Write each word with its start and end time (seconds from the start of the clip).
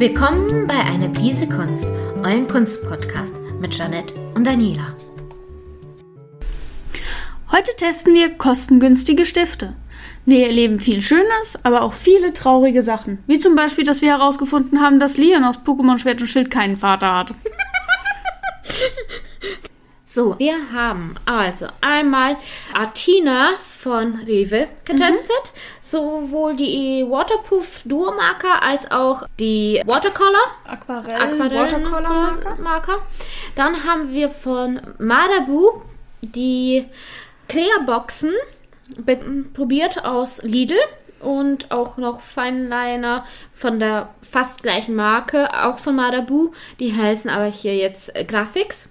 Willkommen 0.00 0.66
bei 0.66 0.78
Eine 0.78 1.10
Prise 1.10 1.46
Kunst, 1.46 1.84
euren 2.24 2.48
Kunstpodcast 2.48 3.34
mit 3.60 3.74
Janette 3.74 4.14
und 4.34 4.46
Daniela. 4.46 4.96
Heute 7.52 7.76
testen 7.76 8.14
wir 8.14 8.30
kostengünstige 8.30 9.26
Stifte. 9.26 9.74
Wir 10.24 10.46
erleben 10.46 10.80
viel 10.80 11.02
Schönes, 11.02 11.62
aber 11.64 11.82
auch 11.82 11.92
viele 11.92 12.32
traurige 12.32 12.80
Sachen. 12.80 13.22
Wie 13.26 13.40
zum 13.40 13.54
Beispiel, 13.54 13.84
dass 13.84 14.00
wir 14.00 14.08
herausgefunden 14.08 14.80
haben, 14.80 15.00
dass 15.00 15.18
Leon 15.18 15.44
aus 15.44 15.58
Pokémon 15.58 15.98
Schwert 15.98 16.22
und 16.22 16.28
Schild 16.28 16.50
keinen 16.50 16.78
Vater 16.78 17.14
hat. 17.14 17.34
So, 20.12 20.36
wir 20.40 20.56
haben 20.72 21.14
also 21.24 21.68
einmal 21.80 22.36
Artina 22.74 23.50
von 23.82 24.16
Rewe 24.26 24.68
getestet. 24.84 25.52
Sowohl 25.80 26.54
die 26.56 27.04
Waterproof 27.08 27.80
Duo 27.84 28.12
Marker 28.12 28.62
als 28.62 28.90
auch 28.90 29.22
die 29.38 29.80
Watercolor. 29.86 30.34
Aquarell, 30.66 31.14
Aquarell 31.16 31.58
Watercolor 31.58 32.00
Marker. 32.02 32.56
Marker. 32.62 32.98
Dann 33.54 33.84
haben 33.84 34.12
wir 34.12 34.28
von 34.28 34.80
Madabu 34.98 35.80
die 36.22 36.84
Clear-Boxen 37.48 38.32
be- 38.98 39.44
probiert 39.54 40.04
aus 40.04 40.42
Lidl 40.42 40.76
und 41.20 41.70
auch 41.70 41.96
noch 41.96 42.20
Feinliner 42.20 43.24
von 43.54 43.78
der 43.80 44.10
fast 44.22 44.62
gleichen 44.62 44.94
Marke, 44.94 45.48
auch 45.64 45.78
von 45.78 45.96
Madabu. 45.96 46.52
Die 46.78 46.94
heißen 46.94 47.30
aber 47.30 47.46
hier 47.46 47.76
jetzt 47.76 48.14
äh, 48.14 48.24
Graphics. 48.24 48.90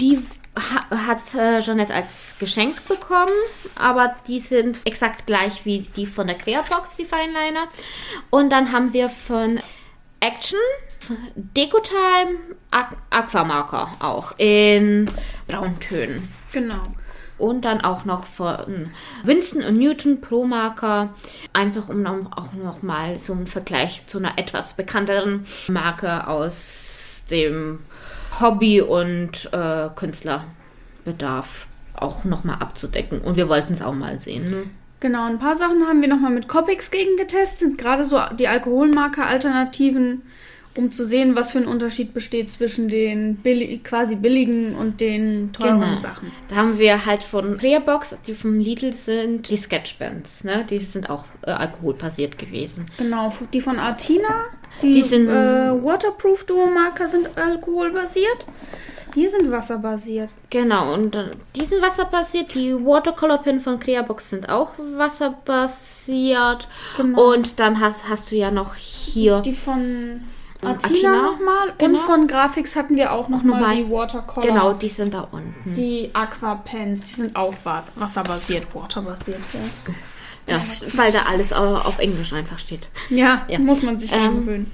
Die 0.00 0.16
ha 0.16 0.22
hat 0.60 1.34
äh, 1.34 1.60
Jeanette 1.60 1.94
als 1.94 2.36
Geschenk 2.38 2.86
bekommen, 2.88 3.32
aber 3.74 4.14
die 4.26 4.40
sind 4.40 4.80
exakt 4.84 5.26
gleich 5.26 5.64
wie 5.64 5.80
die 5.80 6.06
von 6.06 6.26
der 6.26 6.36
Clearbox, 6.36 6.96
die 6.96 7.04
Feinliner. 7.04 7.68
Und 8.30 8.50
dann 8.50 8.72
haben 8.72 8.92
wir 8.92 9.08
von 9.08 9.60
Action 10.20 10.58
Decotime 11.34 12.56
Aqu 12.70 12.96
Aquamarker 13.10 13.92
auch 14.00 14.32
in 14.38 15.10
Brauntönen. 15.46 16.28
Genau. 16.52 16.82
Und 17.38 17.64
dann 17.64 17.80
auch 17.82 18.04
noch 18.04 18.26
von 18.26 18.90
Winston 19.22 19.62
und 19.62 19.78
Newton 19.78 20.20
Pro 20.20 20.44
Marker. 20.44 21.14
Einfach 21.52 21.88
um 21.88 22.04
auch 22.04 22.52
noch 22.52 22.82
mal 22.82 23.20
so 23.20 23.32
einen 23.32 23.46
Vergleich 23.46 24.06
zu 24.08 24.18
einer 24.18 24.36
etwas 24.38 24.74
bekannteren 24.74 25.46
Marke 25.68 26.26
aus 26.26 27.22
dem 27.30 27.78
Hobby- 28.40 28.80
und 28.80 29.50
äh, 29.52 29.88
Künstlerbedarf 29.94 31.66
auch 31.94 32.24
noch 32.24 32.44
mal 32.44 32.54
abzudecken. 32.54 33.20
Und 33.20 33.36
wir 33.36 33.48
wollten 33.48 33.72
es 33.72 33.82
auch 33.82 33.94
mal 33.94 34.18
sehen. 34.20 34.50
Ne? 34.50 34.64
Genau, 35.00 35.26
ein 35.26 35.38
paar 35.38 35.56
Sachen 35.56 35.86
haben 35.86 36.00
wir 36.00 36.08
nochmal 36.08 36.32
mit 36.32 36.48
Copics 36.48 36.90
gegen 36.90 37.16
getestet. 37.16 37.78
Gerade 37.78 38.04
so 38.04 38.20
die 38.38 38.48
Alkoholmarker-Alternativen, 38.48 40.22
um 40.76 40.92
zu 40.92 41.04
sehen, 41.04 41.34
was 41.34 41.52
für 41.52 41.58
ein 41.58 41.66
Unterschied 41.66 42.14
besteht 42.14 42.52
zwischen 42.52 42.88
den 42.88 43.36
billi 43.36 43.78
quasi 43.82 44.14
billigen 44.14 44.74
und 44.76 45.00
den 45.00 45.52
teuren 45.52 45.80
Genau. 45.80 45.96
Sachen. 45.98 46.30
Da 46.48 46.56
haben 46.56 46.78
wir 46.78 47.04
halt 47.06 47.22
von 47.22 47.54
Rearbox, 47.54 48.14
die 48.26 48.34
von 48.34 48.60
Lidl 48.60 48.92
sind, 48.92 49.48
die 49.48 49.56
Sketchbands. 49.56 50.44
Ne? 50.44 50.64
Die 50.70 50.78
sind 50.78 51.10
auch 51.10 51.24
äh, 51.42 51.50
alkoholbasiert 51.50 52.38
gewesen. 52.38 52.86
Genau, 52.96 53.32
die 53.52 53.60
von 53.60 53.78
Artina, 53.78 54.28
die, 54.82 54.94
Die 54.94 55.02
sind- 55.02 55.28
äh, 55.28 55.72
Waterproof 55.82 56.44
Duo 56.44 56.66
Marker 56.66 57.08
sind 57.08 57.36
alkoholbasiert. 57.36 58.46
Die 59.14 59.26
sind 59.26 59.50
wasserbasiert. 59.50 60.34
Genau, 60.50 60.92
und 60.92 61.16
äh, 61.16 61.30
die 61.56 61.64
sind 61.64 61.80
wasserbasiert. 61.82 62.54
Die 62.54 62.74
Watercolor 62.74 63.38
Pin 63.38 63.58
von 63.58 63.80
Creabox 63.80 64.28
sind 64.30 64.48
auch 64.50 64.72
wasserbasiert. 65.58 66.68
Genau. 66.96 67.32
Und 67.32 67.58
dann 67.58 67.80
hast, 67.80 68.08
hast 68.08 68.30
du 68.30 68.36
ja 68.36 68.50
noch 68.50 68.74
hier 68.74 69.40
Die 69.40 69.54
von 69.54 70.20
Artina, 70.60 71.22
nochmal. 71.22 71.68
Und 71.70 71.78
genau. 71.78 71.98
von 72.00 72.26
Graphics 72.26 72.74
hatten 72.76 72.96
wir 72.96 73.12
auch 73.12 73.28
nochmal 73.28 73.60
nochmal- 73.60 73.76
die 73.76 73.90
Watercolor. 73.90 74.46
Genau, 74.48 74.72
die 74.72 74.88
sind 74.88 75.14
da 75.14 75.28
unten. 75.30 75.74
Die 75.76 76.10
Aqua 76.12 76.56
Pens, 76.56 77.02
die 77.04 77.14
sind 77.14 77.36
auch 77.36 77.54
wa- 77.64 77.84
wasserbasiert, 77.94 78.66
waterbasiert. 78.74 79.38
Ja. 79.52 79.94
Ja, 80.54 80.62
weil 80.94 81.12
da 81.12 81.24
alles 81.28 81.52
au- 81.52 81.76
auf 81.76 81.98
Englisch 81.98 82.32
einfach 82.32 82.58
steht. 82.58 82.88
Ja, 83.10 83.44
Ja. 83.48 83.58
muss 83.58 83.82
man 83.82 83.98
sich 83.98 84.10
Ähm, 84.12 84.46
gewöhnen. 84.46 84.72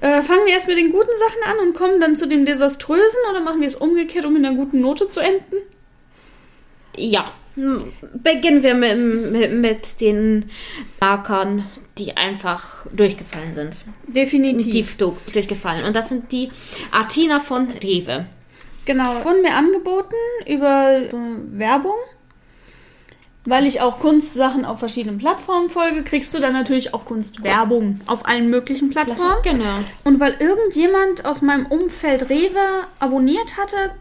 Äh, 0.00 0.22
fangen 0.22 0.46
wir 0.46 0.54
erst 0.54 0.66
mit 0.66 0.78
den 0.78 0.90
guten 0.92 1.10
Sachen 1.18 1.52
an 1.60 1.68
und 1.68 1.74
kommen 1.76 2.00
dann 2.00 2.16
zu 2.16 2.26
dem 2.26 2.46
Desaströsen 2.46 3.18
oder 3.30 3.40
machen 3.40 3.60
wir 3.60 3.68
es 3.68 3.74
umgekehrt, 3.76 4.24
um 4.24 4.34
in 4.36 4.46
einer 4.46 4.56
guten 4.56 4.80
Note 4.80 5.08
zu 5.08 5.20
enden? 5.20 5.56
Ja, 6.96 7.26
hm, 7.54 7.92
beginnen 8.14 8.62
wir 8.62 8.74
mit, 8.74 9.30
mit, 9.30 9.52
mit 9.52 10.00
den 10.00 10.50
Markern, 11.00 11.64
die 12.00 12.16
einfach 12.16 12.86
durchgefallen 12.92 13.54
sind. 13.54 13.76
Definitiv. 14.06 14.72
Tief 14.72 14.96
du- 14.96 15.16
durchgefallen. 15.32 15.84
Und 15.84 15.94
das 15.94 16.08
sind 16.08 16.32
die 16.32 16.50
Artina 16.90 17.38
von 17.40 17.68
Rewe. 17.82 18.26
Genau. 18.86 19.24
Wurden 19.24 19.42
mir 19.42 19.54
angeboten 19.54 20.14
über 20.46 21.02
so 21.10 21.18
Werbung. 21.52 21.94
Weil 23.46 23.66
ich 23.66 23.80
auch 23.80 24.00
Kunstsachen 24.00 24.66
auf 24.66 24.80
verschiedenen 24.80 25.16
Plattformen 25.16 25.70
folge, 25.70 26.02
kriegst 26.02 26.34
du 26.34 26.40
dann 26.40 26.52
natürlich 26.52 26.92
auch 26.92 27.06
Kunstwerbung 27.06 27.98
auf 28.06 28.26
allen 28.26 28.50
möglichen 28.50 28.90
Plattformen. 28.90 29.42
Genau. 29.42 29.78
Und 30.04 30.20
weil 30.20 30.36
irgendjemand 30.40 31.24
aus 31.24 31.40
meinem 31.40 31.64
Umfeld 31.66 32.28
Rewe 32.28 32.58
abonniert 32.98 33.56
hatte, 33.56 33.92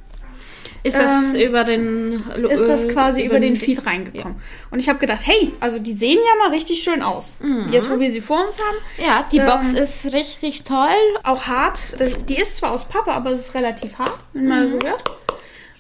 Ist 0.84 0.96
das 0.98 1.34
Ähm, 1.34 1.42
über 1.42 1.64
den 1.64 2.24
ist 2.50 2.68
das 2.68 2.86
äh, 2.86 2.94
quasi 2.94 3.24
über 3.26 3.40
den 3.40 3.56
Feed 3.56 3.86
reingekommen. 3.86 4.38
Und 4.72 4.80
ich 4.80 4.88
habe 4.90 5.00
gedacht, 5.00 5.22
hey, 5.24 5.54
also 5.60 5.80
die 5.80 5.94
sehen 5.94 6.18
ja 6.18 6.44
mal 6.48 6.54
richtig 6.54 6.82
schön 6.84 7.02
aus. 7.02 7.36
Jetzt, 7.72 7.90
wo 7.90 8.00
wir 8.00 8.12
sie 8.12 8.22
vor 8.22 8.46
uns 8.48 8.58
haben, 8.60 8.78
Ja, 9.06 9.26
die 9.32 9.38
Ähm, 9.40 9.46
Box 9.46 9.74
ist 9.74 10.14
richtig 10.14 10.64
toll. 10.64 10.88
auch 11.24 11.44
hart. 11.48 11.98
Die 12.30 12.36
ist 12.38 12.58
zwar 12.58 12.72
aus 12.72 12.86
Pappe, 12.86 13.12
aber 13.12 13.32
es 13.32 13.42
ist 13.42 13.56
relativ 13.56 13.98
hart, 14.00 14.18
wenn 14.34 14.48
man 14.48 14.64
das 14.64 14.72
so 14.72 14.80
hört. 14.80 15.04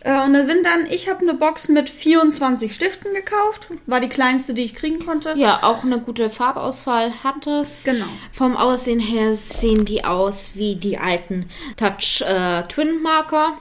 Äh, 0.02 0.24
Und 0.24 0.34
da 0.34 0.44
sind 0.44 0.66
dann, 0.66 0.86
ich 0.90 1.10
habe 1.10 1.22
eine 1.22 1.34
Box 1.34 1.68
mit 1.70 1.90
24 1.90 2.74
Stiften 2.74 3.14
gekauft. 3.14 3.68
War 3.86 4.00
die 4.00 4.10
kleinste, 4.10 4.54
die 4.54 4.64
ich 4.64 4.76
kriegen 4.76 5.06
konnte. 5.06 5.34
Ja, 5.38 5.60
auch 5.64 5.84
eine 5.84 6.00
gute 6.00 6.30
Farbauswahl 6.30 7.12
hat 7.24 7.48
es. 7.48 7.84
Genau. 7.84 8.06
Vom 8.32 8.56
Aussehen 8.56 9.00
her 9.00 9.36
sehen 9.36 9.86
die 9.86 10.06
aus 10.06 10.52
wie 10.54 10.76
die 10.76 10.98
alten 10.98 11.50
Touch 11.78 12.22
äh, 12.26 12.64
Twin 12.68 13.02
Marker. 13.02 13.58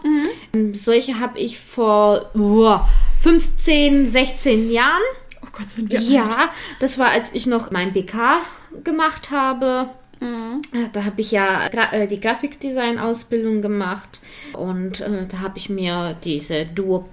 Ähm, 0.54 0.74
Solche 0.74 1.18
habe 1.20 1.38
ich 1.38 1.58
vor 1.58 2.30
uah, 2.34 2.88
15, 3.20 4.08
16 4.08 4.70
Jahren. 4.70 5.02
Oh 5.42 5.48
Gott, 5.52 5.70
sind 5.70 5.90
wir 5.90 5.98
alt. 5.98 6.08
Ja, 6.08 6.50
das 6.80 6.98
war, 6.98 7.08
als 7.10 7.30
ich 7.32 7.46
noch 7.46 7.70
mein 7.70 7.92
BK 7.92 8.40
gemacht 8.84 9.30
habe. 9.30 9.88
Mhm. 10.20 10.62
Da 10.92 11.04
habe 11.04 11.20
ich 11.20 11.30
ja 11.30 11.68
Gra 11.68 11.92
äh, 11.92 12.08
die 12.08 12.20
Grafikdesign-Ausbildung 12.20 13.62
gemacht 13.62 14.20
und 14.52 15.00
äh, 15.00 15.26
da 15.28 15.40
habe 15.40 15.58
ich 15.58 15.68
mir 15.68 16.16
diese 16.24 16.66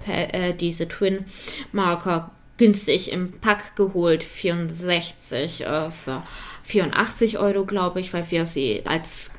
äh, 0.08 0.54
diese 0.54 0.88
Twin-Marker 0.88 2.30
günstig 2.56 3.12
im 3.12 3.32
Pack 3.40 3.76
geholt, 3.76 4.24
64 4.24 5.62
äh, 5.62 5.90
für 5.90 6.22
84 6.64 7.38
Euro, 7.38 7.64
glaube 7.64 8.00
ich, 8.00 8.12
weil 8.12 8.30
wir 8.30 8.46
sie 8.46 8.82
als 8.84 9.30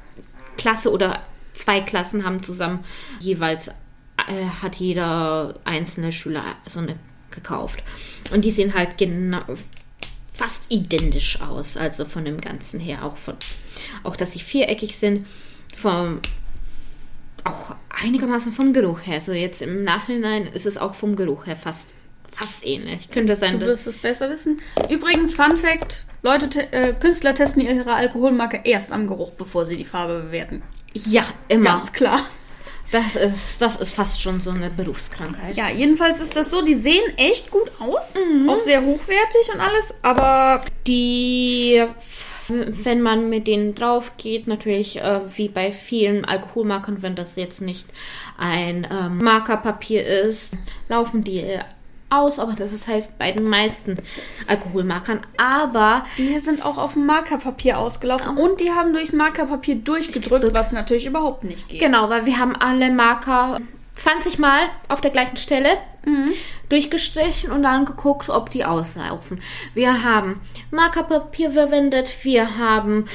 Klasse 0.58 0.92
oder 0.92 1.22
zwei 1.54 1.82
Klassen 1.82 2.24
haben 2.24 2.42
zusammen 2.44 2.84
jeweils 3.20 3.68
äh, 3.68 4.46
hat 4.62 4.78
jeder 4.78 5.56
einzelne 5.66 6.12
Schüler 6.12 6.44
so 6.66 6.80
eine 6.80 6.96
gekauft 7.32 7.84
und 8.34 8.46
die 8.46 8.52
sehen 8.52 8.74
halt 8.74 8.98
genau 8.98 9.42
fast 10.38 10.64
identisch 10.70 11.42
aus, 11.42 11.76
also 11.78 12.06
von 12.06 12.24
dem 12.24 12.40
Ganzen 12.40 12.80
her, 12.80 13.04
auch 13.04 13.18
von, 13.18 13.36
auch 14.04 14.16
dass 14.16 14.34
sie 14.34 14.40
viereckig 14.40 14.98
sind, 14.98 15.26
vom, 15.76 16.20
auch 17.44 17.76
einigermaßen 18.04 18.52
vom 18.54 18.74
Geruch 18.74 19.00
her. 19.06 19.20
So 19.22 19.34
jetzt 19.34 19.62
im 19.62 19.84
Nachhinein 19.84 20.48
ist 20.48 20.66
es 20.66 20.78
auch 20.78 20.94
vom 20.96 21.16
Geruch 21.16 21.48
her 21.48 21.56
fast, 21.56 21.88
fast 22.32 22.66
ähnlich. 22.66 23.10
Könnte 23.10 23.36
sein, 23.36 23.60
Du 23.60 23.66
wirst 23.66 23.88
es 23.88 23.98
besser 23.98 24.30
wissen. 24.30 24.62
Übrigens, 24.90 25.34
Fun 25.34 25.58
Fact: 25.58 26.04
Leute, 26.24 26.50
te- 26.50 26.72
äh, 26.72 26.94
Künstler 26.94 27.34
testen 27.34 27.62
ihre 27.64 27.94
Alkoholmarke 27.94 28.62
erst 28.64 28.92
am 28.92 29.08
Geruch, 29.08 29.32
bevor 29.32 29.66
sie 29.66 29.78
die 29.78 29.86
Farbe 29.86 30.20
bewerten. 30.24 30.62
ja 30.94 31.26
immer. 31.48 31.64
Ganz 31.66 31.94
klar. 31.94 32.22
Das 32.92 33.16
ist, 33.16 33.62
das 33.62 33.76
ist 33.76 33.94
fast 33.94 34.22
schon 34.22 34.40
so 34.40 34.52
eine 34.52 34.70
Berufskrankheit. 34.70 35.58
Ja, 35.58 35.70
jedenfalls 35.70 36.22
ist 36.22 36.36
das 36.36 36.50
so, 36.50 36.64
die 36.64 36.74
sehen 36.74 37.04
echt 37.18 37.52
gut 37.52 37.70
aus. 37.80 38.16
Mhm. 38.16 38.50
Auch 38.50 38.58
sehr 38.58 38.82
hochwertig 38.82 39.54
und 39.54 39.60
alles, 39.60 39.94
aber 40.04 40.64
Die, 40.88 41.84
wenn 42.48 43.02
man 43.02 43.30
mit 43.30 43.48
denen 43.48 43.76
drauf 43.76 44.14
geht, 44.18 44.48
natürlich 44.48 45.02
äh, 45.02 45.20
wie 45.36 45.50
bei 45.50 45.74
vielen 45.74 46.24
Alkoholmarkern, 46.24 47.02
wenn 47.02 47.16
das 47.16 47.36
jetzt 47.36 47.62
nicht 47.62 47.90
ein 48.38 48.88
ähm, 48.90 49.18
Markerpapier 49.18 50.06
ist, 50.08 50.56
laufen 50.88 51.26
die 51.26 51.60
aus, 52.10 52.40
aber 52.40 52.54
das 52.54 52.74
ist 52.74 52.88
halt 52.88 53.18
bei 53.18 53.32
den 53.32 53.44
meisten 53.44 53.98
Alkoholmarkern. 54.48 55.22
Aber 55.38 56.06
die 56.18 56.40
sind 56.40 56.66
auch 56.66 56.78
auf 56.78 56.94
dem 56.94 57.06
Markerpapier 57.06 57.78
ausgelaufen 57.78 58.38
und 58.38 58.60
die 58.60 58.72
haben 58.72 58.94
durchs 58.94 59.14
Markerpapier 59.14 59.76
durchgedrückt, 59.76 60.54
was 60.54 60.72
natürlich 60.72 61.06
überhaupt 61.06 61.44
nicht 61.44 61.70
geht. 61.70 61.80
genau, 61.80 62.10
weil 62.10 62.26
wir 62.26 62.40
haben 62.40 62.56
alle 62.56 62.92
Marker 62.92 63.60
20 63.96 64.38
Mal 64.40 64.60
auf 64.88 65.02
der 65.02 65.12
gleichen 65.12 65.38
Stelle 65.38 65.78
durchgestrichen 66.70 67.52
und 67.52 67.64
dann 67.64 67.86
geguckt, 67.86 68.30
ob 68.30 68.50
die 68.50 68.66
auslaufen. 68.66 69.42
Wir 69.74 70.04
haben 70.04 70.42
Markerpapier 70.72 71.52
verwendet, 71.52 72.14
wir 72.24 72.58
haben 72.58 73.06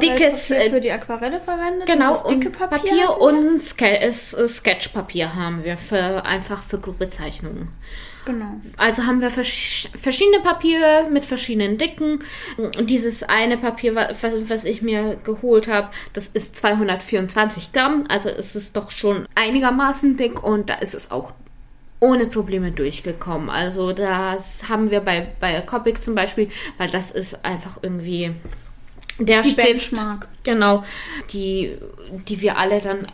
dickes 0.00 0.50
Aquarellpapier 0.50 0.66
äh, 0.66 0.70
für 0.70 0.80
die 0.80 0.90
Aquarelle 0.90 1.40
verwendet. 1.40 1.86
Genau, 1.86 2.28
dicke 2.28 2.48
und 2.48 2.58
Papier. 2.58 2.78
Papier 2.78 3.20
und 3.20 3.60
Ske 3.60 4.00
äh, 4.00 4.12
Sketchpapier 4.12 5.34
haben 5.34 5.64
wir 5.64 5.76
für 5.76 6.24
einfach 6.24 6.62
für 6.62 6.78
Gruppezeichnungen. 6.78 7.70
Genau. 8.28 8.60
Also 8.76 9.06
haben 9.06 9.20
wir 9.22 9.30
versch 9.30 9.88
verschiedene 9.98 10.40
Papiere 10.40 11.08
mit 11.10 11.24
verschiedenen 11.24 11.78
Dicken. 11.78 12.18
Und 12.58 12.88
dieses 12.90 13.22
eine 13.22 13.56
Papier, 13.56 13.94
wa- 13.94 14.10
wa- 14.20 14.32
was 14.42 14.64
ich 14.64 14.82
mir 14.82 15.16
geholt 15.24 15.66
habe, 15.66 15.88
das 16.12 16.26
ist 16.28 16.58
224 16.58 17.72
Gramm. 17.72 18.04
Also 18.08 18.28
ist 18.28 18.54
es 18.54 18.72
doch 18.72 18.90
schon 18.90 19.26
einigermaßen 19.34 20.16
dick 20.18 20.42
und 20.44 20.68
da 20.68 20.74
ist 20.74 20.94
es 20.94 21.10
auch 21.10 21.32
ohne 22.00 22.26
Probleme 22.26 22.70
durchgekommen. 22.70 23.50
Also 23.50 23.92
das 23.92 24.68
haben 24.68 24.90
wir 24.90 25.00
bei, 25.00 25.26
bei 25.40 25.60
Copic 25.62 26.00
zum 26.02 26.14
Beispiel, 26.14 26.48
weil 26.76 26.90
das 26.90 27.10
ist 27.10 27.44
einfach 27.44 27.78
irgendwie 27.82 28.32
der 29.18 29.42
Die 29.42 29.50
Stift. 29.50 29.66
Benchmark. 29.66 30.28
Genau, 30.44 30.84
die, 31.32 31.76
die 32.28 32.40
wir 32.40 32.56
alle 32.58 32.80
dann 32.80 33.06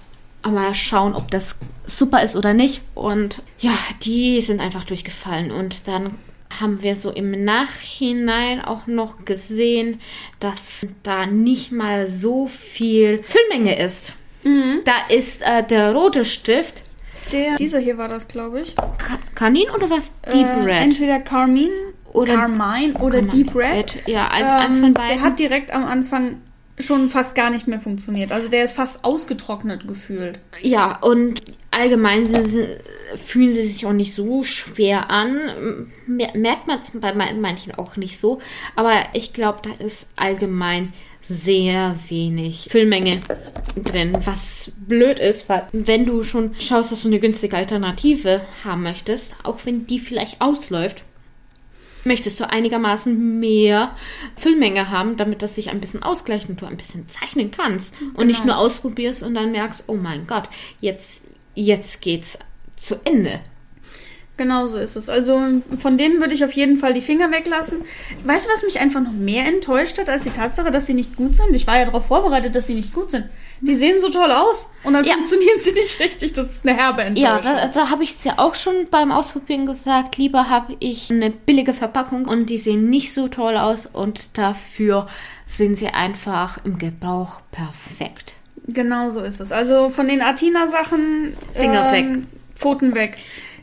einmal 0.44 0.74
schauen, 0.74 1.14
ob 1.14 1.30
das 1.30 1.56
super 1.86 2.22
ist 2.22 2.36
oder 2.36 2.54
nicht. 2.54 2.82
Und 2.94 3.42
ja, 3.58 3.72
die 4.02 4.40
sind 4.40 4.60
einfach 4.60 4.84
durchgefallen. 4.84 5.50
Und 5.50 5.88
dann 5.88 6.14
haben 6.60 6.82
wir 6.82 6.94
so 6.94 7.10
im 7.10 7.44
Nachhinein 7.44 8.60
auch 8.64 8.86
noch 8.86 9.24
gesehen, 9.24 10.00
dass 10.40 10.86
da 11.02 11.26
nicht 11.26 11.72
mal 11.72 12.08
so 12.08 12.46
viel 12.46 13.24
Füllmenge 13.24 13.76
ist. 13.78 14.14
Da 14.84 14.92
ist 15.08 15.42
äh, 15.42 15.66
der 15.66 15.92
rote 15.94 16.24
Stift, 16.26 16.82
Der, 17.32 17.56
dieser 17.56 17.78
hier 17.78 17.96
war 17.96 18.08
das, 18.08 18.28
glaube 18.28 18.60
ich. 18.60 18.76
Ka 18.76 19.18
Kanin 19.34 19.70
oder 19.70 19.88
was? 19.88 20.12
Deep 20.30 20.46
Äh, 20.46 20.60
Red. 20.60 20.82
Entweder 20.82 21.20
Carmine 21.20 21.72
Oder- 22.12 22.34
Carmine 22.36 22.94
oder 23.00 23.22
Deep 23.22 23.54
Red. 23.56 24.06
Ja, 24.06 24.28
ein, 24.28 24.44
eins 24.44 24.76
von 24.76 24.84
Ähm, 24.88 24.94
beiden. 24.94 25.16
der 25.16 25.22
hat 25.22 25.38
direkt 25.38 25.72
am 25.72 25.84
Anfang 25.86 26.42
schon 26.78 27.08
fast 27.08 27.34
gar 27.34 27.50
nicht 27.50 27.68
mehr 27.68 27.80
funktioniert. 27.80 28.32
Also 28.32 28.48
der 28.48 28.64
ist 28.64 28.72
fast 28.72 29.04
ausgetrocknet 29.04 29.86
gefühlt. 29.86 30.40
Ja, 30.60 30.98
und 31.02 31.40
allgemein 31.70 32.24
sie, 32.26 32.66
fühlen 33.16 33.52
sie 33.52 33.62
sich 33.66 33.86
auch 33.86 33.92
nicht 33.92 34.12
so 34.14 34.42
schwer 34.44 35.10
an. 35.10 35.86
Mer- 36.06 36.36
Merkt 36.36 36.66
man 36.66 36.78
es 36.80 36.90
bei 36.94 37.14
man- 37.14 37.40
manchen 37.40 37.74
auch 37.74 37.96
nicht 37.96 38.18
so. 38.18 38.40
Aber 38.74 38.94
ich 39.12 39.32
glaube, 39.32 39.60
da 39.62 39.84
ist 39.84 40.10
allgemein 40.16 40.92
sehr 41.26 41.96
wenig 42.08 42.66
Füllmenge 42.70 43.20
drin, 43.82 44.12
was 44.24 44.70
blöd 44.76 45.18
ist, 45.18 45.48
weil 45.48 45.66
wenn 45.72 46.04
du 46.04 46.22
schon 46.22 46.54
schaust, 46.58 46.92
dass 46.92 47.00
du 47.02 47.08
eine 47.08 47.18
günstige 47.18 47.56
Alternative 47.56 48.42
haben 48.62 48.82
möchtest, 48.82 49.34
auch 49.42 49.58
wenn 49.64 49.86
die 49.86 49.98
vielleicht 49.98 50.40
ausläuft, 50.42 51.02
möchtest 52.06 52.40
du 52.40 52.48
einigermaßen 52.48 53.38
mehr 53.40 53.94
Füllmenge 54.36 54.90
haben, 54.90 55.16
damit 55.16 55.42
das 55.42 55.54
sich 55.54 55.70
ein 55.70 55.80
bisschen 55.80 56.02
ausgleicht 56.02 56.48
und 56.48 56.60
du 56.60 56.66
ein 56.66 56.76
bisschen 56.76 57.08
zeichnen 57.08 57.50
kannst 57.50 57.94
und 58.14 58.26
nicht 58.26 58.44
nur 58.44 58.58
ausprobierst 58.58 59.22
und 59.22 59.34
dann 59.34 59.52
merkst, 59.52 59.84
oh 59.86 59.96
mein 59.96 60.26
Gott, 60.26 60.48
jetzt, 60.80 61.22
jetzt 61.54 62.00
geht's 62.00 62.38
zu 62.76 62.96
Ende. 63.04 63.40
Genau 64.36 64.66
so 64.66 64.78
ist 64.78 64.96
es. 64.96 65.08
Also 65.08 65.40
von 65.78 65.96
denen 65.96 66.20
würde 66.20 66.34
ich 66.34 66.44
auf 66.44 66.52
jeden 66.52 66.76
Fall 66.76 66.92
die 66.92 67.00
Finger 67.00 67.30
weglassen. 67.30 67.82
Weißt 68.24 68.46
du, 68.46 68.50
was 68.52 68.64
mich 68.64 68.80
einfach 68.80 69.00
noch 69.00 69.12
mehr 69.12 69.46
enttäuscht 69.46 69.96
hat, 69.98 70.08
als 70.08 70.24
die 70.24 70.30
Tatsache, 70.30 70.72
dass 70.72 70.86
sie 70.86 70.94
nicht 70.94 71.14
gut 71.14 71.36
sind? 71.36 71.54
Ich 71.54 71.68
war 71.68 71.78
ja 71.78 71.84
darauf 71.84 72.06
vorbereitet, 72.06 72.56
dass 72.56 72.66
sie 72.66 72.74
nicht 72.74 72.92
gut 72.92 73.12
sind. 73.12 73.26
Die 73.66 73.74
sehen 73.74 73.98
so 74.00 74.10
toll 74.10 74.30
aus 74.30 74.68
und 74.82 74.92
dann 74.92 75.04
Ja. 75.04 75.14
funktionieren 75.14 75.58
sie 75.60 75.72
nicht 75.72 75.98
richtig. 75.98 76.34
Das 76.34 76.46
ist 76.50 76.66
eine 76.68 76.76
herbe 76.76 77.02
Enttäuschung. 77.02 77.30
Ja, 77.30 77.40
da, 77.40 77.68
da 77.68 77.90
habe 77.90 78.04
ich 78.04 78.10
es 78.10 78.24
ja 78.24 78.34
auch 78.38 78.54
schon 78.54 78.88
beim 78.90 79.10
Ausprobieren 79.10 79.64
gesagt. 79.64 80.18
Lieber 80.18 80.50
habe 80.50 80.76
ich 80.80 81.10
eine 81.10 81.30
billige 81.30 81.72
Verpackung 81.72 82.26
und 82.26 82.50
die 82.50 82.58
sehen 82.58 82.90
nicht 82.90 83.14
so 83.14 83.28
toll 83.28 83.56
aus 83.56 83.86
und 83.86 84.36
dafür 84.36 85.06
sind 85.46 85.76
sie 85.76 85.88
einfach 85.88 86.58
im 86.64 86.78
Gebrauch 86.78 87.40
perfekt. 87.52 88.34
Genau 88.66 89.08
so 89.10 89.20
ist 89.20 89.40
es. 89.40 89.50
Also 89.52 89.88
von 89.90 90.08
den 90.08 90.20
Atina-Sachen. 90.20 91.34
Finger 91.54 91.90
weg. 91.92 92.06
Pfoten 92.54 92.94
weg. 92.94 93.16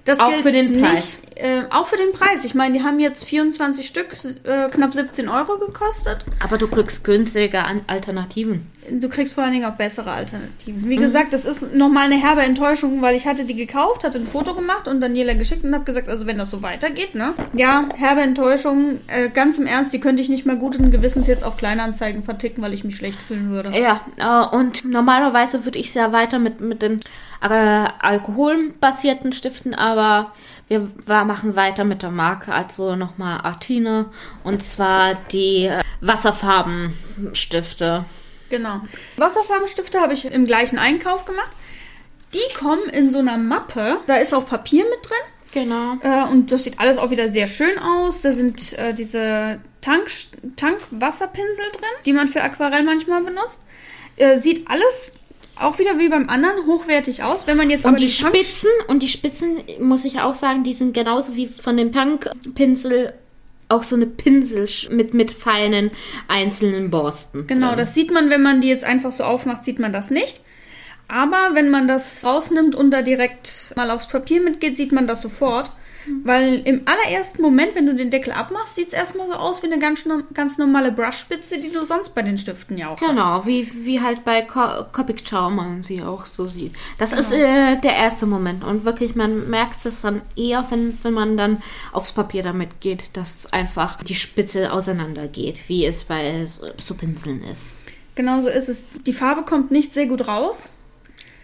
Das 0.06 0.19
Auch 0.19 0.30
gilt 0.30 0.42
für 0.42 0.51
den 0.51 0.81
Preis. 0.81 1.19
Nicht, 1.21 1.39
äh, 1.39 1.62
auch 1.69 1.86
für 1.86 1.98
den 1.98 2.12
Preis. 2.12 2.44
Ich 2.44 2.56
meine, 2.56 2.77
die 2.77 2.83
haben 2.83 3.00
jetzt 3.00 3.24
24 3.24 3.86
Stück, 3.86 4.07
äh, 4.45 4.68
knapp 4.69 4.94
17 4.94 5.30
Euro 5.30 5.57
gekostet. 5.59 6.25
Aber 6.39 6.57
du 6.57 6.68
kriegst 6.68 7.03
günstige 7.03 7.63
An- 7.63 7.81
Alternativen. 7.88 8.65
Du 8.89 9.09
kriegst 9.09 9.36
vor 9.36 9.44
allen 9.44 9.53
Dingen 9.53 9.65
auch 9.65 9.75
bessere 9.75 10.09
Alternativen. 10.12 10.81
Mhm. 10.81 10.89
Wie 10.89 10.95
gesagt, 10.98 11.33
das 11.33 11.45
ist 11.45 11.75
nochmal 11.75 12.06
eine 12.12 12.19
herbe 12.19 12.42
Enttäuschung, 12.42 13.01
weil 13.03 13.15
ich 13.15 13.27
hatte 13.27 13.45
die 13.45 13.53
gekauft, 13.56 14.03
hatte 14.03 14.18
ein 14.18 14.25
Foto 14.25 14.56
gemacht 14.56 14.88
und 14.88 15.01
Daniela 15.01 15.33
geschickt 15.36 15.63
und 15.63 15.74
habe 15.74 15.83
gesagt, 15.83 16.09
also 16.09 16.25
wenn 16.25 16.39
das 16.39 16.50
so 16.50 16.63
weitergeht, 16.63 17.13
ne? 17.13 17.36
Ja, 17.53 17.88
herbe 17.95 18.21
Enttäuschung. 18.21 19.00
Äh, 19.06 19.30
ganz 19.30 19.59
im 19.59 19.68
Ernst, 19.68 19.94
die 19.94 20.00
könnte 20.00 20.24
ich 20.24 20.30
nicht 20.30 20.48
mal 20.48 20.57
guten 20.57 20.89
Gewissens 20.89 21.27
jetzt 21.27 21.44
auf 21.44 21.57
Kleinanzeigen 21.57 22.24
verticken, 22.24 22.63
weil 22.63 22.74
ich 22.74 22.83
mich 22.83 22.98
schlecht 22.98 23.19
fühlen 23.19 23.51
würde. 23.51 23.71
Ja, 23.77 24.01
äh, 24.18 24.56
und 24.56 24.83
normalerweise 24.83 25.63
würde 25.63 25.77
ich 25.77 25.92
sehr 25.92 26.12
weiter 26.12 26.39
mit, 26.39 26.59
mit 26.59 26.81
den 26.81 27.01
äh, 27.41 27.88
alkoholbasierten 27.99 29.33
Stiften, 29.33 29.73
aber 29.73 30.33
wir 30.67 30.88
machen 31.07 31.55
weiter 31.55 31.83
mit 31.83 32.01
der 32.01 32.11
Marke, 32.11 32.53
also 32.53 32.95
nochmal 32.95 33.41
Artine 33.41 34.05
und 34.43 34.63
zwar 34.63 35.15
die 35.31 35.65
äh, 35.65 35.81
Wasserfarbenstifte. 35.99 38.05
Genau. 38.49 38.81
Wasserfarbenstifte 39.17 39.99
habe 39.99 40.13
ich 40.13 40.25
im 40.25 40.45
gleichen 40.45 40.77
Einkauf 40.77 41.25
gemacht. 41.25 41.51
Die 42.33 42.57
kommen 42.57 42.89
in 42.89 43.11
so 43.11 43.19
einer 43.19 43.38
Mappe. 43.38 43.97
Da 44.07 44.15
ist 44.15 44.33
auch 44.33 44.47
Papier 44.47 44.85
mit 44.85 44.99
drin. 45.03 45.17
Genau. 45.51 45.97
Äh, 46.01 46.29
und 46.29 46.51
das 46.51 46.63
sieht 46.63 46.79
alles 46.79 46.97
auch 46.97 47.11
wieder 47.11 47.29
sehr 47.29 47.47
schön 47.47 47.77
aus. 47.79 48.21
Da 48.21 48.31
sind 48.31 48.77
äh, 48.77 48.93
diese 48.93 49.59
Tank 49.81 50.07
Tankwasserpinsel 50.55 51.65
drin, 51.73 51.89
die 52.05 52.13
man 52.13 52.27
für 52.27 52.41
Aquarell 52.41 52.83
manchmal 52.83 53.23
benutzt. 53.23 53.59
Äh, 54.15 54.38
sieht 54.38 54.69
alles 54.69 55.11
auch 55.57 55.77
wieder 55.80 56.00
wie 56.00 56.09
beim 56.09 56.30
anderen 56.30 56.65
hochwertig 56.65 57.24
aus. 57.24 57.45
Wenn 57.48 57.57
man 57.57 57.69
jetzt 57.69 57.86
aber 57.86 57.95
Und 57.95 58.01
die 58.01 58.07
Tank- 58.12 58.36
Spitzen, 58.36 58.69
und 58.88 59.03
die 59.03 59.07
Spitzen, 59.07 59.57
muss 59.80 60.06
ich 60.06 60.19
auch 60.19 60.36
sagen, 60.36 60.63
die 60.63 60.74
sind 60.74 60.94
genauso 60.94 61.36
wie 61.36 61.48
von 61.48 61.77
dem 61.77 61.92
Tankpinsel 61.92 63.13
auch 63.69 63.83
so 63.83 63.95
eine 63.95 64.06
Pinsel 64.07 64.68
mit, 64.89 65.13
mit 65.13 65.31
feinen 65.31 65.92
einzelnen 66.27 66.89
Borsten. 66.89 67.48
Genau, 67.48 67.69
drin. 67.69 67.77
das 67.77 67.94
sieht 67.94 68.12
man, 68.12 68.30
wenn 68.30 68.42
man 68.42 68.59
die 68.62 68.68
jetzt 68.68 68.83
einfach 68.83 69.12
so 69.13 69.24
aufmacht, 69.24 69.63
sieht 69.63 69.80
man 69.80 69.94
das 69.94 70.09
nicht. 70.12 70.42
Aber 71.07 71.38
wenn 71.53 71.69
man 71.69 71.88
das 71.88 72.24
rausnimmt 72.24 72.75
und 72.75 72.92
da 72.92 73.01
direkt 73.01 73.74
mal 73.75 73.89
aufs 73.92 74.07
Papier 74.07 74.42
mitgeht, 74.42 74.77
sieht 74.77 74.92
man 74.92 75.08
das 75.08 75.22
sofort. 75.22 75.70
Weil 76.24 76.62
im 76.65 76.81
allerersten 76.86 77.41
Moment, 77.41 77.75
wenn 77.75 77.86
du 77.86 77.96
den 77.96 78.10
Deckel 78.12 78.34
abmachst, 78.34 78.75
sieht 78.75 78.88
es 78.88 78.93
erstmal 78.93 79.27
so 79.27 79.34
aus 79.34 79.62
wie 79.63 79.67
eine 79.67 79.79
ganz, 79.79 80.08
ganz 80.34 80.58
normale 80.58 80.91
Brushspitze, 80.91 81.60
die 81.60 81.72
du 81.72 81.86
sonst 81.86 82.15
bei 82.15 82.22
den 82.22 82.38
Stiften 82.38 82.77
ja 82.77 82.89
auch 82.89 83.00
hast. 83.00 83.08
Genau, 83.08 83.46
wie, 83.46 83.70
wie 83.86 84.01
halt 84.01 84.24
bei 84.24 84.41
Co 84.41 84.86
Copic 84.91 85.24
Chow 85.29 85.50
man 85.50 85.84
sie 85.84 86.01
auch 86.01 86.25
so 86.25 86.48
sieht. 86.48 86.74
Das 86.98 87.13
ist 87.13 87.31
äh, 87.31 87.79
der 87.79 87.96
erste 87.96 88.25
Moment. 88.25 88.63
Und 88.63 88.86
wirklich, 88.86 89.15
man 89.15 89.50
merkt 89.50 89.86
es 89.86 90.01
dann 90.01 90.22
eher, 90.36 90.65
wenn, 90.70 90.98
wenn 91.03 91.13
man 91.13 91.38
dann 91.38 91.62
aufs 91.91 92.12
Papier 92.12 92.43
damit 92.43 92.81
geht, 92.81 93.03
dass 93.13 93.51
einfach 93.51 94.03
die 94.03 94.15
Spitze 94.15 94.72
auseinander 94.72 95.27
geht, 95.27 95.70
wie 95.70 95.86
es 95.86 96.03
bei 96.03 96.46
so 96.46 96.96
Pinseln 96.96 97.43
ist. 97.43 97.74
Genau 98.15 98.41
so 98.41 98.50
ist 98.50 98.70
es. 98.70 98.84
Die 99.05 99.13
Farbe 99.13 99.43
kommt 99.43 99.72
nicht 99.72 99.93
sehr 99.93 100.05
gut 100.05 100.27
raus. 100.27 100.74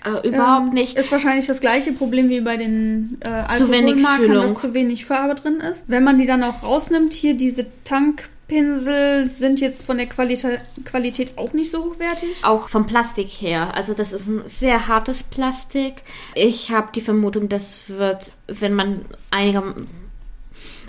Aber 0.08 0.24
überhaupt 0.24 0.68
Ähm, 0.68 0.74
nicht. 0.74 0.98
Ist 0.98 1.12
wahrscheinlich 1.12 1.48
das 1.48 1.60
gleiche 1.60 1.92
Problem 1.92 2.30
wie 2.30 2.42
bei 2.42 2.58
den 2.58 3.18
äh, 3.20 3.28
Alkoholmarkern, 3.28 4.34
dass 4.34 4.58
zu 4.58 4.74
wenig 4.74 5.06
Farbe 5.06 5.36
drin 5.36 5.60
ist. 5.60 5.84
Wenn 5.88 6.04
man 6.04 6.18
die 6.18 6.26
dann 6.26 6.44
auch 6.44 6.64
rausnimmt, 6.64 7.14
hier 7.14 7.34
diese 7.36 7.66
Tankpinsel 7.84 9.28
sind 9.28 9.60
jetzt 9.60 9.86
von 9.86 9.98
der 9.98 10.08
Qualita 10.08 10.50
Qualität 10.86 11.38
auch 11.38 11.54
nicht 11.54 11.72
so 11.72 11.84
hochwertig. 11.84 12.44
Auch 12.44 12.70
vom 12.70 12.86
Plastik 12.86 13.28
her. 13.28 13.76
Also 13.76 13.94
das 13.94 14.14
ist 14.14 14.28
ein 14.28 14.44
sehr 14.46 14.88
hartes 14.88 15.24
Plastik. 15.24 16.04
Ich 16.36 16.72
habe 16.72 16.90
die 16.94 17.02
Vermutung, 17.02 17.50
das 17.50 17.78
wird, 17.88 18.32
wenn 18.48 18.74
man 18.74 19.02
einige, 19.32 19.76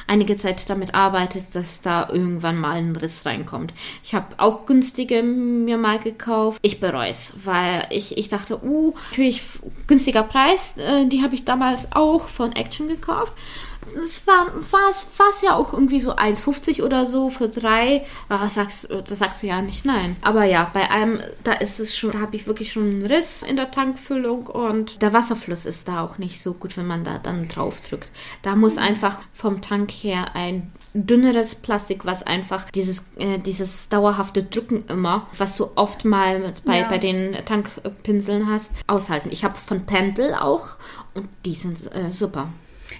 einige 0.09 0.37
Zeit 0.37 0.69
damit 0.69 0.95
arbeitet, 0.95 1.55
dass 1.55 1.81
da 1.81 2.09
irgendwann 2.11 2.59
mal 2.59 2.79
ein 2.79 2.97
Riss 2.97 3.25
reinkommt. 3.25 3.73
Ich 4.03 4.15
habe 4.15 4.27
auch 4.39 4.67
günstige 4.67 5.23
mir 5.23 5.79
mal 5.79 5.99
gekauft. 5.99 6.59
Ich 6.63 6.81
bereue 6.81 7.11
es, 7.11 7.35
weil 7.45 7.87
ich, 7.91 8.19
ich 8.19 8.29
dachte, 8.29 8.65
uh, 8.65 8.95
natürlich 9.11 9.43
günstiger 9.87 10.25
Preis. 10.25 10.77
Äh, 10.79 11.07
die 11.07 11.23
habe 11.23 11.35
ich 11.35 11.45
damals 11.45 11.93
auch 11.93 12.29
von 12.29 12.53
Action 12.53 12.89
gekauft. 12.89 13.33
Es 13.97 14.27
war 14.27 14.47
es 15.31 15.43
ja 15.43 15.55
auch 15.55 15.73
irgendwie 15.73 16.01
so 16.01 16.15
1,50 16.15 16.83
oder 16.83 17.07
so 17.07 17.31
für 17.31 17.49
drei. 17.49 18.05
Aber 18.29 18.45
was 18.45 18.55
sagst, 18.55 18.89
da 18.91 19.15
sagst 19.15 19.43
du 19.43 19.47
ja 19.47 19.61
nicht 19.63 19.85
nein. 19.85 20.17
Aber 20.23 20.45
ja, 20.45 20.71
bei 20.73 20.91
einem, 20.91 21.21
da 21.45 21.53
ist 21.53 21.81
es 21.81 21.97
schon, 21.97 22.11
da 22.13 22.21
habe 22.21 22.37
ich 22.37 22.47
wirklich 22.47 22.73
schon 22.73 22.83
einen 22.85 23.07
Riss 23.07 23.43
in 23.43 23.57
der 23.57 23.71
Tankfüllung 23.71 24.47
und 24.47 25.01
der 25.03 25.13
Wasserfluss 25.13 25.67
ist 25.67 25.89
da 25.89 26.03
auch 26.05 26.19
nicht 26.19 26.43
so 26.43 26.55
gut, 26.55 26.77
wenn 26.77 26.87
man 26.87 27.05
da 27.05 27.19
dann 27.19 27.49
drauf 27.49 27.81
drückt. 27.81 28.11
Da 28.43 28.57
muss 28.57 28.77
einfach 28.79 29.21
vom 29.33 29.61
Tank 29.61 29.91
her 29.91 30.35
ein 30.35 30.73
dünneres 30.95 31.55
Plastik, 31.55 32.05
was 32.07 32.23
einfach 32.23 32.71
dieses, 32.71 33.03
äh, 33.17 33.39
dieses 33.39 33.89
dauerhafte 33.89 34.43
Drücken 34.43 34.85
immer, 34.89 35.27
was 35.37 35.57
du 35.57 35.69
oft 35.77 36.05
mal 36.05 36.53
bei, 36.65 36.81
Ja. 36.81 36.89
bei 36.89 36.99
den 36.99 37.37
Tankpinseln 37.45 38.51
hast, 38.51 38.71
aushalten. 38.87 39.29
Ich 39.31 39.45
habe 39.45 39.57
von 39.59 39.87
Pendel 39.87 40.35
auch 40.35 40.77
und 41.15 41.29
die 41.45 41.55
sind 41.55 41.93
äh, 41.95 42.11
super. 42.11 42.49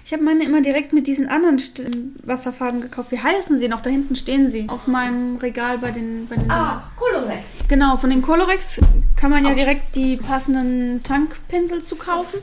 Ich 0.09 0.13
habe 0.13 0.23
meine 0.23 0.43
immer 0.43 0.61
direkt 0.61 0.91
mit 0.91 1.05
diesen 1.05 1.27
anderen 1.29 1.59
St 1.59 1.83
Wasserfarben 2.23 2.81
gekauft. 2.81 3.11
Wie 3.11 3.19
heißen 3.19 3.59
sie 3.59 3.67
noch? 3.67 3.81
Da 3.81 3.91
hinten 3.91 4.15
stehen 4.15 4.49
sie. 4.49 4.67
Auf 4.67 4.87
meinem 4.87 5.37
Regal 5.37 5.77
bei 5.77 5.91
den. 5.91 6.25
Bei 6.27 6.35
den 6.35 6.49
Ah, 6.49 6.81
Colorex. 6.95 7.43
Genau, 7.67 7.95
von 7.95 8.09
den 8.09 8.23
Colorex 8.23 8.81
kann 9.15 9.29
man 9.29 9.45
ja 9.45 9.53
direkt 9.53 9.95
die 9.95 10.17
passenden 10.17 11.03
Tankpinsel 11.03 11.83
zu 11.83 11.95
kaufen. 11.95 12.39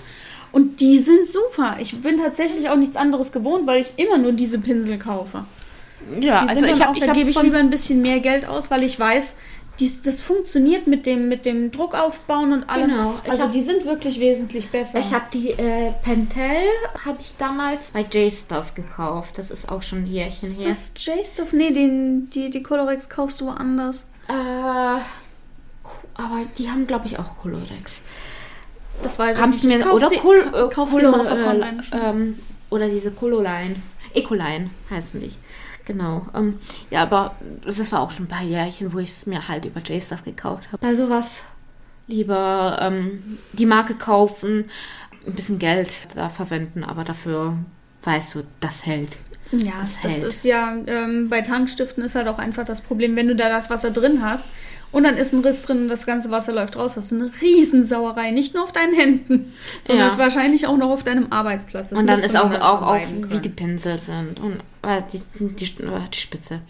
Und 0.52 0.80
die 0.80 1.00
sind 1.00 1.26
super. 1.26 1.78
Ich 1.80 2.00
bin 2.02 2.18
tatsächlich 2.18 2.68
auch 2.68 2.76
nichts 2.76 2.94
anderes 2.94 3.32
gewohnt, 3.32 3.66
weil 3.66 3.80
ich 3.80 3.94
immer 3.96 4.18
nur 4.18 4.30
diese 4.30 4.61
Pinsel 4.61 4.99
kaufe. 4.99 5.44
Ja, 6.20 6.44
Die 6.44 6.50
also 6.50 6.66
ich 6.66 6.80
habe 6.80 6.96
ich 6.96 7.04
da 7.04 7.12
gebe 7.14 7.32
hab 7.32 7.37
ich 7.37 7.42
lieber 7.42 7.58
ein 7.58 7.70
bisschen 7.70 8.00
mehr 8.00 8.20
Geld 8.20 8.46
aus, 8.46 8.70
weil 8.70 8.85
ich 8.85 8.96
weiß, 8.96 9.35
dies, 9.78 10.02
das 10.02 10.21
funktioniert 10.21 10.87
mit 10.87 11.06
dem, 11.06 11.28
mit 11.28 11.45
dem 11.45 11.71
Druck 11.71 11.95
aufbauen 11.95 12.52
und 12.52 12.64
allem. 12.71 12.90
Genau. 12.90 13.14
Ich 13.25 13.30
Also 13.30 13.45
hab- 13.45 13.52
die 13.52 13.62
sind 13.62 13.85
wirklich 13.85 14.21
wesentlich 14.21 14.71
besser. 14.71 15.00
ich 15.00 15.12
habe 15.12 15.26
die 15.33 15.50
äh, 15.50 15.92
Pentel 16.02 16.62
habe 17.04 17.18
ich 17.21 17.35
damals 17.38 17.90
bei 17.90 18.00
J-Stuff 18.00 18.75
gekauft. 18.75 19.38
Das 19.38 19.50
ist 19.50 19.68
auch 19.71 19.83
schon 19.83 20.04
ein 20.04 20.06
Jährchen 20.06 20.49
ist 20.49 20.61
her. 20.61 20.68
das 20.68 20.92
J-Stuff? 20.97 21.52
Nee, 21.52 21.73
den, 21.73 22.30
die, 22.30 22.50
die 22.50 22.62
Colorex 22.62 23.09
kaufst 23.09 23.40
du 23.40 23.47
woanders. 23.47 24.06
Äh, 24.28 24.33
aber 24.33 25.02
die 26.59 26.71
haben 26.71 26.87
glaube 26.87 27.06
ich 27.06 27.18
auch 27.18 27.37
Colorex. 27.37 28.00
Das 29.02 29.18
weiß 29.18 29.38
ich 29.38 29.47
nicht. 29.47 29.64
mir 29.64 29.80
Kauf 29.80 29.92
oder 29.95 30.09
sie- 30.09 30.16
Col 30.16 30.38
äh, 30.38 30.75
Colo, 30.75 31.26
äh, 31.26 31.62
ähm, 31.92 32.38
oder 32.71 32.88
diese 32.88 33.11
Cololine. 33.11 33.76
Ecoline 34.14 34.71
heißen 34.88 35.21
die. 35.21 35.33
Genau. 35.87 36.26
Ähm, 36.35 36.59
ja, 36.90 37.02
aber 37.02 37.37
das 37.64 37.90
war 37.93 38.00
auch 38.00 38.11
schon 38.11 38.26
ein 38.26 38.28
paar 38.28 38.43
Jährchen, 38.43 38.93
wo 38.93 38.99
ich 38.99 39.11
es 39.11 39.26
mir 39.26 39.49
halt 39.49 39.64
über 39.64 39.81
J-Stuff 39.81 40.25
gekauft 40.25 40.66
habe. 40.73 40.78
Bei 40.78 40.95
sowas 40.95 41.43
lieber 42.09 42.78
ähm, 42.83 43.38
die 43.52 43.66
Marke 43.66 43.95
kaufen, 43.95 44.66
ein 45.26 45.35
bisschen 45.35 45.59
Geld 45.59 46.09
da 46.14 46.28
verwenden, 46.28 46.85
aber 46.85 47.05
dafür 47.05 47.57
weißt 48.02 48.35
du, 48.35 48.43
das 48.61 48.85
hält. 48.87 49.16
Ja, 49.52 49.75
Das 49.81 50.00
das, 50.02 50.12
hält. 50.14 50.25
ist 50.26 50.45
ja, 50.45 50.75
ähm, 50.87 51.28
bei 51.28 51.40
Tankstiften 51.40 52.05
ist 52.05 52.14
halt 52.16 52.28
auch 52.28 52.38
einfach 52.38 52.64
das 52.64 52.81
Problem, 52.81 53.14
wenn 53.16 53.28
du 53.28 53.37
da 53.37 53.49
das 53.49 53.71
Wasser 53.71 53.90
drin 53.90 54.23
hast 54.23 54.49
und 54.93 55.05
dann 55.05 55.16
ist 55.16 55.33
ein 55.33 55.40
Riss 55.45 55.62
drin 55.62 55.83
und 55.83 55.88
das 55.88 56.07
ganze 56.07 56.31
Wasser 56.31 56.52
läuft 56.52 56.76
raus, 56.76 56.97
hast 56.97 57.11
du 57.11 57.16
eine 57.16 57.31
Riesensauerei. 57.40 58.31
Nicht 58.31 58.55
nur 58.55 58.64
auf 58.64 58.73
deinen 58.73 58.95
Händen, 58.95 59.52
sondern 59.85 60.11
Ja. 60.12 60.19
wahrscheinlich 60.19 60.66
auch 60.66 60.76
noch 60.76 60.90
auf 60.90 61.02
deinem 61.02 61.33
Arbeitsplatz. 61.33 61.90
Das 61.90 61.99
und 61.99 62.07
dann 62.07 62.19
ist 62.21 62.37
auch, 62.37 62.50
auch, 62.52 62.83
auch 62.83 62.99
wie 63.28 63.38
die. 63.40 63.49
Pinsel 63.49 63.99
sind 63.99 64.38
und 64.40 64.61
äh, 64.83 65.02
die, 65.12 65.21
die, 65.40 65.55
die 65.55 66.19
Spitze. 66.19 66.61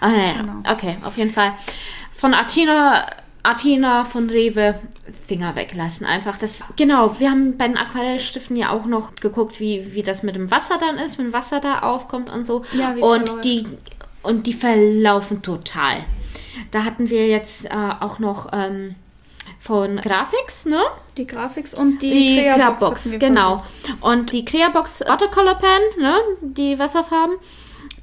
Ah, 0.00 0.08
ja, 0.10 0.16
ja. 0.16 0.32
Genau. 0.40 0.52
Okay, 0.72 0.96
auf 1.04 1.16
jeden 1.16 1.32
Fall. 1.32 1.52
Von 2.10 2.34
Athena, 2.34 3.06
Athena 3.42 4.04
von 4.04 4.30
Rewe 4.30 4.74
Finger 5.26 5.54
weglassen. 5.54 6.06
Einfach 6.06 6.36
das. 6.38 6.60
Genau, 6.76 7.18
wir 7.18 7.30
haben 7.30 7.56
bei 7.56 7.68
den 7.68 7.76
Aquarellstiften 7.76 8.56
ja 8.56 8.70
auch 8.70 8.86
noch 8.86 9.14
geguckt, 9.16 9.60
wie, 9.60 9.94
wie 9.94 10.02
das 10.02 10.22
mit 10.22 10.34
dem 10.34 10.50
Wasser 10.50 10.78
dann 10.78 10.96
ist, 10.98 11.18
wenn 11.18 11.32
Wasser 11.32 11.60
da 11.60 11.80
aufkommt 11.80 12.30
und 12.30 12.44
so. 12.44 12.64
Ja, 12.72 12.90
und 12.90 13.28
verläuft. 13.28 13.44
die 13.44 13.66
und 14.22 14.46
die 14.46 14.52
verlaufen 14.52 15.42
total. 15.42 15.98
Da 16.70 16.84
hatten 16.84 17.10
wir 17.10 17.28
jetzt 17.28 17.66
äh, 17.66 17.68
auch 18.00 18.18
noch 18.18 18.50
ähm, 18.52 18.94
von 19.60 19.96
Graphics, 19.96 20.66
ne? 20.66 20.82
Die 21.16 21.26
Graphics 21.26 21.74
und 21.74 22.02
die, 22.02 22.10
Die 22.10 22.36
Crea-Box 22.36 23.02
Clearbox, 23.02 23.18
genau. 23.18 23.64
Und 24.00 24.32
die 24.32 24.44
Clearbox 24.44 25.00
Watercolor 25.06 25.54
Pen, 25.54 26.02
ne, 26.02 26.14
die 26.40 26.78
Wasserfarben, 26.78 27.36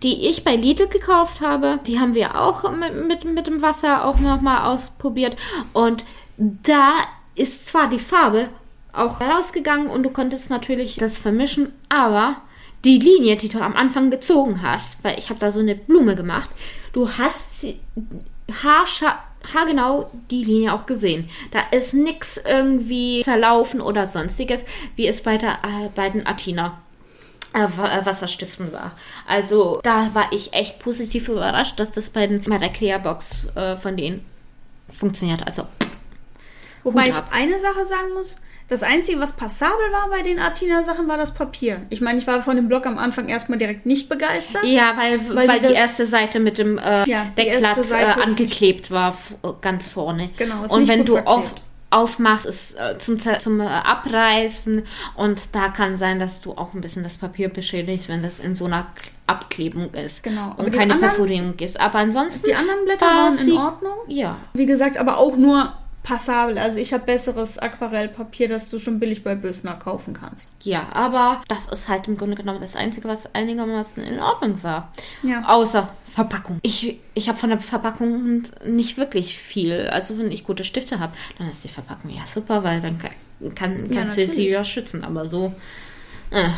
die 0.01 0.27
ich 0.27 0.43
bei 0.43 0.55
Lidl 0.55 0.87
gekauft 0.87 1.41
habe, 1.41 1.79
die 1.85 1.99
haben 1.99 2.15
wir 2.15 2.39
auch 2.39 2.69
mit, 2.71 3.07
mit, 3.07 3.25
mit 3.25 3.47
dem 3.47 3.61
Wasser 3.61 4.05
auch 4.05 4.19
nochmal 4.19 4.73
ausprobiert. 4.73 5.37
Und 5.71 6.03
da 6.37 6.93
ist 7.35 7.67
zwar 7.67 7.89
die 7.89 7.99
Farbe 7.99 8.49
auch 8.91 9.21
rausgegangen 9.21 9.87
und 9.87 10.03
du 10.03 10.09
konntest 10.09 10.49
natürlich 10.49 10.97
das 10.97 11.17
vermischen, 11.17 11.73
aber 11.89 12.41
die 12.83 12.99
Linie, 12.99 13.37
die 13.37 13.49
du 13.49 13.59
am 13.59 13.75
Anfang 13.75 14.09
gezogen 14.09 14.61
hast, 14.61 15.03
weil 15.03 15.17
ich 15.17 15.29
habe 15.29 15.39
da 15.39 15.51
so 15.51 15.59
eine 15.59 15.75
Blume 15.75 16.15
gemacht, 16.15 16.49
du 16.91 17.09
hast 17.09 17.65
haargenau 18.63 20.11
die 20.29 20.43
Linie 20.43 20.73
auch 20.73 20.85
gesehen. 20.85 21.29
Da 21.51 21.61
ist 21.71 21.93
nichts 21.93 22.37
irgendwie 22.37 23.21
zerlaufen 23.23 23.81
oder 23.81 24.07
sonstiges, 24.07 24.65
wie 24.95 25.07
es 25.07 25.21
bei, 25.21 25.37
der, 25.37 25.59
äh, 25.63 25.89
bei 25.95 26.09
den 26.09 26.27
Athena 26.27 26.81
äh, 27.53 27.63
äh, 27.63 28.05
Wasserstiften 28.05 28.73
war. 28.73 28.91
Also 29.27 29.79
da 29.83 30.13
war 30.13 30.31
ich 30.31 30.53
echt 30.53 30.79
positiv 30.79 31.29
überrascht, 31.29 31.79
dass 31.79 31.91
das 31.91 32.09
bei, 32.09 32.27
den, 32.27 32.41
bei 32.41 32.57
der 32.57 32.69
Clearbox 32.69 33.47
äh, 33.55 33.77
von 33.77 33.95
denen 33.95 34.25
funktioniert. 34.91 35.45
Also 35.45 35.67
Wobei 36.83 37.07
ich 37.07 37.15
eine 37.31 37.59
Sache 37.59 37.85
sagen 37.85 38.13
muss. 38.13 38.35
Das 38.69 38.81
Einzige, 38.81 39.19
was 39.19 39.33
passabel 39.33 39.91
war 39.91 40.09
bei 40.09 40.21
den 40.23 40.39
Athena-Sachen, 40.39 41.07
war 41.07 41.17
das 41.17 41.33
Papier. 41.33 41.81
Ich 41.89 42.01
meine, 42.01 42.17
ich 42.17 42.25
war 42.27 42.41
von 42.41 42.55
dem 42.55 42.67
Blog 42.67 42.85
am 42.85 42.97
Anfang 42.97 43.27
erstmal 43.29 43.57
direkt 43.59 43.85
nicht 43.85 44.09
begeistert. 44.09 44.63
ja, 44.63 44.93
weil, 44.97 45.19
Weil 45.35 45.47
weil, 45.47 45.59
die 45.59 45.73
erste 45.73 46.05
Seite 46.05 46.39
mit 46.39 46.57
dem 46.57 46.77
äh, 46.77 47.07
Ja, 47.07 47.25
Deckblatt 47.37 47.91
äh, 47.91 48.21
angeklebt 48.21 48.89
war, 48.89 49.09
f- 49.09 49.33
ganz 49.61 49.87
vorne. 49.87 50.29
Genau, 50.37 50.63
ist 50.63 50.71
Und 50.71 50.87
wenn 50.87 51.05
du 51.05 51.17
oft 51.17 51.61
aufmachst, 51.89 52.47
ist 52.47 52.75
äh, 52.79 52.97
zum, 52.97 53.19
zum 53.19 53.59
äh, 53.59 53.65
Abreißen 53.65 54.83
und 55.15 55.41
da 55.51 55.67
kann 55.69 55.95
sein, 55.97 56.17
dass 56.19 56.41
du 56.41 56.53
auch 56.53 56.73
ein 56.73 56.81
bisschen 56.81 57.03
das 57.03 57.17
Papier 57.17 57.49
beschädigst, 57.49 58.09
wenn 58.09 58.23
das 58.23 58.39
in 58.39 58.55
so 58.55 58.65
einer 58.65 58.87
Abklebung 59.27 59.93
ist 59.93 60.23
Genau, 60.23 60.53
und 60.57 60.71
keine 60.71 60.93
anderen- 60.93 60.99
Perforierung 60.99 61.57
gibst. 61.57 61.79
Aber 61.79 61.99
ansonsten 61.99 62.47
Die 62.47 62.55
anderen 62.55 62.83
Blätter 62.85 63.05
war 63.05 63.31
waren 63.31 63.47
in 63.47 63.57
Ordnung. 63.57 63.93
ja, 64.07 64.37
Wie 64.53 64.65
gesagt, 64.65 64.97
aber 64.97 65.17
auch 65.17 65.35
nur 65.37 65.73
passabel. 66.03 66.57
Also 66.57 66.77
ich 66.77 66.93
habe 66.93 67.05
besseres 67.05 67.57
Aquarellpapier, 67.57 68.49
das 68.49 68.69
du 68.69 68.77
schon 68.77 68.99
billig 68.99 69.23
bei 69.23 69.35
Bösner 69.35 69.73
kaufen 69.75 70.13
kannst. 70.13 70.49
ja, 70.63 70.89
aber 70.93 71.41
das 71.47 71.67
ist 71.67 71.87
halt 71.87 72.07
im 72.07 72.17
Grunde 72.17 72.35
genommen 72.35 72.59
das 72.59 72.75
Einzige, 72.75 73.07
was 73.07 73.33
einigermaßen 73.33 74.03
in 74.03 74.19
Ordnung 74.19 74.61
war. 74.63 74.91
Ja. 75.23 75.43
Außer 75.47 75.89
Verpackung. 76.13 76.59
Ich, 76.61 76.99
ich 77.15 77.27
habe 77.27 77.39
von 77.39 77.49
der 77.49 77.59
Verpackung 77.59 78.43
nicht 78.65 78.97
wirklich 78.97 79.39
viel. 79.39 79.89
Also 79.91 80.17
wenn 80.19 80.31
ich 80.31 80.43
gute 80.43 80.63
Stifte 80.63 80.99
habe, 80.99 81.13
dann 81.39 81.49
ist 81.49 81.63
die 81.63 81.69
Verpackung 81.69 82.11
ja 82.11 82.25
super, 82.25 82.63
weil 82.63 82.81
dann 82.81 82.99
kann, 82.99 83.11
kann, 83.55 83.89
Ja, 83.89 84.01
kannst 84.01 84.17
du 84.17 84.27
sie 84.27 84.49
ja 84.49 84.63
schützen. 84.63 85.03
Aber 85.03 85.27
so 85.27 85.53
äh, 86.29 86.49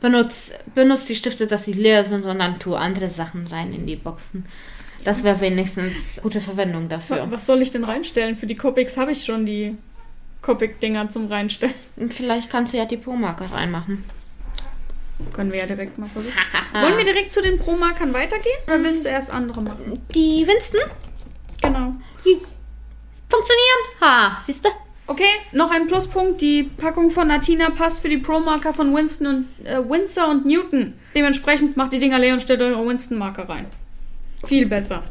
benutzt 0.00 0.54
benutz 0.74 1.04
die 1.04 1.14
Stifte, 1.14 1.46
dass 1.46 1.66
sie 1.66 1.72
leer 1.72 2.02
sind 2.02 2.24
und 2.24 2.38
dann 2.38 2.58
tu 2.58 2.74
andere 2.74 3.10
Sachen 3.10 3.46
rein 3.46 3.72
in 3.72 3.86
die 3.86 3.96
Boxen. 3.96 4.44
Das 5.04 5.24
wäre 5.24 5.40
wenigstens 5.40 6.20
gute 6.22 6.40
Verwendung 6.40 6.88
dafür. 6.88 7.26
Was 7.30 7.46
soll 7.46 7.62
ich 7.62 7.70
denn 7.70 7.84
reinstellen? 7.84 8.36
Für 8.36 8.46
die 8.46 8.56
Copics 8.56 8.96
habe 8.96 9.12
ich 9.12 9.24
schon 9.24 9.46
die 9.46 9.76
Copic-Dinger 10.42 11.08
zum 11.10 11.26
Reinstellen. 11.28 11.74
Vielleicht 12.10 12.50
kannst 12.50 12.72
du 12.72 12.76
ja 12.78 12.84
die 12.84 12.96
Pro-Marker 12.96 13.46
reinmachen. 13.52 14.04
Können 15.32 15.50
wir 15.50 15.58
ja 15.60 15.66
direkt 15.66 15.98
mal 15.98 16.08
versuchen. 16.08 16.32
Wollen 16.72 16.96
wir 16.96 17.04
direkt 17.04 17.32
zu 17.32 17.42
den 17.42 17.58
Pro-Markern 17.58 18.12
weitergehen? 18.12 18.56
Oder 18.66 18.82
willst 18.82 19.04
du 19.04 19.08
erst 19.08 19.30
andere 19.30 19.62
machen? 19.62 19.98
Die 20.14 20.46
Winston, 20.46 20.80
Genau. 21.62 21.94
die 22.24 22.38
funktionieren. 23.28 24.00
Ha, 24.00 24.38
siehst 24.40 24.64
du? 24.64 24.68
Okay, 25.08 25.24
noch 25.52 25.70
ein 25.70 25.86
Pluspunkt. 25.86 26.40
Die 26.40 26.64
Packung 26.64 27.10
von 27.10 27.30
Atina 27.30 27.70
passt 27.70 28.00
für 28.02 28.08
die 28.08 28.18
Pro-Marker 28.18 28.74
von 28.74 28.94
Winston 28.94 29.26
und 29.58 29.66
äh, 29.66 29.78
Windsor 29.88 30.28
und 30.28 30.44
Newton. 30.46 30.92
Dementsprechend 31.14 31.76
macht 31.76 31.94
die 31.94 31.98
Dinger 31.98 32.18
leer 32.18 32.34
und 32.34 32.40
stellt 32.42 32.60
eure 32.60 32.86
Winston-Marker 32.86 33.48
rein. 33.48 33.66
Viel 34.46 34.66
besser. 34.66 35.02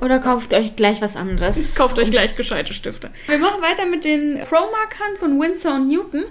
Oder 0.00 0.18
kauft 0.18 0.52
euch 0.54 0.76
gleich 0.76 1.00
was 1.00 1.16
anderes. 1.16 1.74
Kauft 1.76 1.98
euch 1.98 2.10
gleich 2.10 2.36
gescheite 2.36 2.72
Stifte. 2.74 3.10
Wir 3.26 3.38
machen 3.38 3.62
weiter 3.62 3.86
mit 3.86 4.04
den 4.04 4.40
Pro-Markern 4.44 5.16
von 5.18 5.40
Windsor 5.40 5.74
und 5.74 5.88
Newton. 5.88 6.24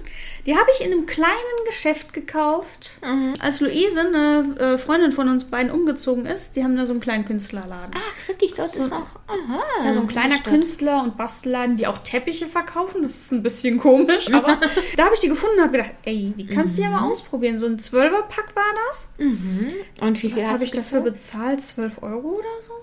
Die 0.46 0.56
habe 0.58 0.70
ich 0.76 0.86
in 0.86 0.92
einem 0.92 1.06
kleinen 1.06 1.32
Geschäft 1.66 2.12
gekauft. 2.14 3.00
Als 3.40 3.62
Luise, 3.62 4.02
eine 4.02 4.56
äh, 4.60 4.78
Freundin 4.78 5.14
von 5.14 5.30
uns 5.30 5.46
beiden, 5.46 5.72
umgezogen 5.72 6.26
ist. 6.26 6.56
Die 6.58 6.64
haben 6.64 6.76
da 6.76 6.86
so 6.86 6.92
einen 6.92 7.00
kleinen 7.00 7.24
Künstlerladen. 7.24 7.92
Ach, 7.96 8.28
wirklich, 8.28 8.54
dort 8.54 8.76
ist 8.76 8.92
auch. 8.92 9.08
Aha. 9.28 9.64
Ja, 9.86 9.94
so 9.94 10.02
ein 10.02 10.08
kleiner 10.08 10.36
Stimmt. 10.36 10.48
Künstler- 10.56 11.02
und 11.02 11.16
Bastelladen, 11.16 11.78
die 11.78 11.88
auch 11.88 11.98
Teppiche 12.00 12.48
verkaufen. 12.48 13.04
Das 13.04 13.16
ist 13.16 13.32
ein 13.32 13.42
bisschen 13.42 13.78
komisch, 13.80 14.28
aber 14.34 14.60
da 14.98 15.06
habe 15.06 15.16
ich 15.16 15.22
die 15.22 15.30
gefunden 15.30 15.58
und 15.58 15.64
habe 15.64 15.78
gedacht, 15.78 15.92
ey, 16.04 16.34
die 16.38 16.46
kannst 16.46 16.78
du 16.78 16.82
ja 16.82 16.90
mal 16.90 17.10
ausprobieren. 17.10 17.58
So 17.58 17.66
ein 17.68 17.80
Zwölferpack 17.80 18.54
war 18.54 18.64
das. 18.90 19.14
Und 19.18 20.22
wie 20.22 20.30
viel 20.30 20.36
Was 20.36 20.50
habe 20.50 20.66
ich 20.66 20.72
dafür 20.72 21.00
bezahlt? 21.00 21.64
12 21.64 22.04
Euro 22.04 22.34
oder 22.34 22.62
so? 22.62 22.74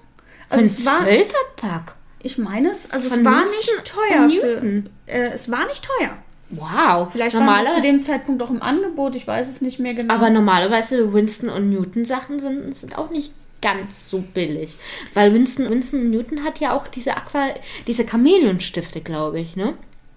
Also 0.51 0.65
es 0.65 0.85
war, 0.85 1.03
Zwölferpack? 1.03 1.95
ich 2.23 2.39
meine 2.39 2.71
es, 2.71 2.91
also 2.91 3.09
es 3.09 3.15
Von 3.15 3.25
war 3.25 3.43
Winston 3.43 3.77
nicht 3.77 3.93
teuer. 3.93 4.31
Für, 4.31 4.83
äh, 5.07 5.31
es 5.33 5.51
war 5.51 5.67
nicht 5.67 5.85
teuer. 5.85 6.17
Wow. 6.51 7.09
Vielleicht 7.13 7.35
waren 7.35 7.47
Normale, 7.47 7.71
sie 7.71 7.77
zu 7.77 7.83
dem 7.83 8.01
Zeitpunkt 8.01 8.43
auch 8.43 8.51
im 8.51 8.61
Angebot, 8.61 9.15
ich 9.15 9.27
weiß 9.27 9.49
es 9.49 9.61
nicht 9.61 9.79
mehr 9.79 9.95
genau. 9.95 10.13
aber 10.13 10.31
normalerweise 10.31 11.13
Winston 11.13 11.49
und 11.49 11.71
Newton 11.71 12.05
Sachen 12.05 12.41
sind, 12.41 12.77
sind 12.77 12.99
auch 12.99 13.11
nicht 13.11 13.33
ganz 13.63 14.09
so 14.09 14.19
billig. 14.19 14.77
Weil 15.15 15.33
Winston, 15.33 15.71
Winston 15.71 16.01
und 16.01 16.11
Newton 16.11 16.45
hat 16.45 16.59
ja 16.59 16.73
auch 16.73 16.89
diese 16.89 17.17
Aqua, 17.17 17.55
diese 17.87 18.07
Chamäleonstifte, 18.07 19.01
glaube 19.01 19.41
ich, 19.41 19.57
ne? 19.57 19.75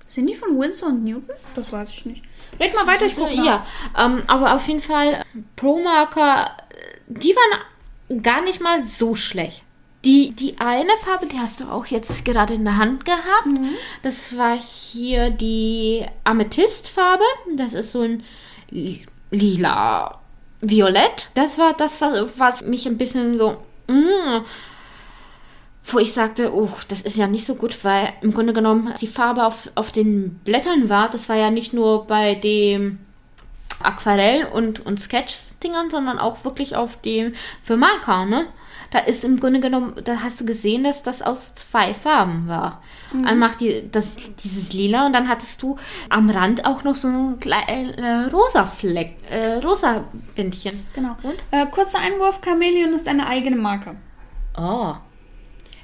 Sind 0.08 0.28
die 0.28 0.36
von 0.36 0.60
Winsor 0.60 0.90
und 0.90 1.04
Newton? 1.04 1.36
Das 1.56 1.72
weiß 1.72 1.90
ich 1.90 2.06
nicht. 2.06 2.24
Red 2.60 2.74
mal 2.76 2.88
weiter, 2.88 3.06
ich 3.06 3.16
gucke 3.16 3.36
nach. 3.36 3.46
Ja, 3.46 3.66
ähm, 3.98 4.22
aber 4.28 4.56
auf 4.56 4.68
jeden 4.68 4.80
Fall 4.80 5.24
Pro-Marker, 5.56 6.52
äh, 6.70 6.98
die 7.08 7.36
waren 7.36 8.22
gar 8.22 8.42
nicht 8.44 8.62
mal 8.62 8.84
so 8.84 9.16
schlecht. 9.16 9.64
Die, 10.06 10.32
die 10.32 10.60
eine 10.60 10.92
Farbe, 11.02 11.28
die 11.28 11.40
hast 11.40 11.62
du 11.62 11.66
auch 11.66 11.86
jetzt 11.86 12.26
gerade 12.26 12.54
in 12.54 12.66
der 12.66 12.78
Hand 12.78 13.06
gehabt. 13.06 13.46
Mhm. 13.46 13.70
Das 14.02 14.36
war 14.38 14.60
hier 14.60 15.30
die 15.30 16.06
Amethystfarbe. 16.26 17.24
Das 17.56 17.74
ist 17.74 17.92
so 17.92 18.02
ein 18.02 18.24
li- 18.70 19.06
lila, 19.32 20.20
violett. 20.60 21.30
Das 21.36 21.58
war 21.58 21.74
das, 21.74 22.02
war, 22.02 22.28
was 22.38 22.64
mich 22.66 22.86
ein 22.86 22.98
bisschen 22.98 23.34
so, 23.34 23.52
mm, 23.88 24.44
wo 25.86 26.00
ich 26.00 26.14
sagte, 26.14 26.54
oh, 26.54 26.70
das 26.90 27.02
ist 27.02 27.16
ja 27.16 27.28
nicht 27.28 27.46
so 27.46 27.56
gut, 27.56 27.84
weil 27.86 28.12
im 28.22 28.34
Grunde 28.34 28.52
genommen 28.54 28.94
die 29.00 29.08
Farbe 29.08 29.46
auf, 29.46 29.70
auf 29.76 29.92
den 29.92 30.36
Blättern 30.44 30.90
war, 30.90 31.10
das 31.10 31.30
war 31.30 31.36
ja 31.38 31.50
nicht 31.50 31.72
nur 31.74 32.08
bei 32.08 32.36
dem 32.36 33.00
Aquarell- 33.82 34.46
und, 34.52 34.86
und 34.86 35.00
Sketch-Dingern, 35.00 35.90
sondern 35.90 36.20
auch 36.20 36.44
wirklich 36.46 36.76
auf 36.76 37.00
dem 37.02 37.34
für 37.64 37.78
Marker, 37.78 38.26
ne? 38.26 38.48
Da 38.94 39.00
ist 39.00 39.24
im 39.24 39.40
Grunde 39.40 39.60
genommen, 39.60 39.96
da 40.04 40.18
hast 40.22 40.40
du 40.40 40.46
gesehen, 40.46 40.84
dass 40.84 41.02
das 41.02 41.24
aus 41.24 41.56
zwei 41.56 41.96
Farben 41.96 42.48
war. 42.48 42.80
Einmal 43.26 43.50
die, 43.60 43.90
das, 43.92 44.16
dieses 44.44 44.72
Lila 44.72 45.08
und 45.08 45.14
dann 45.14 45.28
hattest 45.28 45.64
du 45.64 45.78
am 46.10 46.30
Rand 46.30 46.64
auch 46.66 46.84
noch 46.84 46.96
so 46.96 47.08
ein 47.08 47.40
klei- 47.40 47.66
äh, 47.98 48.30
rosa 48.32 48.66
Fleck, 48.66 49.16
äh, 49.28 49.56
rosa 49.56 50.04
Bändchen. 50.36 50.74
Genau. 50.94 51.18
Und? 51.24 51.34
Äh, 51.50 51.66
kurzer 51.66 52.00
Einwurf, 52.00 52.40
Chameleon 52.42 52.94
ist 52.94 53.08
eine 53.08 53.26
eigene 53.28 53.56
Marke. 53.56 53.96
Oh. 54.56 54.94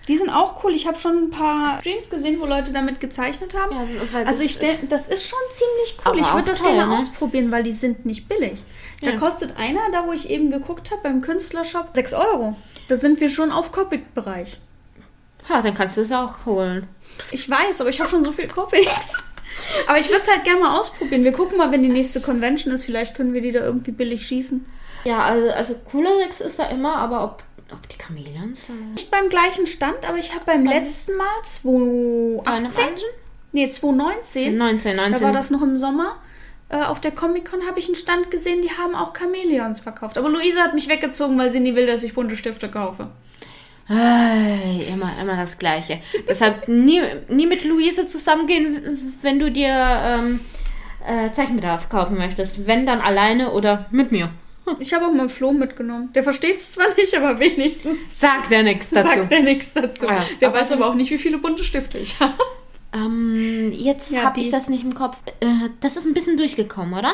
Die 0.07 0.17
sind 0.17 0.29
auch 0.29 0.63
cool. 0.63 0.73
Ich 0.73 0.87
habe 0.87 0.97
schon 0.97 1.17
ein 1.25 1.29
paar 1.31 1.79
Streams 1.81 2.09
gesehen, 2.11 2.37
wo 2.39 2.45
Leute 2.45 2.71
damit 2.71 2.99
gezeichnet 2.99 3.55
haben. 3.55 3.75
Ja, 3.75 4.19
also 4.25 4.43
ich 4.43 4.53
stell, 4.53 4.75
das 4.87 5.07
ist 5.07 5.27
schon 5.27 5.39
ziemlich 5.53 5.97
cool. 6.05 6.19
Ich 6.19 6.31
würde 6.33 6.49
das 6.51 6.59
teuer, 6.61 6.73
gerne 6.73 6.93
ne? 6.93 6.97
ausprobieren, 6.99 7.51
weil 7.51 7.61
die 7.63 7.71
sind 7.71 8.05
nicht 8.05 8.27
billig. 8.27 8.63
Da 9.01 9.11
Ja. 9.11 9.17
kostet 9.17 9.57
einer, 9.57 9.81
da 9.91 10.05
wo 10.07 10.11
ich 10.11 10.29
eben 10.29 10.49
geguckt 10.51 10.89
habe, 10.91 11.01
beim 11.03 11.21
Künstlershop 11.21 11.89
6 11.93 12.13
Euro. 12.13 12.55
Da 12.89 12.95
sind 12.95 13.21
wir 13.21 13.29
schon 13.29 13.51
auf 13.51 13.71
Copic-Bereich. 13.71 14.57
Ja, 15.47 15.61
dann 15.61 15.75
kannst 15.75 15.95
du 15.95 16.01
es 16.01 16.11
auch 16.11 16.45
holen. 16.45 16.87
Ich 17.31 17.49
weiß, 17.49 17.81
aber 17.81 17.89
ich 17.89 17.99
habe 17.99 18.09
schon 18.09 18.23
so 18.23 18.31
viel 18.31 18.47
Copics. 18.47 19.23
Aber 19.87 19.99
ich 19.99 20.09
würde 20.09 20.21
es 20.21 20.29
halt 20.29 20.43
gerne 20.43 20.61
mal 20.61 20.79
ausprobieren. 20.79 21.23
Wir 21.23 21.31
gucken 21.31 21.57
mal, 21.57 21.71
wenn 21.71 21.83
die 21.83 21.89
nächste 21.89 22.19
Convention 22.19 22.73
ist. 22.73 22.85
Vielleicht 22.85 23.15
können 23.15 23.33
wir 23.33 23.41
die 23.41 23.51
da 23.51 23.59
irgendwie 23.59 23.91
billig 23.91 24.25
schießen. 24.25 24.65
Ja, 25.03 25.19
also, 25.23 25.49
also 25.49 25.75
Coolerex 25.91 26.41
ist 26.41 26.57
da 26.59 26.65
immer, 26.65 26.95
aber 26.95 27.23
ob, 27.23 27.43
ob 27.71 27.87
die 27.89 27.97
Chameleons. 27.97 28.67
Nicht 28.93 29.11
beim 29.11 29.29
gleichen 29.29 29.67
Stand, 29.67 30.07
aber 30.07 30.17
ich 30.17 30.33
habe 30.33 30.45
beim 30.45 30.65
letzten 30.65 31.15
Mal 31.15 31.27
2018, 31.45 32.83
nee 33.51 33.69
2019, 33.69 34.57
19, 34.57 34.95
19. 34.95 35.13
da 35.13 35.21
war 35.21 35.31
das 35.31 35.51
noch 35.51 35.61
im 35.61 35.77
Sommer, 35.77 36.17
äh, 36.69 36.81
auf 36.83 37.01
der 37.01 37.11
Comic-Con 37.11 37.65
habe 37.67 37.79
ich 37.79 37.87
einen 37.87 37.95
Stand 37.95 38.31
gesehen, 38.31 38.61
die 38.61 38.71
haben 38.71 38.95
auch 38.95 39.13
Chamäleons 39.17 39.81
verkauft. 39.81 40.17
Aber 40.17 40.29
Luisa 40.29 40.61
hat 40.61 40.73
mich 40.73 40.87
weggezogen, 40.87 41.37
weil 41.37 41.51
sie 41.51 41.59
nie 41.59 41.75
will, 41.75 41.87
dass 41.87 42.03
ich 42.03 42.13
bunte 42.13 42.37
Stifte 42.37 42.69
kaufe. 42.69 43.07
Ei, 43.87 44.85
immer, 44.93 45.11
immer 45.19 45.35
das 45.35 45.57
Gleiche. 45.57 45.99
Deshalb 46.27 46.67
nie, 46.67 47.01
nie 47.27 47.47
mit 47.47 47.63
Luise 47.65 48.07
zusammengehen, 48.07 49.15
wenn 49.23 49.39
du 49.39 49.49
dir 49.51 49.69
ähm, 49.73 50.39
äh, 51.05 51.31
Zeichenbedarf 51.31 51.89
kaufen 51.89 52.15
möchtest. 52.17 52.67
Wenn 52.67 52.85
dann 52.85 53.01
alleine 53.01 53.51
oder 53.51 53.87
mit 53.89 54.11
mir. 54.11 54.29
Ich 54.77 54.93
habe 54.93 55.07
auch 55.07 55.11
mal 55.11 55.27
Flo 55.29 55.51
mitgenommen. 55.53 56.13
Der 56.13 56.21
versteht 56.21 56.57
es 56.57 56.73
zwar 56.73 56.85
nicht, 56.95 57.15
aber 57.17 57.39
wenigstens 57.39 58.19
Sagt 58.19 58.51
er 58.51 58.61
nichts 58.61 58.91
dazu. 58.91 59.09
sagt 59.09 59.31
er 59.31 59.39
nichts 59.41 59.73
dazu. 59.73 60.05
Ja, 60.05 60.23
Der 60.39 60.49
aber- 60.49 60.59
weiß 60.59 60.71
aber 60.73 60.85
auch 60.87 60.93
nicht, 60.93 61.09
wie 61.09 61.17
viele 61.17 61.39
bunte 61.39 61.63
Stifte 61.63 61.97
ich 61.97 62.19
habe. 62.19 62.33
Ähm, 62.93 63.71
jetzt 63.71 64.11
Ja, 64.11 64.23
habe 64.23 64.39
ich 64.39 64.49
das 64.49 64.69
nicht 64.69 64.83
im 64.83 64.95
Kopf. 64.95 65.21
Äh, 65.39 65.69
das 65.79 65.95
ist 65.95 66.05
ein 66.05 66.13
bisschen 66.13 66.37
durchgekommen, 66.37 66.93
oder? 66.97 67.13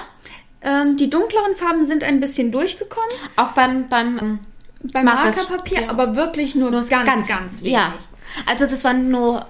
Ähm, 0.62 0.98
die 0.98 1.10
dunkleren 1.10 1.56
Farben 1.56 1.84
sind 1.84 2.04
ein 2.04 2.20
bisschen 2.20 2.52
durchgekommen 2.52 3.10
Auch 3.36 3.52
beim, 3.52 3.88
beim 3.88 4.18
ähm, 4.18 4.40
beim 4.94 5.06
Markerpapier, 5.06 5.84
ja. 5.84 5.90
aber 5.90 6.16
wirklich 6.16 6.56
nur, 6.56 6.72
nur 6.72 6.86
ganz, 6.86 7.28
ganz, 7.28 7.62
wenig. 7.62 7.74
Ja. 7.74 7.94
Also 8.46 8.66
das 8.66 8.84
waren 8.84 9.10
nur 9.10 9.46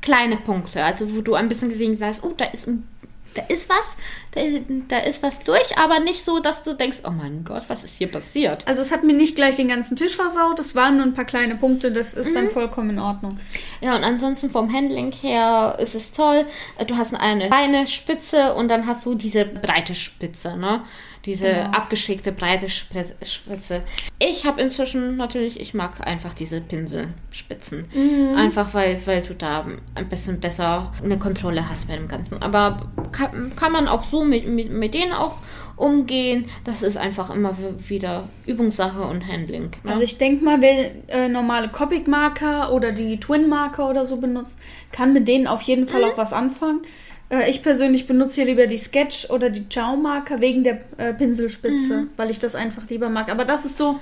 kleine 0.00 0.36
Punkte. 0.36 0.84
Also 0.84 1.14
wo 1.14 1.20
du 1.20 1.34
ein 1.34 1.48
bisschen 1.48 1.68
gesehen 1.68 1.98
hast, 2.00 2.22
oh, 2.24 2.34
da 2.36 2.46
ist 2.46 2.66
ein 2.66 2.86
da 3.36 3.42
ist 3.48 3.68
was, 3.68 3.96
da, 4.32 4.40
da 4.88 4.98
ist 4.98 5.22
was 5.22 5.40
durch, 5.40 5.76
aber 5.78 6.00
nicht 6.00 6.24
so, 6.24 6.40
dass 6.40 6.62
du 6.62 6.74
denkst, 6.74 6.98
oh 7.06 7.10
mein 7.10 7.44
Gott, 7.44 7.64
was 7.68 7.84
ist 7.84 7.96
hier 7.98 8.10
passiert? 8.10 8.66
Also 8.66 8.82
es 8.82 8.90
hat 8.92 9.04
mir 9.04 9.12
nicht 9.12 9.36
gleich 9.36 9.56
den 9.56 9.68
ganzen 9.68 9.96
Tisch 9.96 10.16
versaut, 10.16 10.58
es 10.58 10.74
waren 10.74 10.96
nur 10.96 11.06
ein 11.06 11.14
paar 11.14 11.24
kleine 11.24 11.56
Punkte, 11.56 11.92
das 11.92 12.14
ist 12.14 12.30
Mhm. 12.30 12.34
dann 12.34 12.50
vollkommen 12.50 12.90
in 12.90 12.98
Ordnung. 12.98 13.38
Ja, 13.80 13.94
und 13.96 14.02
ansonsten 14.04 14.50
vom 14.50 14.72
Handling 14.72 15.12
her 15.12 15.76
ist 15.80 15.94
es 15.94 16.12
toll. 16.12 16.46
Du 16.86 16.96
hast 16.96 17.14
eine 17.14 17.48
feine 17.48 17.86
Spitze 17.86 18.54
und 18.54 18.68
dann 18.68 18.86
hast 18.86 19.04
du 19.06 19.14
diese 19.14 19.44
breite 19.44 19.94
Spitze, 19.94 20.56
ne? 20.56 20.82
Diese 21.26 21.46
Genau. 21.48 21.70
abgeschickte 21.70 22.30
breite 22.32 22.68
Spitze. 22.70 23.82
Ich 24.20 24.46
habe 24.46 24.62
inzwischen 24.62 25.16
natürlich, 25.16 25.60
ich 25.60 25.74
mag 25.74 26.06
einfach 26.06 26.32
diese 26.34 26.60
Pinselspitzen. 26.60 27.84
Mhm. 27.92 28.36
Einfach 28.36 28.72
weil, 28.74 29.00
weil 29.06 29.22
du 29.22 29.34
da 29.34 29.66
ein 29.96 30.08
bisschen 30.08 30.38
besser 30.40 30.92
eine 31.02 31.18
Kontrolle 31.18 31.68
hast 31.68 31.88
bei 31.88 31.96
dem 31.96 32.06
Ganzen. 32.08 32.40
Aber 32.42 32.92
kann, 33.12 33.52
kann 33.56 33.72
man 33.72 33.88
auch 33.88 34.04
so 34.04 34.24
mit, 34.24 34.46
mit, 34.48 34.70
mit 34.70 34.94
denen 34.94 35.12
auch 35.12 35.38
umgehen. 35.76 36.46
Das 36.64 36.82
ist 36.82 36.96
einfach 36.96 37.28
immer 37.34 37.56
wieder 37.88 38.28
Übungssache 38.46 39.02
und 39.02 39.26
Handling. 39.26 39.70
Ne? 39.82 39.90
Also 39.90 40.04
ich 40.04 40.16
denke 40.18 40.44
mal, 40.44 40.62
wer 40.62 40.92
äh, 41.08 41.28
normale 41.28 41.68
Copic-Marker 41.68 42.72
oder 42.72 42.92
die 42.92 43.18
Twin-Marker 43.20 43.88
oder 43.90 44.06
so 44.06 44.16
benutzt, 44.16 44.58
kann 44.92 45.12
mit 45.12 45.28
denen 45.28 45.46
auf 45.46 45.62
jeden 45.62 45.82
Mhm. 45.82 45.88
Fall 45.88 46.04
auch 46.04 46.16
was 46.16 46.32
anfangen. 46.32 46.80
Äh, 47.30 47.50
ich 47.50 47.62
persönlich 47.62 48.06
benutze 48.06 48.36
hier 48.36 48.44
lieber 48.46 48.66
die 48.66 48.76
Sketch 48.76 49.30
oder 49.30 49.50
die 49.50 49.66
Chow-Marker 49.72 50.40
wegen 50.40 50.64
der 50.64 50.80
äh, 50.98 51.12
Pinselspitze, 51.12 52.02
Mhm. 52.02 52.10
weil 52.16 52.30
ich 52.30 52.38
das 52.38 52.54
einfach 52.54 52.82
lieber 52.88 53.08
mag. 53.08 53.28
Aber 53.30 53.44
das 53.44 53.64
ist 53.64 53.76
so 53.76 53.98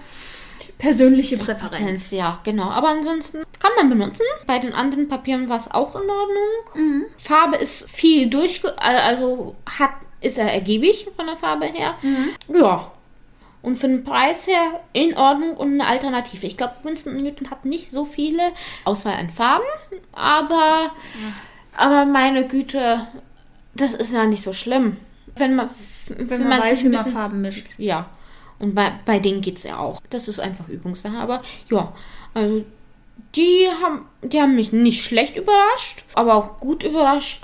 persönliche 0.79 1.37
Präferenz. 1.37 1.71
Präferenz, 1.71 2.11
ja, 2.11 2.41
genau. 2.45 2.69
Aber 2.71 2.89
ansonsten 2.89 3.45
kann 3.61 3.71
man 3.77 3.89
benutzen. 3.89 4.25
Bei 4.47 4.59
den 4.59 4.73
anderen 4.73 5.09
Papieren 5.09 5.49
war 5.49 5.57
es 5.57 5.71
auch 5.71 5.95
in 5.95 6.03
Ordnung. 6.03 6.75
Mhm. 6.75 7.05
Farbe 7.17 7.57
ist 7.57 7.89
viel 7.91 8.29
durchge... 8.29 8.77
Also 8.79 9.55
hat, 9.79 9.91
ist 10.21 10.37
er 10.39 10.53
ergiebig 10.53 11.07
von 11.17 11.27
der 11.27 11.37
Farbe 11.37 11.67
her. 11.67 11.95
Mhm. 12.03 12.31
Ja. 12.55 12.91
Und 13.63 13.77
für 13.77 13.89
den 13.89 14.05
Preis 14.05 14.47
her 14.47 14.81
in 14.93 15.17
Ordnung 15.17 15.57
und 15.57 15.73
eine 15.73 15.87
Alternative. 15.87 16.47
Ich 16.47 16.59
glaube, 16.59 16.75
Winston 16.83 17.23
Newton 17.23 17.51
hat 17.51 17.65
nicht 17.65 17.91
so 17.91 18.05
viele 18.05 18.43
Auswahl 18.85 19.15
an 19.15 19.31
Farben, 19.31 19.65
aber, 20.13 20.91
aber 21.77 22.05
meine 22.05 22.47
Güte, 22.47 23.07
das 23.75 23.95
ist 23.95 24.13
ja 24.13 24.25
nicht 24.25 24.43
so 24.43 24.53
schlimm. 24.53 24.97
Wenn 25.37 25.57
man, 25.57 25.69
Wenn 26.09 26.49
man, 26.49 26.61
weiß, 26.61 26.71
sich 26.71 26.83
wie 26.85 26.87
ein 26.89 26.93
man 26.93 27.05
bisschen- 27.05 27.13
Farben 27.19 27.41
mischt. 27.41 27.67
ja. 27.79 28.09
Und 28.61 28.75
bei, 28.75 28.93
bei 29.05 29.19
denen 29.19 29.41
geht 29.41 29.57
es 29.57 29.65
ja 29.65 29.79
auch. 29.79 30.01
Das 30.11 30.29
ist 30.29 30.39
einfach 30.39 30.69
Übungssache. 30.69 31.17
Aber 31.17 31.43
ja, 31.71 31.93
also 32.35 32.65
die 33.35 33.67
haben, 33.83 34.07
die 34.23 34.41
haben 34.41 34.55
mich 34.55 34.73
nicht 34.73 35.05
schlecht 35.05 35.37
überrascht, 35.37 36.05
aber 36.15 36.35
auch 36.37 36.61
gut 36.61 36.85
überrascht. 36.85 37.43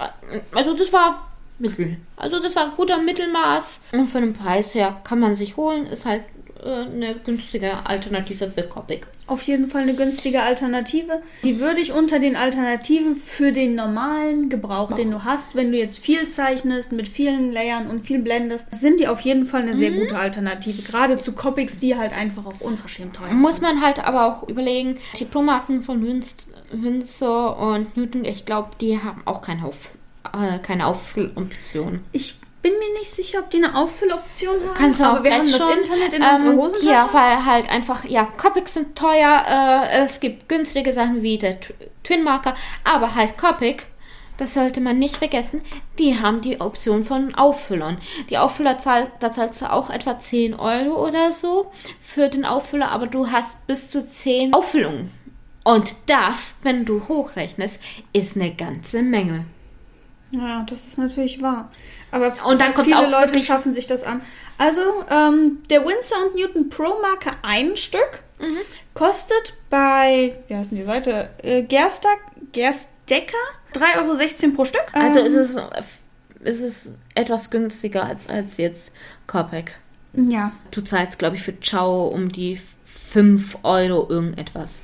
Also 0.54 0.74
das 0.76 0.92
war 0.92 1.26
Mittel. 1.58 1.96
Also 2.16 2.38
das 2.40 2.54
war 2.54 2.66
ein 2.66 2.76
guter 2.76 2.98
Mittelmaß. 3.02 3.82
Und 3.92 4.06
für 4.06 4.20
den 4.20 4.34
Preis 4.34 4.74
her 4.74 5.00
kann 5.04 5.18
man 5.18 5.34
sich 5.34 5.56
holen. 5.56 5.84
Ist 5.86 6.06
halt 6.06 6.22
äh, 6.62 6.84
eine 6.84 7.16
günstige 7.16 7.84
Alternative 7.84 8.48
für 8.50 8.62
Copic. 8.62 9.06
Auf 9.30 9.42
jeden 9.42 9.68
Fall 9.68 9.82
eine 9.82 9.94
günstige 9.94 10.42
Alternative. 10.42 11.22
Die 11.44 11.60
würde 11.60 11.80
ich 11.80 11.92
unter 11.92 12.18
den 12.18 12.34
Alternativen 12.34 13.14
für 13.14 13.52
den 13.52 13.76
normalen 13.76 14.48
Gebrauch, 14.48 14.92
den 14.92 15.10
du 15.12 15.22
hast, 15.22 15.54
wenn 15.54 15.70
du 15.70 15.78
jetzt 15.78 15.98
viel 15.98 16.26
zeichnest, 16.26 16.90
mit 16.90 17.08
vielen 17.08 17.52
Layern 17.52 17.86
und 17.88 18.04
viel 18.04 18.18
blendest, 18.18 18.66
sind 18.74 18.98
die 18.98 19.06
auf 19.06 19.20
jeden 19.20 19.46
Fall 19.46 19.62
eine 19.62 19.72
Mhm. 19.74 19.76
sehr 19.76 19.90
gute 19.92 20.18
Alternative. 20.18 20.82
Gerade 20.82 21.16
zu 21.18 21.32
Copics, 21.36 21.78
die 21.78 21.94
halt 21.96 22.12
einfach 22.12 22.44
auch 22.44 22.60
unverschämt 22.60 23.14
teuer 23.14 23.32
Muss 23.32 23.54
sind. 23.56 23.62
man 23.62 23.80
halt 23.82 24.00
aber 24.04 24.26
auch 24.26 24.48
überlegen, 24.48 24.98
die 25.18 25.24
Pro-Marken 25.24 25.82
von 25.84 26.04
Windsor 26.72 27.58
und 27.58 27.96
Newton, 27.96 28.24
ich 28.24 28.44
glaube, 28.46 28.70
die 28.80 28.98
haben 28.98 29.22
auch 29.26 29.42
keine, 29.42 29.64
Auf, 29.64 29.90
äh, 30.32 30.58
keine 30.58 30.86
Auffülloption. 30.86 32.00
Ich 32.12 32.36
bin 32.62 32.72
mir 32.78 32.98
nicht 32.98 33.10
sicher, 33.10 33.38
ob 33.40 33.50
die 33.50 33.58
eine 33.62 33.74
Auffülloption 33.76 34.54
haben. 34.60 34.74
Kannst 34.74 35.00
du 35.00 35.04
aber 35.04 35.20
auch 35.20 35.24
wir 35.24 35.32
haben 35.32 35.40
das 35.50 35.56
schon, 35.56 35.78
Internet 35.78 36.14
in 36.14 36.22
ähm, 36.22 36.28
unserer 36.32 36.56
Hosentasche. 36.56 36.86
Ja, 36.92 37.08
weil 37.12 37.44
halt 37.46 37.70
einfach, 37.70 38.04
ja, 38.04 38.24
Copics 38.36 38.74
sind 38.74 38.96
teuer, 38.96 39.44
äh, 39.48 39.98
es 40.04 40.20
gibt 40.20 40.48
günstige 40.48 40.92
Sachen 40.92 41.22
wie 41.22 41.38
der 41.38 41.60
Tw- 41.60 41.72
Twin 42.02 42.22
Marker, 42.24 42.54
aber 42.84 43.14
halt 43.14 43.36
Copic, 43.38 43.84
das 44.36 44.54
sollte 44.54 44.80
man 44.80 44.98
nicht 44.98 45.16
vergessen, 45.16 45.60
die 45.98 46.18
haben 46.20 46.40
die 46.40 46.60
Option 46.60 47.04
von 47.04 47.34
Auffüllern. 47.34 47.98
Die 48.30 48.38
Auffüller 48.38 48.78
zahlt, 48.78 49.10
da 49.20 49.30
zahlst 49.32 49.60
du 49.60 49.70
auch 49.70 49.90
etwa 49.90 50.18
10 50.18 50.54
Euro 50.54 51.06
oder 51.06 51.32
so 51.32 51.70
für 52.00 52.28
den 52.28 52.44
Auffüller, 52.46 52.90
aber 52.90 53.06
du 53.06 53.30
hast 53.30 53.66
bis 53.66 53.90
zu 53.90 54.06
10 54.06 54.54
Auffüllungen. 54.54 55.10
Und 55.62 55.94
das, 56.06 56.56
wenn 56.62 56.86
du 56.86 57.06
hochrechnest, 57.06 57.80
ist 58.14 58.34
eine 58.36 58.54
ganze 58.54 59.02
Menge. 59.02 59.44
Ja, 60.30 60.64
das 60.68 60.84
ist 60.86 60.98
natürlich 60.98 61.42
wahr. 61.42 61.70
Aber 62.12 62.32
Und 62.46 62.60
dann 62.60 62.74
viele 62.74 62.98
auch 62.98 63.10
Leute 63.10 63.40
schaffen 63.40 63.74
sich 63.74 63.86
das 63.86 64.04
an. 64.04 64.20
Also, 64.58 64.80
ähm, 65.10 65.58
der 65.70 65.84
Windsor 65.84 66.18
und 66.26 66.34
Newton 66.36 66.68
Pro 66.68 67.00
Marker 67.00 67.32
ein 67.42 67.76
Stück 67.76 68.22
Mhm. 68.38 68.56
kostet 68.94 69.54
bei, 69.68 70.34
wie 70.48 70.54
heißt 70.56 70.70
denn 70.70 70.78
die 70.78 70.84
Seite? 70.84 71.28
Äh, 71.42 71.62
Gerstag, 71.62 72.18
Gerstecker 72.52 73.36
3,16 73.74 74.44
Euro 74.44 74.56
pro 74.56 74.64
Stück. 74.64 74.86
Also 74.92 75.20
Ähm, 75.20 75.26
ist 75.26 75.34
es, 75.34 75.56
ist 76.40 76.60
es 76.62 76.92
etwas 77.14 77.50
günstiger 77.50 78.04
als, 78.04 78.28
als 78.28 78.56
jetzt 78.56 78.92
Copic. 79.26 79.72
Ja. 80.14 80.52
Du 80.70 80.80
zahlst, 80.80 81.18
glaube 81.18 81.36
ich, 81.36 81.42
für 81.42 81.58
Ciao 81.60 82.08
um 82.08 82.32
die 82.32 82.60
5 82.84 83.58
Euro 83.62 84.08
irgendetwas. 84.08 84.82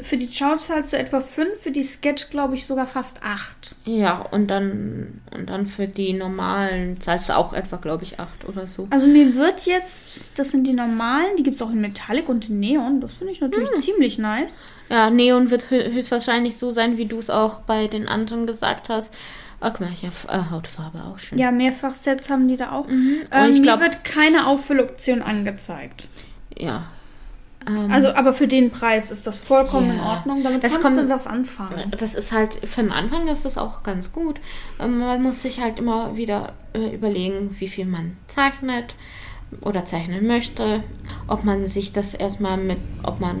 Für 0.00 0.16
die 0.16 0.28
Chow 0.28 0.56
zahlst 0.58 0.92
du 0.92 0.96
etwa 0.96 1.20
5, 1.20 1.58
für 1.60 1.70
die 1.72 1.82
Sketch 1.82 2.30
glaube 2.30 2.54
ich 2.54 2.66
sogar 2.66 2.86
fast 2.86 3.22
8. 3.24 3.74
Ja, 3.84 4.18
und 4.20 4.46
dann, 4.48 5.20
und 5.34 5.50
dann 5.50 5.66
für 5.66 5.88
die 5.88 6.12
normalen 6.12 7.00
zahlst 7.00 7.30
du 7.30 7.36
auch 7.36 7.52
etwa, 7.52 7.76
glaube 7.78 8.04
ich, 8.04 8.20
8 8.20 8.46
oder 8.46 8.68
so. 8.68 8.86
Also 8.90 9.08
mir 9.08 9.34
wird 9.34 9.66
jetzt, 9.66 10.38
das 10.38 10.52
sind 10.52 10.68
die 10.68 10.72
normalen, 10.72 11.34
die 11.36 11.42
gibt 11.42 11.56
es 11.56 11.62
auch 11.62 11.70
in 11.72 11.80
Metallic 11.80 12.28
und 12.28 12.48
in 12.48 12.60
Neon. 12.60 13.00
Das 13.00 13.16
finde 13.16 13.32
ich 13.32 13.40
natürlich 13.40 13.70
Hm. 13.70 13.80
ziemlich 13.82 14.18
nice. 14.18 14.56
Ja, 14.88 15.10
Neon 15.10 15.50
wird 15.50 15.64
hö- 15.70 15.92
höchstwahrscheinlich 15.92 16.56
so 16.56 16.70
sein, 16.70 16.96
wie 16.96 17.06
du 17.06 17.18
es 17.18 17.28
auch 17.28 17.60
bei 17.62 17.88
den 17.88 18.06
anderen 18.06 18.46
gesagt 18.46 18.88
hast. 18.88 19.12
Ach, 19.60 19.72
guck 19.72 19.80
mal, 19.80 19.90
ich 19.92 20.04
habe 20.04 20.14
äh, 20.46 20.50
Hautfarbe 20.52 21.02
auch 21.02 21.18
schön. 21.18 21.36
Ja, 21.38 21.50
Mehrfachsets 21.50 22.30
haben 22.30 22.46
die 22.46 22.56
da 22.56 22.70
auch. 22.70 22.86
Mhm. 22.86 23.22
Und 23.22 23.28
Ähm, 23.32 23.50
ich 23.50 23.56
mir 23.56 23.62
glaub- 23.62 23.80
wird 23.80 24.04
keine 24.04 24.46
Auffülloption 24.46 25.22
angezeigt. 25.22 26.06
Ja. 26.56 26.86
Ähm, 27.68 27.90
Also, 27.90 28.08
aber 28.14 28.32
für 28.32 28.48
den 28.48 28.70
Preis 28.70 29.10
ist 29.10 29.26
das 29.26 29.38
vollkommen 29.38 29.90
in 29.90 29.96
Ja. 29.98 30.10
Ordnung. 30.16 30.42
Damit 30.42 30.64
Das 30.64 30.80
kannst 30.80 30.98
kommt- 30.98 31.10
du 31.10 31.14
was 31.14 31.26
anfangen. 31.26 31.90
Das 31.98 32.14
ist 32.14 32.32
halt 32.32 32.54
für 32.64 32.82
den 32.82 32.92
Anfang 32.92 33.28
ist 33.28 33.44
das 33.44 33.58
auch 33.58 33.82
ganz 33.82 34.12
gut. 34.12 34.40
Ähm, 34.80 34.98
Man 34.98 35.22
muss 35.22 35.42
sich 35.42 35.60
halt 35.60 35.78
immer 35.78 36.16
wieder 36.16 36.52
äh, 36.74 36.94
überlegen, 36.94 37.54
wie 37.58 37.68
viel 37.68 37.86
man 37.86 38.16
zeichnet 38.26 38.94
oder 39.60 39.84
zeichnen 39.84 40.26
möchte. 40.26 40.82
Ob 41.26 41.44
man 41.44 41.66
sich 41.66 41.92
das 41.92 42.14
erstmal 42.14 42.56
mit, 42.56 42.78
ob 43.02 43.20
man 43.20 43.36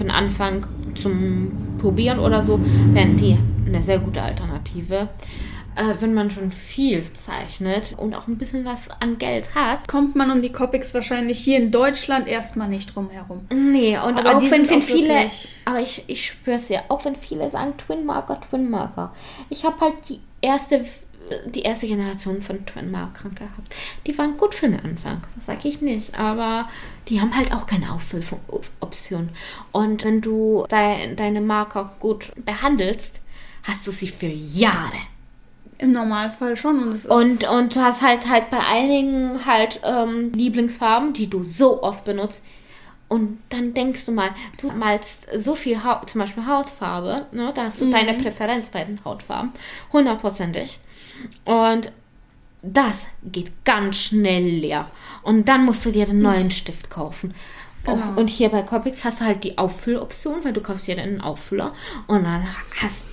den 0.00 0.10
Anfang 0.10 0.66
zum 0.94 1.52
Probieren 1.78 2.18
oder 2.18 2.42
so, 2.42 2.60
wären 2.92 3.16
die 3.16 3.36
eine 3.66 3.82
sehr 3.82 3.98
gute 3.98 4.22
Alternative. 4.22 5.08
Äh, 5.76 5.94
wenn 6.00 6.14
man 6.14 6.30
schon 6.30 6.52
viel 6.52 7.04
zeichnet 7.14 7.94
und 7.96 8.14
auch 8.14 8.28
ein 8.28 8.38
bisschen 8.38 8.64
was 8.64 8.88
an 9.00 9.18
Geld 9.18 9.54
hat. 9.56 9.88
Kommt 9.88 10.14
man 10.14 10.30
um 10.30 10.40
die 10.40 10.52
Copics 10.52 10.94
wahrscheinlich 10.94 11.38
hier 11.42 11.56
in 11.58 11.70
Deutschland 11.72 12.28
erstmal 12.28 12.68
nicht 12.68 12.94
drum 12.94 13.10
herum. 13.10 13.46
Nee, 13.52 13.98
und 13.98 14.16
Aber 14.16 14.36
auch 14.36 14.38
die 14.38 14.50
wenn, 14.52 14.70
wenn 14.70 14.78
auch 14.78 14.82
viele, 14.84 15.08
wirklich- 15.08 15.56
aber 15.64 15.80
ich, 15.80 16.04
ich 16.06 16.26
schwör's 16.26 16.68
dir, 16.68 16.82
auch 16.88 17.04
wenn 17.04 17.16
viele 17.16 17.50
sagen 17.50 17.74
Twin 17.76 18.06
Marker, 18.06 18.40
Twin 18.40 18.70
Marker. 18.70 19.12
Ich 19.50 19.64
habe 19.64 19.80
halt 19.80 19.94
die 20.08 20.20
erste, 20.40 20.84
die 21.46 21.62
erste 21.62 21.88
Generation 21.88 22.40
von 22.40 22.64
Twin 22.66 22.92
Markern 22.92 23.34
gehabt. 23.34 23.74
Die 24.06 24.16
waren 24.16 24.36
gut 24.36 24.54
für 24.54 24.68
den 24.68 24.78
Anfang, 24.78 25.22
das 25.34 25.46
sage 25.46 25.66
ich 25.68 25.80
nicht, 25.80 26.14
aber 26.16 26.68
die 27.08 27.20
haben 27.20 27.34
halt 27.36 27.52
auch 27.52 27.66
keine 27.66 27.90
Auffülloption. 27.92 29.30
Und 29.72 30.04
wenn 30.04 30.20
du 30.20 30.66
dei- 30.68 31.14
deine 31.16 31.40
Marker 31.40 31.94
gut 31.98 32.30
behandelst, 32.44 33.20
hast 33.64 33.86
du 33.86 33.90
sie 33.90 34.08
für 34.08 34.26
Jahre. 34.26 34.92
Im 35.78 35.92
Normalfall 35.92 36.56
schon. 36.56 36.82
Und, 36.82 36.88
es 36.90 37.04
ist 37.04 37.06
Und, 37.06 37.48
und 37.48 37.74
du 37.74 37.80
hast 37.80 38.02
halt 38.02 38.28
halt 38.28 38.50
bei 38.50 38.60
einigen 38.60 39.44
halt 39.44 39.80
ähm, 39.84 40.32
Lieblingsfarben, 40.32 41.12
die 41.12 41.28
du 41.28 41.44
so 41.44 41.82
oft 41.82 42.04
benutzt. 42.04 42.44
Und 43.08 43.38
dann 43.50 43.74
denkst 43.74 44.06
du 44.06 44.12
mal, 44.12 44.30
du 44.60 44.72
malst 44.72 45.28
so 45.36 45.54
viel 45.54 45.84
Haut, 45.84 46.10
zum 46.10 46.20
Beispiel 46.20 46.46
Hautfarbe, 46.46 47.26
ne? 47.32 47.52
da 47.54 47.64
hast 47.64 47.80
du 47.80 47.90
deine 47.90 48.14
Präferenz 48.14 48.70
bei 48.70 48.82
den 48.82 48.98
Hautfarben, 49.04 49.52
hundertprozentig. 49.92 50.80
Und 51.44 51.92
das 52.62 53.06
geht 53.22 53.52
ganz 53.64 53.96
schnell 53.96 54.44
leer. 54.44 54.90
Und 55.22 55.48
dann 55.48 55.64
musst 55.64 55.84
du 55.84 55.90
dir 55.90 56.06
den 56.06 56.20
neuen 56.20 56.50
Stift 56.50 56.88
kaufen. 56.88 57.34
Genau. 57.84 58.14
Und 58.16 58.30
hier 58.30 58.48
bei 58.48 58.62
Copics 58.62 59.04
hast 59.04 59.20
du 59.20 59.26
halt 59.26 59.44
die 59.44 59.58
Auffülloption, 59.58 60.42
weil 60.42 60.54
du 60.54 60.62
kaufst 60.62 60.86
dir 60.86 60.98
einen 60.98 61.20
Auffüller 61.20 61.74
und 62.06 62.24
dann 62.24 62.48
hast 62.80 63.06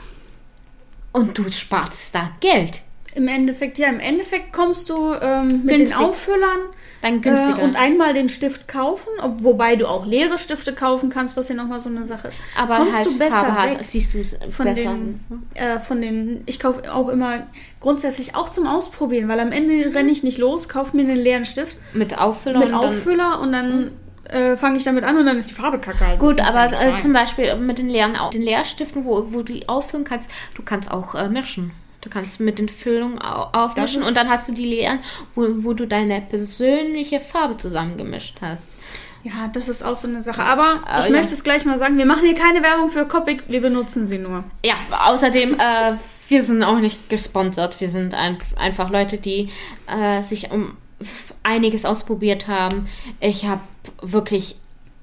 und 1.14 1.38
du 1.38 1.52
sparst 1.52 2.16
da 2.16 2.32
Geld. 2.40 2.82
im 3.16 3.28
Endeffekt, 3.28 3.78
ja, 3.78 3.90
im 3.90 4.00
Endeffekt 4.00 4.54
kommst 4.54 4.90
du 4.90 5.14
ähm, 5.14 5.64
mit 5.66 5.76
Günstig. 5.76 5.98
den 5.98 6.06
Auffüllern 6.06 6.60
Dann 7.02 7.16
äh, 7.18 7.20
günstiger. 7.20 7.62
und 7.64 7.76
einmal 7.76 8.14
den 8.14 8.30
Stift 8.30 8.70
kaufen, 8.70 9.10
ob, 9.22 9.44
wobei 9.44 9.76
du 9.76 9.88
auch 9.88 10.06
leere 10.06 10.38
Stifte 10.40 10.72
kaufen 10.74 11.10
kannst, 11.10 11.36
was 11.36 11.50
ja 11.50 11.56
nochmal 11.56 11.82
so 11.82 11.90
eine 11.90 12.06
Sache 12.06 12.30
ist. 12.30 12.40
Aber 12.58 12.78
kommst 12.78 12.96
halt 12.96 13.06
du 13.08 13.18
besser 13.18 13.46
Farbe 13.46 13.72
weg. 13.72 13.80
siehst 13.82 14.14
du 14.14 14.20
es 14.20 14.38
von 14.52 14.66
besser. 14.66 14.94
den, 14.94 15.20
äh, 15.56 15.80
von 15.80 16.00
den, 16.02 16.44
ich 16.46 16.60
kaufe 16.60 16.94
auch 16.94 17.10
immer 17.10 17.48
grundsätzlich 17.82 18.36
auch 18.36 18.48
zum 18.48 18.66
Ausprobieren, 18.66 19.28
weil 19.28 19.42
am 19.42 19.52
Ende 19.52 19.94
renne 19.94 20.12
ich 20.12 20.24
nicht 20.24 20.38
los, 20.38 20.70
kaufe 20.70 20.96
mir 20.96 21.04
einen 21.04 21.18
leeren 21.18 21.44
Stift 21.44 21.78
mit 21.94 22.18
Auffüller 22.18 22.60
mit 22.60 22.68
und 22.70 22.74
dann, 22.74 22.86
Auffüller 22.88 23.40
und 23.42 23.52
dann 23.52 23.92
äh, 24.32 24.58
fange 24.58 24.78
ich 24.78 24.84
damit 24.84 25.04
an 25.04 25.18
und 25.18 25.26
dann 25.26 25.38
ist 25.38 25.50
die 25.50 25.54
Farbe 25.54 25.80
kacke. 25.80 26.06
Also 26.06 26.26
Gut, 26.26 26.38
ja 26.38 26.46
aber 26.46 26.70
nicht 26.70 26.84
äh, 26.84 27.00
zum 27.00 27.14
Beispiel 27.14 27.56
mit 27.56 27.78
den 27.78 27.90
leeren 27.90 28.18
den 28.34 28.42
Leerstiften, 28.42 29.06
wo, 29.06 29.34
wo 29.34 29.42
du 29.42 29.54
die 29.54 29.70
auffüllen 29.70 30.06
kannst, 30.06 30.30
du 30.56 30.64
kannst 30.64 30.92
auch 30.92 31.16
äh, 31.16 31.30
mischen. 31.30 31.72
Du 32.02 32.10
kannst 32.10 32.40
mit 32.40 32.58
den 32.58 32.68
Füllungen 32.68 33.22
au 33.22 33.50
aufmischen 33.52 34.02
und 34.02 34.18
dann 34.18 34.28
hast 34.28 34.48
du 34.48 34.54
die 34.54 34.66
leeren, 34.66 35.00
wo, 35.36 35.46
wo 35.64 35.74
du 35.74 35.86
deine 35.86 36.22
persönliche 36.22 37.20
Farbe 37.20 37.58
zusammengemischt 37.58 38.38
hast. 38.42 38.70
ja, 39.24 39.50
das 39.54 39.70
ist 39.70 39.84
auch 39.84 39.96
so 39.96 40.08
eine 40.08 40.24
Sache. 40.24 40.42
Aber 40.42 40.82
Aber 40.88 41.00
ich 41.00 41.06
ja. 41.06 41.12
möchte 41.12 41.36
es 41.36 41.44
gleich 41.44 41.64
mal 41.66 41.78
sagen, 41.78 41.98
wir 42.00 42.08
machen 42.08 42.26
hier 42.26 42.36
keine 42.36 42.64
Werbung 42.64 42.90
für 42.90 43.06
Copic, 43.06 43.44
wir 43.50 43.62
benutzen 43.62 44.08
sie 44.08 44.18
nur. 44.18 44.44
Ja, 44.66 44.74
außerdem, 45.06 45.54
äh, 45.54 45.94
wir 46.28 46.44
sind 46.44 46.64
auch 46.64 46.80
nicht 46.80 47.10
gesponsert. 47.10 47.80
Wir 47.80 47.90
sind 47.90 48.16
ein, 48.16 48.38
einfach 48.56 48.90
Leute, 48.90 49.18
die 49.18 49.50
äh, 49.88 50.24
sich 50.24 50.50
um 50.50 50.76
einiges 51.44 51.86
ausprobiert 51.86 52.48
haben. 52.48 52.88
Ich 53.20 53.46
habe 53.46 53.62
wirklich 54.02 54.56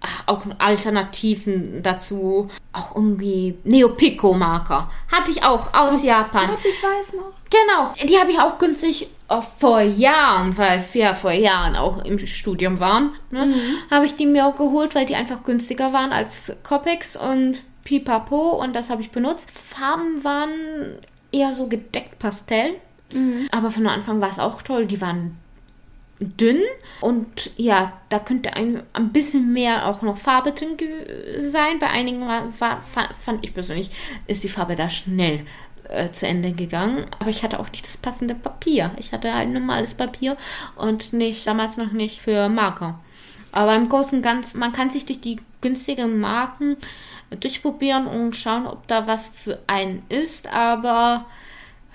äh, 0.03 0.07
auch 0.27 0.43
Alternativen 0.59 1.83
dazu. 1.83 2.49
Auch 2.73 2.95
irgendwie 2.95 3.57
Neopico-Marker. 3.65 4.91
Hatte 5.11 5.31
ich 5.31 5.43
auch 5.43 5.75
aus 5.75 6.03
Japan. 6.03 6.49
Gott, 6.49 6.65
ich 6.65 6.83
weiß 6.83 7.15
noch. 7.15 7.33
Genau, 7.51 7.95
die 8.07 8.19
habe 8.19 8.31
ich 8.31 8.39
auch 8.39 8.59
günstig 8.59 9.09
äh, 9.29 9.41
vor 9.59 9.81
Jahren, 9.81 10.57
weil 10.57 10.85
wir 10.93 11.15
vor 11.15 11.33
Jahren 11.33 11.77
auch 11.77 12.05
im 12.05 12.19
Studium 12.19 12.79
waren, 12.79 13.15
ne, 13.31 13.55
habe 13.91 14.07
ich 14.07 14.15
die 14.15 14.27
mir 14.27 14.47
auch 14.47 14.57
geholt, 14.57 14.95
weil 14.95 15.07
die 15.07 15.15
einfach 15.15 15.43
günstiger 15.43 15.93
waren 15.93 16.13
als 16.13 16.55
Copics 16.63 17.17
und 17.17 17.63
Pipapo 17.85 18.51
und 18.63 18.77
das 18.77 18.91
habe 18.91 19.01
ich 19.01 19.11
benutzt. 19.11 19.51
Farben 19.51 20.23
waren 20.25 20.51
eher 21.33 21.55
so 21.55 21.69
gedeckt 21.69 22.19
Pastell, 22.19 22.75
aber 23.51 23.71
von 23.71 23.87
Anfang 23.87 24.21
war 24.21 24.31
es 24.31 24.39
auch 24.39 24.61
toll. 24.61 24.85
Die 24.85 25.01
waren 25.01 25.39
dünn 26.21 26.63
und 27.01 27.51
ja, 27.57 27.93
da 28.09 28.19
könnte 28.19 28.55
ein, 28.55 28.83
ein 28.93 29.13
bisschen 29.13 29.53
mehr 29.53 29.87
auch 29.87 30.03
noch 30.03 30.17
Farbe 30.17 30.53
drin 30.53 30.77
sein. 31.51 31.79
Bei 31.79 31.89
einigen 31.89 32.27
war, 32.27 32.49
war, 32.61 32.83
fa- 32.83 33.11
fand 33.21 33.45
ich 33.45 33.55
persönlich, 33.55 33.91
ist 34.27 34.43
die 34.43 34.49
Farbe 34.49 34.75
da 34.75 34.91
schnell 34.91 35.47
äh, 35.89 36.11
zu 36.11 36.27
Ende 36.27 36.53
gegangen. 36.53 37.07
Aber 37.21 37.31
ich 37.31 37.43
hatte 37.43 37.61
auch 37.61 37.71
nicht 37.71 37.87
das 37.87 37.97
passende 37.97 38.35
Papier. 38.35 38.91
Ich 38.97 39.13
hatte 39.13 39.33
halt 39.33 39.51
normales 39.51 39.95
Papier 39.95 40.37
und 40.77 41.13
nicht, 41.13 41.47
damals 41.47 41.77
noch 41.77 41.93
nicht 41.93 42.21
für 42.21 42.49
Marker. 42.49 42.99
Aber 43.53 43.75
im 43.77 43.89
Großen 43.89 44.19
und 44.19 44.23
Ganzen, 44.23 44.59
man 44.59 44.73
kann 44.73 44.91
sich 44.91 45.07
durch 45.07 45.21
die 45.21 45.41
günstigen 45.61 46.19
Marken 46.19 46.77
durchprobieren 47.41 48.07
und 48.07 48.35
schauen, 48.37 48.67
ob 48.67 48.87
da 48.89 49.07
was 49.07 49.29
für 49.29 49.59
einen 49.67 50.03
ist, 50.09 50.53
aber 50.53 51.27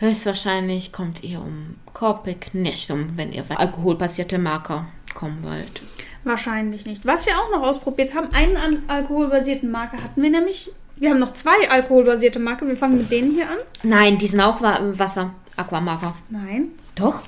höchstwahrscheinlich 0.03 0.91
kommt 0.91 1.23
ihr 1.23 1.39
um 1.39 1.75
Copic 1.93 2.53
nicht 2.53 2.89
um, 2.91 3.17
wenn 3.17 3.31
ihr 3.31 3.43
alkoholbasierte 3.55 4.37
Marker 4.37 4.87
kommen 5.13 5.43
wollt. 5.43 5.81
Wahrscheinlich 6.23 6.85
nicht. 6.85 7.05
Was 7.05 7.25
wir 7.25 7.33
auch 7.37 7.49
noch 7.51 7.61
ausprobiert 7.67 8.13
haben, 8.15 8.31
einen 8.33 8.55
an 8.57 8.83
alkoholbasierten 8.87 9.69
Marker 9.71 9.97
hatten 10.03 10.21
wir 10.21 10.29
nämlich. 10.29 10.71
Wir 10.95 11.09
haben 11.09 11.19
noch 11.19 11.33
zwei 11.33 11.69
alkoholbasierte 11.69 12.39
Marker. 12.39 12.67
Wir 12.67 12.77
fangen 12.77 12.97
mit 12.97 13.11
denen 13.11 13.33
hier 13.33 13.49
an. 13.49 13.57
Nein, 13.81 14.17
die 14.17 14.27
sind 14.27 14.39
auch 14.39 14.61
Wa- 14.61 14.79
Wasser, 14.93 15.33
Aquamarker. 15.57 16.15
Nein. 16.29 16.69
Doch? 16.95 17.23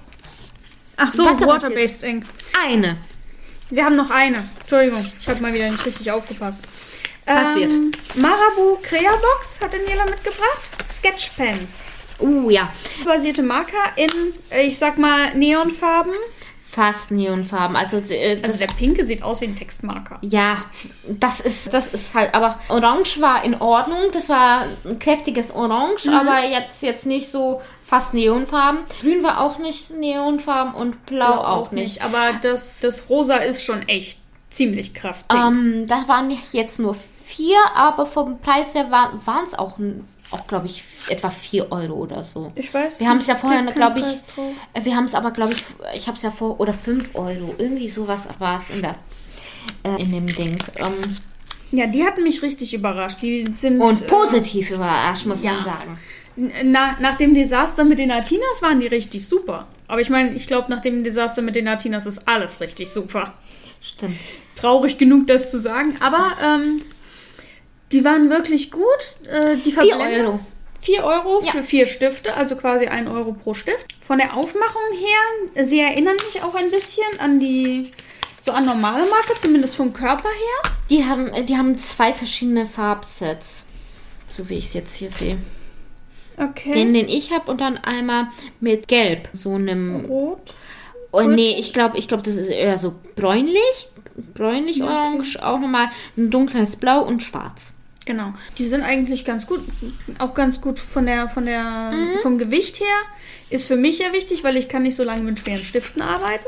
Ach 0.98 1.12
so. 1.12 1.26
Water-Based 1.26 2.04
Ink. 2.04 2.26
Eine. 2.66 2.98
Wir 3.70 3.84
haben 3.84 3.96
noch 3.96 4.12
eine. 4.12 4.44
Entschuldigung, 4.62 5.12
ich 5.20 5.28
habe 5.28 5.42
mal 5.42 5.54
wieder 5.54 5.70
nicht 5.70 5.86
richtig 5.86 6.10
aufgepasst. 6.12 6.64
Passiert. 7.26 7.74
Ähm, 7.74 7.92
Marabu 8.16 8.78
Crea 8.84 9.12
Box 9.12 9.60
hat 9.62 9.74
Daniela 9.74 10.06
mitgebracht. 10.06 10.70
Sketchpens. 10.88 11.84
Uh, 12.20 12.50
ja. 12.50 12.72
Basierte 13.04 13.44
Marker 13.44 13.78
in, 13.96 14.10
ich 14.66 14.78
sag 14.78 14.98
mal, 14.98 15.36
Neonfarben. 15.36 16.14
Fast 16.70 17.10
Neonfarben. 17.12 17.78
Also, 17.78 17.98
äh, 18.10 18.42
Also 18.44 18.58
der 18.58 18.68
pinke 18.68 19.06
sieht 19.06 19.24
aus 19.24 19.40
wie 19.40 19.46
ein 19.46 19.56
Textmarker. 19.56 20.20
ja, 20.22 20.58
das 21.08 21.40
ist, 21.40 21.74
das 21.74 21.88
ist 21.88 22.14
halt, 22.14 22.34
aber 22.34 22.60
Orange 22.68 23.22
war 23.22 23.46
in 23.46 23.56
Ordnung. 23.62 24.12
Das 24.12 24.28
war 24.28 24.66
ein 24.84 25.00
kräftiges 25.00 25.56
Orange, 25.56 26.10
aber 26.12 26.44
jetzt, 26.44 26.82
jetzt 26.82 27.06
nicht 27.06 27.30
so 27.30 27.62
fast 27.84 28.14
Neonfarben. 28.14 28.82
Grün 29.00 29.24
war 29.24 29.40
auch 29.40 29.58
nicht 29.58 29.92
Neonfarben 29.92 30.74
und 30.74 31.06
Blau, 31.06 31.46
auch, 31.46 31.72
nicht. 31.72 32.02
Aber 32.02 32.34
das, 32.42 32.82
das 32.82 33.10
Rosa 33.10 33.38
ist 33.38 33.64
schon 33.64 33.88
echt 33.88 34.20
ziemlich 34.50 34.94
krass 34.94 35.24
pink. 35.24 35.40
Ähm, 35.42 35.86
da 35.88 36.08
waren 36.08 36.38
jetzt 36.52 36.80
nur 36.80 36.96
vier, 37.24 37.58
aber 37.74 38.06
vom 38.06 38.40
Preis 38.40 38.74
her 38.74 38.92
waren 38.92 39.46
es 39.46 39.54
auch, 39.54 39.78
auch 40.32 40.48
glaube 40.48 40.68
ich, 40.68 40.84
etwa 41.10 41.30
vier 41.30 41.72
Euro 41.72 41.94
oder 41.94 42.24
so. 42.24 42.48
ich 42.56 42.74
weiß. 42.74 43.00
Wir 43.00 43.08
haben 43.08 43.18
es 43.18 43.28
ja 43.28 43.36
vorher, 43.36 43.64
glaube 43.64 44.00
ich, 44.00 44.06
äh, 44.06 44.84
wir 44.84 44.96
haben 44.96 45.06
es 45.06 45.16
aber, 45.16 45.32
glaube 45.32 45.54
ich, 45.54 45.64
ich 45.96 46.08
habe 46.08 46.18
es 46.18 46.24
ja 46.24 46.32
vor, 46.32 46.60
oder 46.60 46.74
fünf 46.74 47.16
Euro, 47.16 47.56
irgendwie 47.58 47.88
sowas 47.88 48.28
war 48.40 48.60
es 48.60 48.76
in 48.76 48.82
der, 48.82 48.96
äh, 49.84 50.02
in 50.02 50.12
dem 50.12 50.28
Ding. 50.28 50.58
Ähm, 50.78 51.18
Ja, 51.72 51.88
die 51.88 52.04
hatten 52.04 52.24
mich 52.24 52.42
richtig 52.42 52.74
überrascht. 52.74 53.22
Die 53.22 53.46
sind. 53.56 53.80
und 53.82 54.08
positiv 54.08 54.72
überrascht, 54.72 55.26
muss 55.26 55.44
ja. 55.44 55.54
man 55.54 55.64
sagen. 55.64 56.00
Äh, 56.38 56.64
na, 56.64 56.98
nach 57.00 57.18
dem 57.18 57.34
Desaster 57.34 57.84
mit 57.84 58.00
den 58.00 58.10
Latinas 58.10 58.62
waren 58.62 58.80
die 58.80 58.88
richtig 58.88 59.28
super. 59.28 59.68
Aber 59.88 60.02
ich 60.02 60.10
meine, 60.10 60.34
ich 60.34 60.48
glaube, 60.48 60.72
nach 60.72 60.82
dem 60.82 61.04
Desaster 61.04 61.42
mit 61.42 61.56
den 61.56 61.66
Latinas 61.66 62.06
ist 62.06 62.28
alles 62.28 62.60
richtig 62.60 62.90
super. 62.90 63.34
Stimmt. 63.82 64.18
Traurig 64.56 64.98
genug, 64.98 65.28
das 65.28 65.52
zu 65.52 65.60
sagen. 65.60 65.96
Aber 66.00 66.32
ähm, 66.44 66.82
Die 67.92 68.04
waren 68.04 68.30
wirklich 68.30 68.72
gut. 68.72 68.84
Äh, 69.30 69.58
die 69.58 69.72
4 69.72 69.84
Verblendung- 69.96 70.26
Euro. 70.34 70.40
4 70.82 71.04
Euro 71.04 71.42
Ja. 71.44 71.52
für 71.52 71.64
vier 71.64 71.86
Stifte, 71.88 72.36
also 72.36 72.56
quasi 72.56 72.86
1 72.88 73.10
Euro 73.10 73.34
pro 73.34 73.54
Stift. 73.56 73.88
Von 74.06 74.20
der 74.20 74.36
Aufmachung 74.36 74.82
her, 75.56 75.66
sie 75.66 75.80
erinnern 75.80 76.16
mich 76.32 76.44
auch 76.44 76.54
ein 76.54 76.70
bisschen 76.70 77.08
an 77.20 77.40
die, 77.40 77.92
so 78.40 78.52
an 78.52 78.66
normale 78.68 79.04
Marke, 79.10 79.34
zumindest 79.38 79.76
vom 79.76 79.94
Körper 79.94 80.30
her. 80.30 80.72
Die 80.92 81.06
haben, 81.06 81.32
die 81.48 81.58
haben 81.58 81.76
zwei 81.80 82.14
verschiedene 82.14 82.68
Farbsets. 82.68 83.66
So 84.30 84.48
wie 84.50 84.58
ich 84.60 84.66
es 84.66 84.74
jetzt 84.76 84.96
hier 84.96 85.10
sehe. 85.10 85.38
Okay. 86.38 86.74
Den, 86.74 86.94
den 86.94 87.08
ich 87.10 87.32
habe 87.32 87.50
und 87.50 87.62
dann 87.62 87.78
einmal 87.80 88.28
mit 88.60 88.88
Gelb. 88.88 89.30
So 89.32 89.54
einem. 89.56 90.06
Rot. 90.06 90.54
Oh 91.12 91.22
nee, 91.22 91.56
ich 91.58 91.74
glaube, 91.74 91.98
ich 91.98 92.08
glaube, 92.10 92.24
das 92.24 92.36
ist 92.36 92.50
eher 92.50 92.78
so 92.78 92.94
bräunlich. 93.16 93.88
Bräunlich, 94.34 94.78
Ja, 94.78 95.12
okay. 95.14 95.40
auch 95.42 95.60
nochmal 95.60 95.90
ein 96.18 96.32
dunkles 96.32 96.76
Blau 96.78 97.02
und 97.04 97.22
schwarz. 97.24 97.74
Genau. 98.06 98.34
Die 98.58 98.68
sind 98.68 98.84
eigentlich 98.84 99.26
ganz 99.26 99.48
gut, 99.48 99.62
auch 100.20 100.34
ganz 100.36 100.62
gut 100.62 100.80
von 100.80 101.06
der, 101.08 101.28
von 101.30 101.46
der, 101.46 101.92
Mhm. 101.92 102.20
vom 102.22 102.38
Gewicht 102.38 102.80
her. 102.80 102.98
Ist 103.50 103.68
für 103.68 103.76
mich 103.76 104.00
ja 104.00 104.14
wichtig, 104.14 104.44
weil 104.44 104.58
ich 104.58 104.70
kann 104.70 104.84
nicht 104.84 104.96
so 104.96 105.04
lange 105.04 105.24
mit 105.24 105.40
schweren 105.40 105.66
Stiften 105.66 106.02
arbeiten. 106.02 106.46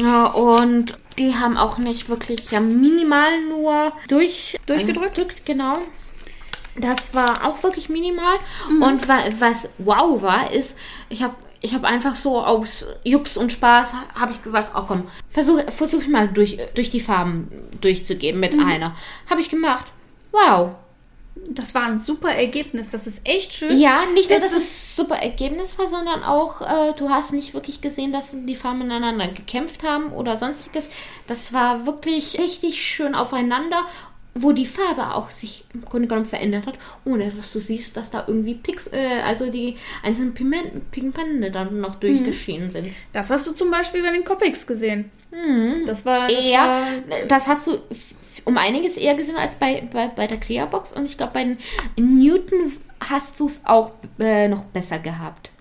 Ja, 0.00 0.26
und 0.26 0.96
die 1.18 1.34
haben 1.34 1.56
auch 1.56 1.78
nicht 1.78 2.08
wirklich, 2.08 2.54
haben 2.54 2.80
minimal 2.80 3.42
nur 3.48 3.92
durch, 4.08 4.58
Durchgedrückt? 4.66 5.18
Drückt, 5.18 5.44
genau. 5.44 5.78
Das 6.76 7.14
war 7.14 7.44
auch 7.44 7.62
wirklich 7.62 7.88
minimal. 7.90 8.36
Und 8.80 9.06
wa 9.08 9.18
was 9.38 9.68
wow 9.78 10.22
war, 10.22 10.52
ist, 10.52 10.78
ich 11.10 11.22
habe 11.22 11.34
ich 11.62 11.74
hab 11.74 11.84
einfach 11.84 12.16
so 12.16 12.40
aus 12.40 12.84
Jux 13.04 13.36
und 13.36 13.52
Spaß, 13.52 13.90
habe 14.14 14.32
ich 14.32 14.42
gesagt, 14.42 14.72
oh 14.76 14.82
komm, 14.86 15.04
versuch, 15.30 15.60
versuch 15.70 16.06
mal 16.08 16.28
durch, 16.28 16.58
durch 16.74 16.90
die 16.90 17.00
Farben 17.00 17.48
durchzugeben 17.80 18.40
mit 18.40 18.52
einer. 18.52 18.96
Habe 19.30 19.40
ich 19.40 19.48
gemacht. 19.48 19.86
Wow. 20.32 20.72
Das 21.48 21.74
war 21.74 21.84
ein 21.84 21.98
super 21.98 22.30
Ergebnis. 22.30 22.90
Das 22.90 23.06
ist 23.06 23.26
echt 23.26 23.54
schön. 23.54 23.80
Ja, 23.80 24.04
nicht 24.12 24.28
nur, 24.28 24.38
dass 24.38 24.52
es 24.52 24.94
super 24.94 25.16
Ergebnis 25.16 25.78
war, 25.78 25.88
sondern 25.88 26.22
auch, 26.22 26.60
äh, 26.60 26.92
du 26.98 27.08
hast 27.08 27.32
nicht 27.32 27.54
wirklich 27.54 27.80
gesehen, 27.80 28.12
dass 28.12 28.32
die 28.32 28.54
Farben 28.54 28.82
ineinander 28.82 29.28
gekämpft 29.28 29.82
haben 29.82 30.12
oder 30.12 30.36
sonstiges. 30.36 30.90
Das 31.26 31.52
war 31.52 31.86
wirklich 31.86 32.38
richtig 32.38 32.84
schön 32.84 33.14
aufeinander, 33.14 33.86
wo 34.34 34.52
die 34.52 34.66
Farbe 34.66 35.14
auch 35.14 35.30
sich 35.30 35.64
im 35.74 35.84
Grunde 35.84 36.08
genommen 36.08 36.26
verändert 36.26 36.66
hat, 36.66 36.78
ohne 37.04 37.24
dass 37.26 37.52
du 37.52 37.58
siehst, 37.58 37.96
dass 37.96 38.10
da 38.10 38.24
irgendwie 38.26 38.54
Pix, 38.54 38.86
äh, 38.92 39.20
also 39.24 39.50
die 39.50 39.76
einzelnen 40.02 40.32
Pigment, 40.32 40.90
Pigmente 40.90 41.50
dann 41.50 41.80
noch 41.80 41.96
durchgeschienen 41.96 42.70
sind. 42.70 42.88
Das 43.12 43.30
hast 43.30 43.46
du 43.46 43.52
zum 43.52 43.70
Beispiel 43.70 44.02
bei 44.02 44.10
den 44.10 44.24
Copics 44.24 44.66
gesehen. 44.66 45.10
Mhm. 45.30 45.84
Das 45.86 46.06
war, 46.06 46.28
das 46.28 46.44
Eher, 46.44 46.60
war 46.60 46.86
das 47.28 47.46
hast 47.46 47.66
du 47.66 47.78
um 48.44 48.56
einiges 48.56 48.96
eher 48.96 49.14
gesehen 49.14 49.36
als 49.36 49.54
bei, 49.56 49.86
bei, 49.92 50.08
bei 50.08 50.26
der 50.26 50.40
Crea-Box 50.40 50.94
und 50.94 51.04
ich 51.04 51.16
glaube, 51.16 51.32
bei 51.34 51.44
den 51.44 51.58
Newton 51.96 52.72
hast 53.00 53.38
du 53.38 53.46
es 53.46 53.62
auch 53.66 53.92
äh, 54.18 54.48
noch 54.48 54.64
besser 54.64 54.98
gehabt. 54.98 55.51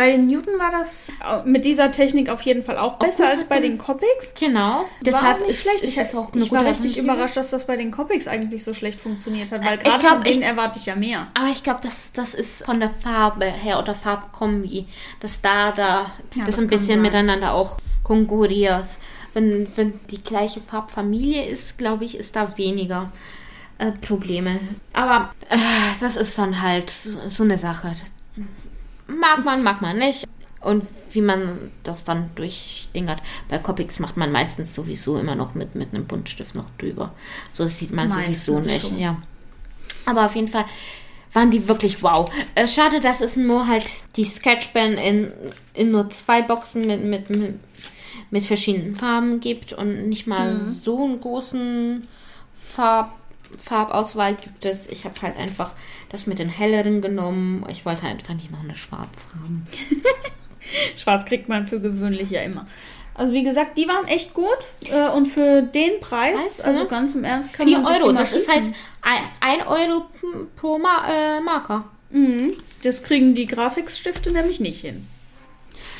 Bei 0.00 0.12
den 0.12 0.28
Newton 0.28 0.58
war 0.58 0.70
das 0.70 1.12
mit 1.44 1.66
dieser 1.66 1.90
Technik 1.92 2.30
auf 2.30 2.40
jeden 2.40 2.62
Fall 2.64 2.78
auch 2.78 2.94
besser 2.98 3.28
als 3.28 3.44
bei 3.44 3.60
den 3.60 3.76
Copics. 3.76 4.32
Genau. 4.38 4.86
Deshalb 5.04 5.46
ist, 5.46 5.60
schlecht. 5.60 5.82
ich, 5.84 5.96
das 5.96 6.14
auch 6.14 6.32
eine 6.32 6.42
ich 6.42 6.50
war 6.50 6.64
richtig 6.64 6.96
überrascht, 6.96 7.36
dass 7.36 7.50
das 7.50 7.66
bei 7.66 7.76
den 7.76 7.90
Copics 7.90 8.26
eigentlich 8.26 8.64
so 8.64 8.72
schlecht 8.72 8.98
funktioniert 8.98 9.52
hat, 9.52 9.62
weil 9.62 9.76
Ich 9.76 9.84
gerade 9.84 9.98
glaub, 9.98 10.12
von 10.14 10.22
denen 10.24 10.40
ich- 10.40 10.48
erwarte 10.48 10.78
ich 10.78 10.86
ja 10.86 10.96
mehr. 10.96 11.26
Aber 11.34 11.48
ich 11.48 11.62
glaube, 11.62 11.80
das, 11.82 12.12
das 12.12 12.32
ist 12.32 12.64
von 12.64 12.80
der 12.80 12.88
Farbe 12.88 13.44
her 13.44 13.78
oder 13.78 13.94
Farbkombi, 13.94 14.86
dass 15.20 15.42
da, 15.42 15.70
da 15.72 16.10
Ja, 16.34 16.44
das 16.46 16.54
das 16.54 16.64
ein 16.64 16.68
bisschen 16.68 16.86
sein. 16.94 17.02
miteinander 17.02 17.52
auch 17.52 17.76
konkurriert. 18.02 18.86
Wenn, 19.34 19.68
wenn 19.76 20.00
die 20.10 20.22
gleiche 20.22 20.62
Farbfamilie 20.62 21.44
ist, 21.44 21.76
glaube 21.76 22.04
ich, 22.06 22.16
ist 22.16 22.34
da 22.36 22.56
weniger 22.56 23.12
äh, 23.76 23.92
Probleme. 23.92 24.60
Aber 24.94 25.34
äh, 25.50 25.56
das 26.00 26.16
ist 26.16 26.38
dann 26.38 26.62
halt 26.62 26.88
so, 26.88 27.28
so 27.28 27.42
eine 27.44 27.58
Sache. 27.58 27.92
Mag 29.18 29.44
man, 29.44 29.62
mag 29.62 29.80
man 29.80 29.98
nicht. 29.98 30.26
Und 30.60 30.86
wie 31.10 31.22
man 31.22 31.70
das 31.82 32.04
dann 32.04 32.30
durchdingert. 32.34 33.22
Bei 33.48 33.58
Copics 33.58 33.98
macht 33.98 34.16
man 34.16 34.30
meistens 34.30 34.74
sowieso 34.74 35.18
immer 35.18 35.34
noch 35.34 35.54
mit, 35.54 35.74
mit 35.74 35.94
einem 35.94 36.06
Buntstift 36.06 36.54
noch 36.54 36.66
drüber. 36.76 37.14
So 37.50 37.64
das 37.64 37.78
sieht 37.78 37.92
man 37.92 38.08
Meistens 38.08 38.44
sowieso 38.44 38.70
nicht. 38.70 38.82
schon. 38.82 38.98
Ja. 38.98 39.22
Aber 40.04 40.26
auf 40.26 40.36
jeden 40.36 40.48
Fall 40.48 40.66
waren 41.32 41.50
die 41.50 41.66
wirklich 41.68 42.02
wow. 42.02 42.30
Äh, 42.54 42.68
schade, 42.68 43.00
dass 43.00 43.20
es 43.20 43.36
nur 43.36 43.66
halt 43.66 43.86
die 44.16 44.24
Sketchpen 44.24 44.98
in, 44.98 45.32
in 45.74 45.90
nur 45.90 46.10
zwei 46.10 46.42
Boxen 46.42 46.86
mit, 46.86 47.04
mit, 47.04 47.30
mit, 47.30 47.54
mit 48.30 48.44
verschiedenen 48.44 48.96
Farben 48.96 49.40
gibt 49.40 49.72
und 49.72 50.08
nicht 50.08 50.26
mal 50.26 50.56
so 50.56 51.04
einen 51.04 51.20
großen 51.20 52.06
Farb, 52.54 53.14
Farbauswahl 53.58 54.34
gibt 54.34 54.64
es. 54.64 54.88
Ich 54.88 55.04
habe 55.04 55.20
halt 55.22 55.36
einfach 55.36 55.72
das 56.10 56.26
mit 56.26 56.38
den 56.38 56.48
helleren 56.48 57.00
genommen. 57.00 57.64
Ich 57.68 57.84
wollte 57.84 58.02
halt 58.02 58.18
einfach 58.18 58.34
nicht 58.34 58.50
noch 58.50 58.62
eine 58.62 58.76
schwarz 58.76 59.28
haben. 59.34 59.64
Schwarz 60.96 61.24
kriegt 61.24 61.48
man 61.48 61.66
für 61.66 61.80
gewöhnlich 61.80 62.30
ja 62.30 62.42
immer. 62.42 62.66
Also 63.14 63.32
wie 63.32 63.42
gesagt, 63.42 63.76
die 63.76 63.88
waren 63.88 64.06
echt 64.06 64.34
gut 64.34 64.46
äh, 64.90 65.08
und 65.08 65.26
für 65.26 65.62
den 65.62 66.00
Preis, 66.00 66.34
Preis, 66.34 66.60
also 66.60 66.84
ne? 66.84 66.88
ganz 66.88 67.14
im 67.14 67.24
Ernst, 67.24 67.52
kann 67.52 67.66
4 67.66 67.78
man 67.80 67.92
Euro, 67.94 68.12
das 68.12 68.32
ist 68.32 68.48
heißt 68.48 68.66
schicken. 68.66 68.78
1 69.40 69.66
Euro 69.66 70.06
pro 70.56 70.78
Ma 70.78 71.06
äh, 71.08 71.40
Marker. 71.40 71.84
Mhm. 72.10 72.56
Das 72.82 73.02
kriegen 73.02 73.34
die 73.34 73.46
Grafikstifte 73.46 74.30
nämlich 74.32 74.60
nicht 74.60 74.80
hin. 74.80 75.06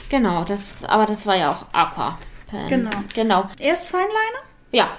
Genau, 0.08 0.44
das, 0.44 0.82
aber 0.84 1.06
das 1.06 1.26
war 1.26 1.36
ja 1.36 1.50
auch 1.50 1.66
Aqua. 1.72 2.18
Pen. 2.50 2.68
Genau. 2.68 2.90
Genau. 3.14 3.48
Erst 3.58 3.86
Feinliner? 3.86 4.42
Ja. 4.72 4.90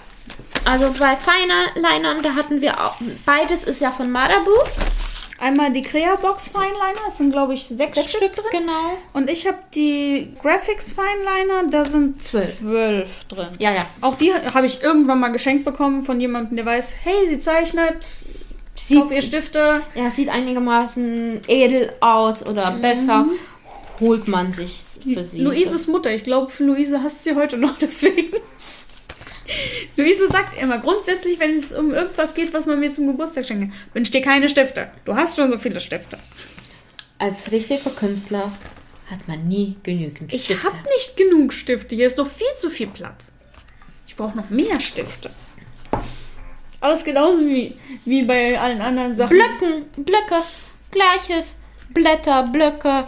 Also 0.65 0.91
bei 0.99 1.15
Feinlinern, 1.15 2.21
da 2.21 2.35
hatten 2.35 2.61
wir 2.61 2.79
auch, 2.79 2.95
beides 3.25 3.63
ist 3.63 3.81
ja 3.81 3.91
von 3.91 4.11
Marabu. 4.11 4.51
Einmal 5.39 5.71
die 5.73 5.81
Crea 5.81 6.15
Box 6.17 6.49
Feinliner, 6.49 7.01
es 7.07 7.17
sind 7.17 7.31
glaube 7.31 7.55
ich 7.55 7.65
sechs, 7.65 7.97
Sechs 7.97 8.09
Stück, 8.11 8.21
Stück, 8.31 8.35
drin. 8.35 8.61
genau. 8.61 8.97
Und 9.13 9.27
ich 9.27 9.47
habe 9.47 9.57
die 9.73 10.33
Graphics 10.39 10.91
Feinliner, 10.91 11.63
da 11.67 11.83
sind 11.83 12.21
Zwölf. 12.21 12.59
zwölf 12.59 13.23
drin. 13.27 13.47
Ja, 13.57 13.73
ja. 13.73 13.87
Auch 14.01 14.13
die 14.15 14.31
habe 14.33 14.67
ich 14.67 14.83
irgendwann 14.83 15.19
mal 15.19 15.29
geschenkt 15.31 15.65
bekommen 15.65 16.03
von 16.03 16.21
jemandem, 16.21 16.57
der 16.57 16.65
weiß, 16.67 16.93
hey, 17.03 17.27
sie 17.27 17.39
zeichnet, 17.39 18.05
Sieht, 18.75 18.99
kauf 19.01 19.11
ihr 19.11 19.21
Stifte. 19.23 19.81
ja, 19.95 20.11
sieht 20.11 20.29
einigermaßen 20.29 21.41
edel 21.47 21.91
aus 22.01 22.45
oder 22.45 22.69
besser. 22.79 23.25
Holt 23.99 24.27
man 24.27 24.53
sich 24.53 24.79
für 25.03 25.23
sie. 25.23 25.41
Luises 25.41 25.87
Mutter, 25.87 26.11
ich 26.11 26.23
glaube, 26.23 26.51
Luise 26.59 27.01
hasst 27.03 27.23
sie 27.23 27.33
heute 27.35 27.57
noch 27.57 27.77
deswegen. 27.81 28.31
Luise 29.95 30.27
sagt 30.27 30.61
immer, 30.61 30.77
grundsätzlich, 30.79 31.39
wenn 31.39 31.55
es 31.55 31.73
um 31.73 31.93
irgendwas 31.93 32.33
geht, 32.33 32.53
was 32.53 32.65
man 32.65 32.79
mir 32.79 32.91
zum 32.91 33.07
Geburtstag 33.07 33.45
schenkt, 33.45 33.73
wünsch 33.93 34.11
dir 34.11 34.21
keine 34.21 34.49
Stifte. 34.49 34.89
Du 35.05 35.15
hast 35.15 35.35
schon 35.35 35.51
so 35.51 35.57
viele 35.57 35.79
Stifte. 35.79 36.17
Als 37.17 37.51
richtiger 37.51 37.89
Künstler 37.91 38.51
hat 39.09 39.27
man 39.27 39.47
nie 39.47 39.75
genügend 39.83 40.33
Ich 40.33 40.45
Stifte. 40.45 40.63
habe 40.63 40.77
nicht 40.97 41.17
genug 41.17 41.53
Stifte. 41.53 41.95
Hier 41.95 42.07
ist 42.07 42.17
noch 42.17 42.29
viel 42.29 42.47
zu 42.57 42.69
viel 42.69 42.87
Platz. 42.87 43.31
Ich 44.07 44.15
brauche 44.15 44.35
noch 44.37 44.49
mehr 44.49 44.79
Stifte. 44.79 45.29
Alles 46.79 47.03
genauso 47.03 47.41
wie, 47.41 47.77
wie 48.05 48.23
bei 48.23 48.59
allen 48.59 48.81
anderen 48.81 49.15
Sachen. 49.15 49.37
Blöcken, 49.37 49.85
Blöcke, 50.03 50.43
gleiches. 50.89 51.57
Blätter, 51.89 52.47
Blöcke. 52.47 53.05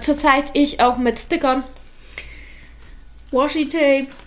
Zurzeit 0.00 0.46
ich 0.54 0.80
auch 0.80 0.96
mit 0.96 1.18
Stickern. 1.18 1.62
Washi 3.30 3.68
Tape. 3.68 4.06
Ja, 4.06 4.21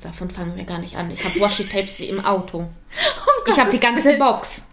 davon 0.00 0.30
fangen 0.30 0.56
wir 0.56 0.64
gar 0.64 0.78
nicht 0.78 0.96
an. 0.96 1.10
Ich 1.10 1.24
habe 1.24 1.40
Washi-Tapes 1.40 2.00
im 2.00 2.24
Auto. 2.24 2.58
Um 3.46 3.52
Ich 3.52 3.58
habe 3.58 3.70
die 3.70 3.80
ganze. 3.80 4.16
Box. 4.18 4.64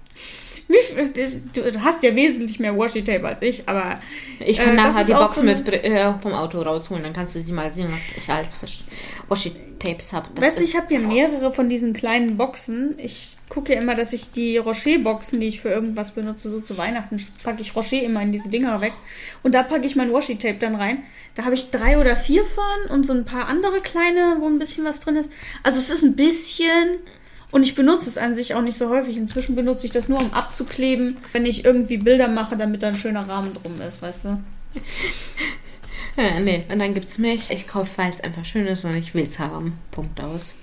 Du, 0.70 1.80
hast 1.84 2.04
ja 2.04 2.16
wesentlich 2.16 2.60
mehr 2.60 2.78
Washi 2.78 3.04
Tape 3.04 3.28
als 3.28 3.42
ich, 3.42 3.68
aber 3.68 4.00
Ich 4.40 4.60
kann 4.60 4.74
Äh, 4.74 4.76
nachher 4.76 5.04
die 5.04 5.14
Box 5.14 5.36
so 5.36 5.42
mit 5.44 5.68
äh, 5.68 6.14
vom 6.22 6.34
Auto 6.34 6.62
rausholen. 6.62 7.04
Dann 7.04 7.14
kannst 7.14 7.36
du 7.36 7.40
sie 7.40 7.54
mal 7.54 7.74
sehen, 7.74 7.90
was 7.92 8.16
ich 8.16 8.30
als 8.30 8.56
Versch- 8.56 8.84
Washi-Tapes 9.28 10.14
habe. 10.14 10.30
weißt 10.40 10.60
du, 10.60 10.64
ich 10.64 10.76
habe 10.76 10.86
hier 10.90 11.00
mehrere 11.00 11.52
von 11.52 11.70
diesen 11.70 11.94
kleinen 11.94 12.38
Boxen. 12.38 12.94
Ich 12.98 13.38
gucke 13.50 13.74
ja 13.74 13.82
immer, 13.82 13.96
dass 13.96 14.14
ich 14.14 14.32
die 14.32 14.58
Rocher-Boxen, 14.58 15.40
die 15.40 15.48
ich 15.48 15.60
für 15.62 15.70
irgendwas 15.70 16.12
benutze, 16.12 16.52
so 16.52 16.60
zu 16.62 16.78
Weihnachten, 16.78 17.18
packe 17.44 17.62
ich 17.62 17.76
Rocher 17.76 18.04
immer 18.04 18.22
in 18.22 18.32
diese 18.32 18.50
Dinger 18.50 18.80
weg. 18.80 18.94
Und 19.42 19.56
da 19.56 19.64
packe 19.64 19.88
ich 19.88 19.96
mein 19.96 20.14
Washi 20.14 20.38
Tape 20.38 20.58
dann 20.60 20.76
rein. 20.76 21.04
Da 21.34 21.46
habe 21.46 21.56
ich 21.56 21.72
drei 21.72 21.98
oder 21.98 22.16
vier 22.16 22.44
von 22.46 22.96
und 22.96 23.06
so 23.06 23.14
ein 23.14 23.26
paar 23.26 23.48
andere 23.48 23.80
kleine, 23.82 24.38
wo 24.40 24.48
ein 24.48 24.60
bisschen 24.60 24.86
was 24.86 25.00
drin 25.00 25.16
ist. 25.16 25.30
Also 25.64 25.80
es 25.80 25.90
ist 25.90 26.04
ein 26.04 26.16
bisschen. 26.16 27.00
Und 27.52 27.64
ich 27.64 27.76
benutze 27.76 28.10
es 28.10 28.18
an 28.18 28.36
sich 28.36 28.54
auch 28.54 28.62
nicht 28.62 28.78
so 28.78 28.90
häufig. 28.90 29.18
Inzwischen 29.18 29.56
benutze 29.56 29.86
ich 29.86 29.92
das 29.92 30.08
nur, 30.08 30.20
um 30.20 30.34
abzukleben, 30.34 31.18
wenn 31.34 31.46
ich 31.46 31.66
irgendwie 31.66 31.98
Bilder 31.98 32.28
mache, 32.28 32.56
damit 32.56 32.84
da 32.84 32.90
ein 32.90 32.98
schöner 32.98 33.28
Rahmen 33.28 33.54
drum 33.54 33.82
ist, 33.82 34.02
weißt 34.02 34.26
du? 34.26 34.44
Ja, 36.18 36.38
nee, 36.40 36.66
und 36.70 36.80
dann 36.80 36.94
gibt's 36.94 37.18
mich. 37.18 37.50
Ich 37.50 37.66
kaufe, 37.66 37.98
weil 37.98 38.12
es 38.12 38.20
einfach 38.22 38.44
schön 38.44 38.68
ist 38.68 38.84
und 38.84 38.94
ich 38.96 39.16
will's 39.16 39.40
haben. 39.40 39.80
Punkt 39.92 40.20
aus. 40.20 40.54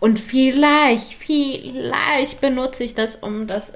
Und 0.00 0.18
vielleicht, 0.18 1.14
vielleicht 1.14 2.42
benutze 2.42 2.84
ich 2.84 2.94
das, 2.94 3.16
um 3.16 3.46
das 3.46 3.72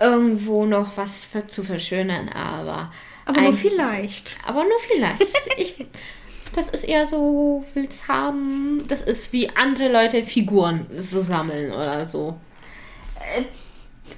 irgendwo 0.00 0.64
noch 0.64 0.96
was 0.96 1.26
für, 1.26 1.46
zu 1.46 1.62
verschönern, 1.62 2.30
aber. 2.30 2.90
Aber 3.26 3.40
nur 3.40 3.52
vielleicht. 3.52 4.38
Aber 4.46 4.62
nur 4.62 4.78
vielleicht. 4.88 5.50
ich, 5.58 5.86
das 6.56 6.68
ist 6.70 6.84
eher 6.84 7.06
so, 7.06 7.64
will's 7.74 8.08
haben. 8.08 8.84
Das 8.88 9.02
ist 9.02 9.32
wie 9.32 9.50
andere 9.50 9.92
Leute 9.92 10.22
Figuren 10.22 10.86
so 10.96 11.20
sammeln 11.20 11.72
oder 11.72 12.06
so. 12.06 12.36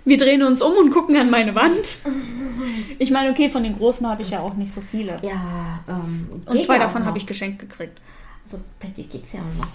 Wir 0.05 0.17
drehen 0.17 0.43
uns 0.43 0.63
um 0.63 0.73
und 0.77 0.91
gucken 0.91 1.17
an 1.17 1.31
meine 1.31 1.55
Wand. 1.55 2.03
Ich 3.01 3.13
meine, 3.13 3.31
okay, 3.31 3.49
von 3.49 3.63
den 3.63 3.79
großen 3.79 4.05
habe 4.09 4.23
ich 4.23 4.31
ja 4.31 4.41
auch 4.41 4.55
nicht 4.55 4.75
so 4.75 4.81
viele. 4.81 5.17
Ja, 5.23 5.79
ähm, 5.89 6.29
Und 6.45 6.61
zwei 6.65 6.75
ja 6.75 6.81
davon 6.81 7.05
habe 7.05 7.17
ich 7.17 7.25
geschenkt 7.25 7.61
gekriegt. 7.61 8.01
Also 8.45 8.59
bei 8.81 8.89
dir 8.89 9.05
geht's 9.05 9.33
ja 9.33 9.41
auch 9.41 9.59
noch. 9.61 9.69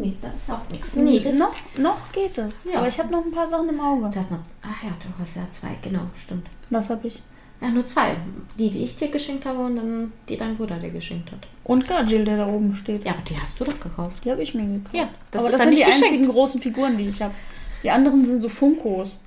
Nee, 0.00 0.14
das 0.22 0.34
ist 0.34 0.50
auch 0.50 0.70
nichts. 0.70 0.94
Nee, 0.94 1.18
das 1.18 1.34
noch, 1.34 1.52
noch 1.78 2.12
geht 2.12 2.38
es. 2.38 2.64
Ja. 2.64 2.78
Aber 2.78 2.86
ich 2.86 2.96
habe 2.96 3.10
noch 3.10 3.24
ein 3.24 3.32
paar 3.32 3.48
Sachen 3.48 3.68
im 3.70 3.80
Auge. 3.80 4.08
Du 4.08 4.20
hast 4.20 4.30
noch. 4.30 4.38
Ach 4.62 4.82
ja, 4.84 4.90
du 4.90 5.08
hast 5.20 5.34
ja 5.34 5.42
zwei, 5.50 5.76
genau, 5.82 6.02
stimmt. 6.22 6.46
Was 6.70 6.90
habe 6.90 7.08
ich? 7.08 7.20
Ja, 7.60 7.68
nur 7.68 7.86
zwei. 7.86 8.16
Die, 8.58 8.70
die 8.70 8.84
ich 8.84 8.96
dir 8.96 9.08
geschenkt 9.10 9.44
habe 9.44 9.58
und 9.60 9.76
dann 9.76 10.12
die 10.28 10.36
dein 10.36 10.56
Bruder 10.56 10.76
dir 10.78 10.90
geschenkt 10.90 11.30
hat. 11.30 11.46
Und 11.64 11.86
Gajil, 11.86 12.24
der 12.24 12.38
da 12.38 12.46
oben 12.46 12.74
steht. 12.74 13.04
Ja, 13.04 13.12
aber 13.12 13.22
die 13.22 13.38
hast 13.38 13.60
du 13.60 13.64
doch 13.64 13.78
gekauft. 13.78 14.24
Die 14.24 14.30
habe 14.30 14.42
ich 14.42 14.54
mir 14.54 14.64
gekauft. 14.64 14.94
Ja, 14.94 15.08
das 15.30 15.42
Aber 15.42 15.52
das 15.52 15.62
sind 15.62 15.72
die 15.72 15.84
geschenkt. 15.84 16.04
einzigen 16.04 16.28
großen 16.28 16.60
Figuren, 16.62 16.96
die 16.96 17.08
ich 17.08 17.20
habe. 17.20 17.34
Die 17.82 17.90
anderen 17.90 18.24
sind 18.24 18.40
so 18.40 18.48
Funkos. 18.48 19.20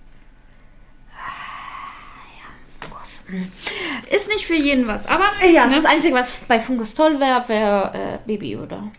Ist 4.12 4.28
nicht 4.28 4.46
für 4.46 4.56
jeden 4.56 4.88
was, 4.88 5.08
aber 5.08 5.24
Ja, 5.52 5.65
ne? 5.65 5.76
das 5.78 5.86
Einzige, 5.86 6.13
was 6.13 6.34
bei 6.48 6.60
Fungus 6.60 6.93
toll 6.93 7.19
wäre, 7.19 7.48
wäre 7.48 7.91
äh, 7.93 8.17
Baby 8.28 8.58
oder. 8.58 8.91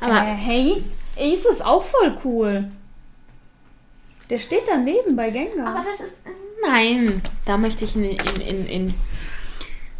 Aber 0.00 0.18
äh, 0.18 0.34
hey, 0.34 0.84
Ace 1.16 1.46
ist 1.46 1.64
auch 1.64 1.82
voll 1.84 2.16
cool. 2.24 2.70
Der 4.28 4.38
steht 4.38 4.64
daneben 4.66 5.16
bei 5.16 5.30
Gengar. 5.30 5.68
Aber 5.68 5.84
das 5.84 6.06
ist. 6.06 6.16
Nein, 6.62 7.22
da 7.44 7.56
möchte 7.56 7.84
ich 7.84 7.96
ihn 7.96 8.04
in, 8.04 8.16
in, 8.16 8.40
in, 8.40 8.66
in 8.66 8.94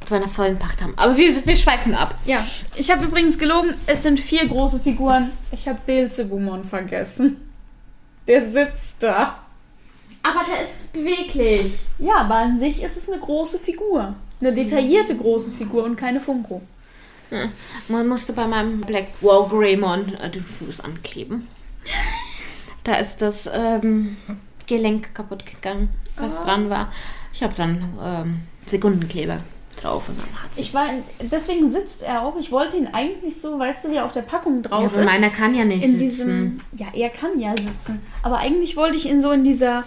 seiner 0.06 0.28
vollen 0.28 0.58
Pacht 0.58 0.82
haben. 0.82 0.94
Aber 0.96 1.16
wir, 1.16 1.46
wir 1.46 1.56
schweifen 1.56 1.94
ab. 1.94 2.14
ja, 2.24 2.44
ich 2.76 2.90
habe 2.90 3.04
übrigens 3.04 3.38
gelogen, 3.38 3.74
es 3.86 4.02
sind 4.02 4.18
vier 4.18 4.46
große 4.46 4.80
Figuren. 4.80 5.32
Ich 5.52 5.68
habe 5.68 5.78
Beelzebumon 5.86 6.64
vergessen. 6.64 7.36
Der 8.26 8.48
sitzt 8.48 9.02
da. 9.02 9.38
Aber 10.22 10.40
der 10.50 10.64
ist 10.64 10.92
beweglich. 10.92 11.72
Ja, 11.98 12.16
aber 12.16 12.36
an 12.36 12.58
sich 12.58 12.82
ist 12.82 12.96
es 12.96 13.08
eine 13.08 13.20
große 13.20 13.58
Figur. 13.58 14.14
Eine 14.40 14.52
detaillierte 14.52 15.16
große 15.16 15.50
Figur 15.52 15.84
und 15.84 15.96
keine 15.96 16.20
Funko. 16.20 16.62
Hm. 17.30 17.52
Man 17.88 18.08
musste 18.08 18.32
bei 18.32 18.46
meinem 18.46 18.80
Black 18.80 19.08
Wall 19.20 19.48
Greymon 19.48 20.14
äh, 20.14 20.30
den 20.30 20.44
Fuß 20.44 20.80
ankleben. 20.80 21.46
Da 22.84 22.96
ist 22.96 23.20
das 23.20 23.48
ähm, 23.52 24.16
Gelenk 24.68 25.14
kaputt 25.14 25.44
gegangen, 25.46 25.88
was 26.16 26.36
Ah. 26.36 26.44
dran 26.44 26.70
war. 26.70 26.92
Ich 27.32 27.42
habe 27.42 27.54
dann 27.56 27.82
ähm, 28.02 28.40
Sekundenkleber 28.66 29.40
drauf 29.80 30.08
und 30.08 30.18
dann 30.18 30.26
hat 30.42 30.50
Ich 30.56 30.74
war, 30.74 30.86
deswegen 31.20 31.70
sitzt 31.70 32.02
er 32.02 32.22
auch. 32.22 32.36
Ich 32.38 32.50
wollte 32.50 32.76
ihn 32.76 32.88
eigentlich 32.92 33.40
so, 33.40 33.58
weißt 33.58 33.84
du, 33.84 33.90
wie 33.90 33.96
er 33.96 34.04
auf 34.04 34.12
der 34.12 34.22
Packung 34.22 34.56
ja, 34.62 34.68
drauf 34.68 34.84
aber 34.92 35.00
ist. 35.00 35.06
meiner 35.06 35.30
kann 35.30 35.54
ja 35.54 35.64
nicht 35.64 35.84
in 35.84 35.92
sitzen. 35.98 35.98
diesem, 35.98 36.56
ja, 36.72 36.86
er 36.94 37.10
kann 37.10 37.38
ja 37.40 37.50
sitzen. 37.56 38.00
Aber 38.22 38.38
eigentlich 38.38 38.76
wollte 38.76 38.96
ich 38.96 39.06
ihn 39.08 39.20
so 39.20 39.30
in 39.30 39.44
dieser 39.44 39.84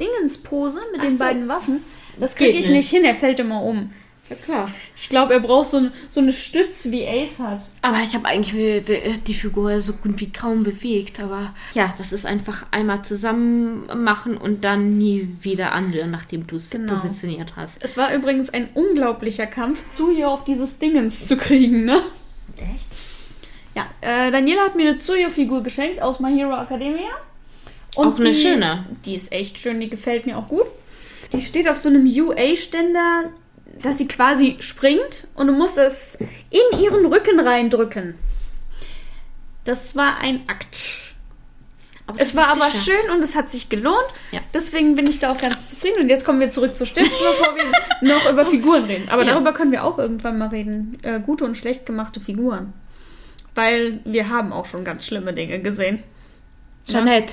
Dingenspose 0.00 0.80
mit 0.92 1.00
Ach 1.00 1.04
den 1.04 1.12
so. 1.18 1.24
beiden 1.24 1.48
Waffen. 1.48 1.82
Das 2.18 2.34
kriege 2.34 2.56
ich 2.58 2.70
nicht 2.70 2.88
hin, 2.90 3.04
er 3.04 3.14
fällt 3.14 3.38
immer 3.40 3.62
um. 3.62 3.90
Ja, 4.38 4.44
klar. 4.44 4.70
Ich 4.96 5.08
glaube, 5.08 5.34
er 5.34 5.40
braucht 5.40 5.66
so, 5.68 5.88
so 6.08 6.20
eine 6.20 6.32
Stütze 6.32 6.90
wie 6.90 7.06
Ace 7.06 7.38
hat. 7.38 7.62
Aber 7.82 7.98
ich 8.02 8.14
habe 8.14 8.26
eigentlich 8.26 8.84
die, 8.86 9.18
die 9.26 9.34
Figur 9.34 9.80
so 9.80 9.92
gut 9.94 10.20
wie 10.20 10.30
kaum 10.32 10.62
bewegt. 10.62 11.20
Aber 11.20 11.54
ja, 11.74 11.92
das 11.98 12.12
ist 12.12 12.26
einfach 12.26 12.66
einmal 12.70 13.02
zusammen 13.04 13.86
machen 14.02 14.36
und 14.36 14.64
dann 14.64 14.98
nie 14.98 15.28
wieder 15.42 15.72
anrühren, 15.72 16.10
nachdem 16.10 16.46
du 16.46 16.56
es 16.56 16.70
Genau. 16.70 16.92
positioniert 16.92 17.54
hast. 17.56 17.76
Es 17.80 17.96
war 17.96 18.14
übrigens 18.14 18.50
ein 18.50 18.68
unglaublicher 18.74 19.46
Kampf, 19.46 19.84
Tsuyo 19.90 20.28
auf 20.28 20.44
dieses 20.44 20.78
Dingens 20.78 21.26
zu 21.26 21.36
kriegen, 21.36 21.84
ne? 21.84 22.02
Echt? 22.56 22.86
Ja, 23.74 23.86
äh, 24.00 24.30
Daniela 24.30 24.62
hat 24.62 24.76
mir 24.76 24.88
eine 24.88 24.98
Tsuyo-Figur 24.98 25.62
geschenkt 25.62 26.00
aus 26.00 26.20
My 26.20 26.32
Hero 26.32 26.60
Academia. 26.60 27.10
Auch 27.96 28.16
eine 28.16 28.30
die, 28.30 28.34
schöne. 28.34 28.84
Die 29.04 29.14
ist 29.14 29.32
echt 29.32 29.58
schön, 29.58 29.80
die 29.80 29.88
gefällt 29.90 30.26
mir 30.26 30.36
auch 30.38 30.48
gut. 30.48 30.66
Die 31.32 31.40
steht 31.40 31.68
auf 31.68 31.76
so 31.76 31.88
einem 31.88 32.06
UA-Ständer, 32.06 33.30
dass 33.82 33.98
sie 33.98 34.06
quasi 34.08 34.56
springt 34.60 35.26
und 35.34 35.46
du 35.48 35.52
musst 35.52 35.78
es 35.78 36.16
in 36.50 36.78
ihren 36.80 37.06
Rücken 37.06 37.40
reindrücken. 37.40 38.14
Das 39.64 39.96
war 39.96 40.18
ein 40.18 40.42
Akt. 40.48 41.00
Aber 42.06 42.20
Es 42.20 42.36
war 42.36 42.48
aber 42.48 42.66
geschafft. 42.66 42.84
schön 42.84 43.10
und 43.10 43.22
es 43.24 43.34
hat 43.34 43.50
sich 43.50 43.70
gelohnt. 43.70 43.96
Ja. 44.30 44.40
Deswegen 44.52 44.94
bin 44.94 45.06
ich 45.06 45.20
da 45.20 45.32
auch 45.32 45.38
ganz 45.38 45.68
zufrieden. 45.70 46.02
Und 46.02 46.10
jetzt 46.10 46.26
kommen 46.26 46.38
wir 46.38 46.50
zurück 46.50 46.76
zu 46.76 46.84
Stiften, 46.84 47.10
bevor 47.18 47.54
wir 47.56 47.64
noch 48.14 48.30
über 48.30 48.44
Figuren 48.44 48.84
reden. 48.84 49.08
Aber 49.08 49.22
Ja. 49.24 49.32
darüber 49.32 49.54
können 49.54 49.72
wir 49.72 49.84
auch 49.84 49.96
irgendwann 49.98 50.36
mal 50.36 50.48
reden. 50.48 50.98
Äh, 51.02 51.20
gute 51.20 51.44
und 51.44 51.56
schlecht 51.56 51.86
gemachte 51.86 52.20
Figuren. 52.20 52.74
Weil 53.54 54.00
wir 54.04 54.28
haben 54.28 54.52
auch 54.52 54.66
schon 54.66 54.84
ganz 54.84 55.06
schlimme 55.06 55.32
Dinge 55.32 55.60
gesehen. 55.60 56.02
Jeanette, 56.86 57.32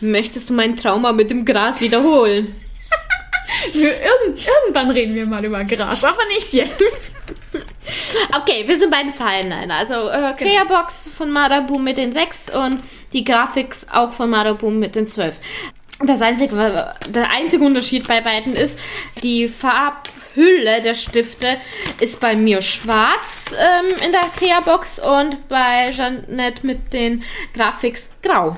möchtest 0.00 0.50
du 0.50 0.52
mein 0.54 0.76
Trauma 0.76 1.10
mit 1.12 1.30
dem 1.30 1.44
Gras 1.44 1.80
wiederholen? 1.80 2.54
Irgend, 3.74 4.46
irgendwann 4.46 4.90
reden 4.90 5.14
wir 5.14 5.26
mal 5.26 5.44
über 5.44 5.64
Gras, 5.64 6.04
aber 6.04 6.24
nicht 6.34 6.52
jetzt. 6.52 7.14
Okay, 8.40 8.62
wir 8.66 8.76
sind 8.76 8.90
bei 8.90 9.02
den 9.02 9.12
Fallenliner. 9.12 9.74
Also 9.74 10.08
äh, 10.08 10.32
Clearbox 10.34 11.10
von 11.14 11.30
Maraboom 11.30 11.82
mit 11.82 11.98
den 11.98 12.12
6 12.12 12.50
und 12.50 12.80
die 13.12 13.24
Graphics 13.24 13.86
auch 13.92 14.12
von 14.12 14.30
Maraboom 14.30 14.78
mit 14.78 14.94
den 14.94 15.08
12. 15.08 15.36
Das 16.04 16.22
einzige, 16.22 16.94
der 17.08 17.30
einzige 17.30 17.64
Unterschied 17.64 18.08
bei 18.08 18.20
beiden 18.20 18.54
ist, 18.54 18.78
die 19.22 19.48
Farbhülle 19.48 20.82
der 20.82 20.94
Stifte 20.94 21.58
ist 22.00 22.20
bei 22.20 22.34
mir 22.34 22.62
schwarz 22.62 23.46
ähm, 23.52 23.94
in 24.04 24.12
der 24.12 24.28
Clearbox 24.36 24.98
und 24.98 25.48
bei 25.48 25.90
Jeanette 25.92 26.66
mit 26.66 26.92
den 26.92 27.22
Graphics 27.54 28.08
grau. 28.22 28.56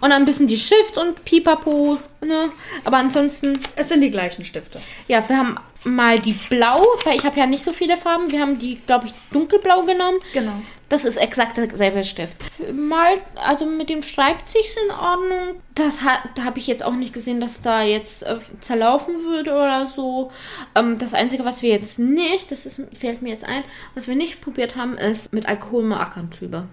Und 0.00 0.12
ein 0.12 0.24
bisschen 0.24 0.46
die 0.46 0.58
Schrift 0.58 0.96
und 0.98 1.24
Pipapo, 1.24 1.98
ne? 2.20 2.50
Aber 2.84 2.98
ansonsten 2.98 3.58
Es 3.76 3.88
sind 3.88 4.00
die 4.00 4.10
gleichen 4.10 4.44
Stifte. 4.44 4.80
ja, 5.08 5.28
wir 5.28 5.36
haben 5.36 5.56
mal 5.84 6.18
die 6.18 6.32
Blau, 6.32 6.82
weil 7.04 7.16
ich 7.16 7.24
habe 7.24 7.38
ja 7.38 7.46
nicht 7.46 7.62
so 7.62 7.72
viele 7.72 7.96
Farben. 7.96 8.30
Wir 8.30 8.40
haben 8.40 8.58
die, 8.58 8.76
glaube 8.76 9.06
ich, 9.06 9.12
dunkelblau 9.32 9.82
genommen. 9.82 10.18
Genau. 10.32 10.54
Das 10.88 11.04
ist 11.04 11.16
exakt 11.16 11.56
derselbe 11.56 12.04
Stift. 12.04 12.38
Mal, 12.72 13.16
also 13.34 13.66
mit 13.66 13.90
dem 13.90 14.02
schreibt 14.02 14.48
sich's 14.48 14.76
in 14.76 14.90
Ordnung. 14.92 15.60
Das 15.74 16.02
hat, 16.02 16.20
da 16.36 16.44
habe 16.44 16.58
ich 16.58 16.66
jetzt 16.66 16.84
auch 16.84 16.92
nicht 16.92 17.12
gesehen, 17.12 17.40
dass 17.40 17.60
da 17.60 17.82
jetzt 17.82 18.22
äh, 18.22 18.38
zerlaufen 18.60 19.24
würde 19.24 19.52
oder 19.54 19.86
so. 19.86 20.30
Ähm, 20.74 20.98
das 20.98 21.12
Einzige, 21.12 21.44
was 21.44 21.62
wir 21.62 21.70
jetzt 21.70 21.98
nicht, 21.98 22.50
das 22.50 22.64
ist, 22.64 22.80
fällt 22.98 23.22
mir 23.22 23.30
jetzt 23.30 23.44
ein, 23.44 23.64
was 23.94 24.08
wir 24.08 24.14
nicht 24.14 24.40
probiert 24.40 24.76
haben, 24.76 24.96
ist 24.96 25.32
mit 25.32 25.46
Alkoholmarkern 25.46 26.30
drüber. 26.30 26.66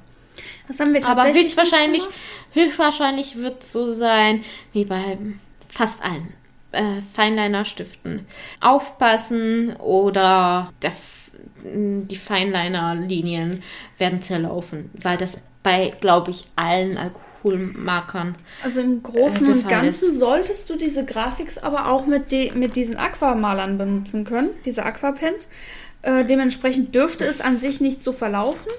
Das 0.67 0.80
haben 0.80 0.94
wir 0.94 1.06
Aber 1.06 1.24
tatsächlich 1.24 1.46
höchstwahrscheinlich, 1.46 2.04
nicht 2.04 2.12
höchstwahrscheinlich 2.54 3.36
wird 3.38 3.63
es 3.63 3.72
so 3.72 3.89
sein, 3.91 4.44
wie 4.74 4.86
bei 4.86 5.17
fast 5.70 6.02
allen 6.04 6.34
äh, 6.72 7.02
Feinliner-Stiften. 7.13 8.26
Aufpassen 8.60 9.76
oder 9.78 10.72
der, 10.82 10.94
die 11.63 12.15
Feinliner-Linien 12.15 13.63
werden 13.98 14.22
zerlaufen, 14.22 14.89
weil 14.94 15.17
das 15.17 15.41
bei, 15.63 15.91
glaube 16.00 16.32
ich, 16.32 16.46
allen 16.56 16.98
Alkoholmarkern. 16.98 18.36
Also 18.63 18.82
im 18.82 19.04
Großen 19.04 19.48
äh, 19.48 19.52
und 19.52 19.67
Ganzen 19.67 20.17
solltest 20.17 20.70
du 20.70 20.76
diese 20.76 21.06
Graphics 21.06 21.58
aber 21.58 21.91
auch 21.91 22.06
mit, 22.06 22.32
de 22.32 22.52
mit 22.54 22.76
diesen 22.76 22.98
Aquamalern 22.98 23.78
benutzen 23.78 24.24
können, 24.24 24.50
diese 24.65 24.84
Aquapens. 24.84 25.48
Äh, 26.02 26.26
dementsprechend 26.26 26.96
dürfte 26.96 27.26
es 27.26 27.41
an 27.41 27.60
sich 27.60 27.80
nicht 27.80 28.04
so 28.04 28.12
verlaufen. 28.12 28.72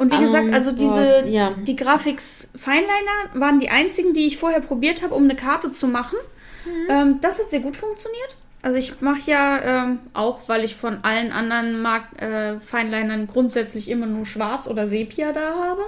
Und 0.00 0.10
wie 0.10 0.16
Ähm, 0.16 0.22
gesagt, 0.22 0.52
also 0.52 0.72
boah, 0.72 0.78
diese 1.22 1.28
ja. 1.28 1.50
die 1.66 1.76
Graphics 1.76 2.48
Fineliner 2.56 3.18
waren 3.34 3.60
die 3.60 3.68
einzigen, 3.70 4.12
die 4.14 4.26
ich 4.26 4.38
vorher 4.38 4.60
probiert 4.60 5.02
habe, 5.02 5.14
um 5.14 5.24
eine 5.24 5.36
Karte 5.36 5.70
zu 5.72 5.86
machen. 5.86 6.16
Mhm. 6.64 6.86
Ähm, 6.90 7.18
das 7.20 7.38
hat 7.38 7.50
sehr 7.50 7.60
gut 7.60 7.76
funktioniert. 7.76 8.36
Also 8.62 8.76
ich 8.76 9.00
mache 9.00 9.30
ja 9.30 9.60
ähm, 9.84 9.98
auch, 10.12 10.40
weil 10.48 10.64
ich 10.64 10.74
von 10.76 10.98
allen 11.02 11.32
anderen 11.32 11.80
Mark 11.80 12.20
äh, 12.20 12.58
Finelinern 12.60 13.26
grundsätzlich 13.26 13.88
immer 13.88 14.06
nur 14.06 14.26
Schwarz 14.26 14.66
oder 14.68 14.86
Sepia 14.86 15.32
da 15.32 15.54
habe. 15.54 15.82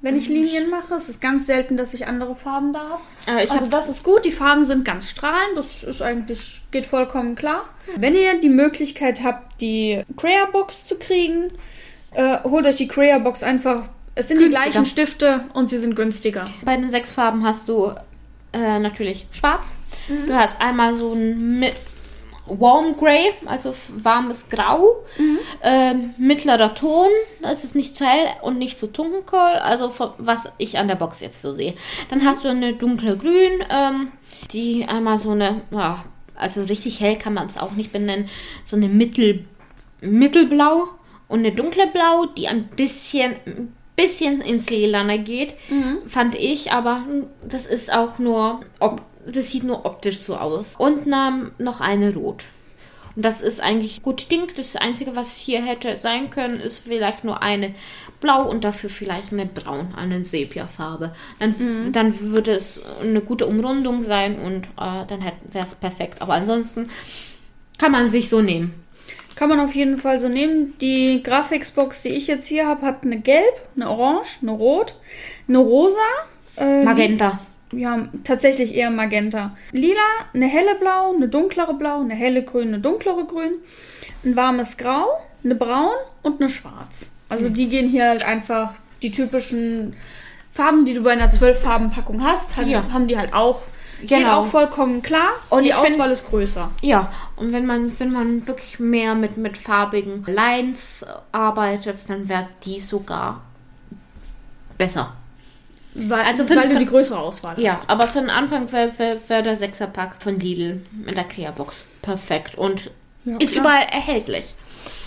Wenn 0.00 0.14
Mhm. 0.14 0.20
ich 0.20 0.28
Linien 0.28 0.70
mache, 0.70 0.94
es 0.94 1.08
ist 1.08 1.20
ganz 1.20 1.46
selten, 1.46 1.76
dass 1.76 1.92
ich 1.92 2.06
andere 2.06 2.36
Farben 2.36 2.72
da 2.72 2.80
habe. 3.26 3.38
Also 3.38 3.54
hab- 3.56 3.70
das 3.70 3.88
ist 3.88 4.02
gut, 4.04 4.24
die 4.24 4.30
Farben 4.30 4.64
sind 4.64 4.84
ganz 4.84 5.10
strahlend, 5.10 5.56
das 5.56 5.82
ist 5.82 6.00
eigentlich, 6.02 6.62
geht 6.70 6.86
vollkommen 6.86 7.34
klar. 7.34 7.64
Wenn 7.96 8.14
ihr 8.14 8.38
die 8.40 8.48
Möglichkeit 8.48 9.22
habt, 9.24 9.60
die 9.60 10.02
Crea 10.16 10.44
Box 10.52 10.84
zu 10.86 10.98
kriegen, 10.98 11.48
äh, 12.12 12.38
holt 12.44 12.66
euch 12.66 12.76
die 12.76 12.88
Crea 12.88 13.18
Box 13.18 13.42
einfach. 13.42 13.84
Es 14.14 14.28
sind 14.28 14.38
die 14.40 14.44
Günstiger. 14.46 14.62
gleichen 14.70 14.86
Stifte 14.86 15.44
und 15.54 15.68
sie 15.68 15.78
sind 15.78 15.94
günstiger. 15.94 16.48
Bei 16.64 16.76
den 16.76 16.90
sechs 16.90 17.12
Farben 17.12 17.44
hast 17.46 17.68
du 17.68 17.92
äh, 18.52 18.78
natürlich 18.80 19.26
schwarz. 19.30 19.76
Du 20.26 20.34
hast 20.34 20.60
einmal 20.60 20.94
so 20.94 21.12
ein 21.12 21.60
Mi- 21.60 21.72
Warm 22.50 22.96
Grey, 22.96 23.30
also 23.44 23.74
warmes 23.94 24.48
Grau, 24.48 25.04
äh, 25.62 25.92
mittlerer 26.16 26.74
Ton, 26.74 27.08
das 27.42 27.62
ist 27.62 27.74
nicht 27.74 27.98
zu 27.98 28.06
hell 28.06 28.26
und 28.40 28.56
nicht 28.58 28.78
zu 28.78 28.86
dunkel, 28.86 29.38
also 29.38 29.90
von- 29.90 30.12
was 30.16 30.50
ich 30.56 30.78
an 30.78 30.88
der 30.88 30.94
Box 30.94 31.20
jetzt 31.20 31.42
so 31.42 31.52
sehe. 31.52 31.74
Dann 32.08 32.24
hast 32.24 32.44
du 32.44 32.48
eine 32.48 32.72
dunkle 32.72 33.18
Grün, 33.18 33.62
ähm, 33.70 34.12
die 34.50 34.86
einmal 34.88 35.18
so 35.18 35.32
eine, 35.32 35.60
ja, 35.72 36.02
also 36.34 36.62
richtig 36.62 37.00
hell 37.00 37.16
kann 37.16 37.34
man 37.34 37.48
es 37.48 37.58
auch 37.58 37.72
nicht 37.72 37.92
benennen, 37.92 38.30
so 38.64 38.76
eine 38.76 38.88
Mittel, 38.88 39.44
Mittelblau 40.00 40.84
und 41.28 41.40
eine 41.40 41.52
dunkle 41.52 41.86
Blau, 41.86 42.26
die 42.26 42.48
ein 42.48 42.68
bisschen 42.68 43.36
bisschen 43.98 44.40
ins 44.40 44.70
Lilane 44.70 45.18
geht, 45.18 45.54
fand 46.06 46.36
ich, 46.36 46.70
aber 46.70 47.02
das 47.46 47.66
ist 47.66 47.92
auch 47.92 48.20
nur, 48.20 48.60
das 49.26 49.50
sieht 49.50 49.64
nur 49.64 49.84
optisch 49.84 50.20
so 50.20 50.36
aus. 50.36 50.76
Und 50.78 51.08
ähm, 51.08 51.50
noch 51.58 51.80
eine 51.80 52.14
Rot. 52.14 52.44
Und 53.16 53.24
das 53.24 53.40
ist 53.40 53.60
eigentlich 53.60 54.04
gut 54.04 54.20
stinkt. 54.20 54.56
Das 54.56 54.76
Einzige, 54.76 55.16
was 55.16 55.36
hier 55.36 55.60
hätte 55.60 55.96
sein 55.96 56.30
können, 56.30 56.60
ist 56.60 56.78
vielleicht 56.78 57.24
nur 57.24 57.42
eine 57.42 57.74
blau 58.20 58.48
und 58.48 58.62
dafür 58.62 58.88
vielleicht 58.88 59.32
eine 59.32 59.46
braun, 59.46 59.92
eine 59.96 60.22
Sepia-Farbe. 60.22 61.12
Dann, 61.40 61.90
dann 61.90 62.20
würde 62.20 62.52
es 62.52 62.80
eine 63.00 63.20
gute 63.20 63.46
Umrundung 63.46 64.04
sein 64.04 64.38
und 64.38 64.66
äh, 64.80 65.04
dann 65.08 65.20
wäre 65.50 65.66
es 65.66 65.74
perfekt. 65.74 66.22
Aber 66.22 66.34
ansonsten 66.34 66.90
kann 67.78 67.90
man 67.90 68.08
sich 68.08 68.28
so 68.28 68.40
nehmen. 68.40 68.72
Kann 69.38 69.50
man 69.50 69.60
auf 69.60 69.72
jeden 69.72 69.98
Fall 69.98 70.18
so 70.18 70.28
nehmen. 70.28 70.74
Die 70.80 71.22
Grafiksbox, 71.22 72.02
die 72.02 72.08
ich 72.08 72.26
jetzt 72.26 72.48
hier 72.48 72.66
habe, 72.66 72.84
hat 72.84 73.04
eine 73.04 73.20
Gelb, 73.20 73.54
eine 73.76 73.88
Orange, 73.88 74.38
eine 74.42 74.50
Rot, 74.50 74.94
eine 75.46 75.58
Rosa. 75.58 76.00
äh, 76.56 76.82
Magenta. 76.82 77.38
Ja, 77.70 78.08
tatsächlich 78.24 78.74
eher 78.74 78.90
Magenta. 78.90 79.56
Lila, 79.70 80.00
eine 80.34 80.46
helle 80.46 80.74
Blau, 80.74 81.14
eine 81.14 81.28
dunklere 81.28 81.74
Blau, 81.74 82.00
eine 82.00 82.14
helle 82.14 82.42
Grün, 82.42 82.68
eine 82.68 82.80
dunklere 82.80 83.26
Grün, 83.26 83.52
ein 84.24 84.34
warmes 84.34 84.76
Grau, 84.76 85.06
eine 85.44 85.54
Braun 85.54 85.94
und 86.22 86.40
eine 86.40 86.50
Schwarz. 86.50 87.12
Also 87.28 87.48
die 87.48 87.68
gehen 87.68 87.88
hier 87.88 88.08
halt 88.08 88.24
einfach 88.24 88.72
die 89.02 89.12
typischen 89.12 89.94
Farben, 90.50 90.84
die 90.84 90.94
du 90.94 91.02
bei 91.04 91.12
einer 91.12 91.30
12-Farben-Packung 91.30 92.24
hast, 92.24 92.56
hat, 92.56 92.66
Ja. 92.66 92.90
haben 92.90 93.06
die 93.06 93.16
halt 93.16 93.32
auch. 93.34 93.60
Geht 94.00 94.08
Genau. 94.10 94.42
auch 94.42 94.46
vollkommen 94.46 95.02
klar. 95.02 95.30
Und 95.50 95.62
die 95.64 95.68
ich 95.70 95.74
find- 95.74 95.94
Auswahl 95.94 96.10
ist 96.12 96.28
größer. 96.28 96.70
Ja, 96.82 97.10
und 97.36 97.52
wenn 97.52 97.66
man, 97.66 97.98
wenn 97.98 98.12
man 98.12 98.46
wirklich 98.46 98.78
mehr 98.78 99.14
mit, 99.14 99.36
mit 99.36 99.58
farbigen 99.58 100.24
Lines 100.26 101.04
arbeitet, 101.32 101.98
dann 102.08 102.28
wäre 102.28 102.46
die 102.64 102.78
sogar 102.80 103.42
besser. 104.76 105.12
Weil, 105.94 106.20
Also 106.24 106.44
für- 106.44 106.54
weil 106.56 106.68
du 106.68 106.78
die 106.78 106.86
größere 106.86 107.18
Auswahl 107.18 107.56
hast. 107.56 107.62
Ja, 107.62 107.80
aber 107.88 108.06
für 108.06 108.20
den 108.20 108.30
Anfang 108.30 108.70
wäre 108.70 108.96
wär, 108.98 109.16
wär 109.28 109.42
der 109.42 109.56
Sechserpack 109.56 110.16
von 110.22 110.38
Lidl 110.38 110.82
in 111.06 111.14
der 111.14 111.24
Krea-Box 111.24 111.84
perfekt 112.02 112.54
und 112.54 112.90
Ja, 113.24 113.36
ist 113.38 113.52
klar. 113.52 113.64
überall 113.64 113.82
erhältlich. 113.90 114.54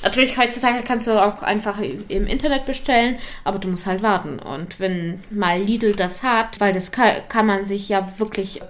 Natürlich, 0.04 0.38
heutzutage 0.38 0.82
kannst 0.84 1.06
du 1.08 1.12
auch 1.24 1.44
einfach 1.44 1.80
im 1.80 2.26
Internet 2.28 2.66
bestellen, 2.66 3.18
aber 3.44 3.60
du 3.60 3.68
musst 3.68 3.86
halt 3.86 4.02
warten. 4.02 4.40
Und 4.40 4.80
wenn 4.80 5.22
mal 5.30 5.62
Lidl 5.62 5.94
das 5.96 6.24
hat, 6.24 6.60
weil 6.60 6.74
das 6.74 6.92
kann, 6.92 7.12
kann 7.30 7.46
man 7.46 7.66
sich 7.66 7.88
ja 7.88 8.12
wirklich 8.18 8.62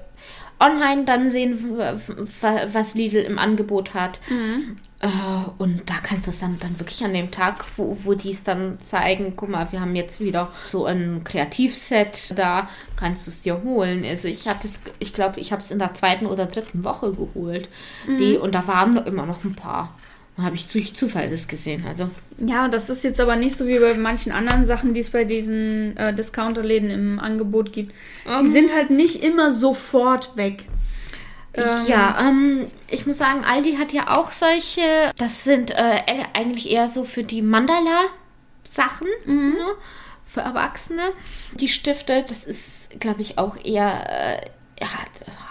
online 0.62 1.04
dann 1.06 1.32
sehen, 1.32 1.58
was 2.72 2.94
Lidl 2.96 3.18
im 3.18 3.38
Angebot 3.40 3.94
hat. 3.94 4.20
Äh, 5.00 5.08
Und 5.58 5.90
da 5.90 5.96
kannst 6.04 6.28
du 6.28 6.32
es 6.32 6.40
dann, 6.40 6.60
dann 6.60 6.80
wirklich 6.80 7.04
an 7.04 7.14
dem 7.14 7.32
Tag, 7.32 7.66
wo, 7.76 7.98
wo 8.04 8.14
die 8.14 8.30
es 8.30 8.44
dann 8.44 8.80
zeigen, 8.82 9.34
guck 9.36 9.50
mal, 9.50 9.72
wir 9.72 9.82
haben 9.82 9.96
jetzt 9.96 10.20
wieder 10.20 10.52
so 10.70 10.86
ein 10.86 11.24
Kreativset 11.24 12.38
da, 12.38 12.70
kannst 12.96 13.26
du 13.26 13.32
es 13.32 13.42
dir 13.42 13.64
holen. 13.64 14.06
Also 14.06 14.28
ich 14.28 14.48
hatte 14.48 14.68
es, 14.68 14.80
ich 15.00 15.14
glaube, 15.14 15.40
ich 15.40 15.52
habe 15.52 15.62
es 15.62 15.72
in 15.72 15.80
der 15.80 15.94
zweiten 15.96 16.28
oder 16.28 16.46
dritten 16.46 16.84
Woche 16.84 17.12
geholt. 17.14 17.68
Die, 18.20 18.38
und 18.38 18.54
da 18.54 18.68
waren 18.68 18.98
immer 18.98 19.26
noch 19.26 19.44
ein 19.44 19.56
paar. 19.56 19.98
Habe 20.38 20.56
ich 20.56 20.68
durch 20.68 20.96
Zufall 20.96 21.30
das 21.30 21.48
gesehen. 21.48 21.86
Also 21.88 22.10
Ja, 22.46 22.68
das 22.70 22.90
ist 22.90 23.04
jetzt 23.04 23.20
aber 23.20 23.36
nicht 23.36 23.56
so 23.56 23.68
wie 23.68 23.80
bei 23.80 23.94
manchen 23.96 24.32
anderen 24.32 24.66
Sachen, 24.66 24.94
die 24.94 25.02
es 25.02 25.10
bei 25.10 25.24
diesen 25.26 25.96
äh, 25.98 26.14
Discounterläden 26.16 26.90
im 26.90 27.20
Angebot 27.20 27.74
gibt. 27.74 27.94
Die 28.42 28.48
sind 28.48 28.74
halt 28.74 28.90
nicht 28.90 29.24
immer 29.24 29.52
sofort 29.52 30.36
weg. 30.38 30.66
Ähm, 31.54 31.66
ja, 31.86 32.30
ähm, 32.30 32.68
ich 32.90 33.06
muss 33.06 33.18
sagen, 33.18 33.44
Aldi 33.44 33.76
hat 33.76 33.92
ja 33.92 34.16
auch 34.18 34.32
solche. 34.32 34.82
Das 35.18 35.44
sind 35.44 35.72
äh, 35.72 35.98
e- 35.98 36.26
eigentlich 36.34 36.70
eher 36.72 36.88
so 36.88 37.04
für 37.04 37.24
die 37.24 37.42
Mandala-Sachen. 37.42 39.08
Ne? 39.26 39.56
Für 40.26 40.42
Erwachsene. 40.42 41.10
Die 41.56 41.68
Stifte, 41.68 42.24
das 42.28 42.46
ist, 42.46 43.00
glaube 43.02 43.20
ich, 43.22 43.38
auch 43.38 43.58
eher. 43.64 44.40
Äh, 44.40 44.50
ja, 44.80 44.88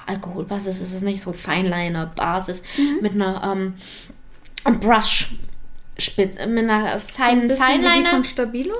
Alkoholbasis 0.06 0.80
ist 0.80 0.92
es 0.92 1.02
nicht 1.02 1.20
so 1.22 1.32
Feinliner-Basis 1.32 2.62
mit 3.00 3.12
einer 3.12 3.42
ähm, 3.52 3.74
Brush. 4.64 5.28
Spitze, 5.98 6.46
mit 6.46 6.64
einer 6.64 6.94
Ein 6.94 7.00
feinen 7.00 7.42
wie 7.44 7.54
die 7.54 7.60
Fineliner. 7.60 8.10
von 8.10 8.24
Stabilo. 8.24 8.74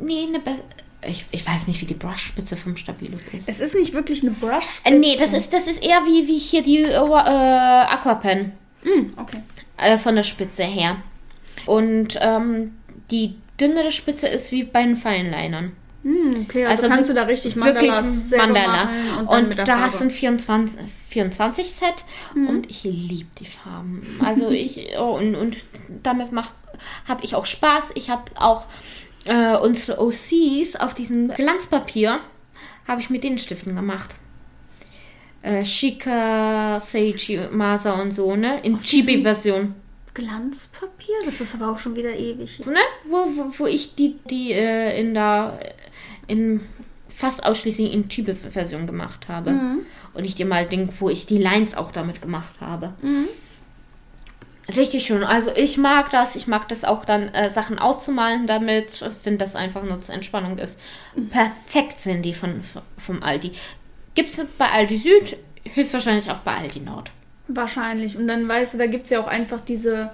Nee, 0.00 0.26
eine 0.28 0.40
Be 0.40 0.58
ich, 1.04 1.26
ich 1.32 1.44
weiß 1.44 1.66
nicht, 1.66 1.80
wie 1.80 1.86
die 1.86 1.94
Brushspitze 1.94 2.56
vom 2.56 2.76
Stabilo 2.76 3.16
ist. 3.32 3.48
Es 3.48 3.60
ist 3.60 3.74
nicht 3.74 3.92
wirklich 3.92 4.22
eine 4.22 4.30
Brush. 4.30 4.66
Äh, 4.84 4.92
nee, 4.92 5.16
das 5.16 5.34
ist, 5.34 5.52
das 5.52 5.66
ist 5.66 5.82
eher 5.82 6.00
wie, 6.06 6.28
wie 6.28 6.38
hier 6.38 6.62
die 6.62 6.82
äh, 6.82 6.94
Aquapen. 6.94 8.52
Okay. 9.16 9.38
äh, 9.78 9.98
von 9.98 10.14
der 10.14 10.22
Spitze 10.22 10.62
her. 10.62 10.96
Und 11.66 12.18
ähm, 12.20 12.76
die 13.10 13.34
dünnere 13.60 13.90
Spitze 13.90 14.28
ist 14.28 14.52
wie 14.52 14.62
bei 14.62 14.84
den 14.84 14.96
Feinlinern. 14.96 15.72
Hm, 16.02 16.46
okay, 16.48 16.64
also, 16.66 16.82
Also 16.84 16.94
kannst 16.94 17.10
du 17.10 17.14
da 17.14 17.22
richtig 17.22 17.54
Wirklich 17.54 17.74
Mandalas 17.90 18.28
selber 18.28 18.46
Mandala. 18.48 18.88
Und, 19.20 19.28
und, 19.28 19.58
da 19.58 19.64
Farbe. 19.66 19.82
hast 19.82 20.00
du 20.00 20.04
ein 20.04 20.10
24, 20.10 20.80
24 21.10 21.66
Set 21.70 22.04
Mhm. 22.34 22.48
und 22.48 22.70
ich 22.70 22.82
liebe 22.84 23.28
die 23.38 23.44
Farben. 23.46 24.02
Also 24.24 24.50
ich, 24.50 24.88
oh, 24.98 25.16
und, 25.16 25.34
und 25.36 25.56
damit 26.02 26.32
macht 26.32 26.54
habe 27.06 27.24
ich 27.24 27.34
auch 27.36 27.46
Spaß. 27.46 27.92
Ich 27.94 28.10
habe 28.10 28.24
auch 28.36 28.66
äh, 29.26 29.56
unsere 29.56 30.00
OCs 30.00 30.74
auf 30.76 30.94
diesem 30.94 31.28
Glanzpapier 31.28 32.18
habe 32.88 33.00
ich 33.00 33.08
mit 33.10 33.22
den 33.22 33.38
Stiften 33.38 33.76
gemacht. 33.76 34.10
Äh, 35.42 35.62
Chica, 35.62 36.80
Seiji, 36.80 37.48
Masa 37.52 38.00
und 38.00 38.12
so, 38.12 38.34
ne? 38.34 38.60
In 38.64 38.80
Chibi-Version. 38.82 39.74
Glanzpapier? 40.14 41.14
Das 41.24 41.40
ist 41.40 41.54
aber 41.54 41.70
auch 41.72 41.78
schon 41.78 41.96
wieder 41.96 42.14
ewig. 42.14 42.60
ne? 42.66 42.74
Wo, 43.08 43.16
wo, 43.36 43.52
wo 43.58 43.66
ich 43.66 43.94
die, 43.94 44.16
die 44.28 44.52
äh, 44.52 45.00
in 45.00 45.14
der 45.14 45.58
in 46.26 46.60
fast 47.08 47.44
ausschließlich 47.44 47.92
in 47.92 48.08
Chibi-Version 48.08 48.86
gemacht 48.86 49.28
habe. 49.28 49.50
Und 50.14 50.24
ich 50.24 50.34
dir 50.34 50.46
mal 50.46 50.66
Ding, 50.66 50.88
wo 50.98 51.08
ich 51.08 51.26
die 51.26 51.38
Lines 51.38 51.76
auch 51.76 51.92
damit 51.92 52.22
gemacht 52.22 52.60
habe. 52.60 52.94
Richtig 54.76 55.04
schön. 55.04 55.24
Also 55.24 55.50
ich 55.54 55.76
mag 55.76 56.10
das. 56.10 56.36
Ich 56.36 56.46
mag 56.46 56.68
das 56.68 56.84
auch 56.84 57.04
dann, 57.04 57.28
äh, 57.28 57.50
Sachen 57.50 57.78
auszumalen 57.78 58.46
damit. 58.46 59.04
Finde 59.22 59.38
das 59.38 59.56
einfach 59.56 59.82
nur 59.82 60.00
zur 60.00 60.14
Entspannung 60.14 60.58
ist. 60.58 60.78
Perfekt 61.30 62.00
sind 62.00 62.22
die 62.22 62.34
von, 62.34 62.60
vom 62.96 63.22
Aldi. 63.22 63.52
Gibt 64.14 64.30
es 64.30 64.40
bei 64.58 64.70
Aldi 64.70 64.96
Süd, 64.96 65.36
höchstwahrscheinlich 65.74 66.30
auch 66.30 66.38
bei 66.38 66.54
Aldi 66.56 66.80
Nord. 66.80 67.10
Wahrscheinlich. 67.48 68.16
Und 68.16 68.28
dann 68.28 68.48
weißt 68.48 68.74
du, 68.74 68.78
da 68.78 68.86
gibt 68.86 69.04
es 69.04 69.10
ja 69.10 69.20
auch 69.20 69.26
einfach 69.26 69.60
diese. 69.60 70.10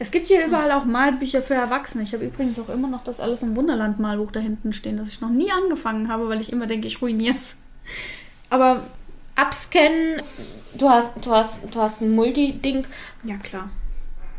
Es 0.00 0.10
gibt 0.12 0.28
hier 0.28 0.46
überall 0.46 0.70
auch 0.72 0.84
Malbücher 0.84 1.42
für 1.42 1.54
Erwachsene. 1.54 2.04
Ich 2.04 2.12
habe 2.12 2.24
übrigens 2.24 2.58
auch 2.60 2.68
immer 2.68 2.88
noch 2.88 3.02
das 3.04 3.18
alles 3.20 3.42
im 3.42 3.56
Wunderland-Malbuch 3.56 4.30
da 4.30 4.38
hinten 4.40 4.72
stehen, 4.72 4.96
das 4.96 5.08
ich 5.08 5.20
noch 5.20 5.30
nie 5.30 5.50
angefangen 5.50 6.08
habe, 6.08 6.28
weil 6.28 6.40
ich 6.40 6.52
immer 6.52 6.66
denke, 6.66 6.86
ich 6.86 7.02
ruinier's. 7.02 7.56
Aber 8.50 8.82
Abscannen, 9.34 10.22
du 10.74 10.88
hast, 10.88 11.10
du 11.22 11.30
hast, 11.32 11.58
du 11.70 11.80
hast 11.80 12.00
ein 12.00 12.14
Multi-Ding, 12.14 12.86
ja, 13.24 13.36
klar. 13.38 13.70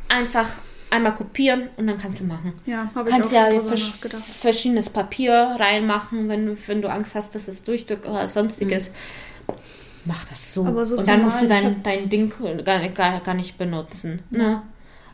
einfach 0.07 0.49
einmal 0.91 1.13
kopieren 1.13 1.69
und 1.77 1.87
dann 1.87 1.97
kannst 1.99 2.21
du 2.21 2.25
machen. 2.25 2.53
Ja, 2.65 2.89
habe 2.95 3.07
ich 3.09 3.15
auch 3.15 3.19
kannst 3.19 3.33
schon 3.35 3.43
ja 3.43 3.49
drüber 3.49 3.67
vers 3.69 3.81
nachgedacht. 3.87 4.23
verschiedenes 4.23 4.89
Papier 4.89 5.33
reinmachen, 5.59 6.27
wenn, 6.29 6.45
du- 6.47 6.57
wenn 6.67 6.81
du 6.81 6.89
Angst 6.89 7.13
hast, 7.15 7.35
dass 7.35 7.47
es 7.47 7.63
durchdrückt 7.63 8.07
oder 8.07 8.27
sonstiges. 8.27 8.91
Mach 10.05 10.23
das 10.25 10.53
so. 10.53 10.65
Aber 10.65 10.85
so 10.85 10.97
und 10.97 11.07
dann 11.07 11.21
musst 11.21 11.41
du 11.41 11.47
dein, 11.47 11.83
dein 11.83 12.09
Ding 12.09 12.31
gar, 12.65 12.79
gar, 12.89 13.19
gar 13.19 13.33
nicht 13.35 13.57
benutzen. 13.57 14.21
Ne? 14.31 14.61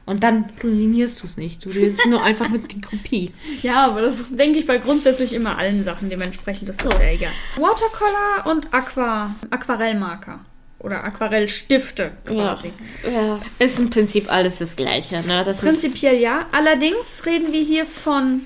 Und 0.05 0.23
dann 0.23 0.45
ruinierst 0.63 1.23
du 1.23 1.27
es 1.27 1.35
nicht. 1.35 1.65
Du 1.65 1.69
redest 1.69 2.05
nur 2.05 2.21
einfach 2.21 2.49
mit 2.49 2.71
die 2.71 2.81
Kopie. 2.81 3.31
Ja, 3.63 3.85
aber 3.87 4.01
das 4.01 4.19
ist, 4.19 4.37
denke 4.37 4.59
ich, 4.59 4.67
bei 4.67 4.77
grundsätzlich 4.77 5.33
immer 5.33 5.57
allen 5.57 5.83
Sachen. 5.83 6.09
Dementsprechend 6.09 6.69
ist 6.69 6.83
das 6.83 6.99
ja 6.99 7.09
egal. 7.09 7.31
Watercolor 7.55 8.45
und 8.45 8.71
Aqua, 8.71 9.35
Aquarellmarker. 9.49 10.41
Oder 10.77 11.03
Aquarellstifte 11.03 12.11
quasi. 12.25 12.71
Ja. 13.11 13.39
Ist 13.57 13.79
im 13.79 13.89
Prinzip 13.89 14.31
alles 14.31 14.59
das 14.59 14.75
Gleiche. 14.75 15.21
Ne? 15.25 15.41
Das 15.43 15.61
Prinzipiell 15.61 16.19
ja. 16.19 16.45
Allerdings 16.51 17.25
reden 17.25 17.51
wir 17.51 17.63
hier 17.63 17.87
von 17.87 18.41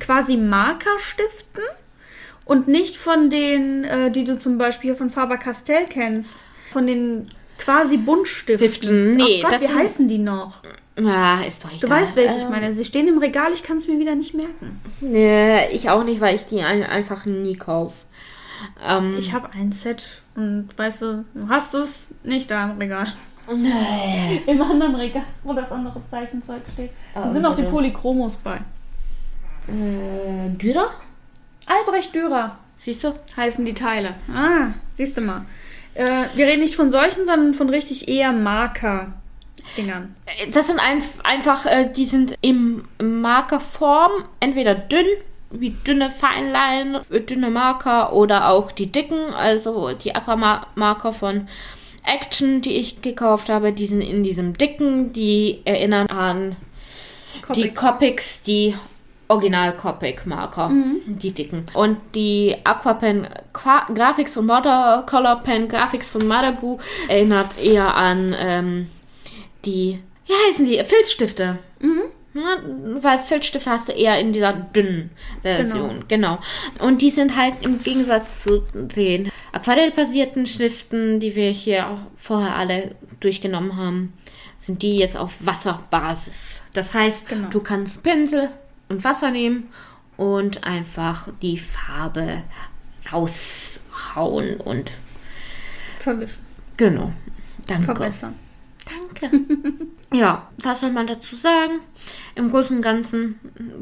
quasi 0.00 0.38
Markerstiften 0.38 1.64
und 2.46 2.68
nicht 2.68 2.96
von 2.96 3.28
den, 3.28 3.84
äh, 3.84 4.10
die 4.10 4.24
du 4.24 4.38
zum 4.38 4.56
Beispiel 4.56 4.94
von 4.94 5.10
Faber-Castell 5.10 5.84
kennst. 5.86 6.44
Von 6.72 6.86
den 6.86 7.26
quasi 7.58 7.98
Buntstiften. 7.98 8.68
Stiften, 8.72 9.16
nee, 9.16 9.40
oh 9.40 9.42
Gott, 9.42 9.52
das 9.52 9.62
wie 9.62 9.74
heißen 9.74 10.08
die 10.08 10.18
noch? 10.18 10.62
Ah, 10.98 11.40
ist 11.46 11.64
doch 11.64 11.70
egal. 11.70 11.80
Du 11.80 11.88
weißt, 11.90 12.16
welche 12.16 12.36
ich 12.36 12.42
Ähm, 12.44 12.50
meine. 12.50 12.72
Sie 12.74 12.84
stehen 12.84 13.08
im 13.08 13.18
Regal, 13.18 13.52
ich 13.52 13.62
kann 13.62 13.78
es 13.78 13.88
mir 13.88 13.98
wieder 13.98 14.14
nicht 14.14 14.34
merken. 14.34 14.80
Nee, 15.00 15.68
ich 15.68 15.90
auch 15.90 16.04
nicht, 16.04 16.20
weil 16.20 16.34
ich 16.36 16.46
die 16.46 16.62
ein, 16.62 16.82
einfach 16.84 17.26
nie 17.26 17.56
kaufe. 17.56 17.94
Ähm, 18.86 19.16
Ich 19.18 19.32
habe 19.32 19.48
ein 19.52 19.72
Set 19.72 20.22
und 20.36 20.68
weißt 20.76 21.02
du, 21.02 21.24
du 21.34 21.48
hast 21.48 21.74
es 21.74 22.14
nicht 22.22 22.50
da 22.50 22.70
im 22.70 22.78
Regal. 22.78 23.08
nee. 23.54 24.40
Im 24.46 24.62
anderen 24.62 24.94
Regal, 24.94 25.24
wo 25.42 25.52
das 25.52 25.70
andere 25.72 26.00
Zeichenzeug 26.10 26.62
steht. 26.72 26.90
Da 27.14 27.24
Ah, 27.24 27.28
sind 27.30 27.44
auch 27.44 27.54
die. 27.56 27.64
Polychromos 27.64 28.36
bei. 28.36 28.58
Äh, 29.68 30.50
Dürer? 30.50 30.90
Albrecht 31.66 32.14
Dürer 32.14 32.58
Siehst 32.76 33.04
du? 33.04 33.14
heißen 33.36 33.64
die 33.64 33.72
Teile. 33.74 34.14
Ah, 34.34 34.72
siehst 34.94 35.16
du 35.16 35.20
mal. 35.22 35.44
Äh, 35.94 36.24
wir 36.34 36.46
reden 36.46 36.60
nicht 36.62 36.74
von 36.76 36.90
solchen, 36.90 37.24
sondern 37.24 37.54
von 37.54 37.70
richtig 37.70 38.08
eher 38.08 38.32
Marker-Dingern. 39.64 40.14
Das 40.52 40.66
sind 40.66 40.80
ein, 40.80 41.02
einfach, 41.22 41.66
äh, 41.66 41.90
die 41.90 42.04
sind 42.04 42.36
im 42.40 42.84
Markerform, 43.02 44.12
entweder 44.40 44.74
dünn, 44.74 45.06
wie 45.50 45.70
dünne 45.70 46.10
Feinlein, 46.10 47.00
dünne 47.28 47.50
Marker 47.50 48.12
oder 48.12 48.48
auch 48.48 48.72
die 48.72 48.90
dicken, 48.90 49.32
also 49.34 49.92
die 49.92 50.14
Aquamarker 50.14 51.12
von 51.12 51.48
Action, 52.04 52.60
die 52.60 52.76
ich 52.76 53.02
gekauft 53.02 53.48
habe, 53.48 53.72
die 53.72 53.86
sind 53.86 54.02
in 54.02 54.22
diesem 54.22 54.58
dicken, 54.58 55.12
die 55.12 55.60
erinnern 55.64 56.08
an 56.08 56.56
Copics. 57.40 57.54
die 57.54 57.74
Copics, 57.74 58.42
die 58.42 58.74
Original 59.28 59.74
Copic 59.76 60.26
Marker, 60.26 60.68
mhm. 60.68 61.00
die 61.06 61.32
dicken. 61.32 61.66
Und 61.72 61.98
die 62.14 62.56
Aquapen 62.64 63.26
Qua 63.52 63.86
Graphics 63.94 64.36
und 64.36 64.48
Watercolor 64.48 65.40
Pen 65.42 65.68
Graphics 65.68 66.10
von 66.10 66.26
Malibu 66.26 66.78
erinnert 67.08 67.58
eher 67.58 67.96
an 67.96 68.34
ähm, 68.38 68.88
die, 69.66 70.00
wie 70.26 70.32
heißen 70.48 70.64
die, 70.64 70.82
Filzstifte. 70.84 71.58
Mhm. 71.80 72.02
Ja, 72.34 72.58
weil 73.00 73.20
Filzstifte 73.20 73.70
hast 73.70 73.88
du 73.88 73.92
eher 73.92 74.18
in 74.18 74.32
dieser 74.32 74.52
dünnen 74.52 75.10
Version. 75.42 76.04
Genau. 76.08 76.38
genau. 76.38 76.84
Und 76.84 77.00
die 77.00 77.10
sind 77.10 77.36
halt 77.36 77.54
im 77.60 77.82
Gegensatz 77.82 78.42
zu 78.42 78.64
den 78.74 79.30
aquarellbasierten 79.52 80.46
Stiften, 80.46 81.20
die 81.20 81.36
wir 81.36 81.50
hier 81.50 81.98
vorher 82.16 82.56
alle 82.56 82.96
durchgenommen 83.20 83.76
haben, 83.76 84.12
sind 84.56 84.82
die 84.82 84.96
jetzt 84.96 85.16
auf 85.16 85.34
Wasserbasis. 85.40 86.60
Das 86.72 86.92
heißt, 86.92 87.28
genau. 87.28 87.48
du 87.50 87.60
kannst 87.60 88.02
Pinsel 88.02 88.50
und 88.88 89.04
Wasser 89.04 89.30
nehmen 89.30 89.68
und 90.16 90.64
einfach 90.64 91.28
die 91.40 91.58
Farbe 91.58 92.42
raushauen 93.12 94.60
und 94.60 94.90
verwischen. 96.00 96.44
Genau. 96.76 97.12
Danke. 97.66 97.84
Verbessern. 97.84 98.34
Danke. 98.84 99.40
ja, 100.12 100.48
was 100.58 100.80
soll 100.80 100.92
man 100.92 101.06
dazu 101.06 101.36
sagen? 101.36 101.80
Im 102.34 102.50
Großen 102.50 102.76
und 102.76 102.82
Ganzen, 102.82 103.40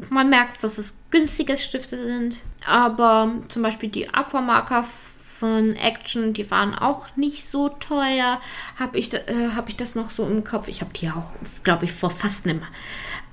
man 0.09 0.29
merkt, 0.29 0.63
dass 0.63 0.77
es 0.77 0.95
günstige 1.11 1.57
Stifte 1.57 2.01
sind. 2.05 2.37
Aber 2.65 3.33
zum 3.49 3.61
Beispiel 3.61 3.89
die 3.89 4.13
Aquamarker 4.13 4.83
von 4.83 5.73
Action, 5.73 6.33
die 6.33 6.49
waren 6.49 6.73
auch 6.73 7.15
nicht 7.17 7.47
so 7.47 7.69
teuer. 7.69 8.39
Habe 8.77 8.97
ich, 8.97 9.13
äh, 9.13 9.49
hab 9.53 9.67
ich 9.67 9.75
das 9.75 9.95
noch 9.95 10.11
so 10.11 10.25
im 10.25 10.43
Kopf? 10.43 10.67
Ich 10.67 10.81
habe 10.81 10.93
die 10.93 11.09
auch, 11.09 11.31
glaube 11.63 11.85
ich, 11.85 11.91
vor 11.91 12.09
fast 12.09 12.47
einem. 12.47 12.61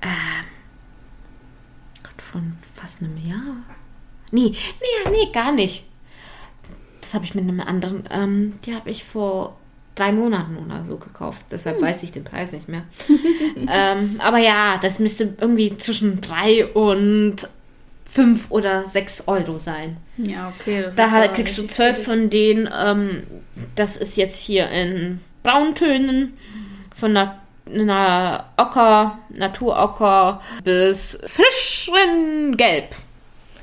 Äh, 0.01 0.07
von 2.31 2.57
fast 2.75 3.01
einem 3.01 3.17
Jahr. 3.17 3.57
Nee, 4.31 4.55
nee, 4.55 5.11
nee, 5.11 5.31
gar 5.33 5.51
nicht. 5.51 5.85
Das 7.01 7.13
habe 7.13 7.25
ich 7.25 7.35
mit 7.35 7.43
einem 7.43 7.59
anderen. 7.59 8.03
Ähm, 8.09 8.59
die 8.65 8.73
habe 8.73 8.89
ich 8.89 9.03
vor 9.03 9.57
drei 9.95 10.11
Monaten 10.11 10.57
oder 10.57 10.83
so 10.85 10.97
gekauft. 10.97 11.45
Deshalb 11.51 11.77
hm. 11.77 11.85
weiß 11.85 12.03
ich 12.03 12.11
den 12.11 12.23
Preis 12.23 12.51
nicht 12.51 12.69
mehr. 12.69 12.83
ähm, 13.69 14.15
aber 14.19 14.37
ja, 14.37 14.79
das 14.81 14.99
müsste 14.99 15.33
irgendwie 15.39 15.77
zwischen 15.77 16.21
drei 16.21 16.65
und 16.65 17.47
fünf 18.05 18.51
oder 18.51 18.87
sechs 18.89 19.23
Euro 19.27 19.57
sein. 19.57 19.97
Ja, 20.17 20.53
okay. 20.59 20.87
da 20.95 21.27
kriegst 21.27 21.57
du 21.57 21.67
zwölf 21.67 22.03
von 22.03 22.29
denen. 22.29 22.69
Ähm, 22.77 23.23
das 23.75 23.95
ist 23.95 24.17
jetzt 24.17 24.39
hier 24.39 24.69
in 24.69 25.19
Brauntönen 25.43 26.33
von 26.95 27.13
der 27.13 27.37
einer 27.73 28.45
Ocker, 28.57 29.19
Naturocker 29.29 30.41
bis 30.63 31.17
frischen 31.25 32.57
Gelb. 32.57 32.95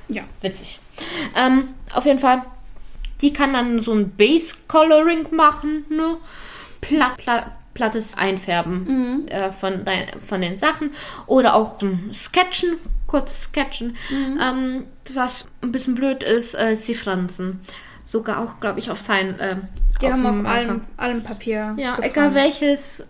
Ja. 0.09 0.23
Witzig. 0.41 0.81
Ähm, 1.37 1.75
auf 1.93 2.07
jeden 2.07 2.19
Fall, 2.19 2.43
die 3.21 3.33
kann 3.33 3.53
man 3.53 3.81
so 3.81 3.93
ein 3.93 4.11
Base 4.11 4.55
Coloring 4.69 5.27
machen, 5.35 5.85
ne? 5.89 6.17
Platt, 6.81 7.17
platt, 7.19 7.53
plattes 7.75 8.17
Einfärben 8.17 8.85
mhm. 8.85 9.27
äh, 9.29 9.51
von, 9.51 9.85
dein, 9.85 10.09
von 10.21 10.41
den 10.41 10.57
Sachen 10.57 10.91
oder 11.27 11.55
auch 11.55 11.81
um, 11.83 12.13
Sketchen, 12.13 12.77
kurz 13.07 13.45
Sketchen. 13.45 13.97
Mhm. 14.11 14.39
Ähm, 14.41 14.87
was 15.15 15.49
ein 15.63 15.73
bisschen 15.73 15.95
blöd 15.95 16.23
ist, 16.23 16.55
äh, 16.55 16.77
sie 16.77 16.95
fransen. 16.95 17.61
Sogar 18.05 18.43
auch, 18.43 18.61
glaube 18.61 18.79
ich, 18.79 18.91
auf 18.91 18.99
fein. 18.99 19.39
Äh, 19.39 19.57
die 20.01 20.07
auf 20.07 20.13
haben 20.13 20.27
auf 20.27 20.47
allem, 20.47 20.81
allem 20.97 21.23
Papier. 21.23 21.75
Ja, 21.77 21.97
gefranst. 21.97 22.11
egal 22.11 22.35
welches 22.35 23.05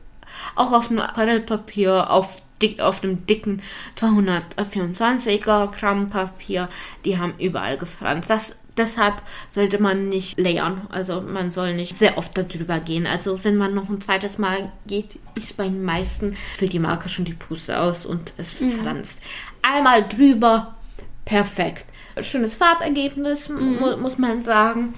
auch 0.55 0.73
auf 0.73 0.89
dem 0.89 0.99
Aquarellpapier, 0.99 2.11
auf, 2.11 2.43
dick, 2.61 2.81
auf 2.81 3.01
dem 3.01 3.27
dicken 3.27 3.63
224er 3.97 5.71
Gramm 5.71 6.11
Papier, 6.11 6.69
die 7.05 7.19
haben 7.19 7.35
überall 7.39 7.79
gefranst. 7.79 8.29
Das, 8.29 8.57
deshalb 8.79 9.23
sollte 9.49 9.81
man 9.83 10.09
nicht 10.09 10.39
layern. 10.39 10.87
Also 10.91 11.21
man 11.21 11.51
soll 11.51 11.75
nicht 11.75 11.97
sehr 11.97 12.17
oft 12.19 12.37
darüber 12.37 12.81
gehen. 12.81 13.07
Also 13.07 13.45
wenn 13.45 13.57
man 13.57 13.75
noch 13.75 13.89
ein 13.89 14.01
zweites 14.01 14.39
Mal 14.39 14.73
geht, 14.87 15.19
ist 15.39 15.57
bei 15.57 15.65
den 15.65 15.85
meisten 15.85 16.37
für 16.57 16.69
die 16.69 16.79
Marke 16.79 17.09
schon 17.09 17.25
die 17.25 17.35
Puste 17.35 17.81
aus 17.81 18.07
und 18.07 18.33
es 18.37 18.61
mhm. 18.61 18.73
franzt. 18.73 19.21
Einmal 19.63 20.09
drüber, 20.09 20.77
perfekt. 21.25 21.87
Schönes 22.21 22.55
Farbergebnis, 22.55 23.49
mhm. 23.49 23.79
mu 23.79 23.97
muss 23.97 24.19
man 24.19 24.45
sagen. 24.45 24.95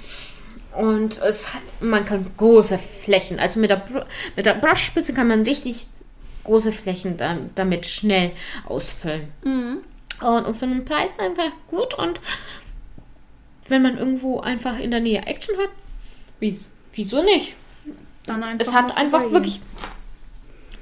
Und 0.76 1.18
es, 1.18 1.46
man 1.80 2.04
kann 2.04 2.30
große 2.36 2.78
Flächen, 3.02 3.40
also 3.40 3.58
mit 3.58 3.70
der, 3.70 3.82
mit 4.36 4.46
der 4.46 4.54
Brushspitze 4.54 5.12
kann 5.12 5.26
man 5.26 5.42
richtig 5.42 5.86
große 6.44 6.70
Flächen 6.70 7.16
dann, 7.16 7.50
damit 7.56 7.86
schnell 7.86 8.32
ausfüllen. 8.66 9.32
Mhm. 9.44 9.78
Und, 10.20 10.44
und 10.44 10.54
für 10.54 10.66
den 10.66 10.84
Preis 10.84 11.18
einfach 11.18 11.50
gut. 11.68 11.94
Und 11.94 12.20
wenn 13.70 13.82
man 13.82 13.96
irgendwo 13.98 14.40
einfach 14.40 14.78
in 14.78 14.90
der 14.90 15.00
Nähe 15.00 15.26
Action 15.26 15.56
hat, 15.56 15.70
wie, 16.40 16.58
wieso 16.92 17.22
nicht? 17.22 17.54
Dann 18.26 18.42
einfach 18.42 18.66
es 18.66 18.74
hat 18.74 18.96
einfach 18.96 19.30
wirklich. 19.30 19.60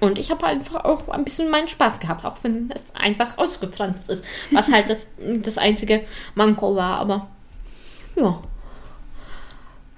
Und 0.00 0.18
ich 0.18 0.30
habe 0.30 0.46
einfach 0.46 0.84
auch 0.84 1.08
ein 1.08 1.24
bisschen 1.24 1.50
meinen 1.50 1.68
Spaß 1.68 1.98
gehabt, 1.98 2.24
auch 2.24 2.42
wenn 2.44 2.70
es 2.70 2.94
einfach 2.94 3.36
ausgefranst 3.36 4.08
ist. 4.08 4.24
Was 4.50 4.70
halt 4.70 4.88
das, 4.88 5.04
das 5.42 5.58
einzige 5.58 6.04
Manko 6.34 6.76
war. 6.76 6.98
Aber 6.98 7.28
ja. 8.14 8.40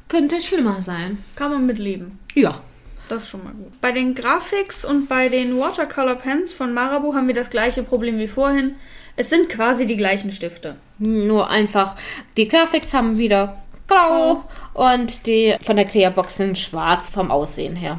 Könnte 0.08 0.40
schlimmer 0.40 0.82
sein. 0.82 1.22
Kann 1.36 1.52
man 1.52 1.66
mitleben. 1.66 2.18
Ja. 2.34 2.60
Das 3.08 3.24
ist 3.24 3.30
schon 3.30 3.44
mal 3.44 3.52
gut. 3.52 3.80
Bei 3.80 3.92
den 3.92 4.14
Graphics 4.14 4.84
und 4.84 5.08
bei 5.08 5.28
den 5.28 5.58
Watercolor 5.58 6.14
Pens 6.14 6.52
von 6.52 6.72
Marabu 6.72 7.14
haben 7.14 7.26
wir 7.26 7.34
das 7.34 7.50
gleiche 7.50 7.82
Problem 7.82 8.18
wie 8.18 8.28
vorhin. 8.28 8.76
Es 9.16 9.30
sind 9.30 9.48
quasi 9.48 9.86
die 9.86 9.96
gleichen 9.96 10.32
Stifte. 10.32 10.76
Nur 10.98 11.48
einfach, 11.50 11.96
die 12.36 12.48
Graphics 12.48 12.94
haben 12.94 13.18
wieder 13.18 13.62
grau 13.86 14.44
oh. 14.74 14.84
und 14.92 15.26
die 15.26 15.56
von 15.60 15.76
der 15.76 15.84
Clearbox 15.84 16.36
sind 16.36 16.58
schwarz 16.58 17.10
vom 17.10 17.30
Aussehen 17.30 17.76
her. 17.76 17.98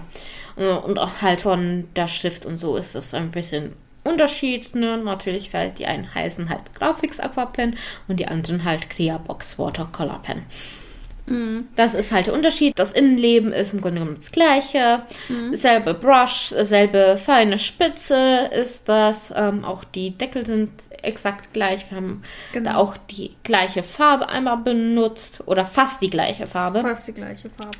Und 0.55 0.99
auch 0.99 1.21
halt 1.21 1.41
von 1.41 1.87
der 1.95 2.07
Schrift 2.07 2.45
und 2.45 2.57
so 2.57 2.75
ist 2.75 2.95
es 2.95 3.13
ein 3.13 3.31
bisschen 3.31 3.73
Unterschied. 4.03 4.75
Ne? 4.75 4.97
Natürlich, 4.97 5.53
weil 5.53 5.71
die 5.71 5.85
einen 5.85 6.13
heißen 6.13 6.49
halt 6.49 6.73
Graphics 6.77 7.19
Aqua 7.19 7.45
Pen 7.45 7.75
und 8.07 8.19
die 8.19 8.27
anderen 8.27 8.63
halt 8.63 8.89
Clearbox 8.89 9.57
Watercolor 9.59 10.21
Pen. 10.21 10.43
Mhm. 11.27 11.67
Das 11.75 11.93
ist 11.93 12.11
halt 12.11 12.27
der 12.27 12.33
Unterschied. 12.33 12.77
Das 12.77 12.91
Innenleben 12.91 13.53
ist 13.53 13.73
im 13.73 13.81
Grunde 13.81 13.99
genommen 13.99 14.17
das 14.17 14.31
gleiche. 14.31 15.03
Mhm. 15.29 15.55
Selbe 15.55 15.93
Brush, 15.93 16.49
selbe 16.49 17.17
feine 17.23 17.57
Spitze 17.57 18.49
ist 18.51 18.89
das. 18.89 19.33
Ähm, 19.35 19.63
auch 19.63 19.83
die 19.83 20.17
Deckel 20.17 20.45
sind 20.45 20.71
exakt 21.03 21.53
gleich. 21.53 21.89
Wir 21.89 21.97
haben 21.97 22.23
genau. 22.53 22.71
da 22.71 22.77
auch 22.77 22.97
die 22.97 23.35
gleiche 23.43 23.83
Farbe 23.83 24.29
einmal 24.29 24.57
benutzt. 24.57 25.43
Oder 25.45 25.65
fast 25.65 26.01
die 26.01 26.09
gleiche 26.09 26.45
Farbe. 26.45 26.81
Fast 26.81 27.07
die 27.07 27.13
gleiche 27.13 27.49
Farbe. 27.49 27.77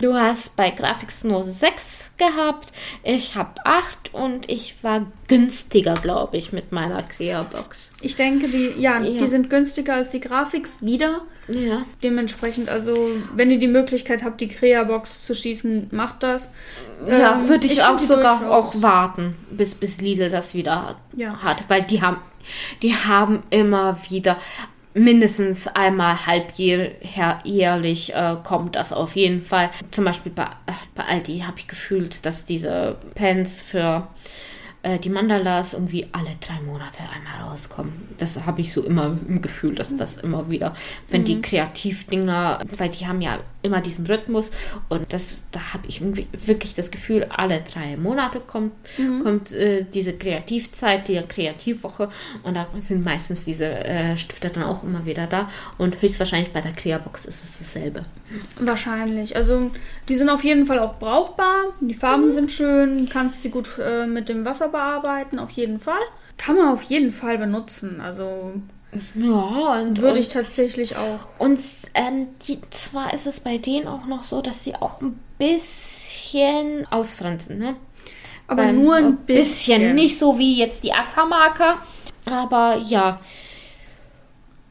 Du 0.00 0.14
hast 0.14 0.56
bei 0.56 0.70
Graphics 0.70 1.24
nur 1.24 1.44
6 1.44 2.12
gehabt. 2.16 2.72
Ich 3.02 3.34
habe 3.34 3.64
8 3.64 4.14
und 4.14 4.50
ich 4.50 4.82
war 4.82 5.06
günstiger, 5.28 5.94
glaube 5.94 6.36
ich, 6.36 6.52
mit 6.52 6.72
meiner 6.72 7.02
Crea-Box. 7.02 7.92
Ich 8.00 8.16
denke, 8.16 8.48
die, 8.48 8.80
ja, 8.80 9.00
ja, 9.00 9.20
die 9.20 9.26
sind 9.26 9.50
günstiger 9.50 9.94
als 9.94 10.10
die 10.10 10.20
Graphics 10.20 10.82
wieder. 10.82 11.22
Ja. 11.48 11.84
Dementsprechend, 12.02 12.68
also, 12.68 13.10
wenn 13.34 13.50
ihr 13.50 13.58
die 13.58 13.68
Möglichkeit 13.68 14.24
habt, 14.24 14.40
die 14.40 14.48
Crea-Box 14.48 15.24
zu 15.26 15.34
schießen, 15.34 15.88
macht 15.92 16.22
das. 16.22 16.48
Ja, 17.08 17.34
ähm, 17.34 17.48
würde 17.48 17.66
ich, 17.66 17.74
ich 17.74 17.82
auch 17.82 17.98
sogar 17.98 18.50
auch 18.50 18.82
warten, 18.82 19.36
bis, 19.50 19.74
bis 19.74 20.00
Lidl 20.00 20.30
das 20.30 20.54
wieder 20.54 20.96
ja. 21.16 21.42
hat. 21.42 21.64
Weil 21.68 21.82
die 21.82 22.02
haben, 22.02 22.18
die 22.82 22.94
haben 22.94 23.42
immer 23.50 23.98
wieder 24.08 24.36
mindestens 24.92 25.68
einmal 25.68 26.26
halbjährlich 26.26 28.14
äh, 28.14 28.36
kommt 28.42 28.76
das 28.76 28.92
auf 28.92 29.14
jeden 29.14 29.44
Fall. 29.44 29.70
Zum 29.90 30.04
Beispiel 30.04 30.32
bei, 30.32 30.48
bei 30.94 31.04
Aldi 31.04 31.44
habe 31.46 31.58
ich 31.58 31.68
gefühlt, 31.68 32.26
dass 32.26 32.44
diese 32.44 32.96
Pens 33.14 33.62
für 33.62 34.08
äh, 34.82 34.98
die 34.98 35.10
Mandalas 35.10 35.74
irgendwie 35.74 36.06
alle 36.12 36.30
drei 36.40 36.60
Monate 36.62 37.00
einmal 37.00 37.50
rauskommen. 37.50 37.92
Das 38.16 38.46
habe 38.46 38.60
ich 38.60 38.72
so 38.72 38.82
immer 38.82 39.16
im 39.28 39.42
Gefühl, 39.42 39.74
dass 39.74 39.96
das 39.96 40.16
immer 40.18 40.50
wieder, 40.50 40.74
wenn 41.08 41.22
mhm. 41.22 41.26
die 41.26 41.42
Kreativdinger, 41.42 42.60
weil 42.76 42.88
die 42.88 43.06
haben 43.06 43.20
ja 43.20 43.40
immer 43.62 43.80
diesen 43.82 44.06
Rhythmus 44.06 44.52
und 44.88 45.12
das, 45.12 45.42
da 45.50 45.74
habe 45.74 45.86
ich 45.86 46.00
irgendwie 46.00 46.28
wirklich 46.32 46.74
das 46.74 46.90
Gefühl, 46.90 47.26
alle 47.28 47.60
drei 47.60 47.96
Monate 47.98 48.40
kommt, 48.40 48.72
mhm. 48.96 49.22
kommt 49.22 49.52
äh, 49.52 49.84
diese 49.84 50.14
Kreativzeit, 50.14 51.08
die 51.08 51.20
Kreativwoche 51.28 52.08
und 52.42 52.54
da 52.54 52.66
sind 52.78 53.04
meistens 53.04 53.44
diese 53.44 53.66
äh, 53.66 54.16
Stifte 54.16 54.48
dann 54.48 54.62
auch 54.62 54.82
immer 54.82 55.04
wieder 55.04 55.26
da 55.26 55.50
und 55.76 56.00
höchstwahrscheinlich 56.00 56.52
bei 56.52 56.62
der 56.62 56.72
Creabox 56.72 57.26
ist 57.26 57.44
es 57.44 57.58
dasselbe. 57.58 58.06
Wahrscheinlich. 58.58 59.36
Also 59.36 59.70
die 60.08 60.14
sind 60.14 60.28
auf 60.28 60.44
jeden 60.44 60.66
Fall 60.66 60.78
auch 60.78 60.98
brauchbar. 60.98 61.64
Die 61.80 61.94
Farben 61.94 62.26
mhm. 62.26 62.32
sind 62.32 62.52
schön, 62.52 63.08
kannst 63.08 63.42
sie 63.42 63.50
gut 63.50 63.68
äh, 63.78 64.06
mit 64.06 64.28
dem 64.28 64.44
Wasser 64.44 64.68
bearbeiten, 64.68 65.38
auf 65.38 65.50
jeden 65.50 65.80
Fall. 65.80 66.00
Kann 66.36 66.56
man 66.56 66.68
auf 66.68 66.82
jeden 66.82 67.12
Fall 67.12 67.38
benutzen. 67.38 68.00
Also 68.00 68.52
Ja, 69.14 69.80
und, 69.80 70.00
Würde 70.00 70.18
ich 70.18 70.28
tatsächlich 70.28 70.96
auch. 70.96 71.20
und 71.38 71.58
ähm, 71.94 72.28
die, 72.46 72.60
zwar 72.70 73.12
ist 73.14 73.26
es 73.26 73.40
bei 73.40 73.58
denen 73.58 73.86
auch 73.86 74.06
noch 74.06 74.24
so, 74.24 74.40
dass 74.42 74.64
sie 74.64 74.74
auch 74.74 75.00
ein 75.00 75.18
bisschen 75.38 76.86
ausfransen, 76.90 77.58
ne? 77.58 77.76
Aber 78.46 78.64
Beim- 78.64 78.82
nur 78.82 78.96
äh, 78.96 79.02
ein 79.02 79.16
bisschen. 79.18 79.94
Nicht 79.94 80.18
so 80.18 80.38
wie 80.38 80.58
jetzt 80.58 80.82
die 80.82 80.92
Aquamarker. 80.92 81.76
Aber 82.26 82.76
ja, 82.84 83.20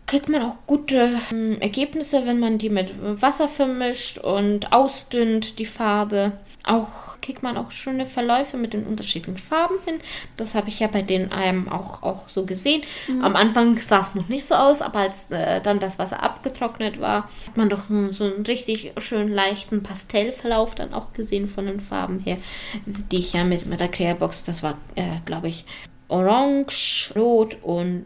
kriegt 0.10 0.28
man 0.28 0.42
auch 0.42 0.56
gute 0.66 1.12
ähm, 1.32 1.62
Ergebnisse, 1.62 2.26
wenn 2.26 2.40
man 2.40 2.58
die 2.58 2.72
mit 2.72 2.94
Wasser 3.22 3.48
vermischt 3.48 4.18
und 4.18 4.74
ausdünnt, 4.74 5.60
die 5.60 5.68
Farbe. 5.68 6.32
Auch 6.64 7.20
kriegt 7.22 7.44
man 7.44 7.58
auch 7.58 7.70
schöne 7.70 8.08
Verläufe 8.08 8.58
mit 8.58 8.74
den 8.74 8.88
unterschiedlichen 8.88 9.38
Farben 9.38 9.76
hin. 9.86 10.00
Das 10.36 10.56
habe 10.56 10.70
ich 10.70 10.80
ja 10.80 10.88
bei 10.88 11.04
den 11.04 11.32
einem 11.32 11.70
auch, 11.70 12.02
auch 12.02 12.28
so 12.28 12.44
gesehen. 12.48 12.82
Am 13.22 13.36
Anfang 13.36 13.78
sah 13.78 14.00
es 14.00 14.16
noch 14.16 14.30
nicht 14.30 14.46
so 14.46 14.56
aus, 14.56 14.82
aber 14.82 15.00
als 15.00 15.30
äh, 15.30 15.62
dann 15.62 15.80
das 15.80 16.00
Wasser 16.00 16.24
abgetrocknet 16.24 17.00
war, 17.00 17.30
hat 17.46 17.58
man 17.58 17.70
doch 17.70 17.84
so 17.88 18.12
so 18.12 18.24
einen 18.24 18.46
richtig 18.48 18.94
schön 18.98 19.32
leichten 19.32 19.84
Pastellverlauf 19.84 20.74
dann 20.74 20.92
auch 20.92 21.14
gesehen 21.14 21.50
von 21.50 21.68
den 21.68 21.82
Farben 21.82 22.20
her, 22.20 22.38
die 22.86 23.20
ich 23.20 23.34
ja 23.34 23.44
mit, 23.44 23.68
mit 23.68 23.80
der 23.80 23.90
Clearbox, 23.90 24.44
das 24.44 24.64
war, 24.64 24.78
äh, 24.96 25.20
glaube 25.26 25.50
ich, 25.50 25.66
orange, 26.08 27.12
rot 27.16 27.58
und 27.62 28.06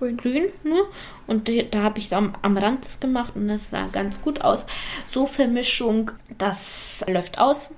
Grün. 0.00 0.16
grün. 0.16 0.44
Ne? 0.64 0.80
Und 1.26 1.48
da 1.70 1.82
habe 1.82 1.98
ich 1.98 2.14
am, 2.14 2.34
am 2.40 2.56
Rand 2.56 2.84
das 2.84 3.00
gemacht 3.00 3.32
und 3.36 3.48
das 3.48 3.70
sah 3.70 3.86
ganz 3.92 4.20
gut 4.22 4.40
aus. 4.40 4.64
So 5.10 5.26
Vermischung, 5.26 6.10
das 6.38 7.04
läuft 7.06 7.38
aus, 7.38 7.74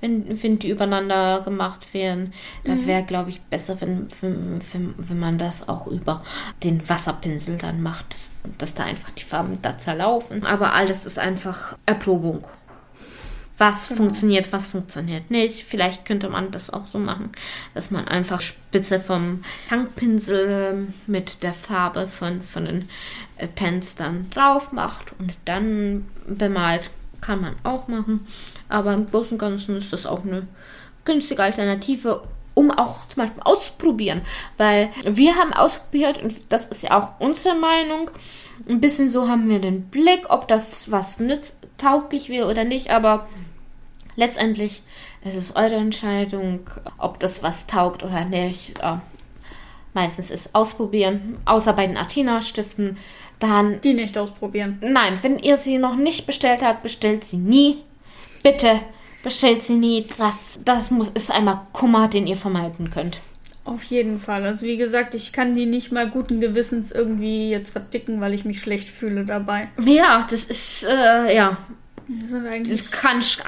wenn, 0.00 0.42
wenn 0.42 0.58
die 0.58 0.70
übereinander 0.70 1.42
gemacht 1.44 1.94
werden. 1.94 2.34
Das 2.64 2.86
wäre, 2.86 3.04
glaube 3.04 3.30
ich, 3.30 3.40
besser, 3.40 3.80
wenn, 3.80 4.08
wenn, 4.20 4.60
wenn, 4.72 4.94
wenn 4.98 5.18
man 5.18 5.38
das 5.38 5.68
auch 5.68 5.86
über 5.86 6.24
den 6.64 6.86
Wasserpinsel 6.88 7.56
dann 7.56 7.82
macht, 7.82 8.12
dass, 8.12 8.32
dass 8.58 8.74
da 8.74 8.84
einfach 8.84 9.10
die 9.10 9.24
Farben 9.24 9.58
da 9.62 9.78
zerlaufen. 9.78 10.44
Aber 10.44 10.74
alles 10.74 11.06
ist 11.06 11.20
einfach 11.20 11.78
Erprobung. 11.86 12.44
Was 13.56 13.86
funktioniert, 13.86 14.52
was 14.52 14.66
funktioniert 14.66 15.30
nicht. 15.30 15.64
Vielleicht 15.64 16.04
könnte 16.04 16.28
man 16.28 16.50
das 16.50 16.70
auch 16.70 16.88
so 16.92 16.98
machen, 16.98 17.30
dass 17.72 17.92
man 17.92 18.08
einfach 18.08 18.40
Spitze 18.40 18.98
vom 18.98 19.44
Tankpinsel 19.68 20.72
ähm, 20.74 20.94
mit 21.06 21.42
der 21.44 21.54
Farbe 21.54 22.08
von, 22.08 22.42
von 22.42 22.64
den 22.64 22.88
äh, 23.36 23.46
Pens 23.46 23.94
dann 23.94 24.28
drauf 24.30 24.72
macht 24.72 25.12
und 25.18 25.34
dann 25.44 26.06
bemalt. 26.26 26.90
Kann 27.20 27.40
man 27.40 27.54
auch 27.62 27.88
machen. 27.88 28.26
Aber 28.68 28.92
im 28.92 29.10
Großen 29.10 29.36
und 29.36 29.38
Ganzen 29.38 29.78
ist 29.78 29.94
das 29.94 30.04
auch 30.04 30.24
eine 30.24 30.46
günstige 31.06 31.42
Alternative, 31.42 32.22
um 32.54 32.70
auch 32.70 33.06
zum 33.08 33.16
Beispiel 33.22 33.42
auszuprobieren. 33.44 34.22
Weil 34.56 34.90
wir 35.04 35.34
haben 35.36 35.52
ausprobiert 35.52 36.22
und 36.22 36.52
das 36.52 36.66
ist 36.66 36.82
ja 36.82 36.98
auch 36.98 37.20
unsere 37.20 37.54
Meinung. 37.54 38.10
Ein 38.68 38.80
bisschen 38.80 39.10
so 39.10 39.28
haben 39.28 39.48
wir 39.48 39.58
den 39.58 39.84
Blick, 39.90 40.26
ob 40.30 40.48
das 40.48 40.90
was 40.90 41.18
nützt, 41.18 41.58
tauglich 41.76 42.28
wäre 42.28 42.48
oder 42.48 42.64
nicht, 42.64 42.90
aber 42.90 43.28
letztendlich 44.16 44.82
ist 45.24 45.36
es 45.36 45.56
eure 45.56 45.74
Entscheidung, 45.76 46.60
ob 46.98 47.18
das 47.18 47.42
was 47.42 47.66
taugt 47.66 48.02
oder 48.02 48.24
nicht. 48.24 48.78
Ja. 48.80 49.02
Meistens 49.92 50.30
ist 50.30 50.54
ausprobieren, 50.54 51.38
außer 51.44 51.72
bei 51.72 51.86
den 51.86 51.96
Athena-Stiften. 51.96 52.98
Dann, 53.40 53.80
Die 53.80 53.94
nicht 53.94 54.16
ausprobieren. 54.16 54.78
nein, 54.80 55.18
wenn 55.22 55.38
ihr 55.38 55.56
sie 55.56 55.78
noch 55.78 55.96
nicht 55.96 56.24
bestellt 56.26 56.62
habt, 56.62 56.82
bestellt 56.82 57.24
sie 57.24 57.36
nie. 57.36 57.78
Bitte 58.42 58.80
bestellt 59.24 59.64
sie 59.64 59.74
nie. 59.74 60.06
Das, 60.18 60.60
das 60.64 60.92
muss, 60.92 61.08
ist 61.08 61.32
einmal 61.32 61.62
Kummer, 61.72 62.06
den 62.06 62.28
ihr 62.28 62.36
vermeiden 62.36 62.90
könnt. 62.90 63.20
Auf 63.64 63.82
jeden 63.84 64.20
Fall. 64.20 64.44
Also 64.44 64.66
wie 64.66 64.76
gesagt, 64.76 65.14
ich 65.14 65.32
kann 65.32 65.54
die 65.54 65.66
nicht 65.66 65.90
mal 65.90 66.08
guten 66.08 66.40
Gewissens 66.40 66.92
irgendwie 66.92 67.50
jetzt 67.50 67.70
verdicken, 67.70 68.20
weil 68.20 68.34
ich 68.34 68.44
mich 68.44 68.60
schlecht 68.60 68.88
fühle 68.88 69.24
dabei. 69.24 69.68
Ja, 69.82 70.26
das 70.30 70.44
ist, 70.44 70.84
äh, 70.84 71.34
ja. 71.34 71.56
Das 72.06 72.90
kannst 72.90 73.42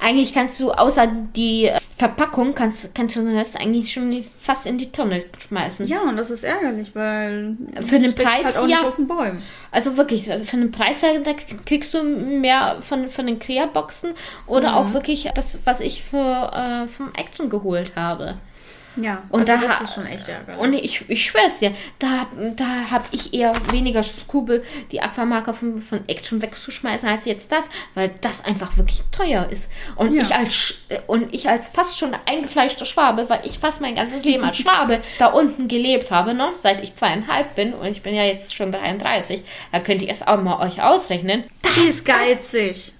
eigentlich 0.00 0.32
kannst 0.32 0.58
du 0.60 0.72
außer 0.72 1.06
die 1.36 1.66
äh, 1.66 1.78
Verpackung 1.96 2.54
kannst 2.54 2.94
kannst 2.94 3.16
du 3.16 3.20
den 3.20 3.36
Rest 3.36 3.58
eigentlich 3.60 3.92
schon 3.92 4.24
fast 4.40 4.66
in 4.66 4.78
die 4.78 4.90
Tonne 4.90 5.24
schmeißen. 5.38 5.86
ja, 5.86 6.00
und 6.00 6.16
das 6.16 6.30
ist 6.30 6.44
ärgerlich, 6.44 6.94
weil 6.94 7.56
Für 7.80 7.98
den 7.98 8.12
steckst 8.12 8.16
Preis, 8.26 8.44
halt 8.44 8.56
auch 8.56 8.68
ja. 8.68 8.76
nicht 8.78 8.86
auf 8.86 8.96
den 8.96 9.06
Bäumen. 9.06 9.42
Also 9.70 9.96
wirklich 9.98 10.24
für 10.24 10.56
den 10.56 10.70
Preis 10.70 11.02
her, 11.02 11.20
da 11.22 11.32
kriegst 11.66 11.92
du 11.92 12.02
mehr 12.02 12.78
von 12.80 13.08
von 13.10 13.26
den 13.26 13.38
Crea 13.38 13.66
Boxen 13.66 14.14
oder 14.46 14.70
Mhm. 14.70 14.76
auch 14.76 14.92
wirklich 14.94 15.28
das 15.34 15.60
was 15.64 15.80
ich 15.80 16.02
für 16.02 16.50
äh, 16.54 16.88
vom 16.88 17.12
Action 17.14 17.50
geholt 17.50 17.92
habe. 17.96 18.38
Ja, 18.96 19.22
Und 19.30 19.48
also 19.48 19.52
da 19.62 19.68
das 19.68 19.80
ist 19.82 19.94
schon 19.94 20.06
echt 20.06 20.28
ärgerlich. 20.28 20.60
Und 20.60 20.72
ich, 20.74 21.04
ich 21.08 21.24
schwör's 21.24 21.58
dir, 21.60 21.72
da, 21.98 22.26
da 22.56 22.90
habe 22.90 23.04
ich 23.12 23.32
eher 23.32 23.52
weniger 23.70 24.02
Skrupel, 24.02 24.64
die 24.90 25.00
Aquamarker 25.00 25.54
von, 25.54 25.78
von 25.78 26.06
Action 26.08 26.42
wegzuschmeißen, 26.42 27.08
als 27.08 27.24
jetzt 27.24 27.52
das, 27.52 27.66
weil 27.94 28.10
das 28.20 28.44
einfach 28.44 28.76
wirklich 28.76 29.02
teuer 29.12 29.48
ist. 29.50 29.70
Und, 29.96 30.12
Ja. 30.12 30.22
ich, 30.22 30.34
als, 30.34 30.74
und 31.06 31.32
ich 31.32 31.48
als 31.48 31.68
fast 31.68 31.98
schon 31.98 32.16
eingefleischter 32.26 32.84
Schwabe, 32.84 33.28
weil 33.30 33.40
ich 33.44 33.58
fast 33.58 33.80
mein 33.80 33.94
ganzes 33.94 34.24
Leben 34.24 34.44
als 34.44 34.56
Schwabe 34.58 35.00
da 35.18 35.26
unten 35.28 35.68
gelebt 35.68 36.10
habe, 36.10 36.34
ne, 36.34 36.48
seit 36.60 36.82
ich 36.82 36.94
zweieinhalb 36.94 37.54
bin 37.54 37.72
und 37.74 37.86
ich 37.86 38.02
bin 38.02 38.14
ja 38.14 38.24
jetzt 38.24 38.54
schon 38.56 38.72
33, 38.72 39.42
da 39.72 39.80
könnt 39.80 40.02
ihr 40.02 40.10
es 40.10 40.26
auch 40.26 40.40
mal 40.42 40.58
euch 40.66 40.82
ausrechnen. 40.82 41.44
die 41.76 41.88
ist 41.88 42.04
geizig. 42.04 42.92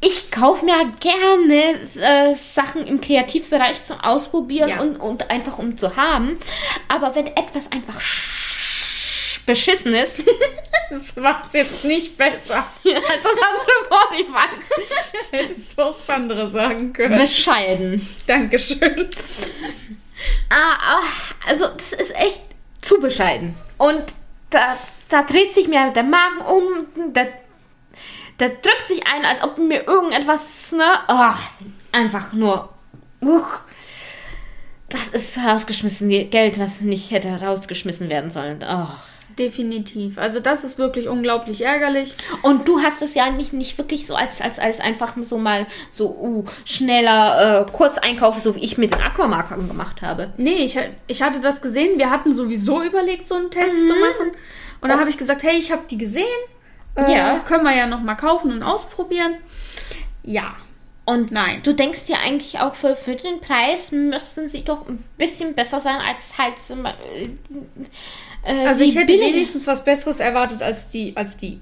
Ich 0.00 0.30
kaufe 0.30 0.64
mir 0.64 0.92
gerne 1.00 1.80
äh, 2.00 2.34
Sachen 2.34 2.86
im 2.86 3.00
Kreativbereich 3.00 3.84
zum 3.84 4.00
Ausprobieren 4.00 4.68
Ja. 4.68 4.80
und, 4.80 4.96
und 4.96 5.28
einfach 5.30 5.58
um 5.58 5.76
zu 5.76 5.96
haben. 5.96 6.38
Aber 6.88 7.14
wenn 7.16 7.26
etwas 7.26 7.72
einfach 7.72 8.00
sch- 8.00 9.40
beschissen 9.46 9.94
ist, 9.94 10.24
Das 10.90 11.16
macht 11.16 11.52
jetzt 11.52 11.84
nicht 11.84 12.16
besser. 12.16 12.64
das 12.82 12.94
andere 12.94 13.90
Wort, 13.90 14.18
ich 14.18 14.32
weiß, 14.32 14.88
Hättest 15.32 15.76
du 15.76 15.82
auch 15.82 15.94
das 15.96 16.08
andere 16.08 16.48
sagen 16.48 16.94
können. 16.94 17.14
bescheiden. 17.18 18.08
Dankeschön. 18.26 19.10
Ah, 20.48 20.76
ah, 20.80 21.02
also 21.46 21.66
das 21.76 21.92
ist 21.92 22.14
echt 22.16 22.40
zu 22.80 23.00
bescheiden. 23.00 23.54
Und 23.76 24.02
da, 24.48 24.78
da 25.10 25.22
dreht 25.24 25.52
sich 25.54 25.68
mir 25.68 25.90
der 25.92 26.04
Magen 26.04 26.40
um, 26.46 27.12
da, 27.12 27.26
da 28.38 28.48
drückt 28.48 28.88
sich 28.88 29.06
ein, 29.06 29.24
als 29.24 29.42
ob 29.42 29.58
mir 29.58 29.86
irgendetwas, 29.86 30.72
ne, 30.72 30.84
ah, 31.08 31.38
einfach 31.92 32.32
nur, 32.32 32.68
uch, 33.20 33.60
das 34.88 35.08
ist 35.08 35.38
rausgeschmissen 35.38 36.08
Geld, 36.30 36.58
was 36.58 36.80
nicht 36.80 37.10
hätte 37.10 37.28
rausgeschmissen 37.28 38.08
werden 38.08 38.30
sollen. 38.30 38.64
Oh. 38.66 38.88
Definitiv. 39.38 40.18
Also 40.18 40.40
das 40.40 40.64
ist 40.64 40.78
wirklich 40.78 41.06
unglaublich 41.06 41.64
ärgerlich. 41.64 42.14
Und 42.42 42.66
du 42.66 42.80
hast 42.80 43.02
es 43.02 43.14
ja 43.14 43.30
nicht, 43.30 43.52
nicht 43.52 43.78
wirklich 43.78 44.06
so 44.06 44.16
als, 44.16 44.40
als, 44.40 44.58
als 44.58 44.80
einfach 44.80 45.14
so 45.22 45.38
mal 45.38 45.66
so 45.90 46.10
uh, 46.10 46.44
schneller 46.64 47.66
äh, 47.68 47.70
Kurzeinkauf, 47.70 48.40
so 48.40 48.56
wie 48.56 48.64
ich 48.64 48.78
mit 48.78 48.94
den 48.94 49.00
Aquamarkern 49.00 49.68
gemacht 49.68 50.02
habe. 50.02 50.32
Nee, 50.38 50.64
ich, 50.64 50.76
ich 51.06 51.22
hatte 51.22 51.40
das 51.40 51.62
gesehen. 51.62 51.98
Wir 51.98 52.10
hatten 52.10 52.34
sowieso 52.34 52.82
überlegt, 52.82 53.28
so 53.28 53.36
einen 53.36 53.50
Test 53.50 53.86
zu 53.86 53.92
machen. 53.92 54.32
Und 54.80 54.88
da 54.88 54.98
habe 54.98 55.10
ich 55.10 55.16
gesagt, 55.16 55.44
hey, 55.44 55.56
ich 55.56 55.70
habe 55.70 55.82
die 55.88 55.98
gesehen. 55.98 56.24
Äh, 57.06 57.12
Ja. 57.16 57.38
Können 57.40 57.64
wir 57.64 57.74
ja 57.76 57.86
noch 57.86 58.00
mal 58.00 58.14
kaufen 58.14 58.50
und 58.52 58.62
ausprobieren. 58.62 59.34
Ja. 60.22 60.54
Und 61.04 61.30
Nein. 61.32 61.60
du 61.62 61.72
denkst 61.74 62.04
dir 62.04 62.18
eigentlich 62.18 62.58
auch 62.60 62.74
für, 62.74 62.94
für 62.94 63.14
den 63.16 63.40
Preis 63.40 63.92
müssten 63.92 64.46
sie 64.46 64.62
doch 64.62 64.86
ein 64.86 65.02
bisschen 65.16 65.54
besser 65.54 65.80
sein 65.80 65.96
als 66.06 66.36
halt 66.36 66.58
so 66.58 66.76
mal, 66.76 66.94
äh, 68.44 68.66
Also 68.66 68.84
ich 68.84 68.94
hätte 68.94 69.06
billigen- 69.06 69.34
wenigstens 69.34 69.66
was 69.66 69.84
Besseres 69.84 70.20
erwartet 70.20 70.62
als 70.62 70.88
die. 70.88 71.16
Als 71.16 71.36
die. 71.36 71.60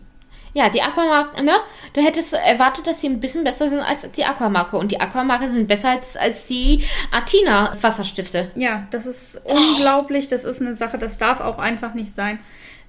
Ja, 0.52 0.70
die 0.70 0.80
Aquamarke, 0.80 1.42
ne? 1.44 1.52
Du 1.92 2.00
hättest 2.00 2.32
erwartet, 2.32 2.86
dass 2.86 3.00
sie 3.02 3.08
ein 3.08 3.20
bisschen 3.20 3.44
besser 3.44 3.68
sind 3.68 3.80
als 3.80 4.10
die 4.16 4.24
Aquamarke. 4.24 4.78
Und 4.78 4.90
die 4.90 4.98
Aquamarke 4.98 5.50
sind 5.52 5.68
besser 5.68 5.90
als, 5.90 6.16
als 6.16 6.46
die 6.46 6.82
Athena 7.12 7.76
Wasserstifte. 7.80 8.50
Ja, 8.56 8.86
das 8.90 9.04
ist 9.06 9.40
unglaublich. 9.44 10.28
Das 10.28 10.44
ist 10.44 10.62
eine 10.62 10.74
Sache, 10.76 10.96
das 10.96 11.18
darf 11.18 11.40
auch 11.40 11.58
einfach 11.58 11.92
nicht 11.94 12.14
sein. 12.14 12.38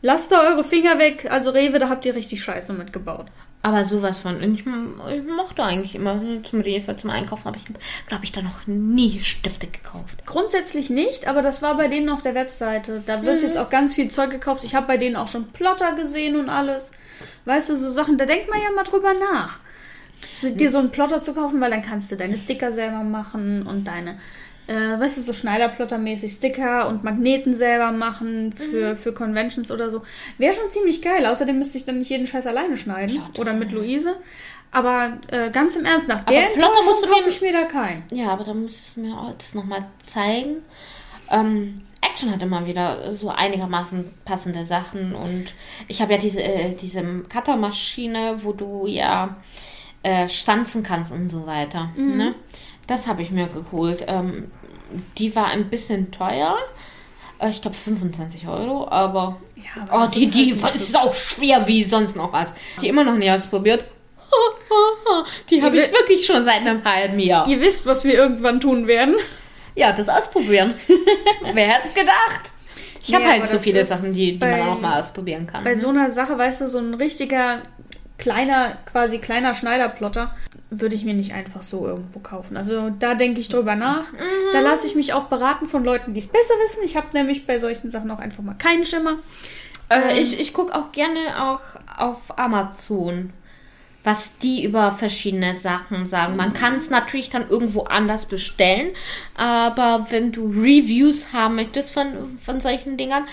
Lasst 0.08 0.32
da 0.32 0.40
eure 0.40 0.64
Finger 0.64 1.00
weg. 1.00 1.28
Also 1.30 1.50
Rewe, 1.50 1.80
da 1.80 1.90
habt 1.90 2.06
ihr 2.06 2.16
richtig 2.16 2.42
Scheiße 2.42 2.72
mitgebaut. 2.72 3.26
Aber 3.62 3.84
sowas 3.84 4.20
von. 4.20 4.42
Ich, 4.54 4.62
ich 4.62 5.24
mochte 5.36 5.62
eigentlich 5.62 5.96
immer 5.96 6.22
zum 6.50 6.62
Rewe, 6.62 6.96
zum 6.96 7.10
Einkaufen 7.10 7.44
habe 7.44 7.58
ich, 7.58 7.66
glaube 8.08 8.24
ich, 8.24 8.32
da 8.32 8.42
noch 8.42 8.66
nie 8.68 9.20
Stifte 9.20 9.68
gekauft. 9.68 10.26
Grundsätzlich 10.26 10.90
nicht, 10.90 11.28
aber 11.28 11.42
das 11.42 11.62
war 11.62 11.76
bei 11.76 11.90
denen 11.90 12.08
auf 12.08 12.22
der 12.22 12.36
Webseite. 12.36 13.04
Da 13.06 13.22
wird 13.26 13.42
jetzt 13.42 13.58
auch 13.58 13.70
ganz 13.70 13.96
viel 13.96 14.10
Zeug 14.10 14.30
gekauft. 14.30 14.64
Ich 14.64 14.76
habe 14.76 14.88
bei 14.88 14.96
denen 14.96 15.18
auch 15.18 15.28
schon 15.28 15.52
Plotter 15.52 15.92
gesehen 15.92 16.38
und 16.38 16.48
alles. 16.48 16.94
Weißt 17.44 17.68
du, 17.68 17.76
so 17.76 17.90
Sachen, 17.90 18.18
da 18.18 18.26
denkt 18.26 18.50
man 18.50 18.62
ja 18.62 18.72
mal 18.74 18.86
drüber 18.86 19.12
nach. 19.14 19.60
So, 20.40 20.50
dir 20.50 20.70
so 20.70 20.78
einen 20.78 20.92
Plotter 20.92 21.22
zu 21.22 21.34
kaufen, 21.34 21.60
weil 21.60 21.72
dann 21.72 21.82
kannst 21.82 22.14
du 22.14 22.16
deine 22.16 22.38
Sticker 22.38 22.72
selber 22.72 23.04
machen 23.04 23.68
und 23.68 23.84
deine, 23.84 24.20
äh, 24.68 25.00
weißt 25.00 25.18
du, 25.18 25.22
so 25.22 25.32
Schneiderplotter-mäßig 25.34 26.30
Sticker 26.36 26.88
und 26.88 27.04
Magneten 27.04 27.56
selber 27.56 27.92
machen 27.92 28.52
für, 28.54 28.96
für 28.96 29.14
Conventions 29.14 29.72
oder 29.72 29.90
so. 29.90 30.02
Wäre 30.38 30.54
schon 30.54 30.70
ziemlich 30.70 31.02
geil. 31.02 31.26
Außerdem 31.26 31.58
müsste 31.58 31.78
ich 31.78 31.86
dann 31.86 32.00
nicht 32.00 32.10
jeden 32.10 32.28
Scheiß 32.28 32.46
alleine 32.48 32.78
schneiden. 32.78 33.22
oder 33.40 33.54
mit 33.54 33.72
Luise. 33.72 34.18
Aber 34.72 35.18
äh, 35.32 35.50
ganz 35.52 35.78
im 35.78 35.86
Ernst, 35.86 36.08
nach 36.10 36.26
der 36.26 36.48
Plotter 36.48 36.84
musst 36.86 37.06
du 37.06 37.10
mir- 37.10 37.28
ich 37.28 37.42
mir 37.42 37.54
da 37.54 37.64
keinen. 37.64 38.04
Ja, 38.12 38.28
aber 38.30 38.44
da 38.44 38.54
müsstest 38.54 38.98
du 38.98 39.02
mir 39.02 39.18
auch 39.18 39.34
das 39.38 39.56
nochmal 39.56 39.86
zeigen. 40.06 40.58
Ähm, 41.32 41.82
Action 42.02 42.32
hat 42.34 42.44
immer 42.44 42.66
wieder 42.68 43.14
so 43.14 43.30
einigermaßen 43.30 44.06
passende 44.26 44.66
Sachen. 44.66 45.16
Und 45.16 45.54
ich 45.88 46.02
habe 46.02 46.14
ja 46.14 46.18
diese, 46.20 46.44
äh, 46.44 46.76
diese 46.76 47.02
Cuttermaschine, 47.34 48.40
wo 48.44 48.52
du 48.54 48.86
ja 48.88 49.38
äh, 50.04 50.28
stanzen 50.30 50.84
kannst 50.84 51.12
und 51.12 51.30
so 51.30 51.46
weiter. 51.48 51.90
Ne? 51.96 52.36
Das 52.88 53.08
habe 53.08 53.22
ich 53.22 53.32
mir 53.32 53.48
geholt. 53.48 54.04
Ähm, 54.08 54.52
die 55.18 55.36
war 55.36 55.48
ein 55.48 55.70
bisschen 55.70 56.12
teuer. 56.12 56.58
Äh, 57.40 57.50
Ich 57.50 57.62
glaube 57.62 57.76
25 57.78 58.48
Euro, 58.48 58.88
aber, 58.90 59.38
Ja, 59.56 59.84
aber 59.90 59.94
oh, 59.94 60.06
das 60.06 60.12
die, 60.12 60.26
ist 60.26 60.34
die 60.34 60.54
halt 60.62 60.74
nicht 60.74 60.84
ist 60.84 60.98
auch 60.98 61.14
schwer 61.14 61.68
wie 61.68 61.84
sonst 61.84 62.16
noch 62.16 62.32
was. 62.34 62.54
Die 62.82 62.88
immer 62.88 63.04
noch 63.04 63.16
nicht 63.16 63.32
ausprobiert. 63.32 63.86
Die 65.50 65.62
habe 65.64 65.78
ich 65.80 65.92
wirklich 65.92 66.26
schon 66.26 66.44
seit 66.44 66.58
einem 66.58 66.84
halben 66.84 67.18
Jahr. 67.20 67.48
Ihr 67.48 67.62
wisst, 67.62 67.86
was 67.86 68.04
wir 68.04 68.14
irgendwann 68.14 68.60
tun 68.60 68.86
werden. 68.88 69.16
Ja, 69.76 69.94
das 69.94 70.10
ausprobieren. 70.10 70.76
Wer 71.54 71.68
hätte 71.68 71.88
es 71.88 71.94
gedacht? 71.94 72.52
Ich 73.02 73.14
habe 73.14 73.24
Nee, 73.24 73.30
halt 73.40 73.50
so 73.50 73.60
viele 73.60 73.86
Sachen, 73.86 74.14
die, 74.14 74.34
die 74.34 74.38
bei- 74.38 74.58
man 74.58 74.70
auch 74.70 74.82
mal 74.82 75.00
ausprobieren 75.00 75.48
kann. 75.48 75.64
Bei 75.64 75.76
so 75.76 75.90
einer 75.90 76.12
Sache, 76.12 76.38
weißt 76.38 76.62
du, 76.62 76.68
so 76.68 76.80
ein 76.80 76.94
richtiger 76.96 77.62
kleiner, 78.18 78.78
quasi 78.86 79.20
kleiner 79.20 79.54
Schneiderplotter, 79.54 80.36
würde 80.70 80.96
ich 80.96 81.06
mir 81.06 81.14
nicht 81.14 81.34
einfach 81.34 81.64
so 81.64 81.88
irgendwo 81.88 82.20
kaufen. 82.20 82.58
Also 82.58 82.90
da 82.90 83.16
denke 83.16 83.40
ich 83.40 83.50
drüber 83.50 83.76
nach. 83.76 84.12
Mhm. 84.12 84.52
Da 84.52 84.60
lasse 84.60 84.86
ich 84.86 84.96
mich 84.96 85.14
auch 85.14 85.26
beraten 85.26 85.68
von 85.68 85.84
Leuten, 85.84 86.14
die 86.14 86.20
es 86.20 86.28
besser 86.28 86.54
wissen. 86.66 86.84
Ich 86.84 86.98
habe 86.98 87.08
nämlich 87.14 87.46
bei 87.48 87.60
solchen 87.60 87.90
Sachen 87.90 88.12
auch 88.12 88.20
einfach 88.20 88.44
mal 88.44 88.56
keinen 88.56 88.84
Schimmer. 88.84 89.20
Äh, 89.90 90.20
ich 90.20 90.40
ich 90.40 90.54
gucke 90.54 90.76
auch 90.76 90.92
gerne 90.92 91.20
auch 91.42 91.62
auf 91.98 92.38
Amazon, 92.38 93.32
was 94.04 94.38
die 94.40 94.66
über 94.66 94.92
verschiedene 94.92 95.56
Sachen 95.56 96.06
sagen. 96.06 96.36
Man 96.36 96.54
kann 96.54 96.76
es 96.76 96.90
natürlich 96.90 97.30
dann 97.30 97.50
irgendwo 97.50 97.84
anders 97.84 98.26
bestellen, 98.26 98.90
aber 99.36 100.08
wenn 100.10 100.32
du 100.32 100.48
Reviews 100.48 101.34
haben 101.34 101.56
möchtest 101.56 101.94
von, 101.94 102.38
von 102.42 102.60
solchen 102.60 102.98
Dingern, 102.98 103.26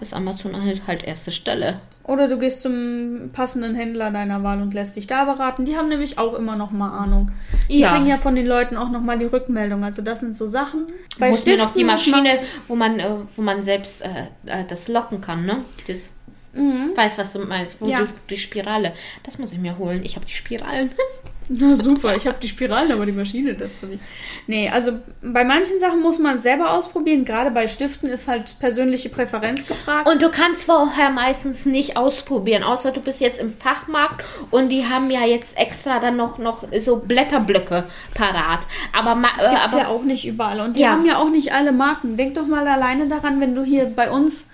ist 0.00 0.14
Amazon 0.14 0.60
halt, 0.62 0.86
halt 0.86 1.02
erste 1.04 1.32
Stelle. 1.32 1.80
Oder 2.04 2.28
du 2.28 2.38
gehst 2.38 2.60
zum 2.60 3.30
passenden 3.32 3.74
Händler 3.74 4.10
deiner 4.10 4.42
Wahl 4.42 4.60
und 4.60 4.74
lässt 4.74 4.94
dich 4.96 5.06
da 5.06 5.24
beraten. 5.24 5.64
Die 5.64 5.76
haben 5.76 5.88
nämlich 5.88 6.18
auch 6.18 6.34
immer 6.34 6.54
noch 6.54 6.70
mal 6.70 6.90
Ahnung. 6.98 7.32
Die 7.70 7.78
Ja. 7.80 7.92
kriegen 7.92 8.06
ja 8.06 8.18
von 8.18 8.34
den 8.36 8.46
Leuten 8.46 8.76
auch 8.76 8.90
noch 8.90 9.00
mal 9.00 9.18
die 9.18 9.24
Rückmeldung. 9.24 9.84
Also 9.84 10.02
das 10.02 10.20
sind 10.20 10.36
so 10.36 10.46
Sachen. 10.46 10.88
Bei 11.18 11.30
muss 11.30 11.46
mir 11.46 11.56
noch 11.56 11.72
die 11.72 11.82
man- 11.84 11.94
Maschine, 11.94 12.40
wo 12.68 12.76
man, 12.76 13.00
äh, 13.00 13.08
wo 13.34 13.40
man 13.42 13.62
selbst 13.62 14.02
äh, 14.02 14.08
äh, 14.44 14.64
das 14.68 14.88
locken 14.88 15.20
kann, 15.20 15.46
ne? 15.46 15.64
Das, 15.86 16.10
Weiß, 16.56 17.18
was 17.18 17.32
du 17.32 17.40
meinst, 17.40 17.80
wo 17.80 17.88
Ja. 17.88 17.98
du 17.98 18.06
die 18.30 18.36
Spirale. 18.36 18.92
Das 19.24 19.38
muss 19.40 19.52
ich 19.52 19.58
mir 19.58 19.76
holen. 19.76 20.02
Ich 20.04 20.14
habe 20.14 20.24
die 20.24 20.32
Spiralen. 20.34 20.88
Na 21.48 21.74
super, 21.74 22.16
ich 22.16 22.26
habe 22.26 22.38
die 22.42 22.48
Spiralen, 22.48 22.90
aber 22.92 23.04
die 23.06 23.12
Maschine 23.12 23.54
dazu 23.54 23.86
nicht. 23.86 24.02
Nee, 24.46 24.70
also 24.70 24.92
bei 25.22 25.44
manchen 25.44 25.78
Sachen 25.78 26.00
muss 26.00 26.18
man 26.18 26.40
selber 26.40 26.72
ausprobieren. 26.72 27.24
Gerade 27.24 27.50
bei 27.50 27.66
Stiften 27.66 28.08
ist 28.08 28.28
halt 28.28 28.58
persönliche 28.58 29.08
Präferenz 29.10 29.66
gefragt. 29.66 30.08
Und 30.08 30.22
du 30.22 30.30
kannst 30.30 30.64
vorher 30.64 31.10
meistens 31.10 31.66
nicht 31.66 31.96
ausprobieren, 31.96 32.62
außer 32.62 32.92
du 32.92 33.00
bist 33.00 33.20
jetzt 33.20 33.38
im 33.40 33.52
Fachmarkt 33.52 34.24
und 34.50 34.70
die 34.70 34.86
haben 34.86 35.10
ja 35.10 35.24
jetzt 35.26 35.58
extra 35.58 35.98
dann 36.00 36.16
noch, 36.16 36.38
noch 36.38 36.64
so 36.78 36.96
Blätterblöcke 36.96 37.84
parat. 38.14 38.60
Aber, 38.92 39.12
äh, 39.38 39.50
Gibt's 39.50 39.74
aber 39.74 39.82
ja 39.82 39.88
auch 39.88 40.02
nicht 40.02 40.26
überall. 40.26 40.60
Und 40.60 40.76
die 40.76 40.82
Ja. 40.82 40.90
haben 40.92 41.04
ja 41.06 41.18
auch 41.18 41.30
nicht 41.30 41.52
alle 41.52 41.72
Marken. 41.72 42.16
Denk 42.16 42.34
doch 42.34 42.46
mal 42.46 42.66
alleine 42.66 43.06
daran, 43.08 43.40
wenn 43.40 43.54
du 43.54 43.64
hier 43.64 43.84
bei 43.86 44.10
uns 44.10 44.46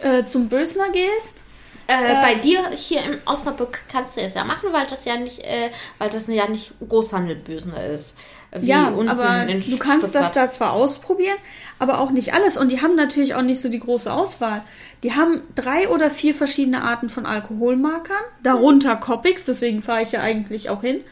äh, 0.00 0.24
zum 0.24 0.48
Bösner 0.48 0.90
gehst. 0.92 1.42
Äh, 1.88 2.14
bei 2.22 2.34
dir 2.36 2.70
hier 2.70 3.02
im 3.02 3.18
Osnabrück 3.24 3.80
kannst 3.90 4.16
du 4.16 4.20
es 4.20 4.34
ja 4.34 4.44
machen, 4.44 4.68
weil 4.72 4.86
das 4.86 5.04
ja 5.04 5.16
nicht, 5.16 5.40
äh, 5.40 5.70
weil 5.98 6.10
das 6.10 6.26
ja 6.28 6.48
nicht 6.48 6.72
Großhandelbösen 6.86 7.72
ist. 7.74 8.14
Ja, 8.60 8.88
aber 9.06 9.46
du 9.46 9.76
kannst 9.78 10.14
das 10.14 10.28
Stuttgart. 10.28 10.36
da 10.36 10.50
zwar 10.50 10.72
ausprobieren, 10.72 11.36
aber 11.78 12.00
auch 12.00 12.10
nicht 12.10 12.32
alles. 12.32 12.56
Und 12.56 12.70
die 12.70 12.80
haben 12.80 12.94
natürlich 12.96 13.34
auch 13.34 13.42
nicht 13.42 13.60
so 13.60 13.68
die 13.68 13.80
große 13.80 14.10
Auswahl. 14.12 14.62
Die 15.02 15.14
haben 15.14 15.42
drei 15.54 15.88
oder 15.90 16.10
vier 16.10 16.34
verschiedene 16.34 16.82
Arten 16.82 17.10
von 17.10 17.26
Alkoholmarkern, 17.26 18.24
darunter 18.42 18.96
Copics, 18.96 19.44
deswegen 19.44 19.82
fahre 19.82 20.02
ich 20.02 20.12
ja 20.12 20.20
eigentlich 20.22 20.70
auch 20.70 20.80
hin. 20.80 21.02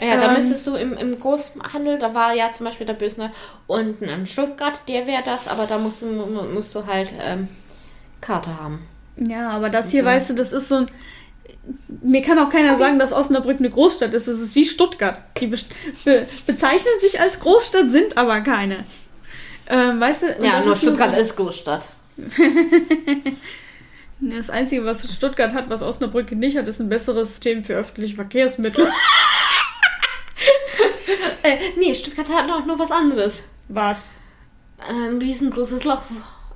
Ja, 0.00 0.16
da 0.16 0.28
Ähm, 0.28 0.34
müsstest 0.34 0.66
du 0.66 0.76
im, 0.76 0.92
im 0.94 1.18
Großhandel, 1.20 1.98
da 1.98 2.14
war 2.14 2.32
ja 2.34 2.52
zum 2.52 2.66
Beispiel 2.66 2.86
der 2.86 2.94
Bösner 2.94 3.32
unten 3.66 4.04
in 4.04 4.26
Stuttgart, 4.26 4.80
der 4.88 5.06
wäre 5.06 5.22
das, 5.24 5.48
aber 5.48 5.66
da 5.66 5.76
musst 5.78 6.02
du, 6.02 6.06
mu- 6.06 6.42
musst 6.54 6.74
du 6.74 6.86
halt 6.86 7.10
ähm, 7.20 7.48
Karte 8.20 8.58
haben. 8.60 8.86
Ja, 9.18 9.50
aber 9.50 9.68
das 9.68 9.90
hier, 9.90 10.04
weißt 10.04 10.30
du, 10.30 10.34
das 10.34 10.52
ist 10.52 10.68
so 10.68 10.76
ein. 10.76 10.90
Mir 12.02 12.22
kann 12.22 12.38
auch 12.38 12.50
keiner 12.50 12.76
sagen, 12.76 12.98
dass 12.98 13.12
Osnabrück 13.12 13.58
eine 13.58 13.68
Großstadt 13.70 14.14
ist. 14.14 14.26
Es 14.28 14.40
ist 14.40 14.54
wie 14.54 14.64
Stuttgart. 14.64 15.20
Die 15.38 15.48
be 15.48 15.58
be 16.04 16.26
bezeichnen 16.46 16.92
sich 17.00 17.20
als 17.20 17.40
Großstadt, 17.40 17.90
sind 17.90 18.16
aber 18.16 18.40
keine. 18.40 18.84
Ähm, 19.68 20.00
weißt 20.00 20.22
du? 20.22 20.26
Ja, 20.42 20.62
nur 20.62 20.72
ist 20.72 20.82
Stuttgart 20.82 21.14
so- 21.14 21.20
ist 21.20 21.36
Großstadt. 21.36 21.84
Das 24.20 24.50
Einzige, 24.50 24.84
was 24.84 25.14
Stuttgart 25.14 25.52
hat, 25.54 25.70
was 25.70 25.80
Osnabrück 25.80 26.32
nicht 26.32 26.56
hat, 26.56 26.66
ist 26.66 26.80
ein 26.80 26.88
besseres 26.88 27.28
System 27.30 27.62
für 27.62 27.74
öffentliche 27.74 28.16
Verkehrsmittel. 28.16 28.88
Äh, 31.42 31.56
nee, 31.78 31.94
Stuttgart 31.94 32.28
hat 32.28 32.48
noch 32.48 32.66
nur 32.66 32.78
was 32.80 32.90
anderes. 32.90 33.44
Was? 33.68 34.14
Ein 34.78 35.18
riesengroßes 35.18 35.84
Loch 35.84 36.02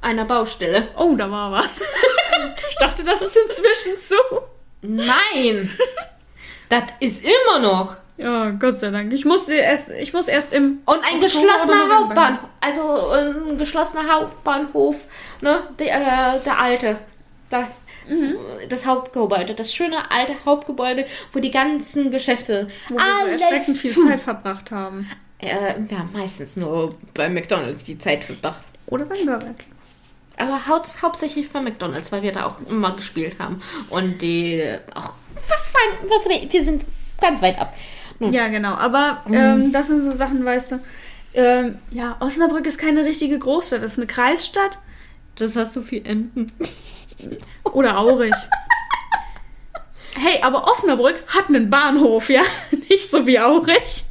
einer 0.02 0.24
Baustelle. 0.24 0.88
Oh, 0.96 1.14
da 1.16 1.30
war 1.30 1.50
was. 1.52 1.80
ich 2.70 2.76
dachte, 2.76 3.04
das 3.04 3.22
ist 3.22 3.36
inzwischen 3.36 4.00
zu. 4.00 4.14
Nein! 4.82 5.70
das 6.68 6.82
ist 7.00 7.24
immer 7.24 7.58
noch. 7.60 7.96
Ja, 8.18 8.50
Gott 8.50 8.78
sei 8.78 8.90
Dank. 8.90 9.12
Ich 9.12 9.24
musste 9.24 9.54
erst, 9.54 9.90
ich 9.90 10.12
muss 10.12 10.28
erst 10.28 10.52
im. 10.52 10.80
Und 10.84 11.00
ein 11.04 11.20
geschlossener 11.20 11.88
Hauptbahnhof. 11.98 12.48
Also 12.60 13.08
ein 13.10 13.56
geschlossener 13.58 14.12
Hauptbahnhof, 14.12 14.96
ne? 15.40 15.60
Der, 15.78 16.36
äh, 16.36 16.40
der 16.44 16.58
alte. 16.58 16.98
Da, 17.48 17.66
Mhm. 18.08 18.34
Das 18.68 18.86
Hauptgebäude, 18.86 19.54
das 19.54 19.72
schöne 19.72 20.10
alte 20.10 20.34
Hauptgebäude, 20.44 21.06
wo 21.32 21.38
die 21.38 21.50
ganzen 21.50 22.10
Geschäfte 22.10 22.68
Wo 22.88 22.96
wir 22.96 23.38
so 23.38 23.44
erschreckend 23.44 23.78
viel 23.78 23.90
zu. 23.90 24.08
Zeit 24.08 24.20
verbracht 24.20 24.70
haben. 24.70 25.08
Äh, 25.38 25.74
wir 25.88 25.98
haben 25.98 26.10
meistens 26.12 26.56
nur 26.56 26.94
bei 27.14 27.28
McDonalds 27.28 27.84
die 27.84 27.98
Zeit 27.98 28.24
verbracht. 28.24 28.66
Oder 28.86 29.04
beim 29.04 29.24
Burger 29.24 29.54
King. 29.54 29.71
Aber 30.36 30.66
hau 30.66 30.82
hauptsächlich 31.02 31.50
bei 31.50 31.60
McDonalds, 31.60 32.10
weil 32.12 32.22
wir 32.22 32.32
da 32.32 32.46
auch 32.46 32.60
immer 32.68 32.92
gespielt 32.92 33.36
haben. 33.38 33.62
Und 33.90 34.22
die 34.22 34.76
auch. 34.94 35.14
Was? 35.34 35.72
Was, 36.08 36.48
die 36.48 36.60
sind 36.60 36.86
ganz 37.20 37.40
weit 37.42 37.58
ab. 37.58 37.74
Nun, 38.18 38.32
Ja, 38.32 38.48
genau. 38.48 38.74
Aber 38.74 39.22
ähm, 39.30 39.72
das 39.72 39.88
sind 39.88 40.02
so 40.02 40.12
Sachen, 40.12 40.44
weißt 40.44 40.72
du. 40.72 40.80
Ähm, 41.34 41.78
ja, 41.90 42.16
Osnabrück 42.20 42.66
ist 42.66 42.78
keine 42.78 43.04
richtige 43.04 43.38
Großstadt. 43.38 43.82
Das 43.82 43.92
ist 43.92 43.98
eine 43.98 44.06
Kreisstadt 44.06 44.78
das 45.36 45.56
hast 45.56 45.76
du 45.76 45.82
viel 45.82 46.06
Enten. 46.06 46.52
oder 47.64 47.98
Aurich. 47.98 48.34
hey, 50.14 50.40
aber 50.42 50.68
Osnabrück 50.68 51.22
hat 51.28 51.48
einen 51.48 51.70
Bahnhof, 51.70 52.28
ja? 52.28 52.42
Nicht 52.90 53.10
so 53.10 53.26
wie 53.26 53.38
Aurich. 53.38 54.04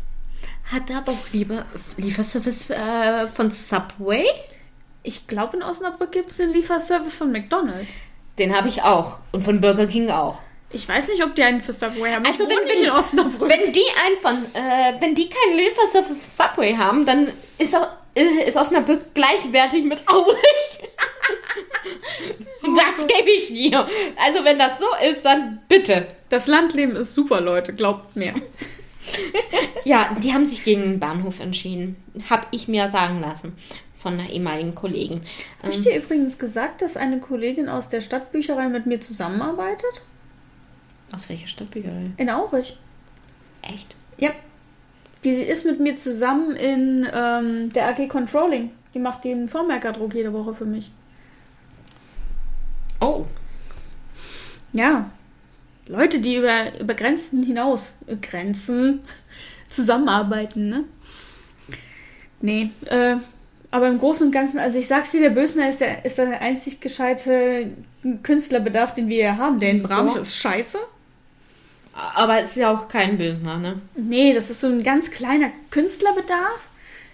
Hat 0.71 0.89
aber 0.91 1.11
auch 1.11 1.33
lieber 1.33 1.65
Lieferservice 1.97 2.69
äh, 2.69 3.27
von 3.27 3.51
Subway. 3.51 4.25
Ich 5.03 5.27
glaube, 5.27 5.57
in 5.57 5.63
Osnabrück 5.63 6.11
gibt 6.11 6.31
es 6.31 6.39
einen 6.39 6.53
Lieferservice 6.53 7.15
von 7.15 7.31
McDonalds. 7.31 7.89
Den 8.37 8.55
habe 8.55 8.67
ich 8.67 8.83
auch. 8.83 9.17
Und 9.31 9.43
von 9.43 9.59
Burger 9.59 9.87
King 9.87 10.09
auch. 10.11 10.41
Ich 10.73 10.87
weiß 10.87 11.09
nicht, 11.09 11.23
ob 11.23 11.35
die 11.35 11.43
einen 11.43 11.59
für 11.59 11.73
Subway 11.73 12.11
haben. 12.13 12.25
Also 12.25 12.43
ich 12.43 12.49
wenn- 12.49 12.69
wenn- 12.69 12.83
in 12.85 12.91
Osnabrück. 12.91 13.49
Wenn 13.49 13.73
die 13.73 13.83
einen 14.05 14.17
von, 14.21 14.35
äh, 14.53 14.93
wenn 15.01 15.15
die 15.15 15.27
keinen 15.27 15.57
Lieferservice 15.57 16.27
von 16.27 16.47
Subway 16.47 16.75
haben, 16.75 17.05
dann 17.05 17.29
ist, 17.57 17.73
er- 17.73 17.97
äh, 18.15 18.47
ist 18.47 18.55
Osnabrück 18.57 19.13
gleichwertig 19.13 19.83
mit 19.83 20.07
Aurich. 20.07 20.37
das 22.61 23.07
gebe 23.07 23.29
ich 23.31 23.47
dir. 23.47 23.87
Also 24.17 24.43
wenn 24.45 24.59
das 24.59 24.79
so 24.79 24.85
ist, 25.09 25.25
dann 25.25 25.59
bitte. 25.67 26.07
das 26.29 26.47
Landleben 26.47 26.95
ist 26.95 27.13
super, 27.13 27.41
Leute. 27.41 27.73
Glaubt 27.73 28.15
mir. 28.15 28.33
Ja, 29.83 30.15
die 30.23 30.33
haben 30.33 30.45
sich 30.45 30.63
gegen 30.63 30.83
den 30.83 30.99
Bahnhof 30.99 31.39
entschieden. 31.39 31.95
Hab 32.29 32.47
ich 32.51 32.67
mir 32.67 32.89
sagen 32.89 33.19
lassen 33.19 33.55
von 34.01 34.13
einer 34.13 34.29
ehemaligen 34.29 34.73
Kollegen. 34.73 35.21
Habe 35.61 35.71
ich 35.71 35.81
dir 35.81 35.95
übrigens 35.95 36.39
gesagt, 36.39 36.81
dass 36.81 36.97
eine 36.97 37.19
Kollegin 37.19 37.69
aus 37.69 37.87
der 37.87 38.01
Stadtbücherei 38.01 38.67
mit 38.67 38.87
mir 38.87 38.99
zusammenarbeitet? 38.99 40.01
Aus 41.13 41.29
welcher 41.29 41.47
Stadtbücherei? 41.47 42.11
In 42.17 42.29
Aurich. 42.29 42.77
Echt? 43.61 43.95
Ja. 44.17 44.31
Die 45.23 45.29
ist 45.29 45.65
mit 45.65 45.79
mir 45.79 45.95
zusammen 45.97 46.55
in 46.55 47.07
ähm, 47.13 47.71
der 47.71 47.89
AG 47.89 48.07
Controlling. 48.07 48.71
Die 48.95 48.99
macht 48.99 49.23
den 49.23 49.47
Vormerkerdruck 49.47 50.15
jede 50.15 50.33
Woche 50.33 50.55
für 50.55 50.65
mich. 50.65 50.89
Oh. 52.99 53.25
Ja. 54.73 55.11
Leute, 55.85 56.19
die 56.19 56.37
über, 56.37 56.79
über 56.79 56.95
Grenzen 56.95 57.43
hinaus, 57.43 57.95
äh, 58.07 58.15
Grenzen 58.15 59.01
zusammenarbeiten, 59.69 60.69
ne? 60.69 60.83
Nee, 62.39 62.71
äh, 62.85 63.17
aber 63.71 63.87
im 63.87 63.97
Großen 63.97 64.27
und 64.27 64.31
Ganzen, 64.31 64.59
also 64.59 64.77
ich 64.77 64.87
sag's 64.87 65.11
dir, 65.11 65.21
der 65.21 65.29
Bösner 65.29 65.69
ist 65.69 65.79
der, 65.79 66.03
ist 66.03 66.17
der 66.17 66.41
einzig 66.41 66.81
gescheite 66.81 67.71
Künstlerbedarf, 68.21 68.93
den 68.93 69.07
wir 69.07 69.15
hier 69.15 69.37
haben. 69.37 69.59
Der 69.59 69.71
in 69.71 69.81
Bramsch 69.81 70.15
ist 70.17 70.35
scheiße. 70.35 70.77
Aber 71.93 72.41
es 72.41 72.51
ist 72.51 72.57
ja 72.57 72.73
auch 72.73 72.87
kein 72.89 73.17
Bösner, 73.17 73.57
ne? 73.57 73.81
Nee, 73.95 74.33
das 74.33 74.49
ist 74.49 74.61
so 74.61 74.67
ein 74.67 74.83
ganz 74.83 75.11
kleiner 75.11 75.51
Künstlerbedarf. 75.71 76.67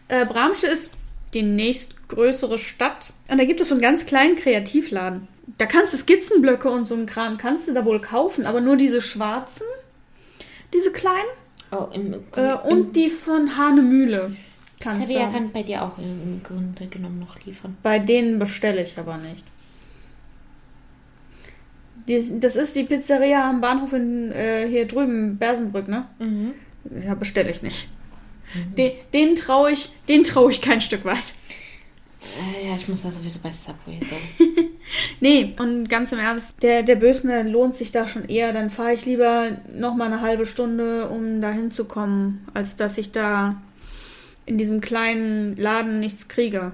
Äh, 0.07 0.25
Bramsche 0.25 0.67
ist 0.67 0.91
die 1.33 1.43
nächst 1.43 2.07
größere 2.09 2.57
Stadt. 2.57 3.13
Und 3.27 3.37
da 3.37 3.45
gibt 3.45 3.61
es 3.61 3.69
so 3.69 3.75
einen 3.75 3.81
ganz 3.81 4.05
kleinen 4.05 4.35
Kreativladen. 4.35 5.27
Da 5.57 5.65
kannst 5.65 5.93
du 5.93 5.97
Skizzenblöcke 5.97 6.69
und 6.69 6.87
so 6.87 6.95
einen 6.95 7.05
Kram 7.05 7.37
kannst 7.37 7.67
du 7.67 7.73
da 7.73 7.85
wohl 7.85 8.01
kaufen, 8.01 8.45
aber 8.45 8.61
nur 8.61 8.77
diese 8.77 9.01
schwarzen, 9.01 9.65
diese 10.73 10.91
kleinen 10.91 11.29
Oh, 11.69 11.87
im, 11.93 12.13
äh, 12.35 12.53
und 12.53 12.95
die 12.95 13.09
von 13.09 13.57
Hanemühle 13.57 14.31
kannst 14.79 15.09
Tabea 15.09 15.29
kann 15.31 15.51
bei 15.51 15.63
dir 15.63 15.83
auch 15.83 15.97
im, 15.97 16.41
Grunde 16.43 16.87
genommen 16.87 17.19
noch 17.19 17.43
liefern. 17.45 17.77
Bei 17.83 17.99
denen 17.99 18.39
bestelle 18.39 18.83
ich 18.83 18.97
aber 18.97 19.17
nicht. 19.17 19.45
Die, 22.07 22.39
das 22.39 22.55
ist 22.55 22.75
die 22.75 22.83
Pizzeria 22.83 23.49
am 23.49 23.59
Bahnhof 23.59 23.93
in, 23.93 24.31
äh, 24.31 24.67
hier 24.69 24.87
drüben, 24.87 25.37
Bersenbrück, 25.37 25.87
ne? 25.87 26.07
Mhm. 26.19 26.53
Ja, 27.05 27.15
bestelle 27.15 27.51
ich 27.51 27.61
nicht. 27.61 27.89
Den, 28.77 28.93
den 29.13 29.35
traue 29.35 29.71
ich, 29.71 29.89
den 30.07 30.23
traue 30.23 30.51
ich 30.51 30.61
kein 30.61 30.79
Stück 30.79 31.03
weit. 31.03 31.17
Äh, 32.21 32.69
ja, 32.69 32.75
ich 32.75 32.87
muss 32.87 33.03
da 33.03 33.11
sowieso 33.11 33.39
bei 33.39 33.51
Subway 33.51 33.99
sein. 33.99 34.69
Nee, 35.19 35.53
und 35.59 35.89
ganz 35.89 36.11
im 36.11 36.19
Ernst, 36.19 36.53
der, 36.61 36.83
der 36.83 36.95
Bösner 36.95 37.43
lohnt 37.43 37.75
sich 37.75 37.91
da 37.91 38.07
schon 38.07 38.29
eher. 38.29 38.53
Dann 38.53 38.69
fahre 38.69 38.93
ich 38.93 39.05
lieber 39.05 39.57
noch 39.73 39.95
mal 39.95 40.05
eine 40.05 40.21
halbe 40.21 40.45
Stunde, 40.45 41.09
um 41.09 41.41
da 41.41 41.51
hinzukommen, 41.51 42.47
als 42.53 42.75
dass 42.75 42.97
ich 42.97 43.11
da 43.11 43.61
in 44.47 44.57
diesem 44.57 44.81
kleinen 44.81 45.55
Laden 45.57 45.99
nichts 45.99 46.27
kriege. 46.27 46.71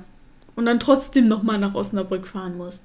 Und 0.55 0.65
dann 0.65 0.79
trotzdem 0.79 1.27
noch 1.27 1.43
mal 1.43 1.57
nach 1.57 1.73
Osnabrück 1.73 2.27
fahren 2.27 2.55
muss. 2.55 2.79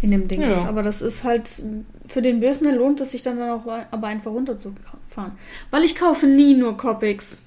In 0.00 0.10
dem 0.10 0.26
Dings. 0.26 0.50
Ja. 0.50 0.64
Aber 0.66 0.82
das 0.82 1.02
ist 1.02 1.22
halt, 1.24 1.62
für 2.06 2.22
den 2.22 2.40
Bösner 2.40 2.72
lohnt 2.72 3.00
es 3.00 3.12
sich 3.12 3.22
dann 3.22 3.40
auch 3.42 3.66
aber 3.90 4.06
einfach 4.06 4.32
runterzufahren. 4.32 5.32
Weil 5.70 5.84
ich 5.84 5.94
kaufe 5.94 6.26
nie 6.26 6.54
nur 6.54 6.76
Copics. 6.76 7.42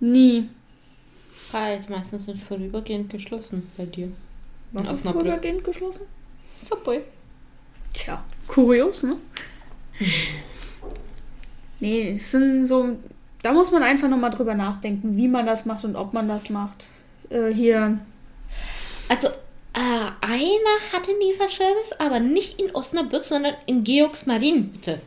Nie. 0.00 0.48
Weil 1.50 1.80
die 1.80 1.90
meisten 1.90 2.18
sind 2.18 2.38
vorübergehend 2.38 3.10
geschlossen 3.10 3.70
bei 3.76 3.84
dir. 3.84 4.08
Was 4.70 4.90
ist 4.90 5.02
vorübergehend 5.02 5.64
geschlossen? 5.64 6.06
Subway. 6.64 7.02
Tja, 7.92 8.24
kurios, 8.46 9.02
ne? 9.02 9.16
Nee, 11.82 12.10
es 12.10 12.30
sind 12.30 12.66
so. 12.66 12.96
Da 13.42 13.52
muss 13.52 13.70
man 13.70 13.82
einfach 13.82 14.08
nochmal 14.08 14.30
drüber 14.30 14.54
nachdenken, 14.54 15.16
wie 15.16 15.28
man 15.28 15.44
das 15.44 15.66
macht 15.66 15.84
und 15.84 15.96
ob 15.96 16.12
man 16.12 16.28
das 16.28 16.48
macht. 16.48 16.86
Äh, 17.28 17.48
hier. 17.48 17.98
Also, 19.08 19.26
äh, 19.28 20.10
einer 20.20 20.92
hatte 20.92 21.10
Lieferservice, 21.20 21.92
aber 21.98 22.20
nicht 22.20 22.60
in 22.60 22.74
Osnabrück, 22.74 23.24
sondern 23.24 23.54
in 23.66 23.82
Georgs 23.82 24.26
Marienhütte. 24.26 25.00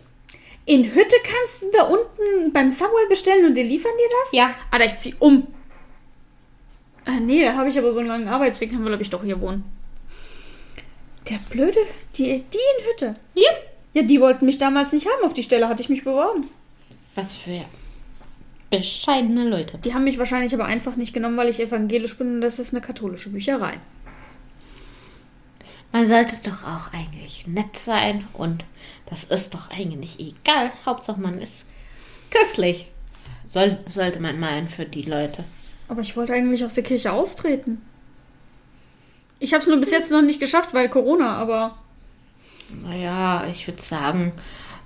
In 0.66 0.84
Hütte 0.84 1.16
kannst 1.24 1.64
du 1.64 1.68
da 1.72 1.84
unten 1.84 2.52
beim 2.52 2.72
Subway 2.72 3.08
bestellen 3.08 3.46
und 3.46 3.56
die 3.56 3.64
liefern 3.64 3.92
dir 3.98 4.10
das? 4.24 4.32
Ja, 4.34 4.54
Alter, 4.70 4.86
ich 4.86 5.00
zieh 5.00 5.16
um. 5.20 5.48
Äh, 7.06 7.20
nee, 7.22 7.46
da 7.46 7.54
habe 7.54 7.70
ich 7.70 7.78
aber 7.78 7.92
so 7.92 8.00
einen 8.00 8.10
langen 8.10 8.28
Arbeitsweg, 8.28 8.72
dann 8.72 8.84
will 8.84 9.00
ich 9.00 9.10
doch 9.10 9.24
hier 9.24 9.40
wohnen. 9.40 9.64
Der 11.30 11.40
Blöde, 11.50 11.80
die, 12.16 12.44
die 12.52 12.58
in 12.58 12.86
Hütte. 12.86 13.16
ja. 13.36 13.52
Ja, 13.96 14.02
die 14.02 14.20
wollten 14.20 14.46
mich 14.46 14.58
damals 14.58 14.92
nicht 14.92 15.08
haben. 15.08 15.24
Auf 15.24 15.34
die 15.34 15.42
Stelle 15.42 15.70
hatte 15.70 15.82
ich 15.82 15.88
mich 15.88 16.04
beworben. 16.04 16.50
Was 17.16 17.36
für 17.36 17.66
bescheidene 18.70 19.48
Leute. 19.48 19.78
Die 19.78 19.94
haben 19.94 20.04
mich 20.04 20.18
wahrscheinlich 20.18 20.54
aber 20.54 20.66
einfach 20.66 20.96
nicht 20.96 21.14
genommen, 21.14 21.38
weil 21.38 21.50
ich 21.50 21.60
evangelisch 21.60 22.18
bin 22.18 22.36
und 22.36 22.42
das 22.42 22.60
ist 22.60 22.74
eine 22.74 22.82
katholische 22.82 23.30
Bücherei. 23.30 23.80
Man 25.92 26.08
sollte 26.08 26.36
doch 26.44 26.64
auch 26.66 26.94
eigentlich 26.94 27.48
nett 27.48 27.78
sein 27.78 28.28
und 28.34 28.66
das 29.06 29.24
ist 29.24 29.54
doch 29.54 29.70
eigentlich 29.70 30.20
egal. 30.20 30.72
Hauptsache 30.86 31.20
man 31.22 31.40
ist 31.40 31.68
christlich. 32.32 32.92
Soll, 33.48 33.78
sollte 33.88 34.20
man 34.20 34.40
meinen 34.40 34.68
für 34.68 34.86
die 34.86 35.04
Leute. 35.04 35.46
Aber 35.88 36.02
ich 36.02 36.18
wollte 36.18 36.34
eigentlich 36.34 36.66
aus 36.66 36.74
der 36.74 36.84
Kirche 36.84 37.14
austreten. 37.14 37.82
Ich 39.40 39.54
habe 39.54 39.62
es 39.62 39.70
nur 39.70 39.78
bis 39.78 39.92
jetzt 39.92 40.12
noch 40.12 40.22
nicht 40.22 40.40
geschafft, 40.40 40.74
weil 40.74 40.90
Corona, 40.90 41.38
aber 41.38 41.78
Naja, 42.84 43.46
ich 43.50 43.68
würde 43.68 43.82
sagen, 43.82 44.34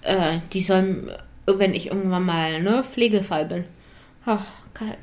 äh, 0.02 0.40
die 0.54 0.62
sollen, 0.62 1.12
wenn 1.58 1.74
ich 1.74 1.88
irgendwann 1.88 2.26
mal 2.26 2.62
ne, 2.62 2.84
Pflegefall 2.84 3.46
bin, 3.46 3.64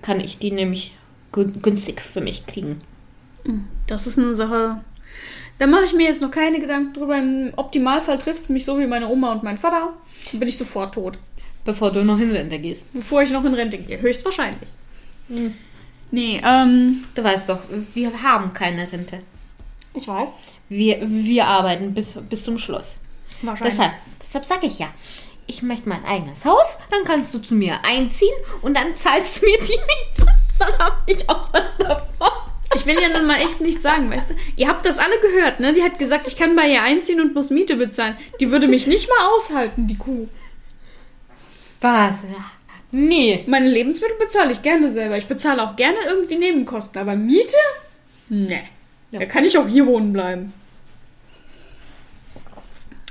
kann, 0.03 0.20
ich 0.20 0.38
die 0.38 0.53
nämlich 0.53 0.94
günstig 1.32 2.01
für 2.01 2.20
mich 2.20 2.47
kriegen. 2.47 2.80
das 3.86 4.07
ist 4.07 4.18
eine 4.18 4.34
Sache. 4.34 4.80
Da 5.59 5.66
mache 5.66 5.84
ich 5.84 5.94
mir 5.94 6.05
jetzt 6.05 6.20
noch 6.20 6.30
keine 6.30 6.61
Gedanken 6.61 6.92
drüber. 6.92 7.16
Im 7.18 7.53
Optimalfall 7.57 8.18
trifft 8.18 8.40
es 8.40 8.49
mich 8.51 8.64
so 8.64 8.78
wie 8.78 8.86
meine 8.86 9.09
Oma 9.09 9.32
und 9.32 9.42
mein 9.42 9.57
Vater. 9.57 9.94
Dann 10.30 10.40
bin 10.40 10.49
ich 10.49 10.59
sofort 10.59 10.94
tot. 10.94 11.18
Bevor 11.64 11.90
du 11.90 12.05
noch 12.05 12.18
in 12.18 12.30
Rente 12.30 12.59
gehst. 12.59 12.92
Bevor 12.92 13.22
ich 13.22 13.30
noch 13.30 13.44
in 13.44 13.55
Rente 13.55 13.78
gehe. 13.78 14.01
Höchstwahrscheinlich. 14.01 14.68
Nee, 16.11 16.40
ähm, 16.44 17.05
Du 17.14 17.24
weißt 17.24 17.49
doch, 17.49 17.61
wir 17.94 18.22
haben 18.22 18.53
keine 18.53 18.90
Rente. 18.90 19.20
ich 19.94 20.07
weiß. 20.07 20.30
Wir, 20.68 20.99
wir 21.09 21.47
arbeiten 21.47 21.94
bis, 21.94 22.14
bis 22.28 22.44
zum 22.44 22.59
Schluss. 22.59 22.97
Wahrscheinlich. 23.42 23.74
Deshalb, 23.74 23.92
deshalb 24.22 24.44
sage 24.44 24.66
ich 24.66 24.78
ja, 24.78 24.88
ich 25.47 25.62
möchte 25.62 25.88
mein 25.88 26.05
eigenes 26.05 26.44
Haus, 26.44 26.76
dann 26.90 27.05
kannst 27.05 27.32
du 27.34 27.38
zu 27.38 27.55
mir 27.55 27.84
einziehen 27.84 28.34
und 28.62 28.76
dann 28.76 28.97
zahlst 28.97 29.42
du 29.42 29.47
mir 29.47 29.59
die 29.59 29.72
Miete. 29.72 30.32
Dann 30.59 30.78
habe 30.78 30.97
ich 31.05 31.28
auch 31.28 31.53
was 31.53 31.76
davon. 31.76 32.30
Ich 32.74 32.86
will 32.86 32.99
ja 32.99 33.11
nun 33.11 33.26
mal 33.26 33.42
echt 33.42 33.61
nichts 33.61 33.82
sagen, 33.82 34.11
weißt 34.11 34.30
du? 34.30 34.34
Ihr 34.57 34.68
habt 34.68 34.86
das 34.86 34.99
alle 34.99 35.20
gehört, 35.20 35.61
ne? 35.61 35.74
Die 35.74 35.82
hat 35.82 35.99
gesagt, 35.99 36.26
ich 36.28 36.38
kann 36.38 36.57
bei 36.57 36.66
ihr 36.66 36.82
einziehen 36.82 37.20
und 37.20 37.34
muss 37.34 37.51
Miete 37.51 37.76
bezahlen. 37.76 38.16
Die 38.40 38.51
würde 38.51 38.66
mich 38.66 38.86
nicht 38.86 39.07
mal 39.07 39.36
aushalten, 39.36 39.86
die 39.86 39.99
Kuh. 39.99 40.28
Was? 41.82 42.22
Nee. 42.90 43.44
Meine 43.47 43.68
Lebensmittel 43.68 44.16
bezahle 44.16 44.53
ich 44.53 44.62
gerne 44.62 44.90
selber. 44.90 45.18
Ich 45.18 45.26
bezahle 45.26 45.62
auch 45.62 45.76
gerne 45.76 45.99
irgendwie 46.09 46.36
Nebenkosten, 46.36 47.03
aber 47.03 47.16
Miete? 47.16 47.57
Nee. 48.30 48.62
Da 49.12 49.26
kann 49.26 49.44
ich 49.44 49.59
auch 49.59 49.68
hier 49.68 49.86
wohnen 49.86 50.14
bleiben. 50.14 50.55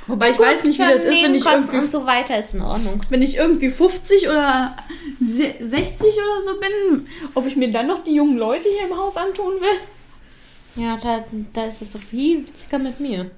Wobei 0.08 0.30
ich 0.32 0.40
weiß 0.40 0.64
nicht, 0.66 0.78
wie 0.80 0.84
das 0.84 1.04
ist, 1.06 1.24
wenn 1.24 1.34
ich, 1.36 1.46
irgendwie, 1.46 1.78
und 1.78 1.90
so 1.90 2.06
weiter 2.06 2.38
ist 2.38 2.54
in 2.54 2.62
Ordnung. 2.62 3.02
wenn 3.10 3.22
ich 3.22 3.38
irgendwie 3.38 3.70
50 3.70 4.28
oder 4.28 4.76
se- 5.20 5.56
60 5.60 6.08
oder 6.14 6.42
so 6.44 6.60
bin, 6.60 7.08
ob 7.34 7.46
ich 7.48 7.56
mir 7.56 7.72
dann 7.72 7.88
noch 7.88 8.04
die 8.04 8.14
jungen 8.16 8.38
Leute 8.38 8.68
hier 8.70 8.88
im 8.90 8.96
Haus 8.98 9.18
antun 9.18 9.54
will. 9.60 10.84
Ja, 10.84 10.98
da, 11.02 11.24
da 11.54 11.66
ist 11.66 11.82
es 11.82 11.92
doch 11.92 12.00
viel 12.02 12.46
witziger 12.46 12.78
mit 12.80 13.00
mir. 13.00 13.32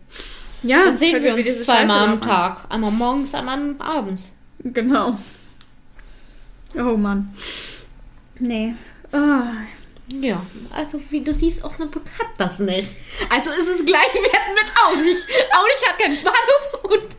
Ja, 0.64 0.86
Dann 0.86 0.98
sehen 0.98 1.22
wir 1.24 1.36
uns 1.36 1.64
zweimal 1.64 2.00
Scheiße 2.00 2.12
am 2.12 2.22
Tag. 2.22 2.66
Einmal 2.70 2.92
morgens, 2.92 3.34
einmal 3.34 3.76
abends. 3.80 4.24
Genau. 4.64 5.18
Oh 6.76 6.98
Mann. 6.98 7.34
Nee. 8.40 8.74
Ah. 9.12 9.52
Ja, 10.10 10.42
also 10.74 11.02
wie 11.10 11.22
du 11.22 11.34
siehst, 11.34 11.64
Osnabrück 11.64 12.06
hat 12.18 12.28
das 12.38 12.60
nicht. 12.60 12.96
Also 13.30 13.52
ist 13.52 13.68
es 13.68 13.86
gleichwertig 13.86 14.22
mit 14.24 14.72
Aurich. 14.86 15.18
Aurich 15.52 15.86
hat 15.90 16.00
keinen 16.00 16.24
Bahnhof 16.24 16.84
und 16.84 17.16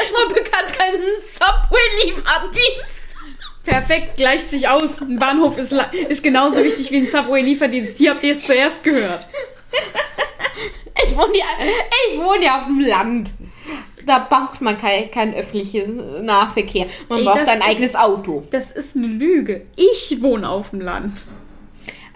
Osnabrück 0.00 0.50
hat 0.52 0.72
keinen 0.76 1.02
Subway-Lieferdienst. 1.22 3.16
Perfekt, 3.64 4.16
gleicht 4.16 4.50
sich 4.50 4.66
aus. 4.68 5.00
Ein 5.02 5.18
Bahnhof 5.18 5.56
ist, 5.58 5.72
ist 6.08 6.22
genauso 6.22 6.64
wichtig 6.64 6.90
wie 6.90 6.96
ein 6.98 7.06
Subway-Lieferdienst. 7.06 7.98
Hier 7.98 8.10
habt 8.12 8.22
ihr 8.24 8.32
es 8.32 8.46
zuerst 8.46 8.82
gehört. 8.82 9.26
Ich 11.06 11.16
wohne 11.16 11.36
ja, 11.38 11.44
ich 12.12 12.18
wohne 12.18 12.44
ja 12.44 12.60
auf 12.60 12.66
dem 12.66 12.80
Land. 12.80 13.34
Da 14.04 14.18
braucht 14.18 14.60
man 14.60 14.76
kein, 14.78 15.10
kein 15.10 15.32
öffentlichen 15.34 16.24
Nahverkehr. 16.24 16.86
Man 17.08 17.20
Ey, 17.20 17.24
braucht 17.24 17.42
das 17.42 17.48
ein 17.48 17.58
ist- 17.60 17.64
eigenes 17.66 17.94
Auto. 17.94 18.42
Das 18.50 18.72
ist 18.72 18.96
eine 18.96 19.06
Lüge. 19.06 19.66
Ich 19.76 20.20
wohne 20.22 20.48
auf 20.48 20.70
dem 20.70 20.80
Land. 20.80 21.22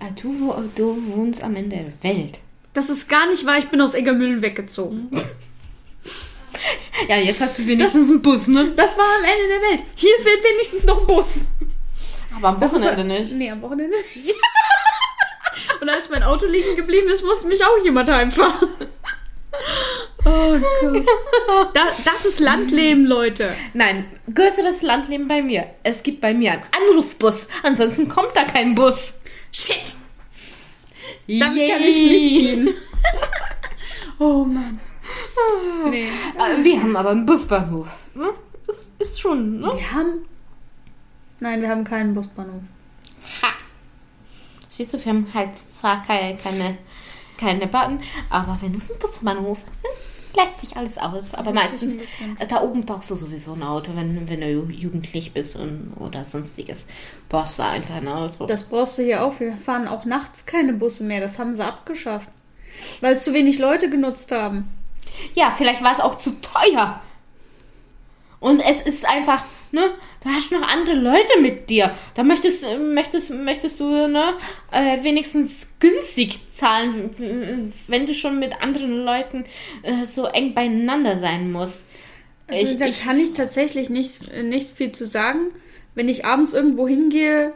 Ah, 0.01 0.11
Du, 0.21 0.53
du 0.75 1.07
wohnst 1.15 1.43
am 1.43 1.57
Ende 1.57 1.77
der 2.03 2.11
Welt. 2.15 2.39
Das 2.75 2.91
ist 2.91 3.09
gar 3.09 3.27
nicht 3.29 3.47
wahr. 3.47 3.59
Ich 3.59 3.69
bin 3.69 3.81
aus 3.81 3.95
Eggermühlen 3.95 4.43
weggezogen. 4.43 5.09
Ja, 7.09 7.17
jetzt 7.17 7.41
hast 7.41 7.59
du 7.59 7.67
wenigstens 7.67 8.11
einen 8.11 8.23
Bus, 8.23 8.47
ne? 8.47 8.73
Das 8.77 8.97
war 8.99 9.05
am 9.19 9.25
Ende 9.25 9.49
der 9.49 9.71
Welt. 9.71 9.83
Hier 9.95 10.15
fehlt 10.23 10.43
wenigstens 10.45 10.85
noch 10.85 11.01
ein 11.01 11.07
Bus. 11.07 11.35
Aber 12.35 12.49
am 12.49 12.61
Das 12.61 12.73
ist- 12.73 12.83
Wochenende 12.85 13.21
nicht. 13.21 13.33
Nee, 13.33 13.51
am 13.51 13.63
Wochenende 13.63 13.97
nicht. 14.15 14.35
Und 15.81 15.89
als 15.89 16.09
mein 16.11 16.23
Auto 16.23 16.47
liegen 16.47 16.77
geblieben 16.77 17.09
ist, 17.09 17.25
musste 17.25 17.47
mich 17.47 17.63
auch 17.65 17.85
jemand 17.85 18.11
heimfahren. 18.11 18.69
Oh 20.25 20.57
Gott. 20.81 21.07
Da, 21.73 21.87
das 22.05 22.25
ist 22.27 22.41
Landleben, 22.41 23.07
Leute. 23.07 23.55
Nein, 23.75 24.07
größeres 24.35 24.83
Landleben 24.83 25.29
bei 25.29 25.41
mir. 25.43 25.67
Es 25.83 26.03
gibt 26.03 26.21
bei 26.21 26.35
mir 26.35 26.53
einen 26.53 26.63
Anrufbus. 26.91 27.49
Ansonsten 27.63 28.09
kommt 28.09 28.35
da 28.35 28.45
kein 28.45 28.75
Bus. 28.75 29.16
Shit. 29.59 29.97
Damit 31.27 31.71
kann 31.71 31.83
ich 31.83 32.03
nicht 32.03 32.41
dienen. 32.41 32.69
Oh 34.19 34.45
Mann. 34.45 34.81
Nee. 35.91 36.09
Äh, 36.09 36.65
Wir 36.65 36.81
haben 36.81 36.97
aber 36.97 37.11
einen 37.11 37.27
Busbahnhof. 37.27 38.09
Ne? 38.15 38.31
Das 38.67 38.91
ist 38.99 39.21
schon, 39.21 39.61
ne? 39.61 39.71
Wir 39.75 39.93
haben. 39.93 40.25
Nein, 41.39 41.61
wir 41.61 41.69
haben 41.69 41.85
keinen 41.85 42.15
Busbahnhof. 42.15 42.63
Ha. 43.43 43.49
Siehst 44.69 44.95
du, 44.95 45.05
wir 45.05 45.13
haben 45.13 45.29
halt 45.35 45.51
zwar 45.59 46.03
keine, 46.03 46.39
keine, 46.39 46.79
keine 47.37 47.67
Bahn, 47.67 48.03
aber 48.31 48.57
wenn 48.63 48.75
es 48.75 48.91
ein 48.91 48.99
Busbahnhof 48.99 49.59
ist, 49.59 49.85
gleicht 50.37 50.61
sich 50.61 50.77
alles 50.77 50.99
aus. 50.99 51.35
Aber 51.35 51.53
Das 51.53 51.65
ist 51.65 51.83
meistens, 51.83 51.97
äh, 52.39 52.47
da 52.47 52.63
oben 52.63 52.85
brauchst 52.87 53.11
du 53.11 53.15
sowieso 53.15 53.55
ein 53.55 53.63
Auto, 53.63 53.93
wenn, 53.97 54.29
wenn 54.29 54.41
du 54.41 54.47
ju- 54.47 54.71
jugendlich 54.71 55.33
bist 55.33 55.57
und, 55.57 55.93
oder 55.99 56.23
sonstiges. 56.25 56.85
Brauchst 57.29 57.59
du 57.59 57.65
einfach 57.65 57.97
ein 57.97 58.09
Auto. 58.09 58.47
Das 58.47 58.65
brauchst 58.65 58.99
du 58.99 59.03
hier 59.03 59.25
auch. 59.25 59.41
Wir 59.41 59.57
fahren 59.57 59.89
auch 59.89 60.05
nachts 60.05 60.47
keine 60.47 60.73
Busse 60.75 61.03
mehr. 61.05 61.21
Das 61.21 61.39
haben 61.39 61.55
sie 61.55 61.65
abgeschafft. 61.67 62.29
Weil 63.01 63.15
es 63.15 63.25
zu 63.25 63.33
wenig 63.33 63.59
Leute 63.59 63.89
genutzt 63.91 64.31
haben. 64.33 64.69
Ja, 65.35 65.51
vielleicht 65.57 65.83
war 65.83 65.93
es 65.93 66.01
auch 66.01 66.17
zu 66.17 66.33
teuer. 66.41 67.01
Und 68.39 68.61
es 68.61 68.83
ist 68.83 69.09
einfach, 69.09 69.45
ne, 69.73 69.87
du 70.27 70.33
hast 70.33 70.53
noch 70.53 70.67
andere 70.67 70.97
Leute 70.97 71.41
mit 71.41 71.71
dir. 71.71 71.95
Da 72.15 72.25
möchtest, 72.25 72.65
möchtest, 72.79 73.31
möchtest 73.31 73.81
du, 73.81 73.85
ne, 74.09 74.35
äh, 74.73 75.03
wenigstens 75.03 75.73
günstig 75.79 76.41
zahlen, 76.53 77.73
wenn 77.87 78.07
du 78.07 78.15
schon 78.15 78.39
mit 78.39 78.61
anderen 78.61 79.05
Leuten 79.05 79.45
äh, 79.83 80.05
so 80.05 80.27
eng 80.27 80.55
beieinander 80.55 81.19
sein 81.19 81.53
musst. 81.53 81.85
Also 82.49 82.73
ich, 82.73 82.79
da 82.79 82.87
ich, 82.87 83.05
kann 83.05 83.19
ich 83.19 83.33
tatsächlich 83.35 83.91
nicht, 83.91 84.29
äh, 84.29 84.43
nicht 84.43 84.77
viel 84.77 84.93
zu 84.93 85.07
sagen. 85.07 85.53
Wenn 85.95 86.09
ich 86.09 86.25
abends 86.25 86.53
irgendwo 86.53 86.87
hingehe, 86.87 87.53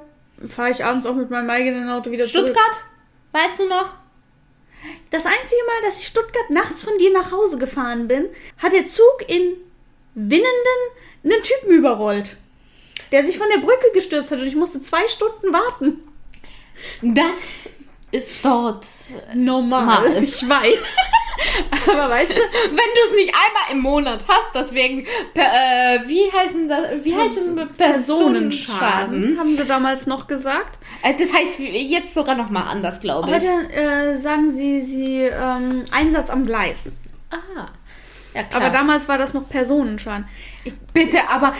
fahre 0.48 0.70
ich 0.70 0.84
abends 0.84 1.06
auch 1.06 1.14
mit 1.14 1.30
meinem 1.30 1.50
eigenen 1.50 1.90
Auto 1.90 2.10
wieder 2.10 2.26
zurück. 2.26 2.48
Stuttgart? 2.48 2.80
Weißt 3.32 3.58
du 3.58 3.68
noch? 3.68 3.94
Das 5.10 5.26
einzige 5.26 5.62
Mal, 5.66 5.88
dass 5.88 6.00
ich 6.00 6.06
Stuttgart 6.06 6.50
nachts 6.50 6.84
von 6.84 6.96
dir 6.98 7.12
nach 7.12 7.32
Hause 7.32 7.58
gefahren 7.58 8.08
bin, 8.08 8.26
hat 8.58 8.72
der 8.72 8.86
Zug 8.86 9.24
in 9.28 9.56
Winnenden 10.14 10.46
einen 11.22 11.42
Typen 11.42 11.74
überrollt. 11.74 12.38
Der 13.12 13.24
sich 13.24 13.38
von 13.38 13.48
der 13.52 13.58
Brücke 13.60 13.86
gestürzt 13.92 14.30
hat 14.30 14.38
und 14.38 14.46
ich 14.46 14.56
musste 14.56 14.80
zwei 14.82 15.06
Stunden 15.08 15.52
warten. 15.52 16.00
Das 17.02 17.68
ist 18.12 18.44
dort. 18.44 18.86
Normal. 19.34 19.84
Mal. 19.84 20.22
Ich 20.22 20.48
weiß. 20.48 20.96
Aber 21.90 22.10
weißt 22.10 22.32
du, 22.32 22.40
Wenn 22.40 22.76
du 22.76 23.00
es 23.06 23.14
nicht 23.14 23.28
einmal 23.34 23.72
im 23.72 23.78
Monat 23.80 24.24
hast, 24.28 24.48
deswegen, 24.54 25.06
per, 25.32 25.44
äh, 25.44 26.00
wie 26.06 26.30
heißen 26.30 26.68
das, 26.68 27.02
wie 27.02 27.14
heißen 27.14 27.56
das? 27.56 27.72
Personenschaden, 27.76 29.38
haben 29.38 29.56
sie 29.56 29.64
damals 29.66 30.06
noch 30.06 30.26
gesagt. 30.26 30.78
Äh, 31.02 31.14
Das 31.18 31.32
heißt 31.32 31.58
jetzt 31.60 32.12
sogar 32.14 32.34
noch 32.34 32.50
mal 32.50 32.64
anders, 32.64 33.00
glaube 33.00 33.28
ich. 33.28 33.34
Heute 33.36 33.72
äh, 33.72 34.18
sagen 34.18 34.50
sie, 34.50 34.82
sie 34.82 35.22
ähm, 35.22 35.84
Einsatz 35.90 36.28
am 36.30 36.44
Gleis. 36.44 36.92
Ah. 37.30 37.68
Ja, 38.34 38.44
klar. 38.44 38.62
Aber 38.62 38.70
damals 38.70 39.08
war 39.08 39.18
das 39.18 39.34
noch 39.34 39.48
Personenschaden. 39.48 40.26
Bitte, 40.92 41.28
aber 41.28 41.54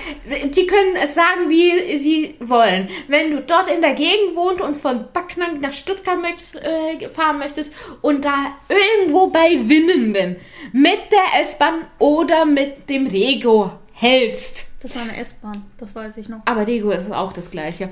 die 0.55 0.67
können 0.67 0.95
es 1.03 1.15
sagen, 1.15 1.49
wie 1.49 1.97
sie 1.99 2.37
wollen. 2.41 2.89
Wenn 3.09 3.31
du 3.31 3.41
dort 3.41 3.69
in 3.69 3.81
der 3.81 3.95
Gegend 3.95 4.37
wohnst 4.37 4.61
und 4.61 4.77
von 4.77 5.07
Backnang 5.13 5.59
nach 5.61 5.73
Stuttgart 5.73 6.21
möcht, 6.21 6.55
äh, 6.57 7.09
fahren 7.09 7.39
möchtest 7.39 7.75
und 8.03 8.25
da 8.25 8.57
irgendwo 8.69 9.29
bei 9.29 9.59
Winnenden 9.69 10.37
mit 10.73 11.01
der 11.11 11.41
S-Bahn 11.41 11.87
oder 11.99 12.45
mit 12.45 12.89
dem 12.89 13.07
Rego 13.07 13.73
hältst. 13.93 14.67
Das 14.83 14.95
war 14.97 15.03
eine 15.03 15.17
S-Bahn, 15.17 15.65
das 15.79 15.95
weiß 15.95 16.17
ich 16.19 16.29
noch. 16.29 16.41
Aber 16.45 16.67
Rego 16.67 16.91
ist 16.91 17.11
auch 17.13 17.33
das 17.33 17.51
gleiche. 17.51 17.91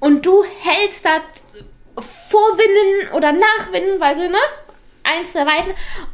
Und 0.00 0.24
du 0.24 0.44
hältst 0.44 1.04
da 1.04 1.20
vor 2.00 2.58
Winnen 2.58 3.14
oder 3.14 3.32
nach 3.32 3.72
Winnen, 3.72 4.00
weil 4.00 4.14
du, 4.14 4.28
ne? 4.28 4.38
Eins 5.16 5.32
der 5.32 5.46
Weiten. 5.46 5.70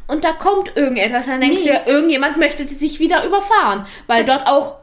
Und 0.07 0.23
da 0.23 0.33
kommt 0.33 0.75
irgendetwas. 0.75 1.25
Dann 1.25 1.41
denkst 1.41 1.61
Nee. 1.63 1.69
du 1.69 1.73
ja, 1.73 1.85
irgendjemand 1.87 2.37
möchte 2.37 2.67
sich 2.67 2.99
wieder 2.99 3.25
überfahren. 3.25 3.85
Weil 4.07 4.23
dort 4.25 4.47
auch 4.47 4.75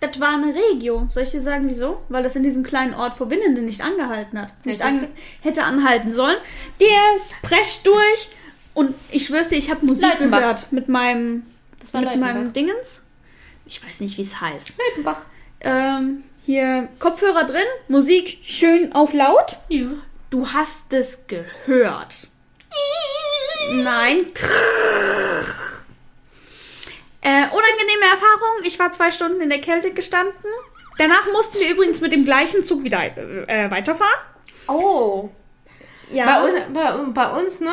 Das 0.00 0.18
war 0.18 0.32
eine 0.34 0.54
Regio. 0.54 1.06
Soll 1.08 1.24
ich 1.24 1.30
dir 1.30 1.42
sagen, 1.42 1.64
wieso? 1.68 2.00
Weil 2.08 2.22
das 2.22 2.34
in 2.34 2.42
diesem 2.42 2.62
kleinen 2.62 2.94
Ort 2.94 3.12
vor 3.14 3.28
Winnenden 3.30 3.66
nicht 3.66 3.82
angehalten 3.82 4.40
hat. 4.40 4.54
Nicht 4.64 4.80
an, 4.82 5.06
hätte 5.42 5.62
anhalten 5.64 6.14
sollen. 6.14 6.36
Der 6.80 6.88
prescht 7.42 7.86
durch. 7.86 8.30
Und 8.72 8.94
ich 9.10 9.26
schwör's 9.26 9.50
dir, 9.50 9.56
ich 9.58 9.70
habe 9.70 9.84
Musik 9.84 10.08
Leitenbach. 10.08 10.38
gehört 10.38 10.72
mit 10.72 10.88
meinem, 10.88 11.44
Das 11.80 11.92
war 11.92 12.00
mit 12.00 12.08
Leitenbach. 12.08 12.32
meinem 12.34 12.52
Dingens. 12.54 13.02
Ich 13.66 13.84
weiß 13.86 14.00
nicht, 14.00 14.16
wie 14.16 14.22
es 14.22 14.40
heißt. 14.40 14.72
Leitenbach. 14.88 15.26
Ähm, 15.60 16.24
hier 16.46 16.88
Kopfhörer 16.98 17.44
drin, 17.44 17.66
Musik 17.88 18.38
schön 18.44 18.92
auf 18.94 19.12
laut. 19.12 19.58
Ja. 19.68 19.88
Du 20.30 20.48
hast 20.48 20.90
es 20.94 21.26
gehört. 21.26 22.28
Nein. 23.70 24.26
Äh, 27.22 27.44
unangenehme 27.44 28.04
Erfahrung. 28.10 28.64
Ich 28.64 28.78
war 28.78 28.90
zwei 28.92 29.10
Stunden 29.10 29.40
in 29.40 29.50
der 29.50 29.60
Kälte 29.60 29.92
gestanden. 29.92 30.34
Danach 30.98 31.26
mussten 31.32 31.58
wir 31.60 31.70
übrigens 31.70 32.00
mit 32.00 32.12
dem 32.12 32.24
gleichen 32.24 32.64
Zug 32.64 32.82
wieder 32.82 33.00
äh, 33.04 33.70
weiterfahren. 33.70 34.20
Oh. 34.68 35.28
Ja. 36.12 36.24
Bei, 36.24 36.42
uns, 36.42 36.60
bei, 36.74 36.92
bei 37.14 37.40
uns, 37.40 37.60
ne, 37.60 37.72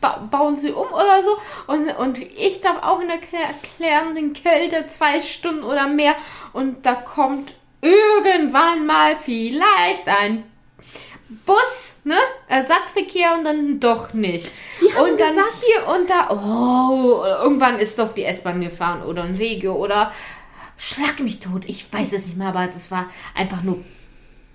ba 0.00 0.26
bauen 0.30 0.56
sie 0.56 0.72
um 0.72 0.86
oder 0.86 1.20
so. 1.22 1.36
Und, 1.66 1.90
und 1.98 2.18
ich 2.18 2.62
darf 2.62 2.82
auch 2.82 3.00
in 3.00 3.08
der 3.08 3.18
klär- 3.18 3.54
klärenden 3.76 4.32
Kälte 4.32 4.86
zwei 4.86 5.20
Stunden 5.20 5.62
oder 5.64 5.86
mehr. 5.86 6.14
Und 6.54 6.86
da 6.86 6.94
kommt 6.94 7.54
irgendwann 7.82 8.86
mal 8.86 9.16
vielleicht 9.16 10.08
ein 10.08 10.50
Bus, 11.46 11.96
ne? 12.04 12.16
Ersatzverkehr 12.48 13.34
und 13.36 13.44
dann 13.44 13.80
doch 13.80 14.12
nicht. 14.12 14.52
Die 14.80 14.92
haben 14.94 15.10
und 15.12 15.20
dann 15.20 15.30
gesagt- 15.34 15.64
hier 15.64 15.88
und 15.88 16.08
da, 16.10 16.30
oh, 16.30 17.24
irgendwann 17.42 17.78
ist 17.78 17.98
doch 17.98 18.14
die 18.14 18.24
S-Bahn 18.24 18.60
gefahren 18.60 19.02
oder 19.02 19.22
ein 19.22 19.36
Regio 19.36 19.74
oder 19.74 20.12
schlag 20.76 21.20
mich 21.20 21.40
tot. 21.40 21.64
Ich 21.66 21.92
weiß 21.92 22.12
es 22.12 22.26
nicht 22.26 22.36
mehr, 22.36 22.48
aber 22.48 22.66
das 22.66 22.90
war 22.90 23.08
einfach 23.34 23.62
nur 23.62 23.78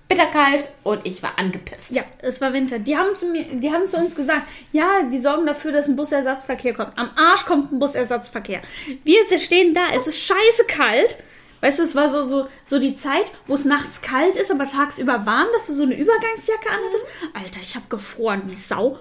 bitterkalt 0.08 0.68
und 0.84 1.06
ich 1.06 1.22
war 1.22 1.38
angepisst. 1.38 1.92
Ja, 1.92 2.04
es 2.24 2.42
war 2.42 2.52
Winter. 2.52 2.80
Die 2.80 2.98
haben, 2.98 3.16
zu 3.16 3.28
mir, 3.28 3.44
die 3.44 3.72
haben 3.72 3.88
zu 3.88 3.98
uns 3.98 4.16
gesagt, 4.16 4.42
ja, 4.72 5.04
die 5.04 5.20
sorgen 5.20 5.46
dafür, 5.46 5.72
dass 5.72 5.88
ein 5.88 5.96
Busersatzverkehr 5.96 6.74
kommt. 6.74 6.98
Am 6.98 7.12
Arsch 7.16 7.46
kommt 7.46 7.72
ein 7.72 7.78
Busersatzverkehr. 7.80 8.62
Wir 9.04 9.40
stehen 9.40 9.74
da, 9.76 9.82
es 9.96 10.08
ist 10.08 10.20
scheiße 10.20 10.66
kalt. 10.68 11.18
Weißt 11.62 11.80
du, 11.80 11.84
es 11.84 11.96
war 11.96 12.10
so, 12.10 12.24
so, 12.24 12.48
so 12.66 12.80
die 12.80 12.96
Zeit, 12.96 13.26
wo 13.48 13.54
es 13.56 13.66
nachts 13.66 14.02
kalt 14.02 14.38
ist, 14.38 14.50
aber 14.52 14.66
tagsüber 14.66 15.26
warm, 15.26 15.48
dass 15.54 15.68
du 15.68 15.74
so 15.74 15.84
eine 15.84 15.96
Übergangsjacke 15.98 16.70
anhattest. 16.70 17.06
Alter, 17.34 17.60
ich 17.62 17.76
hab 17.76 17.90
gefroren 17.90 18.44
wie 18.46 18.54
Sau. 18.56 18.98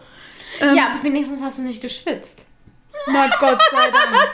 Ähm, 0.61 0.75
Ja, 0.75 0.89
aber 0.91 1.03
wenigstens 1.05 1.41
hast 1.43 1.59
du 1.59 1.63
nicht 1.63 1.81
geschwitzt. 1.81 2.47
Na 3.07 3.29
Gott 3.39 3.61
sei 3.71 3.91
Dank. 3.91 4.29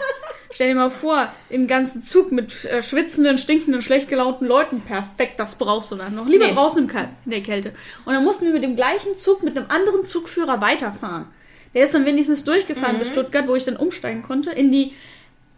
Stell 0.51 0.69
dir 0.69 0.75
mal 0.77 0.91
vor, 0.91 1.33
im 1.51 1.67
ganzen 1.67 2.01
Zug 2.01 2.31
mit 2.31 2.65
äh, 2.65 2.81
schwitzenden, 2.83 3.39
stinkenden, 3.39 3.83
schlecht 3.83 4.09
gelaunten 4.09 4.47
Leuten. 4.47 4.81
Perfekt, 4.83 5.41
das 5.41 5.57
brauchst 5.57 5.91
du 5.91 5.97
dann 5.97 6.15
noch. 6.15 6.27
Lieber 6.27 6.47
Nee. 6.47 6.53
draußen 6.55 6.79
im 6.79 6.87
Kal 6.89 7.09
in 7.25 7.33
der 7.33 7.43
Kälte. 7.43 7.75
Und 8.05 8.15
dann 8.15 8.25
mussten 8.25 8.45
wir 8.47 8.53
mit 8.53 8.63
dem 8.63 8.77
gleichen 8.77 9.17
Zug 9.17 9.43
mit 9.43 9.57
einem 9.57 9.67
anderen 9.69 10.05
Zugführer 10.05 10.61
weiterfahren. 10.61 11.27
Der 11.75 11.85
ist 11.85 11.93
dann 11.95 12.07
wenigstens 12.07 12.45
durchgefahren 12.45 12.99
bis 13.01 13.09
Stuttgart, 13.09 13.49
wo 13.49 13.57
ich 13.57 13.65
dann 13.65 13.77
umsteigen 13.77 14.23
konnte, 14.23 14.53
in 14.53 14.71
die, 14.71 14.95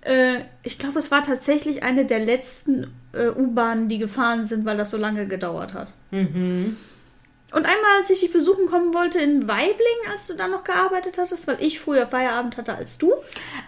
äh, 0.02 0.38
ich 0.62 0.78
glaube, 0.78 0.98
es 0.98 1.10
war 1.10 1.22
tatsächlich 1.22 1.82
eine 1.82 2.04
der 2.04 2.20
letzten 2.20 2.94
äh, 3.12 3.28
U-Bahnen, 3.28 3.88
die 3.88 3.98
gefahren 3.98 4.46
sind, 4.46 4.64
weil 4.64 4.76
das 4.76 4.90
so 4.90 4.96
lange 4.96 5.26
gedauert 5.26 5.74
hat. 5.74 5.88
Und 6.10 7.64
einmal, 7.64 7.96
als 7.96 8.10
ich 8.10 8.20
dich 8.20 8.32
besuchen 8.32 8.66
kommen 8.66 8.92
wollte 8.94 9.18
in 9.20 9.46
Weibling, 9.48 10.10
als 10.10 10.26
du 10.26 10.34
da 10.34 10.48
noch 10.48 10.64
gearbeitet 10.64 11.16
hattest, 11.18 11.46
weil 11.46 11.58
ich 11.60 11.78
früher 11.80 12.06
Feierabend 12.06 12.56
hatte 12.56 12.74
als 12.74 12.98
du, 12.98 13.12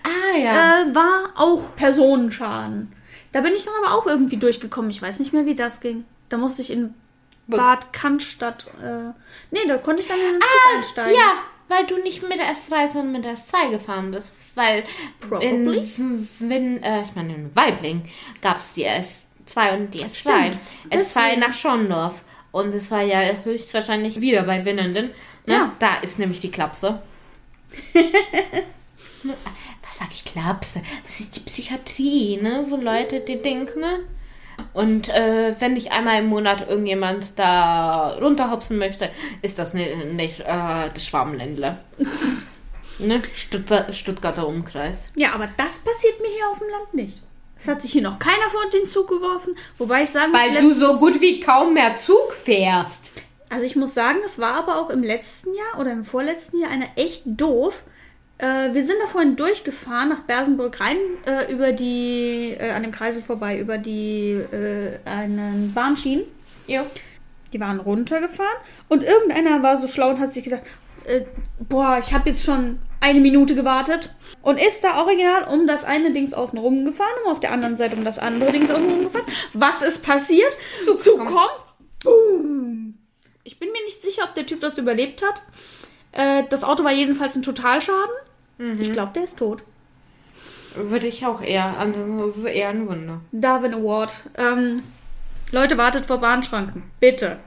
Ah, 0.02 0.36
ja. 0.36 0.82
äh, 0.82 0.94
war 0.94 1.30
auch 1.36 1.74
Personenschaden. 1.76 2.92
Da 3.32 3.40
bin 3.40 3.54
ich 3.54 3.64
dann 3.64 3.74
aber 3.84 3.94
auch 3.94 4.06
irgendwie 4.06 4.36
durchgekommen. 4.38 4.90
Ich 4.90 5.00
weiß 5.02 5.18
nicht 5.20 5.32
mehr, 5.32 5.46
wie 5.46 5.54
das 5.54 5.80
ging. 5.80 6.04
Da 6.28 6.38
musste 6.38 6.62
ich 6.62 6.70
in 6.70 6.94
Bus. 7.46 7.60
Bad 7.60 7.92
Cannstatt. 7.92 8.66
Äh, 8.82 9.10
nee, 9.50 9.60
da 9.68 9.76
konnte 9.78 10.02
ich 10.02 10.08
dann 10.08 10.18
in 10.18 10.32
den 10.32 10.40
Zug 10.40 10.50
ah, 10.50 10.76
einsteigen. 10.76 11.14
ja, 11.14 11.32
weil 11.68 11.86
du 11.86 11.98
nicht 12.02 12.22
mit 12.22 12.38
der 12.38 12.54
S3, 12.54 12.88
sondern 12.88 13.12
mit 13.12 13.24
der 13.24 13.36
S2 13.36 13.70
gefahren 13.70 14.10
bist. 14.10 14.32
Weil 14.54 14.84
Probably. 15.20 15.92
in, 15.96 16.28
wenn, 16.38 16.82
äh, 16.82 17.02
ich 17.02 17.14
meine, 17.14 17.34
in 17.34 17.54
Weibling 17.54 18.02
gab 18.40 18.58
es 18.58 18.74
die 18.74 18.86
S2 18.86 19.76
und 19.76 19.94
die 19.94 20.04
S2. 20.04 20.14
Stimmt. 20.14 20.58
S2 20.90 20.90
Deswegen. 20.90 21.40
nach 21.40 21.52
Schondorf. 21.52 22.24
Und 22.50 22.74
es 22.74 22.90
war 22.90 23.02
ja 23.02 23.20
höchstwahrscheinlich 23.44 24.20
wieder 24.20 24.42
bei 24.42 24.64
Winnenden. 24.64 25.10
Ne? 25.46 25.54
Ja. 25.54 25.72
Da 25.78 25.96
ist 25.96 26.18
nämlich 26.18 26.40
die 26.40 26.50
Klapse. 26.50 27.02
Was 29.22 29.98
sag 29.98 30.08
ich 30.12 30.24
Klapse? 30.24 30.82
Das 31.04 31.20
ist 31.20 31.36
die 31.36 31.40
Psychiatrie, 31.40 32.38
ne? 32.40 32.64
Wo 32.68 32.76
Leute 32.76 33.20
die 33.20 33.40
denken, 33.40 33.80
ne? 33.80 34.00
Und 34.72 35.08
äh, 35.08 35.54
wenn 35.58 35.74
nicht 35.74 35.92
einmal 35.92 36.18
im 36.20 36.26
Monat 36.26 36.68
irgendjemand 36.68 37.38
da 37.38 38.16
runterhopsen 38.20 38.78
möchte, 38.78 39.10
ist 39.42 39.58
das 39.58 39.74
ni- 39.74 39.94
nicht 40.12 40.40
äh, 40.40 40.90
das 40.92 41.06
Schwammländle. 41.06 41.78
ne? 42.98 43.22
Stuttgart, 43.34 43.94
Stuttgarter 43.94 44.46
Umkreis. 44.46 45.10
Ja, 45.16 45.32
aber 45.34 45.48
das 45.56 45.78
passiert 45.78 46.20
mir 46.20 46.28
hier 46.28 46.48
auf 46.50 46.58
dem 46.58 46.68
Land 46.70 46.94
nicht. 46.94 47.22
Es 47.60 47.66
hat 47.66 47.82
sich 47.82 47.90
hier 47.92 48.02
noch 48.02 48.18
keiner 48.20 48.48
vor 48.50 48.62
den 48.72 48.86
Zug 48.86 49.08
geworfen. 49.08 49.56
Wobei 49.78 50.02
ich 50.04 50.10
sagen 50.10 50.30
muss, 50.30 50.40
Weil 50.40 50.60
du 50.60 50.72
so 50.72 50.96
gut 50.98 51.20
wie 51.20 51.40
kaum 51.40 51.74
mehr 51.74 51.96
Zug 51.96 52.32
fährst. 52.32 53.14
Also 53.50 53.64
ich 53.64 53.74
muss 53.74 53.94
sagen, 53.94 54.18
es 54.24 54.38
war 54.38 54.54
aber 54.54 54.76
auch 54.80 54.90
im 54.90 55.02
letzten 55.02 55.54
Jahr 55.54 55.80
oder 55.80 55.90
im 55.90 56.04
vorletzten 56.04 56.60
Jahr 56.60 56.70
eine 56.70 56.88
echt 56.96 57.22
doof. 57.26 57.82
Äh, 58.38 58.72
wir 58.72 58.84
sind 58.84 58.96
da 59.02 59.08
vorhin 59.08 59.36
durchgefahren 59.36 60.08
nach 60.08 60.20
Bersenburg 60.20 60.80
rein 60.80 60.96
äh, 61.26 61.52
über 61.52 61.72
die, 61.72 62.56
äh, 62.58 62.70
an 62.70 62.82
dem 62.82 62.92
Kreisel 62.92 63.22
vorbei, 63.22 63.58
über 63.58 63.78
die 63.78 64.32
äh, 64.52 64.98
einen 65.04 65.72
Bahnschienen. 65.74 66.24
Jo. 66.66 66.82
Die 67.52 67.60
waren 67.60 67.80
runtergefahren 67.80 68.58
und 68.88 69.02
irgendeiner 69.02 69.62
war 69.62 69.76
so 69.76 69.88
schlau 69.88 70.10
und 70.10 70.20
hat 70.20 70.32
sich 70.34 70.44
gedacht, 70.44 70.62
äh, 71.04 71.22
boah, 71.68 71.98
ich 71.98 72.12
habe 72.12 72.28
jetzt 72.28 72.44
schon 72.44 72.78
eine 73.00 73.20
Minute 73.20 73.54
gewartet 73.54 74.14
und 74.42 74.60
ist 74.60 74.84
da 74.84 75.00
original 75.00 75.44
um 75.44 75.66
das 75.66 75.84
eine 75.84 76.12
Dings 76.12 76.34
außen 76.34 76.58
rum 76.58 76.84
gefahren, 76.84 77.08
um 77.24 77.32
auf 77.32 77.40
der 77.40 77.52
anderen 77.52 77.76
Seite 77.76 77.96
um 77.96 78.04
das 78.04 78.18
andere 78.18 78.52
Dings 78.52 78.70
außen 78.70 78.88
rum 78.88 79.04
gefahren. 79.04 79.26
Was 79.54 79.82
ist 79.82 80.04
passiert? 80.04 80.56
Zug 80.84 81.00
Zug 81.00 81.18
kommt. 81.18 81.64
Boom. 82.04 82.98
Ich 83.42 83.58
bin 83.58 83.72
mir 83.72 83.82
nicht 83.84 84.02
sicher, 84.02 84.24
ob 84.24 84.34
der 84.34 84.46
Typ 84.46 84.60
das 84.60 84.78
überlebt 84.78 85.22
hat. 85.22 85.42
Äh, 86.12 86.44
das 86.50 86.64
Auto 86.64 86.84
war 86.84 86.92
jedenfalls 86.92 87.34
ein 87.34 87.42
Totalschaden. 87.42 88.14
Ich 88.58 88.92
glaube, 88.92 89.12
der 89.14 89.24
ist 89.24 89.38
tot. 89.38 89.62
Würde 90.74 91.06
ich 91.06 91.24
auch 91.24 91.40
eher. 91.40 91.78
Ansonsten 91.78 92.18
ist 92.20 92.36
es 92.36 92.44
eher 92.44 92.68
ein 92.70 92.88
Wunder. 92.88 93.20
Darwin 93.32 93.74
Award. 93.74 94.12
Ähm, 94.36 94.82
Leute, 95.52 95.78
wartet 95.78 96.06
vor 96.06 96.18
Bahnschranken. 96.18 96.82
Bitte. 97.00 97.38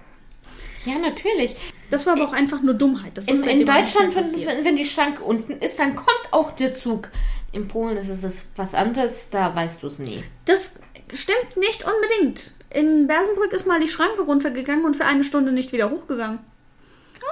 Ja, 0.85 0.97
natürlich. 0.97 1.55
Das 1.89 2.07
war 2.07 2.13
aber 2.13 2.29
auch 2.29 2.33
einfach 2.33 2.61
nur 2.61 2.73
Dummheit. 2.73 3.17
Das 3.17 3.25
ist 3.25 3.45
In, 3.45 3.59
in 3.61 3.65
Deutschland, 3.65 4.15
wenn, 4.15 4.65
wenn 4.65 4.75
die 4.75 4.85
Schranke 4.85 5.23
unten 5.23 5.53
ist, 5.53 5.77
dann 5.77 5.95
kommt 5.95 6.27
auch 6.31 6.51
der 6.51 6.73
Zug. 6.73 7.09
In 7.51 7.67
Polen 7.67 7.97
ist 7.97 8.09
es 8.09 8.47
was 8.55 8.73
anderes, 8.73 9.29
da 9.29 9.53
weißt 9.53 9.83
du 9.83 9.87
es 9.87 9.99
nie. 9.99 10.23
Das 10.45 10.79
stimmt 11.13 11.57
nicht 11.57 11.83
unbedingt. 11.83 12.53
In 12.73 13.07
Bersenbrück 13.07 13.51
ist 13.51 13.67
mal 13.67 13.81
die 13.81 13.89
Schranke 13.89 14.21
runtergegangen 14.21 14.85
und 14.85 14.95
für 14.95 15.05
eine 15.05 15.23
Stunde 15.25 15.51
nicht 15.51 15.73
wieder 15.73 15.89
hochgegangen. 15.89 16.39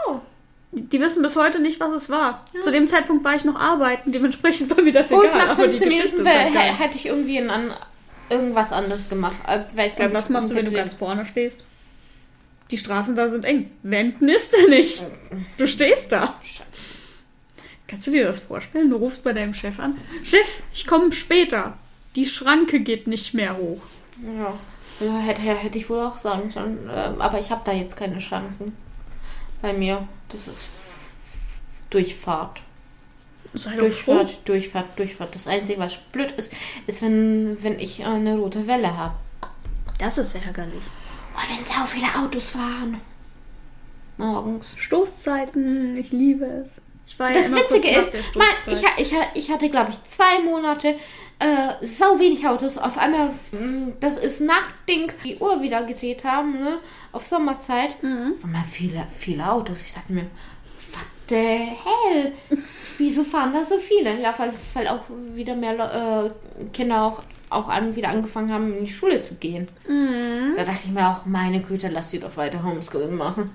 Oh. 0.05 0.19
Die 0.71 0.99
wissen 0.99 1.23
bis 1.23 1.35
heute 1.35 1.59
nicht, 1.59 1.79
was 1.79 1.91
es 1.91 2.09
war. 2.09 2.45
Zu 2.61 2.71
dem 2.71 2.87
Zeitpunkt 2.87 3.25
war 3.25 3.35
ich 3.35 3.43
noch 3.43 3.59
arbeiten, 3.59 4.11
dementsprechend 4.11 4.69
war 4.69 4.83
mir 4.83 4.93
das 4.93 5.09
Gut, 5.09 5.25
egal. 5.25 5.37
nach 5.37 5.49
aber 5.49 5.67
die 5.67 5.77
15 5.77 5.89
Geschichte 5.89 6.23
Minuten 6.23 6.55
hätte 6.55 6.97
ich 6.97 7.07
irgendwie 7.07 7.39
an, 7.39 7.71
irgendwas 8.29 8.71
anderes 8.71 9.09
gemacht. 9.09 9.35
Äh, 9.47 9.61
ich 9.87 9.95
glaub, 9.95 10.09
Und 10.09 10.13
was 10.13 10.29
machst 10.29 10.51
du, 10.51 10.55
wenn 10.55 10.65
du 10.65 10.71
ganz 10.71 10.93
vorne 10.93 11.25
stehst? 11.25 11.63
Die 12.71 12.77
Straßen 12.77 13.15
da 13.15 13.29
sind 13.29 13.45
eng. 13.45 13.71
Wenden 13.81 14.29
ist 14.29 14.53
er 14.53 14.69
nicht. 14.69 15.03
Du 15.57 15.65
stehst 15.65 16.11
da. 16.11 16.35
Kannst 17.87 18.05
du 18.05 18.11
dir 18.11 18.25
das 18.25 18.39
vorstellen? 18.39 18.91
Du 18.91 18.97
rufst 18.97 19.23
bei 19.23 19.33
deinem 19.33 19.55
Chef 19.55 19.79
an. 19.79 19.97
Chef, 20.23 20.61
ich 20.71 20.85
komme 20.85 21.11
später. 21.11 21.79
Die 22.15 22.27
Schranke 22.27 22.79
geht 22.81 23.07
nicht 23.07 23.33
mehr 23.33 23.57
hoch. 23.57 23.81
Ja, 24.23 24.53
ja 25.03 25.17
hätte, 25.17 25.41
hätte 25.41 25.79
ich 25.79 25.89
wohl 25.89 25.99
auch 25.99 26.19
sagen 26.19 26.51
sollen. 26.51 26.87
Ähm, 26.93 27.19
Aber 27.19 27.39
ich 27.39 27.49
habe 27.49 27.61
da 27.65 27.71
jetzt 27.71 27.97
keine 27.97 28.21
Schranken 28.21 28.77
bei 29.63 29.73
mir. 29.73 30.07
Das 30.29 30.47
ist 30.47 30.69
Durchfahrt. 31.89 32.61
Sei 33.53 33.75
doch 33.75 33.89
froh. 33.91 34.13
Durchfahrt, 34.17 34.47
Durchfahrt, 34.47 34.99
Durchfahrt. 34.99 35.35
Das 35.35 35.47
Einzige, 35.47 35.79
was 35.79 35.97
blöd 36.11 36.31
ist, 36.33 36.51
ist, 36.87 37.01
wenn, 37.01 37.57
wenn 37.63 37.79
ich 37.79 38.05
eine 38.05 38.37
rote 38.37 38.67
Welle 38.67 38.95
habe. 38.95 39.15
Das 39.97 40.17
ist 40.17 40.35
ärgerlich. 40.35 40.73
Und 41.35 41.57
wenn 41.57 41.65
sau 41.65 41.85
viele 41.85 42.07
Autos 42.15 42.49
fahren. 42.49 43.01
Morgens. 44.17 44.75
Stoßzeiten, 44.77 45.97
ich 45.97 46.11
liebe 46.11 46.45
es. 46.45 46.81
Ich 47.07 47.17
war 47.17 47.31
Das 47.31 47.49
ja 47.49 47.55
Witzige 47.55 47.89
ist, 47.97 48.13
Stoßzeit. 48.27 48.97
ich, 48.99 49.11
ich, 49.11 49.17
ich 49.33 49.49
hatte, 49.51 49.69
glaube 49.69 49.91
ich, 49.91 50.03
zwei 50.03 50.43
Monate 50.43 50.95
äh, 51.39 51.85
sau 51.85 52.19
wenig 52.19 52.45
Autos. 52.45 52.77
Auf 52.77 52.97
einmal, 52.97 53.29
mh, 53.51 53.93
das 53.99 54.17
ist 54.17 54.41
nach 54.41 54.67
Ding, 54.87 55.11
die 55.23 55.37
Uhr 55.37 55.61
wieder 55.61 55.83
gedreht 55.83 56.23
haben, 56.23 56.59
ne? 56.59 56.79
Auf 57.11 57.25
Sommerzeit. 57.25 58.01
Mhm. 58.03 58.33
Auf 58.37 58.43
einmal 58.43 58.63
viele, 58.63 59.07
viele 59.17 59.49
Autos. 59.49 59.81
Ich 59.81 59.93
dachte 59.93 60.11
mir, 60.11 60.23
what 60.23 61.07
the 61.29 61.35
hell? 61.35 62.33
Wieso 62.97 63.23
fahren 63.23 63.53
da 63.53 63.63
so 63.63 63.77
viele? 63.77 64.19
Ja, 64.21 64.33
weil, 64.37 64.53
weil 64.73 64.87
auch 64.89 65.03
wieder 65.33 65.55
mehr 65.55 66.33
äh, 66.59 66.65
Kinder 66.73 67.03
auch, 67.03 67.21
auch 67.49 67.69
an, 67.69 67.95
wieder 67.95 68.09
angefangen 68.09 68.51
haben, 68.51 68.73
in 68.77 68.85
die 68.85 68.91
Schule 68.91 69.19
zu 69.19 69.35
gehen. 69.35 69.69
Mhm. 69.87 70.55
Da 70.57 70.65
dachte 70.65 70.81
ich 70.85 70.91
mir 70.91 71.07
auch, 71.09 71.25
meine 71.25 71.61
Güte, 71.61 71.87
lass 71.87 72.11
die 72.11 72.19
doch 72.19 72.35
weiter 72.35 72.63
Homeschooling 72.63 73.15
machen. 73.15 73.51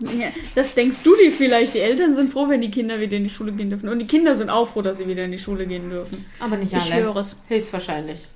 Ja, 0.00 0.28
das 0.54 0.74
denkst 0.74 1.02
du 1.04 1.14
dir 1.16 1.30
vielleicht. 1.30 1.74
Die 1.74 1.78
Eltern 1.80 2.14
sind 2.14 2.30
froh, 2.30 2.48
wenn 2.48 2.60
die 2.60 2.70
Kinder 2.70 2.98
wieder 3.00 3.16
in 3.16 3.24
die 3.24 3.30
Schule 3.30 3.52
gehen 3.52 3.70
dürfen. 3.70 3.88
Und 3.88 3.98
die 4.00 4.06
Kinder 4.06 4.34
sind 4.34 4.50
auch 4.50 4.66
froh, 4.68 4.82
dass 4.82 4.96
sie 4.98 5.06
wieder 5.08 5.24
in 5.24 5.30
die 5.32 5.38
Schule 5.38 5.66
gehen 5.66 5.88
dürfen. 5.90 6.26
Aber 6.40 6.56
nicht 6.56 6.72
Ich 6.72 6.80
alle. 6.92 7.02
höre 7.04 7.16
es. 7.16 7.36
Höchstwahrscheinlich. 7.48 8.26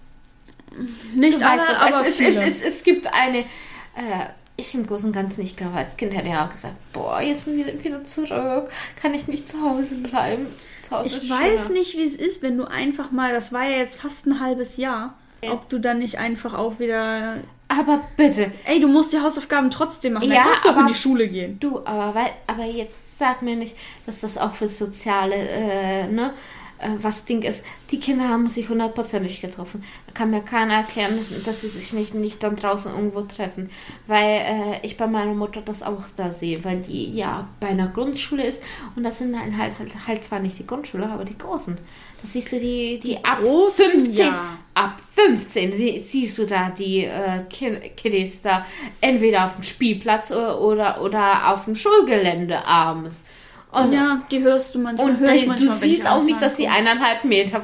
Nicht 1.14 1.42
alle, 1.42 1.60
weißt 1.60 1.74
aber 1.94 2.06
es, 2.06 2.16
viele. 2.16 2.28
es, 2.30 2.60
es, 2.60 2.62
es 2.62 2.82
gibt 2.84 3.12
eine. 3.12 3.38
Äh, 3.40 4.26
ich 4.56 4.74
im 4.74 4.86
Großen 4.86 5.06
und 5.06 5.12
Ganzen, 5.14 5.40
ich 5.42 5.56
glaube, 5.56 5.76
als 5.76 5.96
Kind 5.96 6.14
hätte 6.16 6.28
ich 6.28 6.34
auch 6.34 6.50
gesagt: 6.50 6.74
Boah, 6.92 7.20
jetzt 7.20 7.44
bin 7.44 7.58
ich 7.58 7.84
wieder 7.84 8.02
zurück. 8.04 8.68
Kann 9.00 9.14
ich 9.14 9.26
nicht 9.28 9.48
zu 9.48 9.60
Hause 9.62 9.96
bleiben? 9.96 10.46
Zu 10.82 10.96
Hause 10.98 11.18
Ich 11.22 11.30
weiß 11.30 11.62
schöner. 11.62 11.70
nicht, 11.78 11.96
wie 11.96 12.04
es 12.04 12.16
ist, 12.16 12.42
wenn 12.42 12.56
du 12.56 12.64
einfach 12.64 13.10
mal, 13.10 13.32
das 13.32 13.52
war 13.52 13.64
ja 13.68 13.78
jetzt 13.78 13.96
fast 13.96 14.26
ein 14.26 14.40
halbes 14.40 14.76
Jahr, 14.76 15.16
ob 15.48 15.68
du 15.68 15.78
dann 15.78 15.98
nicht 15.98 16.18
einfach 16.18 16.54
auch 16.54 16.78
wieder. 16.80 17.38
Aber 17.68 18.00
bitte, 18.16 18.50
Ey, 18.64 18.80
du 18.80 18.88
musst 18.88 19.12
die 19.12 19.18
Hausaufgaben 19.18 19.70
trotzdem 19.70 20.14
machen. 20.14 20.28
Ja, 20.30 20.36
dann 20.36 20.52
kannst 20.52 20.64
du 20.64 20.70
auch 20.70 20.78
in 20.78 20.86
die 20.86 20.94
Schule 20.94 21.28
gehen. 21.28 21.60
du, 21.60 21.84
aber, 21.84 22.14
weil, 22.14 22.32
aber 22.46 22.64
jetzt 22.64 23.18
sag 23.18 23.42
mir 23.42 23.56
nicht, 23.56 23.76
dass 24.06 24.20
das 24.20 24.38
auch 24.38 24.54
für 24.54 24.66
Soziale, 24.66 25.34
äh, 25.36 26.06
ne? 26.06 26.32
Äh, 26.78 26.90
was 27.02 27.24
Ding 27.24 27.42
ist. 27.42 27.64
Die 27.90 27.98
Kinder 27.98 28.28
haben 28.28 28.48
sich 28.48 28.68
hundertprozentig 28.68 29.40
getroffen. 29.40 29.82
Da 30.06 30.12
kann 30.12 30.30
mir 30.30 30.42
keiner 30.42 30.74
erklären, 30.74 31.18
dass, 31.18 31.42
dass 31.42 31.60
sie 31.62 31.68
sich 31.68 31.92
nicht, 31.92 32.14
nicht 32.14 32.42
dann 32.42 32.56
draußen 32.56 32.94
irgendwo 32.94 33.22
treffen. 33.22 33.68
Weil 34.06 34.24
äh, 34.24 34.86
ich 34.86 34.96
bei 34.96 35.08
meiner 35.08 35.34
Mutter 35.34 35.60
das 35.60 35.82
auch 35.82 36.04
da 36.16 36.30
sehe, 36.30 36.64
weil 36.64 36.80
die 36.80 37.12
ja 37.14 37.48
bei 37.58 37.68
einer 37.68 37.88
Grundschule 37.88 38.46
ist 38.46 38.62
und 38.94 39.02
das 39.02 39.18
sind 39.18 39.32
dann 39.32 39.58
halt, 39.58 39.78
halt, 39.78 39.90
halt 40.06 40.24
zwar 40.24 40.38
nicht 40.38 40.58
die 40.58 40.66
Grundschule, 40.66 41.08
aber 41.08 41.24
die 41.24 41.36
Großen. 41.36 41.76
Da 42.20 42.26
siehst 42.28 42.50
du 42.52 42.58
die, 42.58 42.98
die, 42.98 43.22
ab 43.24 43.38
Großen, 43.42 43.90
15, 43.92 44.26
ja. 44.26 44.58
ab 44.74 44.96
15 45.12 45.72
sie, 45.72 45.98
siehst 46.00 46.36
du 46.38 46.46
da 46.46 46.70
die 46.70 47.04
äh, 47.04 47.44
Ki- 47.48 47.90
Kiddies 47.96 48.42
da 48.42 48.66
entweder 49.00 49.44
auf 49.44 49.54
dem 49.54 49.62
Spielplatz 49.62 50.30
oder, 50.32 50.60
oder, 50.60 51.00
oder 51.02 51.52
auf 51.52 51.64
dem 51.66 51.74
Schulgelände 51.76 52.64
abends. 52.66 53.22
Und, 53.70 53.92
ja, 53.92 54.22
die 54.30 54.40
hörst 54.42 54.74
du 54.74 54.78
manchmal. 54.78 55.10
und 55.10 55.20
da- 55.22 55.26
manchmal, 55.30 55.56
du 55.58 55.68
siehst 55.68 56.08
auch 56.08 56.24
nicht, 56.24 56.40
dass 56.42 56.56
sie 56.56 56.66
eineinhalb 56.68 57.24
Meter 57.24 57.62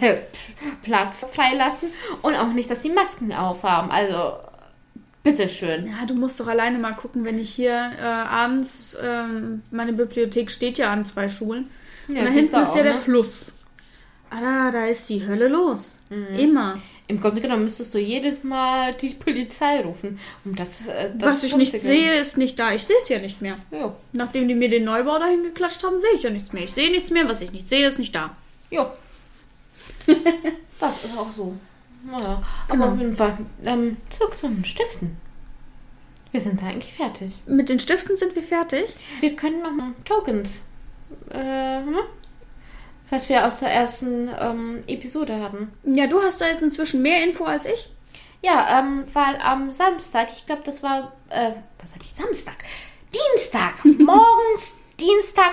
äh, 0.00 0.16
Platz 0.82 1.24
freilassen 1.30 1.88
und 2.22 2.34
auch 2.34 2.52
nicht, 2.52 2.70
dass 2.70 2.82
sie 2.82 2.88
Masken 2.90 3.32
aufhaben. 3.32 3.90
Also, 3.90 4.32
bitteschön. 5.22 5.86
Ja, 5.86 6.06
du 6.06 6.14
musst 6.14 6.40
doch 6.40 6.46
alleine 6.48 6.78
mal 6.78 6.94
gucken, 6.94 7.24
wenn 7.24 7.38
ich 7.38 7.50
hier 7.50 7.92
äh, 8.00 8.04
abends, 8.04 8.96
ähm, 9.02 9.62
meine 9.70 9.92
Bibliothek 9.92 10.50
steht 10.50 10.78
ja 10.78 10.90
an 10.90 11.04
zwei 11.06 11.28
Schulen. 11.28 11.70
Ja, 12.08 12.20
und 12.20 12.26
da 12.26 12.32
hinten 12.32 12.56
ist 12.62 12.76
ja 12.76 12.82
der 12.82 12.92
ne? 12.94 12.98
Fluss. 12.98 13.54
Ah, 14.34 14.70
da, 14.70 14.86
ist 14.86 15.08
die 15.08 15.26
Hölle 15.26 15.48
los. 15.48 15.98
Mhm. 16.10 16.38
Immer. 16.38 16.74
Im 17.06 17.20
Grunde 17.20 17.40
genommen 17.40 17.64
müsstest 17.64 17.94
du 17.94 17.98
jedes 17.98 18.42
Mal 18.42 18.94
die 18.94 19.10
Polizei 19.10 19.80
rufen, 19.82 20.18
um 20.44 20.56
das, 20.56 20.86
äh, 20.88 21.10
das 21.14 21.34
Was 21.34 21.42
ich 21.44 21.54
nicht 21.56 21.78
sehe, 21.78 22.14
ist 22.18 22.38
nicht 22.38 22.58
da. 22.58 22.72
Ich 22.72 22.84
sehe 22.84 22.96
es 22.98 23.08
ja 23.10 23.18
nicht 23.18 23.42
mehr. 23.42 23.58
Jo. 23.70 23.94
Nachdem 24.12 24.48
die 24.48 24.54
mir 24.54 24.70
den 24.70 24.84
Neubau 24.84 25.18
dahin 25.18 25.42
geklatscht 25.42 25.84
haben, 25.84 25.98
sehe 25.98 26.14
ich 26.16 26.22
ja 26.22 26.30
nichts 26.30 26.52
mehr. 26.52 26.64
Ich 26.64 26.72
sehe 26.72 26.90
nichts 26.90 27.10
mehr. 27.10 27.28
Was 27.28 27.42
ich 27.42 27.52
nicht 27.52 27.68
sehe, 27.68 27.86
ist 27.86 27.98
nicht 27.98 28.14
da. 28.14 28.34
Jo. 28.70 28.86
das 30.80 31.04
ist 31.04 31.16
auch 31.16 31.30
so. 31.30 31.54
Naja, 32.10 32.42
Genau. 32.68 32.84
aber 32.84 32.92
auf 32.94 32.98
jeden 32.98 33.16
Fall. 33.16 33.36
Ähm, 33.64 33.96
zurück 34.10 34.34
zu 34.34 34.48
den 34.48 34.64
Stiften. 34.64 35.16
Wir 36.32 36.40
sind 36.40 36.60
da 36.60 36.66
eigentlich 36.66 36.92
fertig. 36.92 37.32
Mit 37.46 37.68
den 37.68 37.78
Stiften 37.80 38.16
sind 38.16 38.34
wir 38.34 38.42
fertig. 38.42 38.94
Wir 39.20 39.36
können 39.36 39.62
noch 39.62 39.70
Tokens. 40.04 40.62
Äh, 41.30 41.82
ne? 41.82 42.00
Was 43.10 43.28
wir 43.28 43.46
aus 43.46 43.60
der 43.60 43.70
ersten 43.70 44.30
ähm, 44.40 44.84
Episode 44.86 45.40
hatten. 45.40 45.72
Ja, 45.84 46.06
du 46.06 46.22
hast 46.22 46.40
da 46.40 46.48
jetzt 46.48 46.62
inzwischen 46.62 47.02
mehr 47.02 47.22
Info 47.22 47.44
als 47.44 47.66
ich. 47.66 47.90
Ja, 48.42 48.78
ähm, 48.78 49.04
weil 49.12 49.36
am 49.40 49.70
Samstag, 49.70 50.28
ich 50.32 50.44
glaube, 50.46 50.62
das 50.64 50.82
war, 50.82 51.12
äh, 51.30 51.52
was 51.80 51.90
sag 51.90 52.02
ich, 52.02 52.12
Samstag? 52.12 52.56
Dienstag, 53.14 53.84
morgens 53.84 54.74
Dienstag, 55.00 55.52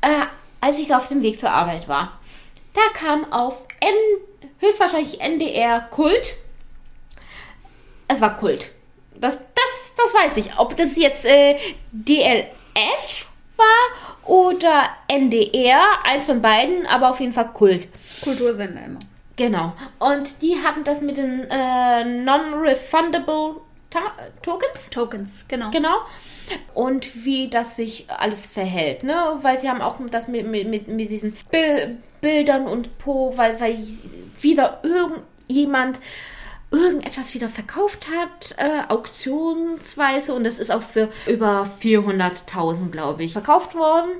äh, 0.00 0.26
als 0.60 0.78
ich 0.78 0.94
auf 0.94 1.08
dem 1.08 1.22
Weg 1.22 1.38
zur 1.38 1.50
Arbeit 1.50 1.88
war. 1.88 2.18
Da 2.74 2.80
kam 2.94 3.30
auf 3.32 3.64
N, 3.80 3.94
höchstwahrscheinlich 4.58 5.20
NDR 5.20 5.80
Kult. 5.80 6.36
Es 8.08 8.20
war 8.20 8.36
Kult. 8.36 8.70
Das, 9.14 9.38
das, 9.38 9.94
das 9.96 10.14
weiß 10.14 10.36
ich. 10.38 10.58
Ob 10.58 10.76
das 10.76 10.96
jetzt 10.96 11.24
äh, 11.24 11.58
DLF 11.92 13.26
war 13.56 14.28
oder 14.28 14.84
NDR, 15.08 15.80
eins 16.04 16.26
von 16.26 16.40
beiden, 16.42 16.86
aber 16.86 17.10
auf 17.10 17.20
jeden 17.20 17.32
Fall 17.32 17.52
Kult. 17.52 17.88
Kultursender 18.22 18.84
immer. 18.84 19.00
Genau. 19.36 19.72
Und 19.98 20.42
die 20.42 20.56
hatten 20.62 20.84
das 20.84 21.00
mit 21.00 21.16
den 21.16 21.46
äh, 21.50 22.04
Non-Refundable 22.04 23.56
Tokens. 24.42 24.90
Tokens, 24.90 25.46
genau. 25.48 25.70
Genau. 25.70 25.96
Und 26.74 27.24
wie 27.24 27.48
das 27.48 27.76
sich 27.76 28.06
alles 28.08 28.46
verhält, 28.46 29.02
ne? 29.04 29.14
Weil 29.42 29.58
sie 29.58 29.68
haben 29.68 29.82
auch 29.82 29.96
das 30.10 30.28
mit, 30.28 30.46
mit, 30.46 30.68
mit, 30.68 30.88
mit 30.88 31.10
diesen 31.10 31.36
Bil 31.50 31.98
Bildern 32.20 32.68
und 32.68 32.98
Po, 32.98 33.36
weil, 33.36 33.60
weil 33.60 33.76
wieder 34.40 34.80
irgendjemand 34.84 35.98
irgendetwas 36.72 37.34
wieder 37.34 37.48
verkauft 37.48 38.08
hat, 38.08 38.54
äh, 38.56 38.82
auktionsweise. 38.88 40.34
Und 40.34 40.44
das 40.44 40.58
ist 40.58 40.72
auch 40.72 40.82
für 40.82 41.08
über 41.26 41.68
400.000, 41.80 42.90
glaube 42.90 43.24
ich, 43.24 43.32
verkauft 43.32 43.74
worden. 43.74 44.10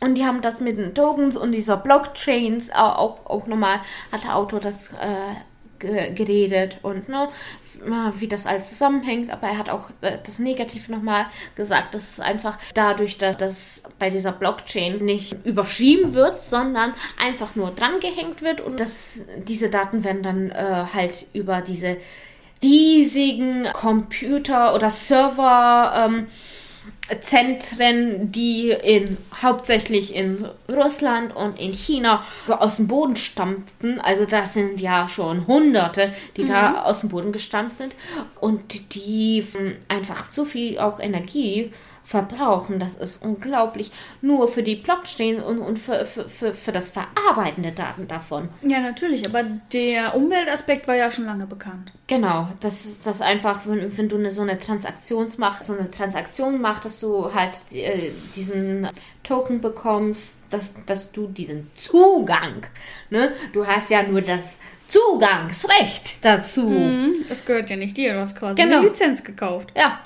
Und 0.00 0.14
die 0.14 0.24
haben 0.24 0.40
das 0.40 0.60
mit 0.60 0.78
den 0.78 0.94
Tokens 0.94 1.36
und 1.36 1.52
dieser 1.52 1.76
Blockchains 1.76 2.70
auch, 2.70 2.96
auch, 2.96 3.26
auch 3.26 3.46
nochmal, 3.46 3.80
hat 4.10 4.24
der 4.24 4.36
Autor 4.36 4.60
das 4.60 4.88
äh, 4.92 5.34
geredet 5.80 6.78
und 6.82 7.08
ne, 7.08 7.28
wie 8.18 8.28
das 8.28 8.46
alles 8.46 8.68
zusammenhängt. 8.68 9.30
Aber 9.30 9.48
er 9.48 9.58
hat 9.58 9.70
auch 9.70 9.90
äh, 10.00 10.18
das 10.24 10.38
Negative 10.38 10.92
nochmal 10.92 11.26
gesagt, 11.54 11.94
dass 11.94 12.12
es 12.12 12.20
einfach 12.20 12.58
dadurch, 12.74 13.18
dass 13.18 13.36
das 13.36 13.82
bei 13.98 14.10
dieser 14.10 14.32
Blockchain 14.32 15.04
nicht 15.04 15.36
überschrieben 15.44 16.14
wird, 16.14 16.42
sondern 16.42 16.94
einfach 17.18 17.54
nur 17.54 17.70
drangehängt 17.70 18.42
wird 18.42 18.60
und 18.60 18.78
dass 18.78 19.24
diese 19.48 19.70
Daten 19.70 20.04
werden 20.04 20.22
dann 20.22 20.50
äh, 20.50 20.84
halt 20.94 21.26
über 21.32 21.60
diese 21.60 21.96
riesigen 22.62 23.68
Computer 23.72 24.74
oder 24.74 24.90
Server 24.90 25.92
ähm, 25.96 26.26
Zentren, 27.20 28.30
die 28.30 28.70
in, 28.70 29.16
hauptsächlich 29.42 30.14
in 30.14 30.46
Russland 30.68 31.34
und 31.34 31.58
in 31.58 31.72
China 31.72 32.24
so 32.46 32.54
aus 32.54 32.76
dem 32.76 32.86
Boden 32.86 33.16
stampfen. 33.16 34.00
Also 34.00 34.24
das 34.26 34.54
sind 34.54 34.80
ja 34.80 35.08
schon 35.08 35.46
Hunderte, 35.46 36.12
die 36.36 36.44
mhm. 36.44 36.48
da 36.48 36.82
aus 36.84 37.00
dem 37.00 37.08
Boden 37.08 37.32
gestampft 37.32 37.76
sind 37.76 37.94
und 38.40 38.94
die 38.94 39.44
einfach 39.88 40.24
so 40.24 40.44
viel 40.44 40.78
auch 40.78 41.00
Energie 41.00 41.72
verbrauchen. 42.10 42.80
Das 42.80 42.96
ist 42.96 43.22
unglaublich. 43.22 43.92
Nur 44.20 44.48
für 44.48 44.64
die 44.64 44.74
Blockchain 44.74 45.40
und, 45.40 45.60
und 45.60 45.78
für, 45.78 46.04
für, 46.04 46.28
für, 46.28 46.52
für 46.52 46.72
das 46.72 46.90
Verarbeiten 46.90 47.62
der 47.62 47.70
Daten 47.70 48.08
davon. 48.08 48.48
Ja, 48.62 48.80
natürlich. 48.80 49.24
Aber 49.26 49.44
der 49.72 50.16
Umweltaspekt 50.16 50.88
war 50.88 50.96
ja 50.96 51.12
schon 51.12 51.26
lange 51.26 51.46
bekannt. 51.46 51.92
Genau. 52.08 52.48
Das, 52.58 52.98
das 53.04 53.20
einfach, 53.20 53.60
wenn, 53.64 53.96
wenn 53.96 54.08
du 54.08 54.16
eine, 54.16 54.32
so 54.32 54.42
eine 54.42 54.58
Transaktion 54.58 55.28
machst, 55.36 55.62
so 55.62 55.72
eine 55.72 55.88
Transaktion 55.88 56.60
machst, 56.60 56.84
dass 56.84 56.98
du 56.98 57.32
halt 57.32 57.60
äh, 57.72 58.10
diesen 58.34 58.88
Token 59.22 59.60
bekommst, 59.60 60.38
dass, 60.50 60.84
dass 60.86 61.12
du 61.12 61.28
diesen 61.28 61.70
Zugang, 61.74 62.66
ne? 63.10 63.30
Du 63.52 63.64
hast 63.64 63.90
ja 63.90 64.02
nur 64.02 64.22
das 64.22 64.58
Zugangsrecht 64.88 66.24
dazu. 66.24 66.68
Mhm, 66.68 67.12
das 67.28 67.44
gehört 67.44 67.70
ja 67.70 67.76
nicht 67.76 67.96
dir, 67.96 68.14
du 68.14 68.20
hast 68.20 68.36
quasi 68.36 68.60
genau. 68.60 68.78
eine 68.78 68.88
Lizenz 68.88 69.22
gekauft. 69.22 69.70
Ja, 69.76 70.00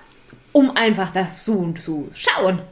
um 0.54 0.74
einfach 0.76 1.10
das 1.10 1.44
zu, 1.44 1.72
zu 1.72 2.08
schauen. 2.14 2.62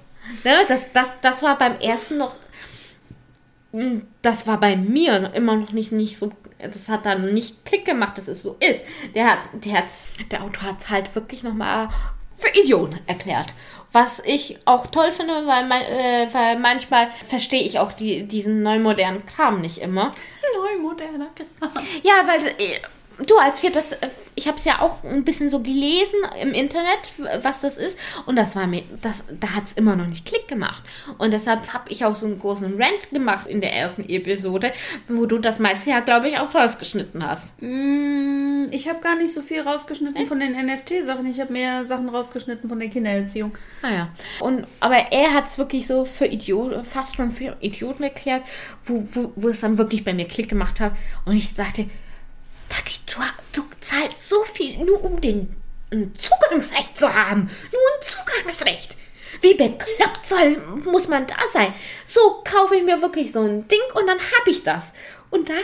Ne? 0.45 0.57
Das, 0.69 0.93
das, 0.93 1.21
das 1.21 1.43
war 1.43 1.59
beim 1.59 1.79
ersten 1.81 2.17
noch. 2.17 2.37
Hm, 3.73 4.07
das 4.23 4.47
war 4.47 4.59
bei 4.61 4.77
mir 4.77 5.35
immer 5.35 5.57
noch 5.57 5.73
nicht, 5.73 5.93
nicht 5.93 6.17
so. 6.17 6.33
Das 6.59 6.89
hat 6.89 7.05
dann 7.07 7.35
nicht 7.35 7.65
Klick 7.65 7.85
gemacht, 7.85 8.17
dass 8.17 8.29
es 8.29 8.43
so 8.43 8.57
ist. 8.61 8.85
Der 9.17 9.27
hat, 9.27 9.41
der, 9.53 9.79
hat's, 9.79 10.05
der 10.31 10.45
Autor 10.45 10.69
hat 10.69 10.79
es 10.79 10.91
halt 10.91 11.13
wirklich 11.17 11.43
nochmal 11.43 11.89
für 12.37 12.57
Idioten 12.57 13.01
erklärt. 13.07 13.53
Was 13.91 14.23
ich 14.25 14.59
auch 14.65 14.87
toll 14.87 15.11
finde, 15.11 15.45
weil, 15.47 15.71
äh, 15.73 16.33
weil 16.33 16.59
manchmal 16.61 17.09
verstehe 17.29 17.63
ich 17.63 17.81
auch 17.81 17.93
die, 17.93 18.29
diesen 18.29 18.63
neumodernen 18.63 19.27
Kram 19.27 19.61
nicht 19.61 19.79
immer. 19.79 20.13
Neumoderner 20.55 21.31
Kram. 21.35 21.73
Ja, 22.05 22.27
weil 22.27 22.47
äh, 22.59 22.81
du, 23.27 23.37
als 23.39 23.63
wir 23.63 23.71
das, 23.71 23.97
ich 24.35 24.49
habe 24.49 24.59
es 24.59 24.65
ja 24.65 24.81
auch 24.81 25.03
ein 25.05 25.25
bisschen 25.25 25.51
so 25.51 25.61
gelesen 25.61 26.19
im 26.41 26.53
Internet, 26.53 26.99
was 27.43 27.61
das 27.61 27.77
ist, 27.77 27.99
und 28.27 28.37
das 28.37 28.57
war 28.57 28.67
mir, 28.67 28.83
das, 29.01 29.25
da 29.41 29.55
hat 29.55 29.65
es 29.67 29.73
immer 29.75 29.97
noch 29.97 30.07
nicht 30.07 30.27
Klick 30.27 30.49
gemacht. 30.49 30.83
Und 31.19 31.33
deshalb 31.33 31.73
habe 31.73 31.91
ich 31.91 32.05
auch 32.05 32.15
so 32.15 32.27
einen 32.27 32.39
großen 32.39 32.81
Rant 32.81 33.11
gemacht 33.11 33.47
in 33.47 33.61
der 33.61 33.73
ersten 33.73 34.09
Episode, 34.09 34.73
wo 35.09 35.27
du 35.27 35.39
das 35.39 35.59
meiste 35.59 35.91
ja, 35.91 36.01
glaube 36.01 36.29
ich, 36.29 36.39
auch 36.39 36.55
rausgeschnitten 36.55 37.27
hast. 37.27 37.53
Mm, 37.61 38.67
ich 38.71 38.89
habe 38.89 39.01
gar 39.01 39.17
nicht 39.17 39.33
so 39.33 39.43
viel 39.43 39.61
rausgeschnitten 39.61 40.23
äh? 40.23 40.27
von 40.27 40.41
den 40.41 40.53
NFT-Sachen, 40.53 41.27
ich 41.27 41.41
habe 41.41 41.53
mehr 41.53 41.85
Sachen 41.85 42.09
rausgeschnitten 42.09 42.69
von 42.69 42.79
der 42.79 42.89
Kindererziehung. 42.89 43.57
Ah 43.83 43.93
ja. 43.93 44.09
Und, 44.41 44.67
aber 44.81 44.97
er 45.13 45.35
hat 45.35 45.47
es 45.47 45.59
wirklich 45.59 45.87
so 45.87 46.05
für 46.05 46.27
Idioten, 46.27 46.85
fast 46.85 47.17
schon 47.17 47.31
für 47.31 47.57
Idioten 47.61 48.03
erklärt, 48.03 48.43
wo, 48.85 49.07
wo, 49.13 49.33
wo 49.37 49.49
es 49.49 49.61
dann 49.61 49.79
wirklich 49.79 50.05
bei 50.05 50.15
mir 50.15 50.27
Klick 50.27 50.49
gemacht 50.49 50.81
hat. 50.81 50.93
Und 51.25 51.37
ich 51.37 51.49
sagte, 52.73 52.93
du, 53.07 53.61
du 53.61 53.69
zahlst 53.81 54.29
so 54.29 54.43
viel 54.45 54.79
nur 54.85 55.05
um 55.05 55.21
den 55.21 55.55
ein 55.91 56.13
Zugangsrecht 56.15 56.97
zu 56.97 57.13
haben. 57.13 57.51
Nur 57.71 57.81
ein 57.81 58.03
Zugangsrecht. 58.03 58.97
Wie 59.41 59.55
bekloppt 59.55 60.27
soll, 60.27 60.57
muss 60.85 61.09
man 61.09 61.27
da 61.27 61.37
sein? 61.53 61.75
So 62.07 62.43
kaufe 62.45 62.77
ich 62.77 62.83
mir 62.83 63.03
wirklich 63.03 63.33
so 63.33 63.41
ein 63.41 63.69
Ding 63.69 63.81
und 63.95 64.07
dann 64.07 64.19
habe 64.19 64.51
ich 64.51 64.63
das. 64.63 64.93
Und 65.31 65.49
da 65.49 65.55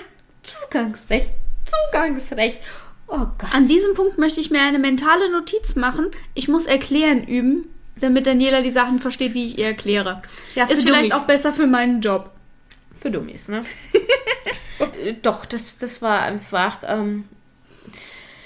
Zugangsrecht, 0.42 1.30
Zugangsrecht. 1.64 2.62
Oh 3.06 3.26
Gott. 3.38 3.54
An 3.54 3.68
diesem 3.68 3.94
Punkt 3.94 4.18
möchte 4.18 4.40
ich 4.40 4.50
mir 4.50 4.60
eine 4.60 4.78
mentale 4.78 5.30
Notiz 5.30 5.76
machen. 5.76 6.10
Ich 6.34 6.48
muss 6.48 6.66
erklären 6.66 7.24
üben, 7.24 7.74
damit 7.96 8.26
Daniela 8.26 8.60
die 8.60 8.70
Sachen 8.70 8.98
versteht, 8.98 9.34
die 9.34 9.46
ich 9.46 9.58
ihr 9.58 9.66
erkläre. 9.66 10.22
Ja, 10.54 10.66
Ist 10.66 10.82
vielleicht 10.82 11.14
auch 11.14 11.24
besser 11.24 11.52
für 11.52 11.66
meinen 11.66 12.00
Job. 12.00 12.30
Für 13.00 13.10
Dummies, 13.10 13.48
ne? 13.48 13.64
Doch, 15.22 15.46
das, 15.46 15.78
das 15.78 16.02
war 16.02 16.22
einfach. 16.22 16.78
Ähm, 16.86 17.28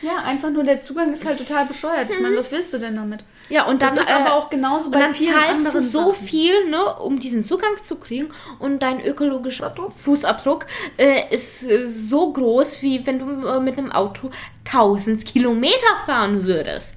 ja, 0.03 0.17
einfach 0.25 0.51
nur 0.51 0.65
der 0.65 0.81
Zugang 0.81 1.13
ist 1.13 1.25
halt 1.25 1.39
total 1.39 1.67
bescheuert. 1.67 2.11
Ich 2.11 2.21
meine, 2.21 2.37
was 2.37 2.51
willst 2.51 2.73
du 2.75 2.79
denn 2.79 2.97
damit? 2.97 3.25
Ja, 3.49 3.67
und 3.67 3.83
dann 3.83 3.95
das 3.95 4.05
ist 4.05 4.11
äh, 4.11 4.15
aber 4.15 4.35
auch 4.35 4.51
genauso 4.51 4.91
bei 4.91 4.99
dann 4.99 5.15
vielen 5.15 5.33
zahlst 5.33 5.67
anderen 5.67 5.73
du 5.73 5.81
so 5.81 6.13
Sachen. 6.13 6.27
viel, 6.27 6.71
ne, 6.71 6.95
um 6.97 7.19
diesen 7.19 7.45
Zugang 7.45 7.71
zu 7.85 7.97
kriegen 7.97 8.29
und 8.59 8.83
dein 8.83 9.01
ökologischer 9.01 9.73
Fußabdruck 9.91 10.67
äh, 10.97 11.33
ist 11.33 11.63
äh, 11.65 11.87
so 11.87 12.33
groß, 12.33 12.83
wie 12.83 13.07
wenn 13.07 13.19
du 13.19 13.47
äh, 13.47 13.61
mit 13.61 13.79
einem 13.79 13.93
Auto 13.93 14.31
1000 14.65 15.25
Kilometer 15.27 15.97
fahren 16.07 16.47
würdest. 16.47 16.95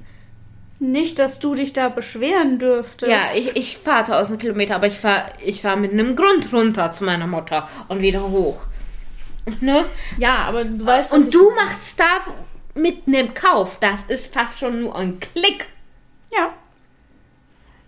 Nicht, 0.79 1.19
dass 1.19 1.39
du 1.39 1.55
dich 1.55 1.73
da 1.73 1.89
beschweren 1.89 2.57
dürftest. 2.59 3.11
Ja, 3.11 3.19
ich, 3.35 3.55
ich 3.55 3.77
fahre 3.77 4.13
1000 4.13 4.39
Kilometer, 4.41 4.75
aber 4.75 4.87
ich 4.87 4.99
fahre 4.99 5.31
ich 5.43 5.61
fahr 5.61 5.75
mit 5.75 5.91
einem 5.91 6.15
Grund 6.15 6.51
runter 6.51 6.91
zu 6.91 7.03
meiner 7.03 7.27
Mutter 7.27 7.67
und 7.87 8.01
wieder 8.01 8.29
hoch. 8.29 8.65
Ne? 9.61 9.85
Ja, 10.17 10.45
aber 10.45 10.63
du 10.63 10.85
weißt, 10.85 11.11
was 11.11 11.17
Und 11.17 11.33
du 11.33 11.51
machst 11.51 11.99
da 11.99 12.21
mit 12.73 13.07
einem 13.07 13.33
Kauf. 13.33 13.77
Das 13.79 14.03
ist 14.07 14.33
fast 14.33 14.59
schon 14.59 14.81
nur 14.81 14.95
ein 14.95 15.19
Klick. 15.19 15.67
Ja. 16.31 16.53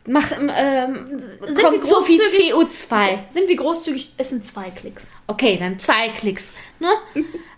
Mach, 0.09 0.31
ähm, 0.31 1.05
sind 1.41 1.61
kommt 1.61 1.85
so 1.85 1.99
viel 2.01 2.21
CO2. 2.21 3.29
Sind 3.29 3.49
wir 3.49 3.57
großzügig? 3.57 4.13
Es 4.17 4.29
sind 4.29 4.45
zwei 4.45 4.69
Klicks. 4.69 5.09
Okay, 5.27 5.57
dann 5.57 5.77
zwei 5.79 6.07
Klicks. 6.09 6.53
Ne? 6.79 6.89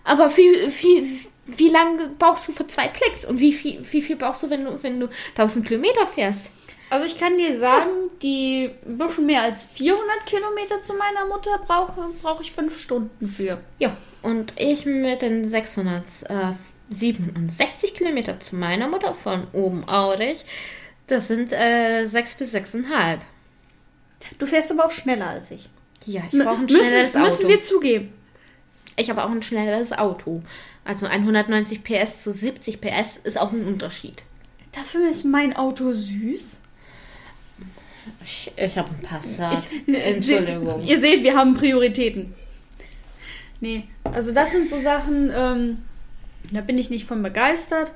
Aber 0.02 0.36
wie, 0.36 0.50
wie, 0.82 1.20
wie 1.46 1.68
lange 1.68 2.10
brauchst 2.18 2.48
du 2.48 2.52
für 2.52 2.66
zwei 2.66 2.88
Klicks? 2.88 3.24
Und 3.24 3.38
wie 3.38 3.52
viel, 3.52 3.86
wie 3.92 4.02
viel 4.02 4.16
brauchst 4.16 4.42
du, 4.42 4.50
wenn 4.50 4.64
du, 4.64 4.82
wenn 4.82 4.98
du 4.98 5.08
1000 5.36 5.64
Kilometer 5.64 6.06
fährst? 6.08 6.50
Also 6.90 7.06
ich 7.06 7.18
kann 7.18 7.38
dir 7.38 7.58
sagen, 7.58 8.10
die 8.20 8.70
ein 8.84 8.98
bisschen 8.98 9.24
mehr 9.26 9.42
als 9.42 9.62
400 9.64 10.26
Kilometer 10.26 10.82
zu 10.82 10.92
meiner 10.94 11.24
Mutter 11.26 11.58
brauche, 11.66 12.10
brauche 12.20 12.42
ich 12.42 12.50
fünf 12.52 12.78
Stunden 12.80 13.28
für. 13.28 13.60
Ja, 13.78 13.96
und 14.22 14.52
ich 14.56 14.86
mit 14.86 15.22
den 15.22 15.48
667 15.48 17.94
Kilometer 17.94 18.40
zu 18.40 18.56
meiner 18.56 18.88
Mutter 18.88 19.14
von 19.14 19.46
oben 19.52 19.88
Aurich, 19.88 20.44
das 21.06 21.28
sind 21.28 21.52
äh, 21.52 22.06
sechs 22.06 22.34
bis 22.34 22.50
sechseinhalb. 22.50 23.20
Du 24.38 24.46
fährst 24.46 24.72
aber 24.72 24.86
auch 24.86 24.90
schneller 24.90 25.28
als 25.28 25.52
ich. 25.52 25.68
Ja, 26.06 26.22
ich 26.30 26.38
brauche 26.38 26.62
ein 26.62 26.68
schnelleres 26.68 27.14
müssen, 27.14 27.16
Auto. 27.16 27.24
Müssen 27.24 27.48
wir 27.48 27.62
zugeben. 27.62 28.12
Ich 28.96 29.08
habe 29.10 29.24
auch 29.24 29.30
ein 29.30 29.42
schnelleres 29.42 29.92
Auto. 29.92 30.42
Also 30.84 31.06
190 31.06 31.84
PS 31.84 32.22
zu 32.22 32.32
70 32.32 32.80
PS 32.80 33.18
ist 33.22 33.40
auch 33.40 33.52
ein 33.52 33.64
Unterschied. 33.64 34.24
Dafür 34.72 35.08
ist 35.08 35.24
mein 35.24 35.54
Auto 35.56 35.92
süß. 35.92 36.56
Ich, 38.22 38.50
ich 38.56 38.78
habe 38.78 38.90
einen 38.90 39.02
Passat. 39.02 39.58
Ich, 39.86 39.94
Entschuldigung. 39.94 40.84
Ihr 40.84 41.00
seht, 41.00 41.22
wir 41.22 41.36
haben 41.36 41.54
Prioritäten. 41.54 42.34
Nee, 43.60 43.84
also 44.04 44.32
das 44.32 44.52
sind 44.52 44.68
so 44.68 44.78
Sachen, 44.78 45.30
ähm, 45.34 45.78
da 46.50 46.60
bin 46.62 46.78
ich 46.78 46.90
nicht 46.90 47.06
von 47.06 47.22
begeistert. 47.22 47.92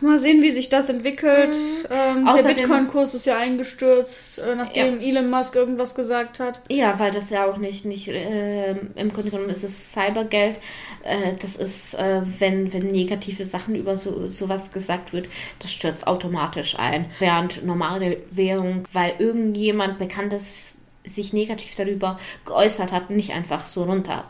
Mal 0.00 0.18
sehen, 0.18 0.42
wie 0.42 0.50
sich 0.50 0.68
das 0.68 0.88
entwickelt. 0.88 1.56
Mhm. 1.56 1.86
Ähm, 1.90 2.28
der 2.36 2.42
Bitcoin-Kurs 2.42 3.14
ist 3.14 3.26
ja 3.26 3.36
eingestürzt, 3.38 4.38
äh, 4.38 4.54
nachdem 4.54 5.00
ja. 5.00 5.08
Elon 5.08 5.30
Musk 5.30 5.54
irgendwas 5.54 5.94
gesagt 5.94 6.40
hat. 6.40 6.60
Ja, 6.70 6.98
weil 6.98 7.10
das 7.10 7.30
ja 7.30 7.46
auch 7.46 7.56
nicht, 7.56 7.84
nicht 7.84 8.08
äh, 8.08 8.72
im 8.72 9.12
Grunde 9.12 9.30
genommen 9.30 9.50
ist 9.50 9.64
es 9.64 9.92
Cybergeld. 9.92 10.58
Äh, 11.02 11.34
das 11.40 11.56
ist, 11.56 11.94
äh, 11.94 12.22
wenn, 12.38 12.72
wenn 12.72 12.90
negative 12.90 13.44
Sachen 13.44 13.74
über 13.74 13.96
so, 13.96 14.26
sowas 14.26 14.72
gesagt 14.72 15.12
wird, 15.12 15.28
das 15.60 15.72
stürzt 15.72 16.06
automatisch 16.06 16.78
ein. 16.78 17.06
Während 17.18 17.64
normale 17.64 18.18
Währung, 18.30 18.84
weil 18.92 19.14
irgendjemand 19.18 19.98
Bekanntes 19.98 20.74
sich 21.04 21.32
negativ 21.32 21.74
darüber 21.74 22.18
geäußert 22.44 22.92
hat, 22.92 23.10
nicht 23.10 23.32
einfach 23.32 23.66
so 23.66 23.84
runter 23.84 24.24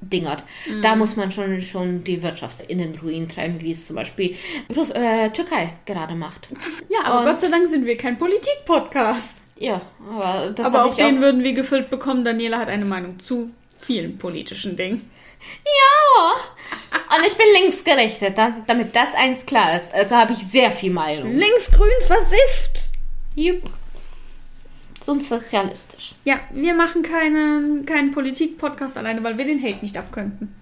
dingert. 0.00 0.44
Mhm. 0.68 0.82
Da 0.82 0.96
muss 0.96 1.16
man 1.16 1.30
schon, 1.30 1.60
schon 1.60 2.04
die 2.04 2.22
Wirtschaft 2.22 2.62
in 2.68 2.78
den 2.78 2.98
Ruin 2.98 3.28
treiben, 3.28 3.60
wie 3.60 3.70
es 3.70 3.86
zum 3.86 3.96
Beispiel 3.96 4.36
Russ 4.74 4.90
äh, 4.90 5.30
Türkei 5.30 5.74
gerade 5.86 6.14
macht. 6.14 6.48
Ja, 6.88 7.04
aber 7.04 7.20
Und, 7.20 7.26
Gott 7.26 7.40
sei 7.40 7.48
Dank 7.48 7.68
sind 7.68 7.86
wir 7.86 7.96
kein 7.96 8.18
Politik-Podcast. 8.18 9.42
Ja, 9.58 9.82
aber 10.08 10.50
das 10.50 10.66
Aber 10.66 10.84
auch 10.86 10.96
den 10.96 11.18
auch 11.18 11.20
würden 11.20 11.44
wir 11.44 11.52
gefüllt 11.52 11.90
bekommen. 11.90 12.24
Daniela 12.24 12.58
hat 12.58 12.68
eine 12.68 12.86
Meinung 12.86 13.18
zu 13.18 13.50
vielen 13.78 14.16
politischen 14.16 14.76
Dingen. 14.76 15.10
Ja! 15.64 17.16
Und 17.16 17.26
ich 17.26 17.34
bin 17.34 17.46
linksgerichtet, 17.60 18.36
damit 18.66 18.94
das 18.94 19.14
eins 19.14 19.44
klar 19.44 19.76
ist. 19.76 19.92
Also 19.92 20.16
habe 20.16 20.32
ich 20.32 20.38
sehr 20.38 20.70
viel 20.70 20.92
Meinung. 20.92 21.34
Linksgrün 21.34 21.88
versifft! 22.06 22.90
Jupp 23.34 23.79
und 25.06 25.22
sozialistisch. 25.22 26.14
Ja, 26.24 26.40
wir 26.52 26.74
machen 26.74 27.02
keinen, 27.02 27.86
keinen 27.86 28.10
Politik-Podcast 28.10 28.96
alleine, 28.98 29.22
weil 29.22 29.38
wir 29.38 29.44
den 29.44 29.62
Hate 29.62 29.78
nicht 29.82 29.96
abkönnten. 29.96 30.54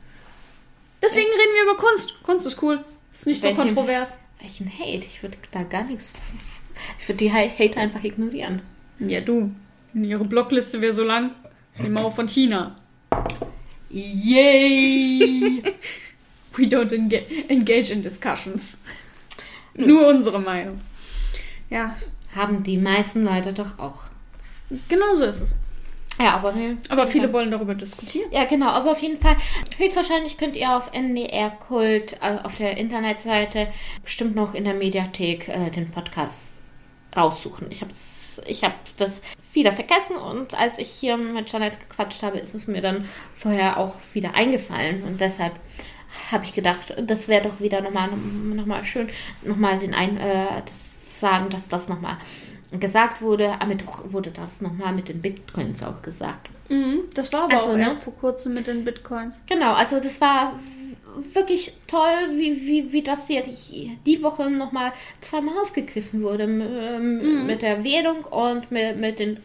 Deswegen 1.02 1.26
reden 1.28 1.54
wir 1.54 1.62
über 1.72 1.76
Kunst. 1.76 2.22
Kunst 2.22 2.46
ist 2.46 2.62
cool. 2.62 2.84
Ist 3.12 3.26
nicht 3.26 3.38
so 3.40 3.44
Welchen- 3.48 3.56
kontrovers. 3.56 4.18
Welchen 4.40 4.68
Hate? 4.70 5.06
Ich 5.06 5.22
würde 5.22 5.36
da 5.50 5.62
gar 5.64 5.84
nichts. 5.84 6.14
Ich 7.00 7.08
würde 7.08 7.18
die 7.18 7.32
Ha- 7.32 7.50
Hate 7.58 7.76
einfach 7.76 8.02
ignorieren. 8.04 8.62
Ja, 9.00 9.20
du. 9.20 9.50
Ihre 9.94 10.24
Blockliste 10.24 10.80
wäre 10.80 10.92
so 10.92 11.02
lang. 11.04 11.30
Die 11.82 11.88
Mauer 11.88 12.12
von 12.12 12.28
China. 12.28 12.76
Yay! 13.90 15.58
We 16.56 16.64
don't 16.66 16.92
enga 16.92 17.18
engage 17.48 17.90
in 17.92 18.02
discussions. 18.02 18.78
Nur 19.74 20.08
unsere 20.08 20.40
Meinung. 20.40 20.80
Ja, 21.70 21.96
Haben 22.34 22.62
die 22.62 22.76
meisten 22.76 23.24
Leute 23.24 23.52
doch 23.52 23.78
auch. 23.78 24.02
Genau 24.88 25.14
so 25.14 25.24
ist 25.24 25.40
es. 25.40 25.54
Ja, 26.20 26.34
aber. 26.34 26.52
Aber 26.88 27.06
viele 27.06 27.32
wollen 27.32 27.50
darüber 27.50 27.74
diskutieren. 27.74 28.28
Ja, 28.32 28.44
genau, 28.44 28.70
aber 28.70 28.90
auf 28.90 29.00
jeden 29.00 29.20
Fall, 29.20 29.36
höchstwahrscheinlich 29.76 30.36
könnt 30.36 30.56
ihr 30.56 30.76
auf 30.76 30.92
NDR 30.92 31.50
Kult 31.50 32.14
äh, 32.20 32.38
auf 32.42 32.56
der 32.56 32.76
Internetseite 32.76 33.68
bestimmt 34.02 34.34
noch 34.34 34.54
in 34.54 34.64
der 34.64 34.74
Mediathek 34.74 35.48
äh, 35.48 35.70
den 35.70 35.90
Podcast 35.90 36.58
raussuchen. 37.16 37.68
Ich 37.70 37.82
habe 37.82 37.92
ich 38.46 38.64
hab 38.64 38.74
das 38.98 39.22
wieder 39.52 39.72
vergessen 39.72 40.16
und 40.16 40.58
als 40.58 40.78
ich 40.78 40.90
hier 40.90 41.16
mit 41.16 41.50
Janet 41.50 41.78
gequatscht 41.80 42.22
habe, 42.22 42.38
ist 42.38 42.54
es 42.54 42.66
mir 42.66 42.80
dann 42.80 43.08
vorher 43.34 43.78
auch 43.78 43.94
wieder 44.12 44.34
eingefallen 44.34 45.04
und 45.04 45.20
deshalb 45.20 45.52
habe 46.32 46.44
ich 46.44 46.52
gedacht, 46.52 46.94
das 47.00 47.28
wäre 47.28 47.48
doch 47.48 47.60
wieder 47.60 47.80
nochmal 47.80 48.08
noch 48.08 48.66
mal 48.66 48.84
schön, 48.84 49.08
nochmal 49.42 49.78
den 49.78 49.94
ein, 49.94 50.18
äh, 50.18 50.46
das 50.66 51.04
zu 51.04 51.20
sagen, 51.20 51.50
dass 51.50 51.68
das 51.68 51.88
nochmal 51.88 52.18
gesagt 52.72 53.22
wurde. 53.22 53.60
Am 53.60 53.68
Mittwoch 53.68 54.02
wurde 54.10 54.30
das 54.30 54.60
nochmal 54.60 54.92
mit 54.92 55.08
den 55.08 55.20
Bitcoins 55.22 55.82
auch 55.82 56.02
gesagt. 56.02 56.48
Mhm, 56.68 57.04
das 57.14 57.32
war 57.32 57.44
aber 57.44 57.56
Also, 57.56 57.70
auch 57.70 57.76
ne? 57.76 57.82
erst 57.84 58.02
vor 58.02 58.14
kurzem 58.14 58.54
mit 58.54 58.66
den 58.66 58.84
Bitcoins. 58.84 59.36
Genau, 59.46 59.72
also 59.72 59.98
das 60.00 60.20
war 60.20 60.52
wirklich 61.32 61.72
toll, 61.86 62.28
wie, 62.36 62.54
wie, 62.66 62.92
wie 62.92 63.02
das 63.02 63.28
jetzt 63.28 63.72
die 63.72 64.22
Woche 64.22 64.50
nochmal 64.50 64.92
zweimal 65.20 65.58
aufgegriffen 65.58 66.22
wurde 66.22 66.44
ähm, 66.44 67.46
mit 67.46 67.62
der 67.62 67.82
Währung 67.82 68.24
und 68.24 68.70
mit, 68.70 68.96
mit 68.98 69.18
dem 69.18 69.38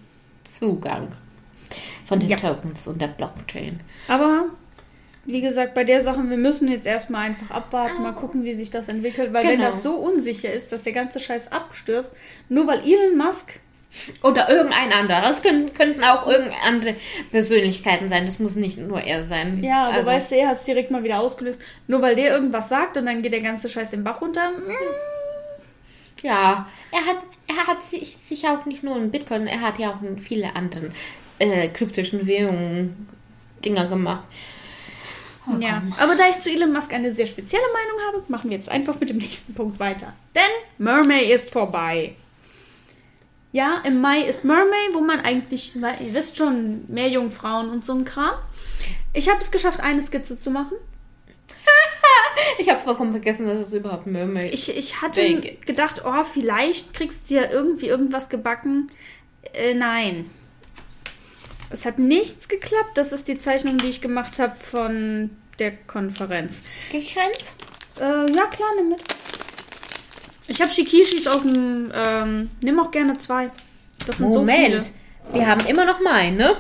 Zugang 0.52 1.08
von 2.06 2.20
den 2.20 2.30
Ja. 2.30 2.38
Tokens 2.38 2.86
und 2.88 3.02
der 3.02 3.08
Blockchain. 3.08 3.80
Aber 4.08 4.48
wie 5.26 5.42
gesagt, 5.42 5.74
bei 5.74 5.84
der 5.84 6.02
Sache, 6.02 6.22
wir 6.30 6.38
müssen 6.38 6.68
jetzt 6.68 6.86
erstmal 6.86 7.28
einfach 7.28 7.50
abwarten, 7.56 8.02
mal 8.04 8.12
gucken, 8.14 8.44
wie 8.44 8.54
sich 8.54 8.70
das 8.72 8.88
entwickelt. 8.90 9.32
Weil 9.34 9.44
wenn 9.44 9.52
Genau. 9.58 9.66
das 9.66 9.82
so 9.84 9.96
unsicher 9.96 10.52
ist, 10.52 10.72
dass 10.72 10.84
der 10.84 10.94
ganze 10.94 11.20
Scheiß 11.20 11.52
abstürzt, 11.52 12.14
nur 12.50 12.68
weil 12.68 12.80
Elon 12.80 13.18
Musk. 13.18 13.60
Oder 14.24 14.50
irgendein 14.50 14.92
anderer. 14.92 15.22
Das 15.22 15.44
können, 15.44 15.72
könnten 15.74 16.04
auch 16.04 16.26
irgendeine 16.26 16.62
andere 16.64 16.96
Persönlichkeiten 17.32 18.10
sein. 18.10 18.26
Das 18.26 18.40
muss 18.40 18.56
nicht 18.56 18.80
nur 18.80 19.00
er 19.00 19.24
sein. 19.24 19.64
Ja, 19.64 19.84
aber 19.86 19.94
also, 19.98 20.08
weißt 20.10 20.32
du, 20.32 20.36
er 20.38 20.48
hat 20.50 20.58
es 20.58 20.64
direkt 20.64 20.90
mal 20.90 21.04
wieder 21.04 21.20
ausgelöst. 21.20 21.62
Nur 21.88 22.02
weil 22.02 22.16
der 22.16 22.32
irgendwas 22.34 22.70
sagt 22.70 22.98
und 22.98 23.06
dann 23.06 23.22
geht 23.22 23.34
der 23.34 23.42
ganze 23.42 23.70
Scheiß 23.70 23.92
den 23.92 24.04
Bach 24.04 24.20
runter. 24.20 24.50
mm, 24.50 26.26
Ja, 26.26 26.68
er 26.92 27.06
hat, 27.06 27.18
er 27.48 27.68
hat 27.68 27.84
sich, 27.84 28.18
sich 28.18 28.48
auch 28.48 28.66
nicht 28.66 28.84
nur 28.84 28.98
in 28.98 29.12
Bitcoin, 29.12 29.46
er 29.48 29.62
hat 29.62 29.78
ja 29.78 29.92
auch 29.92 30.02
in 30.02 30.18
viele 30.18 30.56
anderen 30.56 30.92
äh, 31.40 31.68
kryptischen 31.70 32.26
Währungen 32.26 33.08
Dinger 33.64 33.86
gemacht. 33.86 34.24
Oh, 35.48 35.58
Ja, 35.60 35.82
aber 36.00 36.16
da 36.16 36.30
ich 36.30 36.40
zu 36.40 36.50
Elon 36.50 36.72
Musk 36.72 36.94
eine 36.94 37.12
sehr 37.12 37.28
spezielle 37.28 37.66
Meinung 37.74 38.08
habe, 38.08 38.24
machen 38.28 38.50
wir 38.50 38.58
jetzt 38.58 38.70
einfach 38.70 39.00
mit 39.00 39.10
dem 39.10 39.18
nächsten 39.26 39.54
Punkt 39.54 39.80
weiter. 39.80 40.14
Denn 40.36 40.44
Mermay 40.78 41.32
ist 41.34 41.52
vorbei. 41.52 42.16
Ja, 43.52 43.82
im 43.86 44.02
Mai 44.02 44.22
ist 44.22 44.44
Mermay, 44.44 44.94
wo 44.94 45.02
man 45.02 45.20
eigentlich, 45.20 45.74
weil 45.80 45.96
ihr 46.02 46.14
wisst 46.14 46.38
schon, 46.38 46.86
mehr 46.88 47.08
Jungfrauen 47.08 47.70
und 47.70 47.86
so 47.86 47.94
ein 47.94 48.04
Kram. 48.04 48.34
Ich 49.14 49.30
habe 49.30 49.40
es 49.42 49.52
geschafft, 49.52 49.80
eine 49.80 50.02
Skizze 50.02 50.38
zu 50.38 50.52
machen. 50.52 50.78
Ich 52.58 52.70
habe 52.70 52.80
vollkommen 52.80 53.12
vergessen, 53.12 53.48
dass 53.48 53.60
es 53.60 53.74
überhaupt 53.74 54.06
Mermaid 54.06 54.54
Ich, 54.54 54.76
ich 54.76 55.02
hatte 55.02 55.40
gedacht, 55.66 56.02
oh, 56.06 56.24
vielleicht 56.24 56.94
kriegst 56.94 57.30
du 57.30 57.36
ja 57.36 57.50
irgendwie 57.50 57.88
irgendwas 57.88 58.30
gebacken. 58.30 58.92
Äh, 59.54 59.74
nein. 59.74 60.30
Es 61.74 61.86
hat 61.86 61.98
nichts 61.98 62.48
geklappt. 62.48 62.92
Das 62.96 63.12
ist 63.12 63.28
die 63.28 63.38
Zeichnung, 63.40 63.80
die 63.80 63.88
ich 63.88 64.00
gemacht 64.00 64.38
habe 64.38 64.56
von 64.56 65.32
der 65.58 65.72
Konferenz. 65.72 66.62
gegrenzt. 66.92 67.54
Äh, 68.00 68.32
ja, 68.32 68.46
klar, 68.46 68.70
nimm 68.78 68.90
mit. 68.90 69.02
Ich 70.48 70.62
habe 70.62 70.72
Shikishis 70.72 71.26
auf 71.28 71.42
dem. 71.42 71.92
Ähm, 71.94 72.52
nimm 72.62 72.80
auch 72.80 72.92
gerne 72.92 73.18
zwei. 73.18 73.48
Das 74.06 74.20
sind 74.20 74.30
Moment. 74.30 74.84
so 74.84 74.92
viele. 74.92 75.36
Wir 75.40 75.48
haben 75.48 75.66
immer 75.66 75.86
noch 75.86 76.00
meinen, 76.00 76.38
ne? 76.38 76.56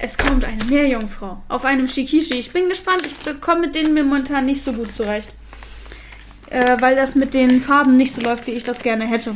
Es 0.00 0.18
kommt 0.18 0.44
eine 0.44 0.64
Meerjungfrau 0.64 1.42
auf 1.48 1.64
einem 1.64 1.86
Shikishi. 1.86 2.34
Ich 2.34 2.52
bin 2.52 2.68
gespannt. 2.68 3.02
Ich 3.06 3.40
komme 3.40 3.60
mit 3.60 3.74
denen 3.76 3.94
momentan 3.94 4.46
nicht 4.46 4.62
so 4.62 4.72
gut 4.72 4.92
zurecht. 4.92 5.28
Äh, 6.50 6.76
weil 6.80 6.96
das 6.96 7.14
mit 7.14 7.32
den 7.32 7.60
Farben 7.60 7.96
nicht 7.96 8.12
so 8.12 8.20
läuft, 8.20 8.46
wie 8.46 8.52
ich 8.52 8.64
das 8.64 8.82
gerne 8.82 9.06
hätte. 9.06 9.34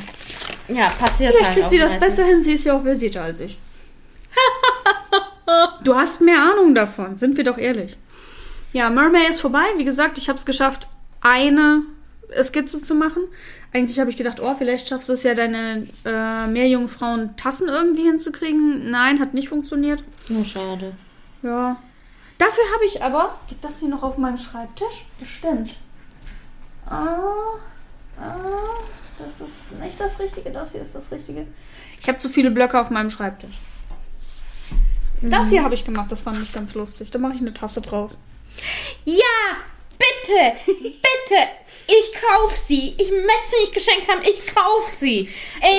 Ja, 0.69 0.89
passiert 0.89 1.33
Vielleicht 1.33 1.51
halt 1.51 1.59
kriegt 1.59 1.71
sie 1.71 1.79
das 1.79 1.93
meistens. 1.93 2.17
besser 2.17 2.29
hin. 2.29 2.43
Sie 2.43 2.53
ist 2.53 2.65
ja 2.65 2.77
auch 2.77 2.83
versierter 2.83 3.23
als 3.23 3.41
ich. 3.41 3.59
du 5.85 5.95
hast 5.95 6.21
mehr 6.21 6.41
Ahnung 6.41 6.75
davon. 6.75 7.17
Sind 7.17 7.37
wir 7.37 7.45
doch 7.45 7.59
ehrlich. 7.59 7.97
Ja, 8.73 8.91
Mermaid 8.91 9.31
ist 9.31 9.41
vorbei. 9.41 9.65
Wie 9.77 9.85
gesagt, 9.85 10.19
ich 10.19 10.29
habe 10.29 10.39
es 10.39 10.45
geschafft, 10.45 10.89
eine 11.21 11.83
Skizze 12.43 12.83
zu 12.83 12.97
machen. 12.97 13.23
Eigentlich 13.73 14.01
habe 14.01 14.11
ich 14.11 14.17
gedacht, 14.17 14.41
oh, 14.41 14.55
vielleicht 14.59 14.89
schaffst 14.89 15.09
du 15.09 15.13
es 15.13 15.23
ja, 15.23 15.35
deine 15.35 15.87
äh, 16.05 16.47
Meerjungfrauen-Tassen 16.49 17.69
irgendwie 17.69 18.03
hinzukriegen. 18.03 18.91
Nein, 18.91 19.21
hat 19.21 19.35
nicht 19.35 19.49
funktioniert. 19.49 20.03
Oh, 20.31 20.43
schade. 20.43 20.93
Ja. 21.43 21.77
Dafür 22.39 22.65
habe 22.75 22.85
ich 22.87 23.03
aber. 23.03 23.39
Liegt 23.49 23.65
das 23.65 23.79
hier 23.79 23.89
noch 23.89 24.03
auf 24.03 24.19
meinem 24.19 24.39
Schreibtisch? 24.39 25.07
Bestimmt. 25.21 25.77
Ah, 26.87 27.17
ah, 28.21 28.35
das 29.19 29.49
ist 29.49 29.73
nicht 29.81 29.99
das 29.99 30.19
Richtige. 30.21 30.51
Das 30.51 30.73
hier 30.73 30.83
ist 30.83 30.95
das 30.95 31.11
Richtige. 31.11 31.47
Ich 32.01 32.09
habe 32.09 32.19
zu 32.19 32.29
viele 32.29 32.51
Blöcke 32.51 32.79
auf 32.81 32.91
meinem 32.91 33.11
Schreibtisch. 33.11 33.59
Das 35.23 35.49
hier 35.49 35.63
habe 35.63 35.75
ich 35.75 35.85
gemacht. 35.85 36.13
Das 36.13 36.21
fand 36.21 36.43
ich 36.43 36.53
ganz 36.53 36.75
lustig. 36.75 37.11
Da 37.11 37.19
mache 37.19 37.35
ich 37.35 37.41
eine 37.41 37.55
Tasse 37.55 37.81
draus. 37.81 38.19
Ja, 39.07 39.25
bitte, 39.99 40.57
bitte. 40.67 41.41
Ich 41.87 42.13
kauf 42.21 42.55
sie. 42.57 42.95
Ich 42.99 43.11
möchte 43.11 43.49
sie 43.51 43.61
nicht 43.63 43.75
geschenkt 43.75 44.09
haben. 44.09 44.23
Ich 44.23 44.47
kauf 44.55 44.87
sie. 44.89 45.31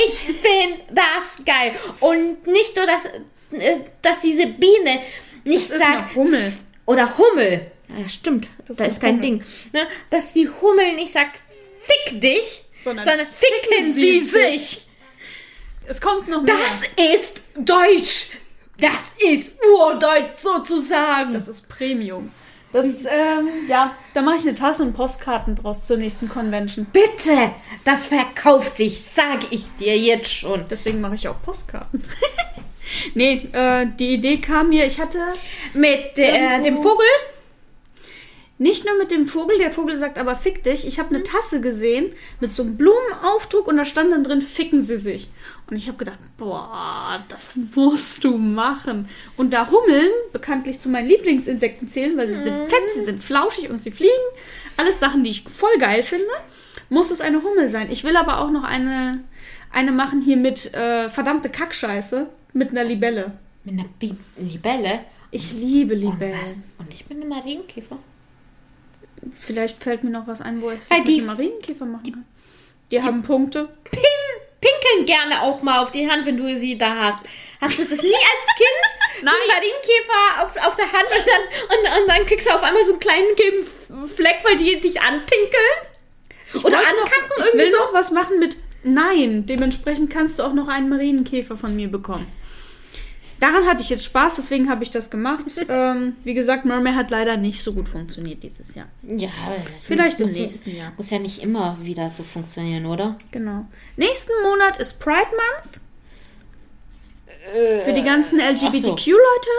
Ich 0.05 0.19
finde 0.19 0.79
das 0.91 1.37
geil. 1.45 1.73
Und 1.99 2.47
nicht 2.47 2.75
nur, 2.75 2.85
dass, 2.87 3.05
äh, 3.51 3.81
dass 4.01 4.21
diese 4.21 4.47
Biene 4.47 4.99
nicht 5.43 5.69
Das 5.69 5.77
ist 5.77 5.81
sagt, 5.81 5.95
eine 5.97 6.15
Hummel. 6.15 6.53
oder 6.85 7.17
Hummel. 7.17 7.71
Ja, 7.89 8.09
stimmt. 8.09 8.49
Das 8.65 8.77
da 8.77 8.85
ist 8.85 8.93
ist 8.93 9.01
kein 9.01 9.15
Hummel. 9.17 9.21
Ding. 9.21 9.43
Ne? 9.73 9.87
Dass 10.09 10.33
die 10.33 10.49
Hummel 10.49 10.95
nicht 10.95 11.13
sagt, 11.13 11.39
fick 11.83 12.21
dich, 12.21 12.63
Sondern 12.81 13.05
sondern, 13.05 13.27
ficken 13.27 13.93
sie 13.93 14.19
sie 14.21 14.25
sich. 14.25 14.85
Es 15.87 16.01
kommt 16.01 16.27
noch 16.27 16.41
mehr. 16.41 16.55
Das 16.55 17.13
ist 17.13 17.41
Deutsch. 17.57 18.31
Das 18.79 19.13
ist 19.31 19.55
Urdeutsch 19.77 20.37
sozusagen. 20.37 21.33
Das 21.33 21.47
ist 21.47 21.69
Premium. 21.69 22.31
Das, 22.73 23.05
ähm, 23.05 23.47
ja, 23.69 23.95
da 24.13 24.21
mache 24.21 24.35
ich 24.35 24.41
eine 24.41 24.53
Tasse 24.53 24.83
und 24.83 24.93
Postkarten 24.93 25.55
draus 25.55 25.83
zur 25.83 25.95
nächsten 25.95 26.27
Convention. 26.27 26.85
Bitte, 26.91 27.51
das 27.85 28.07
verkauft 28.07 28.75
sich, 28.75 29.01
sage 29.01 29.47
ich 29.51 29.63
dir 29.79 29.97
jetzt 29.97 30.33
schon. 30.33 30.65
Deswegen 30.69 30.99
mache 30.99 31.15
ich 31.15 31.29
auch 31.29 31.41
Postkarten. 31.41 32.03
nee, 33.13 33.47
äh, 33.53 33.87
die 33.97 34.15
Idee 34.15 34.37
kam 34.37 34.69
mir, 34.69 34.85
ich 34.85 34.99
hatte 34.99 35.19
Mit 35.73 36.17
äh, 36.17 36.61
dem 36.63 36.75
Vogel? 36.75 37.05
Nicht 38.57 38.85
nur 38.85 38.97
mit 38.97 39.11
dem 39.11 39.25
Vogel, 39.25 39.57
der 39.57 39.69
Vogel 39.69 39.97
sagt 39.97 40.17
aber 40.17 40.37
fick 40.37 40.63
dich. 40.63 40.87
Ich 40.87 40.97
habe 40.97 41.13
eine 41.13 41.23
Tasse 41.23 41.59
gesehen 41.59 42.13
mit 42.39 42.53
so 42.53 42.63
einem 42.63 42.77
Blumenaufdruck 42.77 43.67
und 43.67 43.75
da 43.75 43.83
stand 43.83 44.13
dann 44.13 44.23
drin, 44.23 44.41
ficken 44.41 44.81
sie 44.81 44.97
sich. 44.97 45.27
Und 45.69 45.75
ich 45.75 45.89
habe 45.89 45.97
gedacht, 45.97 46.19
boah, 46.37 47.21
das 47.27 47.57
musst 47.75 48.23
du 48.23 48.37
machen. 48.37 49.09
Und 49.35 49.51
da 49.51 49.69
Hummeln 49.69 50.09
bekanntlich 50.31 50.79
zu 50.79 50.87
meinen 50.87 51.09
Lieblingsinsekten 51.09 51.89
zählen, 51.89 52.17
weil 52.17 52.29
sie 52.29 52.39
sind 52.39 52.55
fett, 52.55 52.93
sie 52.93 53.03
sind 53.03 53.21
flauschig 53.21 53.69
und 53.69 53.83
sie 53.83 53.91
fliegen. 53.91 54.13
Alles 54.77 55.01
Sachen, 55.01 55.25
die 55.25 55.31
ich 55.31 55.43
voll 55.43 55.77
geil 55.77 56.03
finde. 56.03 56.25
Muss 56.87 57.11
es 57.11 57.19
eine 57.19 57.43
Hummel 57.43 57.67
sein. 57.67 57.91
Ich 57.91 58.05
will 58.05 58.15
aber 58.15 58.39
auch 58.39 58.51
noch 58.51 58.63
eine, 58.63 59.21
eine 59.69 59.91
machen 59.91 60.21
hier 60.21 60.37
mit 60.37 60.73
äh, 60.73 61.09
verdammte 61.09 61.49
Kackscheiße 61.49 62.27
mit 62.53 62.69
einer 62.69 62.85
Libelle. 62.85 63.33
Mit 63.65 63.73
einer 63.73 63.89
Bi 63.99 64.15
Libelle. 64.37 65.01
Ich 65.31 65.51
liebe 65.51 65.95
Und, 65.95 66.05
was? 66.05 66.11
Libellen. 66.13 66.63
Und 66.77 66.93
ich 66.93 67.05
bin 67.05 67.21
ein 67.21 67.27
Marienkäfer. 67.27 67.97
Vielleicht 69.41 69.81
fällt 69.81 70.03
mir 70.03 70.09
noch 70.11 70.27
was 70.27 70.41
ein, 70.41 70.61
wo 70.61 70.69
ich 70.71 70.81
es 70.81 70.89
mit 70.89 71.07
die- 71.07 71.17
dem 71.17 71.25
Marienkäfer 71.27 71.85
machen 71.85 72.11
kann. 72.11 72.25
Die, 72.91 73.01
haben 73.01 73.21
Punkte. 73.23 73.69
Pin 73.89 74.01
pinkeln 74.61 75.05
gerne 75.05 75.41
auch 75.43 75.61
mal 75.61 75.79
auf 75.83 75.91
die 75.91 76.09
Hand, 76.09 76.25
wenn 76.25 76.37
du 76.37 76.57
sie 76.57 76.77
da 76.77 76.95
hast. 76.95 77.23
Hast 77.61 77.77
du 77.79 77.83
das 77.83 78.01
nie 78.01 78.13
als 78.13 78.55
Kind? 78.57 79.23
Nein. 79.23 79.33
So 79.33 79.41
einen 79.41 79.47
Marienkäfer 79.47 80.43
auf, 80.43 80.67
auf 80.67 80.75
der 80.75 80.85
Hand 80.91 81.05
und 81.09 81.25
dann, 81.27 81.95
und, 81.97 82.01
und 82.03 82.07
dann 82.09 82.25
kriegst 82.25 82.47
du 82.47 82.51
auf 82.53 82.63
einmal 82.63 82.83
so 82.85 82.91
einen 82.91 82.99
kleinen 82.99 83.35
gelben 83.35 84.07
Fleck, 84.07 84.37
weil 84.43 84.55
die 84.57 84.79
dich 84.81 85.01
anpinkeln? 85.01 85.75
Oder 86.53 86.63
wollte 86.63 86.77
ankacken 86.77 87.03
noch, 87.29 87.37
ich 87.37 87.45
irgendwie 87.45 87.65
will 87.65 87.71
so? 87.71 87.77
noch 87.77 87.93
was 87.93 88.11
machen 88.11 88.39
mit 88.39 88.57
Nein. 88.83 89.45
Dementsprechend 89.47 90.11
kannst 90.11 90.37
du 90.39 90.43
auch 90.43 90.53
noch 90.53 90.67
einen 90.67 90.89
Marienkäfer 90.89 91.57
von 91.57 91.75
mir 91.75 91.87
bekommen. 91.87 92.25
Daran 93.45 93.67
hatte 93.67 93.81
ich 93.81 93.89
jetzt 93.89 94.03
Spaß, 94.05 94.37
deswegen 94.37 94.69
habe 94.69 94.83
ich 94.83 94.91
das 94.91 95.09
gemacht. 95.09 95.45
ähm, 95.69 96.15
wie 96.23 96.33
gesagt, 96.33 96.65
Mermaid 96.65 96.95
hat 96.95 97.11
leider 97.11 97.37
nicht 97.37 97.61
so 97.61 97.73
gut 97.73 97.87
funktioniert 97.87 98.43
dieses 98.43 98.75
Jahr. 98.75 98.87
Ja, 99.03 99.29
das 99.55 99.85
Vielleicht 99.85 100.19
im 100.19 100.31
nächsten 100.31 100.75
Jahr. 100.75 100.91
Muss 100.97 101.09
ja 101.09 101.19
nicht 101.19 101.41
immer 101.41 101.77
wieder 101.81 102.09
so 102.09 102.23
funktionieren, 102.23 102.85
oder? 102.85 103.17
Genau. 103.31 103.65
Nächsten 103.97 104.31
Monat 104.43 104.77
ist 104.77 104.99
Pride 104.99 105.29
Month. 105.31 105.79
Für 107.83 107.93
die 107.93 108.01
ganzen 108.01 108.39
LGBTQ-Leute. 108.39 109.49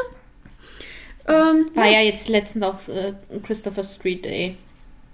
Ähm, 1.28 1.70
War 1.74 1.86
ja 1.86 2.00
jetzt 2.00 2.28
letztens 2.28 2.64
auch 2.64 2.88
äh, 2.88 3.14
Christopher 3.44 3.84
Street 3.84 4.24
Day. 4.24 4.56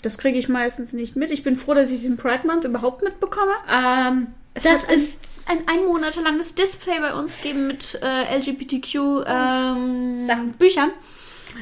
Das 0.02 0.18
kriege 0.18 0.38
ich 0.38 0.48
meistens 0.48 0.92
nicht 0.92 1.16
mit. 1.16 1.30
Ich 1.30 1.42
bin 1.42 1.56
froh, 1.56 1.74
dass 1.74 1.90
ich 1.90 2.02
den 2.02 2.16
Pride 2.16 2.46
Month 2.46 2.64
überhaupt 2.64 3.02
mitbekomme. 3.02 3.52
Ähm, 3.72 4.26
Es 4.54 4.64
das 4.64 4.86
ein- 4.88 4.94
ist 4.94 5.48
ein 5.48 5.58
ein 5.66 5.84
Monat 5.86 6.16
langes 6.16 6.54
Display 6.54 7.00
bei 7.00 7.14
uns 7.14 7.40
geben 7.40 7.66
mit 7.68 7.98
äh, 8.02 8.36
LGBTQ 8.38 9.24
ähm, 9.26 10.24
Sachen. 10.24 10.52
Büchern. 10.52 10.90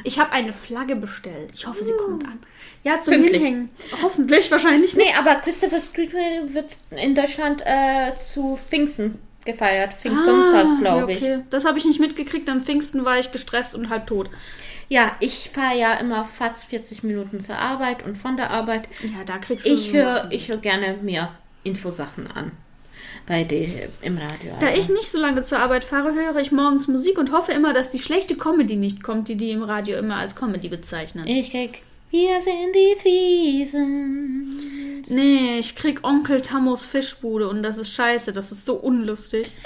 Ich 0.04 0.18
habe 0.20 0.30
eine 0.32 0.52
Flagge 0.52 0.96
bestellt. 0.96 1.50
Ich 1.54 1.66
hoffe, 1.66 1.82
sie 1.82 1.92
kommt 1.94 2.24
an. 2.24 2.38
Ja, 2.84 3.00
zum 3.00 3.14
Pünktlich. 3.14 3.42
Hinhängen. 3.42 3.70
Hoffentlich, 4.02 4.50
wahrscheinlich 4.50 4.94
nicht. 4.94 4.96
Nee, 4.96 5.14
aber 5.18 5.34
Christopher 5.36 5.80
Street 5.80 6.12
Day 6.12 6.40
wird 6.54 6.66
in 6.90 7.14
Deutschland 7.14 7.62
äh, 7.66 8.12
zu 8.18 8.56
Pfingsten 8.68 9.18
gefeiert. 9.44 9.92
Pfingstsonntag, 9.94 10.78
glaube 10.80 11.12
ich. 11.12 11.22
Ah, 11.22 11.34
okay. 11.34 11.44
Das 11.50 11.64
habe 11.64 11.78
ich 11.78 11.84
nicht 11.84 11.98
mitgekriegt. 12.00 12.48
Am 12.48 12.60
Pfingsten 12.62 13.04
war 13.04 13.18
ich 13.18 13.32
gestresst 13.32 13.74
und 13.74 13.88
halb 13.90 14.06
tot. 14.06 14.30
Ja, 14.92 15.14
ich 15.20 15.50
fahre 15.50 15.78
ja 15.78 15.94
immer 15.94 16.24
fast 16.24 16.68
40 16.68 17.04
Minuten 17.04 17.38
zur 17.38 17.56
Arbeit 17.56 18.04
und 18.04 18.18
von 18.18 18.36
der 18.36 18.50
Arbeit. 18.50 18.88
Ja, 19.02 19.22
da 19.24 19.38
kriegst 19.38 19.64
du 19.64 19.70
Ich 19.70 19.92
höre 19.92 20.28
hör 20.28 20.56
gerne 20.56 20.98
mir 21.00 21.28
Infosachen 21.62 22.26
an. 22.26 22.50
Bei 23.24 23.44
den 23.44 23.72
im 24.02 24.18
Radio. 24.18 24.50
Da 24.58 24.66
also. 24.66 24.80
ich 24.80 24.88
nicht 24.88 25.08
so 25.08 25.20
lange 25.20 25.44
zur 25.44 25.60
Arbeit 25.60 25.84
fahre, 25.84 26.12
höre 26.12 26.40
ich 26.40 26.50
morgens 26.50 26.88
Musik 26.88 27.18
und 27.18 27.30
hoffe 27.30 27.52
immer, 27.52 27.72
dass 27.72 27.90
die 27.90 28.00
schlechte 28.00 28.34
Comedy 28.34 28.74
nicht 28.74 29.04
kommt, 29.04 29.28
die 29.28 29.36
die 29.36 29.52
im 29.52 29.62
Radio 29.62 29.96
immer 29.96 30.16
als 30.16 30.34
Comedy 30.34 30.68
bezeichnen. 30.68 31.24
Ich 31.28 31.52
krieg. 31.52 31.82
Wir 32.10 32.40
sind 32.40 32.74
die 32.74 32.96
Friesen. 32.98 35.04
Nee, 35.08 35.60
ich 35.60 35.76
krieg 35.76 36.02
Onkel 36.02 36.42
Tammos 36.42 36.84
Fischbude 36.84 37.48
und 37.48 37.62
das 37.62 37.78
ist 37.78 37.92
scheiße, 37.92 38.32
das 38.32 38.50
ist 38.50 38.64
so 38.64 38.74
unlustig. 38.74 39.48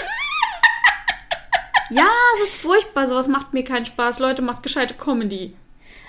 ja, 1.90 2.08
es 2.36 2.50
ist 2.50 2.60
furchtbar, 2.60 3.06
sowas 3.06 3.28
macht 3.28 3.52
mir 3.52 3.64
keinen 3.64 3.86
Spaß. 3.86 4.18
Leute, 4.18 4.42
macht 4.42 4.62
gescheite 4.62 4.94
Comedy. 4.94 5.54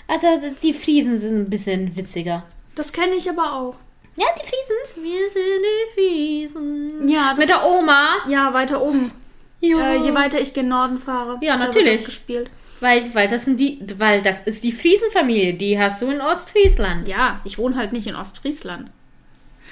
Also, 0.07 0.27
die 0.61 0.73
Friesen 0.73 1.18
sind 1.18 1.35
ein 1.35 1.49
bisschen 1.49 1.95
witziger. 1.95 2.43
Das 2.76 2.93
kenne 2.93 3.15
ich 3.15 3.30
aber 3.30 3.53
auch. 3.53 3.76
Ja, 4.15 4.27
die 4.38 4.47
Friesen. 4.47 5.03
Wir 5.03 5.30
sind 5.30 5.43
die 5.64 5.93
Friesen. 5.93 7.10
Ja, 7.10 7.31
das 7.31 7.39
Mit 7.39 7.49
der 7.49 7.65
Oma. 7.65 8.18
Ja, 8.27 8.53
weiter 8.53 8.81
oben. 8.81 9.11
Ja. 9.60 9.93
Äh, 9.93 10.03
je 10.03 10.14
weiter 10.14 10.39
ich 10.39 10.53
gen 10.53 10.68
Norden 10.68 10.99
fahre. 10.99 11.38
Ja, 11.41 11.57
natürlich. 11.57 11.97
Das 11.97 12.06
gespielt. 12.06 12.49
Weil, 12.80 13.14
weil 13.15 13.27
das 13.27 13.45
sind 13.45 13.60
die, 13.60 13.80
weil 13.97 14.22
das 14.22 14.41
ist 14.41 14.64
die 14.64 14.72
Friesenfamilie, 14.72 15.53
die 15.53 15.80
hast 15.80 16.02
du 16.02 16.07
in 16.07 16.22
Ostfriesland. 16.22 17.07
Ja, 17.07 17.41
ich 17.45 17.57
wohne 17.57 17.76
halt 17.76 17.93
nicht 17.93 18.07
in 18.07 18.15
Ostfriesland. 18.15 18.89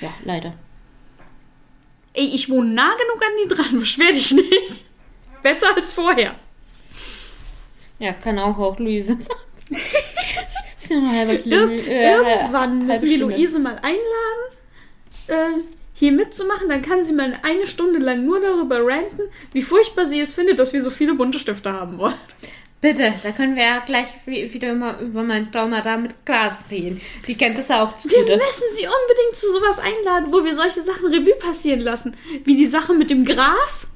Ja, 0.02 0.14
leider. 0.24 0.54
Ey, 2.14 2.26
ich 2.26 2.50
wohne 2.50 2.74
nah 2.74 2.92
genug 2.96 3.22
an 3.22 3.34
die 3.44 3.48
dran, 3.48 3.80
beschwer 3.80 4.12
dich 4.12 4.32
nicht. 4.32 4.86
Besser 5.44 5.76
als 5.76 5.92
vorher. 5.92 6.36
Ja, 8.00 8.14
kann 8.14 8.40
auch 8.40 8.58
auch 8.58 8.80
Luise 8.80 9.18
ja 10.90 10.98
ein 10.98 11.12
halber 11.12 11.34
Ir 11.34 11.88
äh, 11.88 12.14
irgendwann 12.14 12.86
müssen 12.88 13.08
wir. 13.10 13.18
Luise 13.20 13.60
mal 13.60 13.76
einladen, 13.82 13.98
äh, 15.28 15.62
hier 15.94 16.12
mitzumachen. 16.12 16.68
Dann 16.70 16.82
kann 16.82 17.06
sie 17.06 17.14
mal 17.14 17.38
eine 17.44 17.66
Stunde 17.68 18.00
lang 18.00 18.26
nur 18.26 18.40
darüber 18.42 18.80
ranten, 18.86 19.22
wie 19.54 19.62
furchtbar 19.62 20.06
sie 20.06 20.20
es 20.20 20.34
findet, 20.34 20.60
dass 20.60 20.74
wir 20.74 20.82
so 20.84 20.90
viele 20.90 21.14
bunte 21.14 21.40
Stifte 21.40 21.72
haben 21.72 21.98
wollen. 21.98 22.16
Bitte, 22.82 23.14
da 23.24 23.32
können 23.32 23.56
wir 23.56 23.64
ja 23.64 23.80
gleich 23.80 24.08
wie- 24.26 24.54
wieder 24.54 24.72
immer 24.72 25.00
über 25.00 25.24
mein 25.24 25.50
Trauma 25.54 25.80
da 25.80 25.96
mit 25.96 26.26
Glas 26.26 26.66
reden. 26.70 27.00
Die 27.28 27.36
kennt 27.36 27.58
das 27.58 27.72
auch 27.72 27.94
zu 27.94 28.10
Wir 28.10 28.20
müssen 28.24 28.64
sie 28.76 28.86
unbedingt 28.86 29.36
zu 29.36 29.50
sowas 29.54 29.80
einladen, 29.80 30.34
wo 30.34 30.44
wir 30.44 30.54
solche 30.54 30.82
Sachen 30.82 31.06
Revue 31.08 31.36
passieren 31.36 31.80
lassen. 31.80 32.18
Wie 32.44 32.56
die 32.58 32.66
Sache 32.66 32.94
mit 32.94 33.10
dem 33.10 33.24
Gras, 33.24 33.88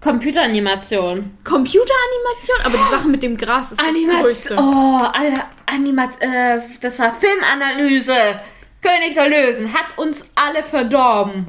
Computeranimation. 0.00 1.36
Computeranimation, 1.44 2.56
aber 2.64 2.78
die 2.78 2.90
Sache 2.90 3.08
mit 3.08 3.22
dem 3.22 3.36
Gras 3.36 3.72
ist 3.72 3.80
das 3.80 3.88
Animation. 3.88 4.22
Größte. 4.22 4.56
Oh, 4.58 5.06
alle 5.12 5.44
Animat 5.66 6.10
äh, 6.20 6.60
das 6.80 6.98
war 6.98 7.14
Filmanalyse. 7.14 8.40
König 8.80 9.14
der 9.14 9.28
Löwen 9.28 9.72
hat 9.72 9.98
uns 9.98 10.30
alle 10.36 10.62
verdorben. 10.62 11.48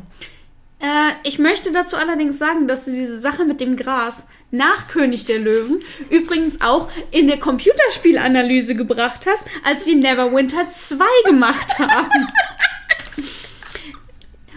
Äh, 0.80 1.12
ich 1.24 1.38
möchte 1.38 1.72
dazu 1.72 1.96
allerdings 1.96 2.40
sagen, 2.40 2.68
dass 2.68 2.86
du 2.86 2.92
diese 2.92 3.20
Sache 3.20 3.46
mit 3.46 3.62
dem 3.62 3.76
Gras 3.76 4.26
nach 4.52 4.88
König 4.88 5.26
der 5.26 5.40
Löwen 5.40 5.84
übrigens 6.10 6.62
auch 6.62 6.90
in 7.12 7.28
der 7.28 7.38
Computerspielanalyse 7.38 8.76
gebracht 8.76 9.28
hast, 9.30 9.44
als 9.64 9.86
wir 9.86 9.96
Neverwinter 9.96 10.70
2 10.72 11.06
gemacht 11.26 11.78
haben. 11.78 12.10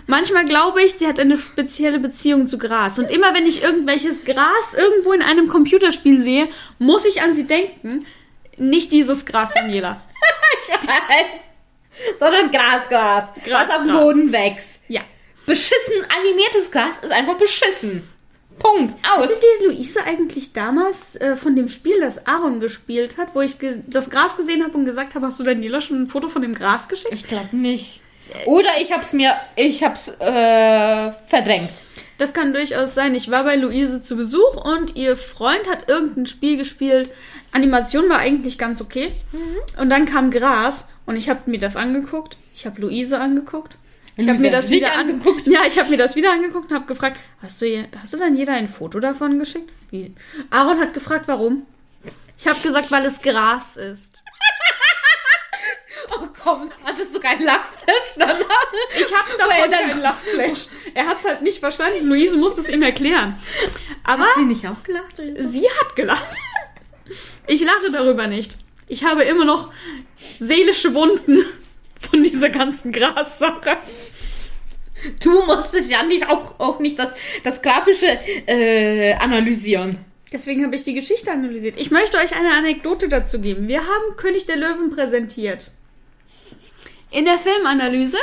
Manchmal 0.07 0.45
glaube 0.45 0.83
ich, 0.83 0.95
sie 0.95 1.07
hat 1.07 1.21
eine 1.21 1.37
spezielle 1.37 1.99
Beziehung 1.99 2.47
zu 2.47 2.59
Gras. 2.59 2.99
Und 2.99 3.11
immer 3.11 3.35
wenn 3.35 3.47
ich 3.47 3.63
irgendwelches 3.63 4.25
Gras 4.25 4.75
irgendwo 4.77 5.13
in 5.13 5.23
einem 5.23 5.49
Computerspiel 5.49 6.21
sehe, 6.21 6.49
muss 6.79 7.05
ich 7.05 7.23
an 7.23 7.35
sie 7.35 7.47
denken. 7.47 8.07
Nicht 8.57 8.93
dieses 8.93 9.25
Gras, 9.25 9.53
Daniela. 9.55 10.03
Sondern 12.19 12.51
Grasgras. 12.51 13.31
Gras, 13.45 13.69
was 13.69 13.77
auf 13.77 13.83
dem 13.83 13.93
Gras. 13.93 14.03
Boden 14.03 14.33
wächst. 14.33 14.83
Ja. 14.89 15.03
Beschissen 15.47 15.95
animiertes 16.19 16.71
Gras 16.71 16.99
ist 17.03 17.13
einfach 17.13 17.35
beschissen. 17.35 18.09
Punkt. 18.59 18.95
Aus. 19.09 19.23
Hatte 19.25 19.41
dir 19.61 19.69
Luise 19.69 20.05
eigentlich 20.05 20.53
damals 20.53 21.17
äh, 21.17 21.37
von 21.37 21.57
dem 21.57 21.69
Spiel, 21.69 21.99
das 22.01 22.27
Aaron 22.27 22.61
gespielt 22.61 23.17
hat, 23.19 23.35
wo 23.35 23.41
ich 23.41 23.57
das 23.87 24.11
Gras 24.11 24.37
gesehen 24.37 24.63
habe 24.63 24.77
und 24.77 24.85
gesagt 24.85 25.15
habe, 25.15 25.27
hast 25.27 25.41
du 25.41 25.45
Daniela 25.45 25.81
schon 25.81 26.03
ein 26.03 26.09
Foto 26.09 26.29
von 26.29 26.43
dem 26.43 26.55
Gras 26.55 26.89
geschickt? 26.89 27.13
Ich 27.13 27.27
glaube 27.27 27.57
nicht. 27.57 28.02
Oder 28.47 28.81
ich 28.81 28.93
hab's 28.93 29.13
mir, 29.13 29.35
ich 29.57 29.83
hab's 29.83 30.09
äh, 30.09 31.13
verdrängt. 31.27 31.71
Das 32.19 32.35
kann 32.35 32.53
durchaus 32.53 32.95
sein. 32.95 33.15
Ich 33.15 33.31
war 33.31 33.45
bei 33.45 33.57
Luise 33.57 34.03
zu 34.03 34.17
Besuch 34.17 34.57
und 34.65 34.97
ihr 34.97 35.17
Freund 35.17 35.69
hat 35.69 35.89
irgendein 35.89 36.27
Spiel 36.27 36.57
gespielt. 36.57 37.11
Animation 37.51 38.09
war 38.09 38.19
eigentlich 38.19 38.59
ganz 38.59 38.81
okay. 38.81 39.13
Und 39.79 39.91
dann 39.91 40.07
kam 40.07 40.31
Gras 40.31 40.87
und 41.05 41.17
ich 41.17 41.29
habe 41.29 41.51
mir 41.51 41.59
das 41.59 41.77
angeguckt. 41.77 42.37
Ich 42.55 42.65
habe 42.65 42.81
Luise 42.81 43.21
angeguckt. 43.21 43.77
Ich 44.17 44.29
habe 44.29 44.39
mir 44.39 44.51
das 44.51 44.71
wieder 44.71 44.95
angeguckt? 44.95 45.47
Ja, 45.47 45.61
ich 45.67 45.79
habe 45.79 45.89
mir 45.89 45.97
das 45.97 46.17
wieder 46.17 46.33
angeguckt 46.33 46.71
und 46.71 46.77
habe 46.77 46.87
gefragt, 46.87 47.19
hast 47.41 47.63
du, 47.63 47.89
hast 48.01 48.13
du 48.13 48.19
dann 48.19 48.37
jeder 48.37 48.53
ein 48.53 48.69
Foto 48.69 49.01
davon 49.01 49.39
geschickt? 49.39 49.71
Wie? 49.91 50.15
Aaron 50.51 50.79
hat 50.81 50.93
gefragt, 50.93 51.29
warum. 51.29 51.67
Ich 52.39 52.47
habe 52.47 52.61
gesagt, 52.61 52.91
weil 52.91 53.05
es 53.07 53.23
Gras 53.23 53.77
ist. 53.77 54.23
Oh 56.15 56.27
komm, 56.43 56.71
hattest 56.85 57.15
du 57.15 57.21
keinen 57.21 57.45
Lachsflash 57.45 58.15
danach? 58.17 58.39
Ich 58.99 59.15
habe 59.15 59.31
davon 59.39 59.71
keinen 59.71 60.01
Lachflash. 60.01 60.67
Er 60.95 61.07
hat 61.07 61.21
es 61.21 61.25
halt 61.25 61.43
nicht 61.43 61.59
verstanden. 61.61 62.07
Luise 62.07 62.37
muss 62.37 62.59
es 62.59 62.69
ihm 62.69 62.83
erklären. 62.83 63.39
Aber 64.05 64.25
Hat 64.25 64.35
sie 64.37 64.45
nicht 64.45 64.67
auch 64.67 64.83
gelacht? 64.83 65.17
sie 65.17 65.67
hat 65.81 65.97
gelacht. 65.97 66.27
Ich 67.47 67.63
lache 67.63 67.91
darüber 67.93 68.27
nicht. 68.27 68.57
Ich 68.89 69.05
habe 69.05 69.23
immer 69.25 69.45
noch 69.45 69.73
seelische 70.39 70.95
Wunden 70.95 71.45
von 71.99 72.23
dieser 72.23 72.51
ganzen 72.51 72.93
Grassache. 72.93 73.77
Du 75.23 75.43
musstest 75.45 75.91
ja 75.91 76.03
nicht 76.03 76.29
auch, 76.29 76.59
auch 76.61 76.79
nicht 76.79 76.99
das, 76.99 77.13
das 77.43 77.63
Grafische 77.63 78.07
äh, 78.47 79.15
analysieren. 79.15 79.99
Deswegen 80.33 80.65
habe 80.65 80.75
ich 80.75 80.85
die 80.85 80.95
Geschichte 80.95 81.31
analysiert. 81.31 81.77
Ich 81.77 81.91
möchte 81.91 82.17
euch 82.19 82.35
eine 82.35 82.53
Anekdote 82.53 83.09
dazu 83.09 83.41
geben. 83.41 83.69
Wir 83.69 83.81
haben 83.81 84.17
König 84.17 84.47
der 84.47 84.57
Löwen 84.57 84.91
präsentiert. 84.91 85.71
In 87.13 87.25
der 87.25 87.39
Filmanalyse. 87.39 88.19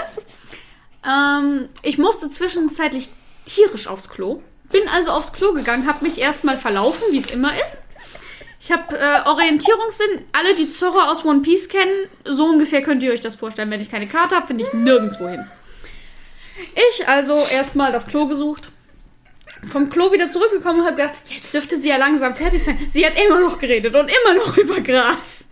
Ähm, 1.07 1.69
ich 1.83 1.97
musste 1.97 2.29
zwischenzeitlich 2.29 3.09
tierisch 3.45 3.87
aufs 3.87 4.09
Klo. 4.09 4.41
Bin 4.71 4.87
also 4.89 5.11
aufs 5.11 5.33
Klo 5.33 5.53
gegangen, 5.53 5.87
habe 5.87 6.03
mich 6.03 6.19
erstmal 6.19 6.57
verlaufen, 6.57 7.03
wie 7.11 7.17
es 7.19 7.31
immer 7.31 7.51
ist. 7.53 7.77
Ich 8.61 8.71
habe 8.71 8.97
äh, 8.97 9.27
Orientierungssinn. 9.27 10.25
Alle, 10.33 10.53
die 10.55 10.69
Zorro 10.69 10.99
aus 10.99 11.23
One 11.23 11.41
Piece 11.41 11.69
kennen, 11.69 12.09
so 12.25 12.45
ungefähr 12.45 12.81
könnt 12.81 13.01
ihr 13.03 13.11
euch 13.11 13.21
das 13.21 13.35
vorstellen. 13.37 13.71
Wenn 13.71 13.81
ich 13.81 13.89
keine 13.89 14.07
Karte 14.07 14.35
habe, 14.35 14.47
finde 14.47 14.63
ich 14.63 14.73
nirgendwo 14.73 15.29
hin. 15.29 15.47
Ich 16.91 17.07
also 17.07 17.35
erstmal 17.51 17.91
das 17.91 18.07
Klo 18.07 18.27
gesucht, 18.27 18.69
vom 19.65 19.89
Klo 19.89 20.11
wieder 20.11 20.29
zurückgekommen 20.29 20.81
und 20.81 20.85
habe 20.85 20.97
gedacht, 20.97 21.15
jetzt 21.27 21.53
dürfte 21.53 21.77
sie 21.77 21.89
ja 21.89 21.97
langsam 21.97 22.35
fertig 22.35 22.63
sein. 22.63 22.77
Sie 22.91 23.05
hat 23.05 23.13
immer 23.19 23.39
noch 23.39 23.59
geredet 23.59 23.95
und 23.95 24.09
immer 24.09 24.33
noch 24.33 24.57
über 24.57 24.81
Gras. 24.81 25.45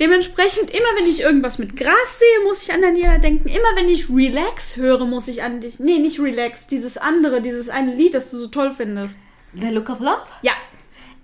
Dementsprechend, 0.00 0.70
immer 0.70 0.88
wenn 0.96 1.10
ich 1.10 1.20
irgendwas 1.22 1.58
mit 1.58 1.76
Gras 1.76 2.18
sehe, 2.18 2.44
muss 2.44 2.62
ich 2.62 2.72
an 2.72 2.82
Daniela 2.82 3.18
denken. 3.18 3.48
Immer 3.48 3.74
wenn 3.74 3.88
ich 3.88 4.08
Relax 4.08 4.76
höre, 4.76 5.04
muss 5.06 5.26
ich 5.26 5.42
an 5.42 5.60
dich. 5.60 5.80
Nee, 5.80 5.98
nicht 5.98 6.20
Relax, 6.20 6.68
dieses 6.68 6.96
andere, 6.98 7.42
dieses 7.42 7.68
eine 7.68 7.94
Lied, 7.94 8.14
das 8.14 8.30
du 8.30 8.36
so 8.36 8.46
toll 8.46 8.72
findest. 8.72 9.18
The 9.54 9.68
Look 9.70 9.90
of 9.90 9.98
Love? 9.98 10.22
Ja, 10.42 10.52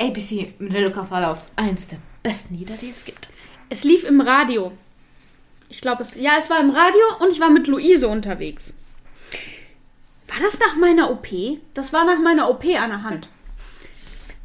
ABC, 0.01 0.55
The 0.59 0.79
Look 0.79 0.97
of 0.97 1.11
Love. 1.11 1.39
Eins 1.57 1.87
der 1.87 1.99
besten 2.23 2.57
Lieder, 2.57 2.75
die 2.81 2.89
es 2.91 3.05
gibt. 3.05 3.29
es 3.71 3.85
lief 3.85 4.03
im 4.05 4.21
Radio. 4.21 4.73
Ich 5.69 5.81
glaube, 5.81 6.03
es. 6.03 6.15
Ja, 6.15 6.33
es 6.39 6.51
war 6.51 6.61
im 6.61 6.71
Radio 6.71 7.03
und 7.21 7.33
ich 7.33 7.41
war 7.41 7.51
mit 7.51 7.67
Luise 7.67 8.09
unterwegs. 8.09 8.77
War 10.29 10.43
das 10.43 10.59
nach 10.59 10.77
meiner 10.77 11.11
OP? 11.11 11.29
Das 11.75 11.93
war 11.93 12.05
nach 12.05 12.19
meiner 12.19 12.49
OP 12.51 12.65
an 12.65 12.91
der 12.91 13.03
Hand. 13.03 13.29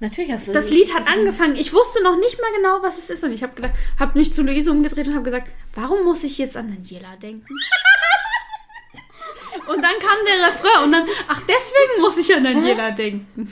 Natürlich 0.02 0.32
hast 0.32 0.48
du 0.48 0.54
Das 0.54 0.70
Lied 0.70 0.94
hat 0.94 1.08
angefangen. 1.08 1.56
Ich 1.56 1.74
wusste 1.74 2.02
noch 2.02 2.18
nicht 2.18 2.40
mal 2.40 2.52
genau, 2.56 2.82
was 2.82 2.98
es 2.98 3.10
ist. 3.10 3.24
Und 3.24 3.34
ich 3.34 3.44
habe 3.44 3.56
gedacht, 3.56 3.74
habe 4.00 4.18
mich 4.18 4.34
zu 4.34 4.44
Luise 4.44 4.72
umgedreht 4.72 5.08
und 5.08 5.14
habe 5.14 5.26
gesagt, 5.26 5.50
warum 5.76 6.06
muss 6.06 6.24
ich 6.24 6.38
jetzt 6.38 6.56
an 6.56 6.74
Daniela 6.74 7.18
denken? 7.18 7.46
und 9.68 9.82
dann 9.82 10.00
kam 10.00 10.18
der 10.26 10.48
Refrain 10.48 10.84
und 10.86 10.92
dann, 10.94 11.06
ach, 11.28 11.42
deswegen 11.42 12.02
muss 12.02 12.18
ich 12.18 12.34
an 12.34 12.44
Daniela 12.44 12.92
denken. 12.92 13.52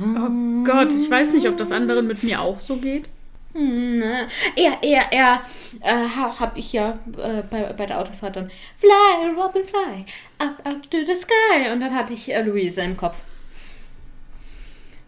Oh 0.00 0.64
Gott, 0.64 0.92
ich 0.94 1.10
weiß 1.10 1.34
nicht, 1.34 1.46
ob 1.48 1.58
das 1.58 1.70
anderen 1.70 2.06
mit 2.06 2.22
mir 2.22 2.40
auch 2.40 2.60
so 2.60 2.76
geht. 2.76 3.10
Ne? 3.54 4.28
Eher, 4.56 4.82
eher, 4.82 5.12
eher 5.12 5.42
äh, 5.82 5.92
ha- 5.92 6.38
hab 6.40 6.56
ich 6.56 6.72
ja 6.72 6.98
äh, 7.18 7.42
bei, 7.42 7.72
bei 7.74 7.86
der 7.86 7.98
Autofahrt 8.00 8.36
dann 8.36 8.50
Fly, 8.78 9.30
Robin, 9.36 9.62
fly, 9.64 10.04
up, 10.38 10.64
up 10.66 10.90
to 10.90 10.98
the 11.06 11.14
sky. 11.14 11.70
Und 11.72 11.80
dann 11.80 11.94
hatte 11.94 12.14
ich 12.14 12.32
äh, 12.32 12.42
Luise 12.42 12.80
im 12.82 12.96
Kopf. 12.96 13.20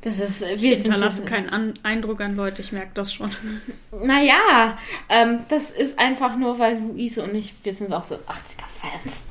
Das 0.03 0.19
ist, 0.19 0.43
Ich 0.43 0.61
wir 0.61 0.77
sind 0.77 0.83
hinterlasse 0.93 1.23
diese- 1.23 1.31
keinen 1.35 1.49
an 1.49 1.79
Eindruck 1.83 2.21
an 2.21 2.37
Leute, 2.37 2.61
ich 2.61 2.73
merke 2.73 2.91
das 2.95 3.13
schon. 3.15 3.31
Naja, 4.03 4.77
ähm, 5.09 5.45
das 5.49 5.71
ist 5.71 5.99
einfach 5.99 6.37
nur, 6.37 6.59
weil 6.59 6.79
Luise 6.79 7.23
und 7.23 7.35
ich, 7.35 7.55
wir 7.63 7.73
sind 7.73 7.93
auch 7.95 8.05
so 8.05 8.17
80er-Fans. 8.17 9.25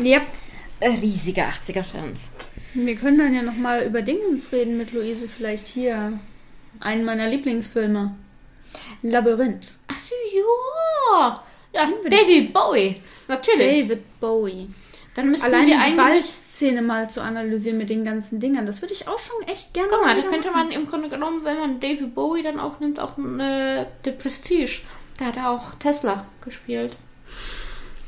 Yep. 0.00 0.22
Äh, 0.78 0.90
riesige 0.90 1.42
80er-Fans. 1.42 2.30
Wir 2.74 2.94
können 2.94 3.18
dann 3.18 3.34
ja 3.34 3.42
nochmal 3.42 3.82
über 3.84 4.02
Dingens 4.02 4.52
reden 4.52 4.78
mit 4.78 4.92
Luise, 4.92 5.28
vielleicht 5.28 5.66
hier. 5.66 6.12
Einen 6.78 7.04
meiner 7.04 7.26
Lieblingsfilme. 7.28 8.14
Labyrinth. 9.10 9.72
Ach 9.88 9.98
so, 9.98 10.14
ja. 10.32 11.44
Ja, 11.72 11.88
wir 12.02 12.10
David 12.10 12.52
Bowie. 12.52 13.00
Natürlich. 13.28 13.88
David 13.88 14.20
Bowie. 14.20 14.68
Dann 15.14 15.30
müssen 15.30 15.44
Allein 15.44 15.66
wir 15.66 15.74
die 15.74 15.80
eigentlich... 15.80 15.96
Ballszene 15.96 16.82
mal 16.82 17.08
zu 17.08 17.22
analysieren 17.22 17.78
mit 17.78 17.90
den 17.90 18.04
ganzen 18.04 18.38
Dingern, 18.38 18.66
das 18.66 18.82
würde 18.82 18.94
ich 18.94 19.08
auch 19.08 19.18
schon 19.18 19.42
echt 19.48 19.72
gerne 19.72 19.88
Guck 19.90 20.02
mal, 20.02 20.14
da 20.14 20.22
könnte 20.22 20.50
machen. 20.50 20.68
man 20.68 20.70
im 20.70 20.86
Grunde 20.86 21.08
genommen, 21.08 21.44
wenn 21.44 21.58
man 21.58 21.80
David 21.80 22.14
Bowie 22.14 22.42
dann 22.42 22.60
auch 22.60 22.80
nimmt, 22.80 23.00
auch 23.00 23.16
äh, 23.18 23.86
The 24.04 24.12
Prestige. 24.12 24.82
Da 25.18 25.26
hat 25.26 25.36
er 25.36 25.50
auch 25.50 25.74
Tesla 25.74 26.26
gespielt. 26.42 26.96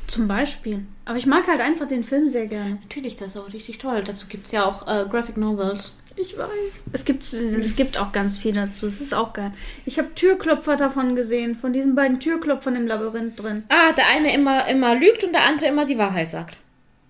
Zum 0.07 0.27
Beispiel. 0.27 0.85
Aber 1.05 1.17
ich 1.17 1.25
mag 1.25 1.47
halt 1.47 1.61
einfach 1.61 1.87
den 1.87 2.03
Film 2.03 2.27
sehr 2.27 2.47
gerne. 2.47 2.79
Natürlich, 2.81 3.15
das 3.15 3.29
ist 3.29 3.37
auch 3.37 3.53
richtig 3.53 3.77
toll. 3.77 4.03
Dazu 4.03 4.27
gibt 4.27 4.47
es 4.47 4.51
ja 4.51 4.65
auch 4.65 4.87
äh, 4.87 5.05
Graphic 5.09 5.37
Novels. 5.37 5.93
Ich 6.21 6.37
weiß. 6.37 6.83
Es 6.91 7.05
gibt, 7.05 7.23
es 7.23 7.75
gibt 7.77 7.97
auch 7.97 8.11
ganz 8.11 8.35
viel 8.35 8.53
dazu. 8.53 8.87
Es 8.87 8.99
ist 8.99 9.13
auch 9.13 9.31
geil. 9.31 9.53
Ich 9.85 9.97
habe 9.97 10.13
Türklopfer 10.15 10.75
davon 10.75 11.15
gesehen, 11.15 11.55
von 11.55 11.71
diesen 11.71 11.95
beiden 11.95 12.19
Türklopfern 12.19 12.75
im 12.75 12.87
Labyrinth 12.87 13.41
drin. 13.41 13.63
Ah, 13.69 13.93
der 13.93 14.07
eine 14.07 14.33
immer, 14.33 14.67
immer 14.67 14.95
lügt 14.95 15.23
und 15.23 15.31
der 15.31 15.45
andere 15.45 15.67
immer 15.67 15.85
die 15.85 15.97
Wahrheit 15.97 16.29
sagt. 16.29 16.57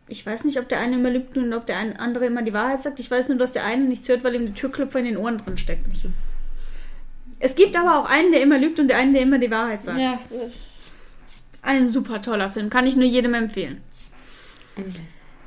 Ich 0.08 0.24
weiß 0.26 0.44
nicht, 0.44 0.60
ob 0.60 0.70
der 0.70 0.80
eine 0.80 0.96
immer 0.96 1.10
lügt 1.10 1.36
und 1.38 1.54
ob 1.54 1.66
der 1.66 1.78
andere 2.00 2.28
immer 2.28 2.44
die 2.44 2.54
Wahrheit 2.54 2.84
sagt. 2.84 3.00
Ich 3.00 3.10
weiß 3.10 3.30
nur, 3.30 3.40
dass 3.40 3.52
der 3.52 3.66
eine 3.66 3.84
nichts 3.86 4.08
hört, 4.10 4.24
weil 4.24 4.36
ihm 4.36 4.46
der 4.46 4.56
Türklopfer 4.56 5.00
in 5.00 5.06
den 5.06 5.18
Ohren 5.18 5.40
drin 5.40 5.58
steckt. 5.58 5.86
Es 7.40 7.56
gibt 7.56 7.76
aber 7.78 8.00
auch 8.00 8.06
einen, 8.06 8.32
der 8.32 8.42
immer 8.42 8.60
lügt 8.60 8.80
und 8.80 8.90
der 8.90 8.98
einen, 8.98 9.14
der 9.14 9.24
immer 9.24 9.40
die 9.40 9.50
Wahrheit 9.50 9.84
sagt. 9.84 10.00
Ja, 10.00 10.20
Ein 11.64 11.88
super 11.88 12.22
toller 12.22 12.52
Film. 12.52 12.70
Kann 12.70 12.86
ich 12.86 12.96
nur 12.96 13.06
jedem 13.06 13.34
empfehlen. 13.34 13.82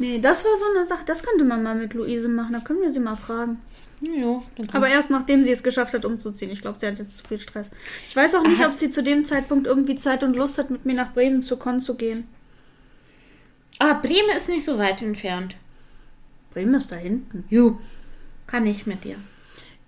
Nee, 0.02 0.18
das 0.18 0.44
war 0.44 0.50
so 0.56 0.64
eine 0.74 0.84
Sache. 0.84 1.04
Das 1.06 1.22
könnte 1.22 1.44
man 1.44 1.62
mal 1.62 1.76
mit 1.76 1.94
Luise 1.94 2.28
machen. 2.28 2.54
Da 2.54 2.58
können 2.58 2.80
wir 2.82 2.90
sie 2.90 2.98
mal 2.98 3.14
fragen. 3.14 3.60
ja, 4.00 4.42
Aber 4.72 4.88
erst 4.88 5.10
nachdem 5.10 5.44
sie 5.44 5.52
es 5.52 5.62
geschafft 5.62 5.94
hat, 5.94 6.04
umzuziehen. 6.04 6.50
Ich 6.50 6.60
glaube, 6.60 6.80
sie 6.80 6.88
hat 6.88 6.98
jetzt 6.98 7.18
zu 7.18 7.24
viel 7.24 7.38
Stress. 7.38 7.70
Ich 8.08 8.16
weiß 8.16 8.34
auch 8.34 8.42
nicht, 8.42 8.60
Aha. 8.60 8.66
ob 8.66 8.72
sie 8.72 8.90
zu 8.90 9.04
dem 9.04 9.24
Zeitpunkt 9.24 9.68
irgendwie 9.68 9.94
Zeit 9.94 10.24
und 10.24 10.34
Lust 10.34 10.58
hat, 10.58 10.70
mit 10.70 10.84
mir 10.84 10.94
nach 10.94 11.12
Bremen 11.12 11.40
zu 11.40 11.56
Con 11.56 11.80
zu 11.80 11.94
gehen. 11.94 12.26
Ah, 13.78 13.92
Bremen 13.92 14.36
ist 14.36 14.48
nicht 14.48 14.64
so 14.64 14.76
weit 14.76 15.02
entfernt. 15.02 15.54
Bremen 16.52 16.74
ist 16.74 16.90
da 16.90 16.96
hinten. 16.96 17.44
Ju. 17.48 17.76
Kann 18.48 18.66
ich 18.66 18.86
mit 18.86 19.04
dir. 19.04 19.14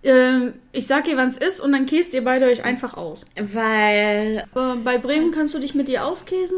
Ähm, 0.05 0.53
ich 0.71 0.87
sag 0.87 1.09
ihr, 1.09 1.17
wann 1.17 1.31
es 1.31 1.39
ist 1.39 1.59
und 1.59 1.73
dann 1.73 1.87
käst 1.87 2.15
ihr 2.15 2.23
beide 2.23 2.47
euch 2.47 2.63
einfach 2.63 2.95
aus. 2.95 3.25
Weil. 3.35 4.45
Äh, 4.55 4.77
bei 4.85 4.97
Bremen 4.97 5.33
kannst 5.33 5.55
du 5.55 5.59
dich 5.59 5.75
mit 5.75 5.89
ihr 5.89 6.07
auskäsen. 6.07 6.57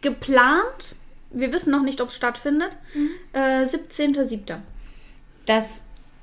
Geplant. 0.00 0.96
Wir 1.30 1.52
wissen 1.52 1.70
noch 1.70 1.82
nicht, 1.82 2.00
ob 2.00 2.08
es 2.08 2.16
stattfindet. 2.16 2.70
Äh, 3.32 3.64
17.07. 3.64 4.56
Das 5.46 5.82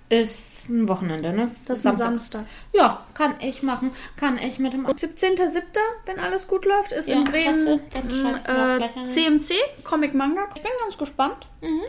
ist 0.09 0.69
ein 0.69 0.87
Wochenende, 0.87 1.33
ne? 1.33 1.49
Das 1.67 1.79
ist 1.79 1.87
ein 1.87 1.97
Samstag. 1.97 2.45
Ja, 2.73 3.03
kann 3.13 3.35
ich 3.39 3.63
machen. 3.63 3.91
Kann 4.17 4.37
ich 4.37 4.59
mit 4.59 4.73
dem. 4.73 4.85
17.07., 4.85 5.61
wenn 6.05 6.19
alles 6.19 6.47
gut 6.47 6.65
läuft, 6.65 6.91
ist 6.91 7.09
Ja, 7.09 7.15
in 7.17 7.23
Bremen 7.23 7.79
klasse. 7.91 8.81
Auch 8.87 8.97
äh. 8.97 9.03
CMC, 9.03 9.53
Comic 9.83 10.13
Manga. 10.13 10.47
Ich 10.55 10.61
bin 10.61 10.71
ganz 10.81 10.97
gespannt, 10.97 11.47
Mhm. 11.61 11.81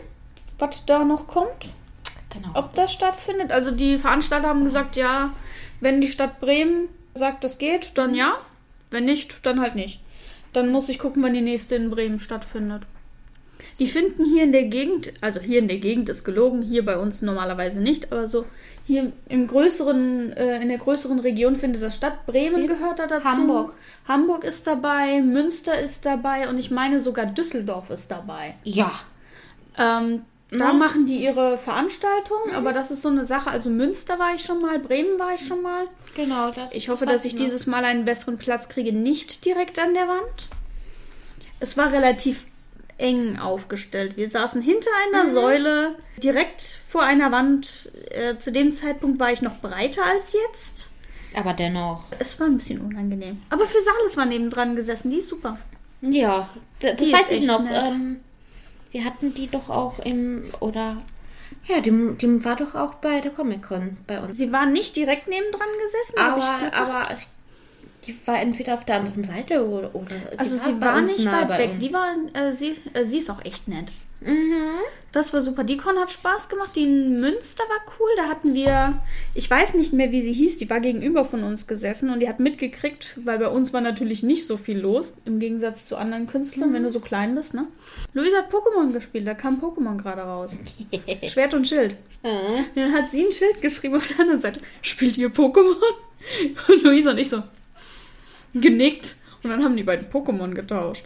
was 0.57 0.85
da 0.85 1.03
noch 1.03 1.27
kommt, 1.27 1.73
Genau. 2.33 2.49
ob 2.55 2.73
das 2.73 2.91
stattfindet. 2.93 3.51
Also 3.51 3.71
die 3.71 3.97
Veranstalter 3.97 4.47
haben 4.47 4.63
gesagt, 4.63 4.95
ja, 4.95 5.31
wenn 5.79 6.01
die 6.01 6.07
Stadt 6.11 6.39
Bremen 6.39 6.89
sagt, 7.13 7.43
das 7.43 7.57
geht, 7.59 7.97
dann 7.97 8.15
ja. 8.15 8.37
Wenn 8.89 9.05
nicht, 9.05 9.45
dann 9.45 9.59
halt 9.61 9.75
nicht. 9.75 9.99
Dann 10.53 10.71
muss 10.71 10.87
ich 10.89 10.97
gucken, 10.97 11.21
wann 11.21 11.33
die 11.33 11.41
nächste 11.41 11.75
in 11.75 11.89
Bremen 11.91 12.19
stattfindet. 12.19 12.83
Die 13.79 13.87
finden 13.87 14.25
hier 14.25 14.43
in 14.43 14.51
der 14.51 14.63
Gegend, 14.65 15.13
also 15.21 15.39
hier 15.39 15.59
in 15.59 15.67
der 15.67 15.77
Gegend 15.77 16.09
ist 16.09 16.23
gelogen, 16.23 16.61
hier 16.63 16.83
bei 16.85 16.97
uns 16.97 17.21
normalerweise 17.21 17.81
nicht, 17.81 18.11
aber 18.11 18.25
so 18.27 18.45
hier 18.85 19.11
im 19.29 19.47
größeren, 19.47 20.33
äh, 20.33 20.61
in 20.61 20.69
der 20.69 20.77
größeren 20.79 21.19
Region 21.19 21.55
findet 21.55 21.81
das 21.81 21.95
statt. 21.95 22.25
Bremen 22.25 22.63
Wie? 22.63 22.67
gehört 22.67 22.99
da 22.99 23.07
dazu. 23.07 23.25
Hamburg. 23.25 23.75
Hamburg 24.07 24.43
ist 24.43 24.65
dabei, 24.65 25.21
Münster 25.21 25.79
ist 25.79 26.05
dabei 26.05 26.49
und 26.49 26.57
ich 26.57 26.71
meine 26.71 26.99
sogar 26.99 27.25
Düsseldorf 27.27 27.89
ist 27.89 28.09
dabei. 28.09 28.55
Ja. 28.63 28.91
Ähm, 29.77 30.23
da 30.49 30.67
Ja. 30.67 30.73
machen 30.73 31.05
die 31.05 31.21
ihre 31.23 31.57
Veranstaltungen, 31.57 32.55
aber 32.55 32.71
das 32.73 32.89
ist 32.89 33.01
so 33.01 33.09
eine 33.09 33.25
Sache. 33.25 33.49
Also 33.51 33.69
Münster 33.69 34.17
war 34.17 34.33
ich 34.33 34.41
schon 34.43 34.61
mal, 34.61 34.79
Bremen 34.79 35.19
war 35.19 35.35
ich 35.35 35.45
schon 35.45 35.61
mal. 35.61 35.85
Genau. 36.15 36.51
Das, 36.51 36.71
Ich 36.71 36.89
hoffe, 36.89 37.05
das 37.05 37.15
dass 37.15 37.25
ich 37.25 37.33
noch. 37.33 37.41
dieses 37.41 37.67
Mal 37.67 37.83
einen 37.83 38.05
besseren 38.05 38.37
Platz 38.37 38.69
kriege, 38.69 38.93
nicht 38.93 39.43
direkt 39.45 39.77
an 39.77 39.93
der 39.93 40.07
Wand. 40.07 40.47
Es 41.59 41.75
war 41.77 41.91
relativ 41.91 42.45
eng 42.97 43.37
aufgestellt. 43.37 44.17
Wir 44.17 44.29
saßen 44.29 44.61
hinter 44.61 44.89
einer 45.07 45.27
Säule, 45.27 45.95
direkt 46.17 46.79
vor 46.89 47.03
einer 47.03 47.31
Wand. 47.31 47.91
Äh, 48.09 48.37
zu 48.37 48.51
dem 48.51 48.73
Zeitpunkt 48.73 49.19
war 49.19 49.31
ich 49.31 49.41
noch 49.41 49.59
breiter 49.59 50.05
als 50.05 50.33
jetzt. 50.33 50.89
Aber 51.33 51.53
dennoch. 51.53 52.05
Es 52.19 52.39
war 52.39 52.47
ein 52.47 52.57
bisschen 52.57 52.81
unangenehm. 52.81 53.41
Aber 53.49 53.65
für 53.65 53.79
Salis 53.81 54.17
war 54.17 54.25
nebendran 54.25 54.75
gesessen, 54.75 55.11
die 55.11 55.17
ist 55.17 55.29
super. 55.29 55.57
Ja, 56.01 56.49
das 56.79 56.95
Die 56.97 57.11
weiß 57.11 57.31
ich 57.31 57.45
noch. 57.45 57.63
Ähm, 57.69 58.21
wir 58.91 59.03
hatten 59.03 59.33
die 59.33 59.47
doch 59.47 59.69
auch 59.69 59.99
im. 59.99 60.45
Oder. 60.59 60.97
Ja, 61.67 61.81
die, 61.81 61.91
die 62.19 62.43
war 62.45 62.55
doch 62.55 62.75
auch 62.75 62.95
bei 62.95 63.19
der 63.19 63.31
Comic-Con 63.31 63.97
bei 64.07 64.19
uns. 64.21 64.37
Sie 64.37 64.51
war 64.51 64.65
nicht 64.65 64.95
direkt 64.95 65.27
nebendran 65.27 65.67
gesessen, 65.83 66.17
aber, 66.17 66.37
ich 66.37 66.43
Aber, 66.43 66.59
Glück 66.59 66.73
aber 66.77 67.13
ich, 67.13 67.27
die 68.05 68.15
war 68.25 68.39
entweder 68.39 68.73
auf 68.75 68.85
der 68.85 68.97
anderen 68.97 69.23
Seite 69.23 69.67
oder. 69.67 69.93
oder 69.93 70.15
Also 70.37 70.57
sie 70.57 70.79
war 70.79 70.97
uns 70.97 71.11
nicht 71.13 71.25
nah 71.25 71.41
weit 71.41 71.47
bei 71.47 71.57
weg. 71.59 71.71
uns. 71.73 71.83
Die 71.85 71.93
war, 71.93 72.07
äh, 72.33 72.51
sie, 72.53 72.75
äh, 72.93 73.03
sie 73.03 73.17
ist 73.17 73.29
auch 73.29 73.43
echt 73.43 73.67
nett. 73.67 73.87
Mhm. 74.21 74.79
Das 75.11 75.31
war 75.33 75.41
super. 75.41 75.63
Die 75.63 75.77
Con 75.77 75.97
hat 75.99 76.11
Spaß 76.11 76.49
gemacht. 76.49 76.75
Die 76.75 76.83
in 76.83 77.19
Münster 77.19 77.63
war 77.69 77.93
cool. 77.99 78.09
Da 78.17 78.27
hatten 78.27 78.53
wir, 78.53 78.99
ich 79.35 79.49
weiß 79.49 79.75
nicht 79.75 79.93
mehr, 79.93 80.11
wie 80.11 80.21
sie 80.21 80.33
hieß. 80.33 80.57
Die 80.57 80.69
war 80.69 80.79
gegenüber 80.79 81.23
von 81.25 81.43
uns 81.43 81.67
gesessen 81.67 82.09
und 82.09 82.19
die 82.19 82.27
hat 82.29 82.39
mitgekriegt, 82.39 83.17
weil 83.23 83.37
bei 83.39 83.47
uns 83.49 83.73
war 83.73 83.81
natürlich 83.81 84.23
nicht 84.23 84.47
so 84.47 84.57
viel 84.57 84.79
los. 84.79 85.13
Im 85.25 85.39
Gegensatz 85.39 85.85
zu 85.85 85.97
anderen 85.97 86.25
Künstlern, 86.27 86.73
wenn 86.73 86.83
du 86.83 86.89
so 86.89 86.99
klein 86.99 87.35
bist, 87.35 87.53
ne? 87.53 87.67
Luisa 88.13 88.37
hat 88.37 88.51
Pokémon 88.51 88.91
gespielt. 88.91 89.27
Da 89.27 89.33
kam 89.33 89.59
Pokémon 89.61 89.97
gerade 89.97 90.21
raus. 90.21 90.59
Schwert 91.27 91.53
und 91.53 91.67
Schild. 91.67 91.95
Mhm. 92.23 92.65
Dann 92.75 92.93
hat 92.93 93.09
sie 93.11 93.25
ein 93.25 93.31
Schild 93.31 93.61
geschrieben 93.61 93.95
auf 93.95 94.07
der 94.07 94.21
anderen 94.21 94.41
Seite. 94.41 94.61
Spielt 94.81 95.17
ihr 95.17 95.29
Pokémon? 95.29 95.75
Und 96.67 96.81
Luisa 96.83 97.11
und 97.11 97.19
ich 97.19 97.29
so 97.29 97.41
genickt. 98.53 99.15
Und 99.43 99.51
dann 99.51 99.63
haben 99.63 99.77
die 99.77 99.83
beiden 99.83 100.09
Pokémon 100.09 100.53
getauscht. 100.53 101.05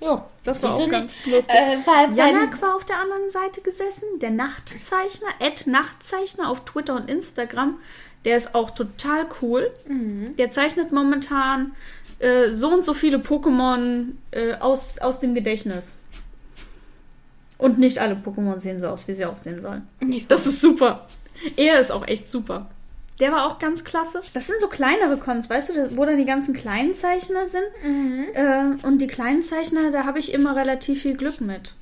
Ja, 0.00 0.26
das 0.44 0.62
war 0.62 0.74
auch 0.74 0.88
ganz 0.88 1.14
lustig. 1.26 1.54
Äh, 1.54 1.76
weil, 1.84 2.16
Janak 2.16 2.60
war 2.62 2.74
auf 2.74 2.84
der 2.84 2.98
anderen 2.98 3.30
Seite 3.30 3.60
gesessen, 3.60 4.18
der 4.20 4.30
Nachtzeichner, 4.30 5.28
Ed 5.40 5.66
Nachtzeichner 5.66 6.48
auf 6.48 6.64
Twitter 6.64 6.96
und 6.96 7.10
Instagram. 7.10 7.78
Der 8.24 8.36
ist 8.36 8.54
auch 8.54 8.70
total 8.70 9.26
cool. 9.40 9.70
Mhm. 9.86 10.36
Der 10.36 10.50
zeichnet 10.50 10.92
momentan 10.92 11.72
äh, 12.18 12.48
so 12.48 12.72
und 12.72 12.84
so 12.84 12.94
viele 12.94 13.18
Pokémon 13.18 14.12
äh, 14.30 14.54
aus, 14.54 14.98
aus 14.98 15.20
dem 15.20 15.34
Gedächtnis. 15.34 15.96
Und 17.58 17.78
nicht 17.78 17.98
alle 17.98 18.14
Pokémon 18.14 18.58
sehen 18.58 18.80
so 18.80 18.88
aus, 18.88 19.06
wie 19.06 19.12
sie 19.12 19.26
aussehen 19.26 19.60
sollen. 19.60 19.86
Das 20.28 20.46
ist 20.46 20.62
super. 20.62 21.06
Er 21.56 21.78
ist 21.78 21.92
auch 21.92 22.06
echt 22.06 22.30
super. 22.30 22.70
Der 23.20 23.32
war 23.32 23.46
auch 23.50 23.58
ganz 23.58 23.84
klasse. 23.84 24.22
Das 24.34 24.46
sind 24.46 24.60
so 24.60 24.68
kleinere 24.68 25.18
Cons, 25.18 25.48
weißt 25.50 25.76
du, 25.76 25.96
wo 25.96 26.04
dann 26.06 26.16
die 26.16 26.24
ganzen 26.24 26.54
kleinen 26.54 26.94
Zeichner 26.94 27.46
sind. 27.46 27.62
Mhm. 27.84 28.24
Äh, 28.32 28.86
und 28.86 28.98
die 29.02 29.06
kleinen 29.06 29.42
Zeichner, 29.42 29.90
da 29.90 30.04
habe 30.04 30.18
ich 30.18 30.32
immer 30.32 30.56
relativ 30.56 31.02
viel 31.02 31.16
Glück 31.16 31.40
mit. 31.40 31.74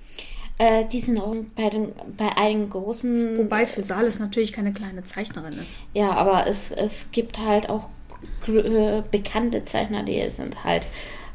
äh, 0.59 0.85
die 0.86 1.01
sind 1.01 1.20
auch 1.20 1.35
bei, 1.55 1.70
den, 1.70 1.93
bei 2.16 2.36
einigen 2.36 2.69
großen. 2.70 3.39
Wobei 3.39 3.66
für 3.66 3.82
Salis 3.82 4.19
natürlich 4.19 4.52
keine 4.52 4.73
kleine 4.73 5.05
Zeichnerin 5.05 5.52
ist. 5.52 5.78
Ja, 5.94 6.10
aber 6.10 6.48
es, 6.48 6.73
es 6.73 7.10
gibt 7.12 7.39
halt 7.39 7.70
auch 7.70 7.89
äh, 8.48 9.02
bekannte 9.10 9.65
Zeichner, 9.65 10.02
die 10.02 10.28
sind 10.31 10.65
halt 10.65 10.82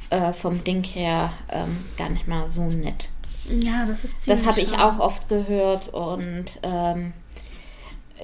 äh, 0.09 0.33
vom 0.33 0.61
Ding 0.65 0.83
her 0.83 1.31
ähm, 1.49 1.85
gar 1.97 2.09
nicht 2.09 2.27
mal 2.27 2.49
so 2.49 2.63
nett. 2.63 3.07
Ja, 3.49 3.85
das 3.85 4.03
ist 4.03 4.27
Das 4.27 4.45
habe 4.45 4.59
ich 4.59 4.73
auch 4.73 4.99
oft 4.99 5.29
gehört 5.29 5.93
und 5.93 6.45
ähm, 6.63 7.13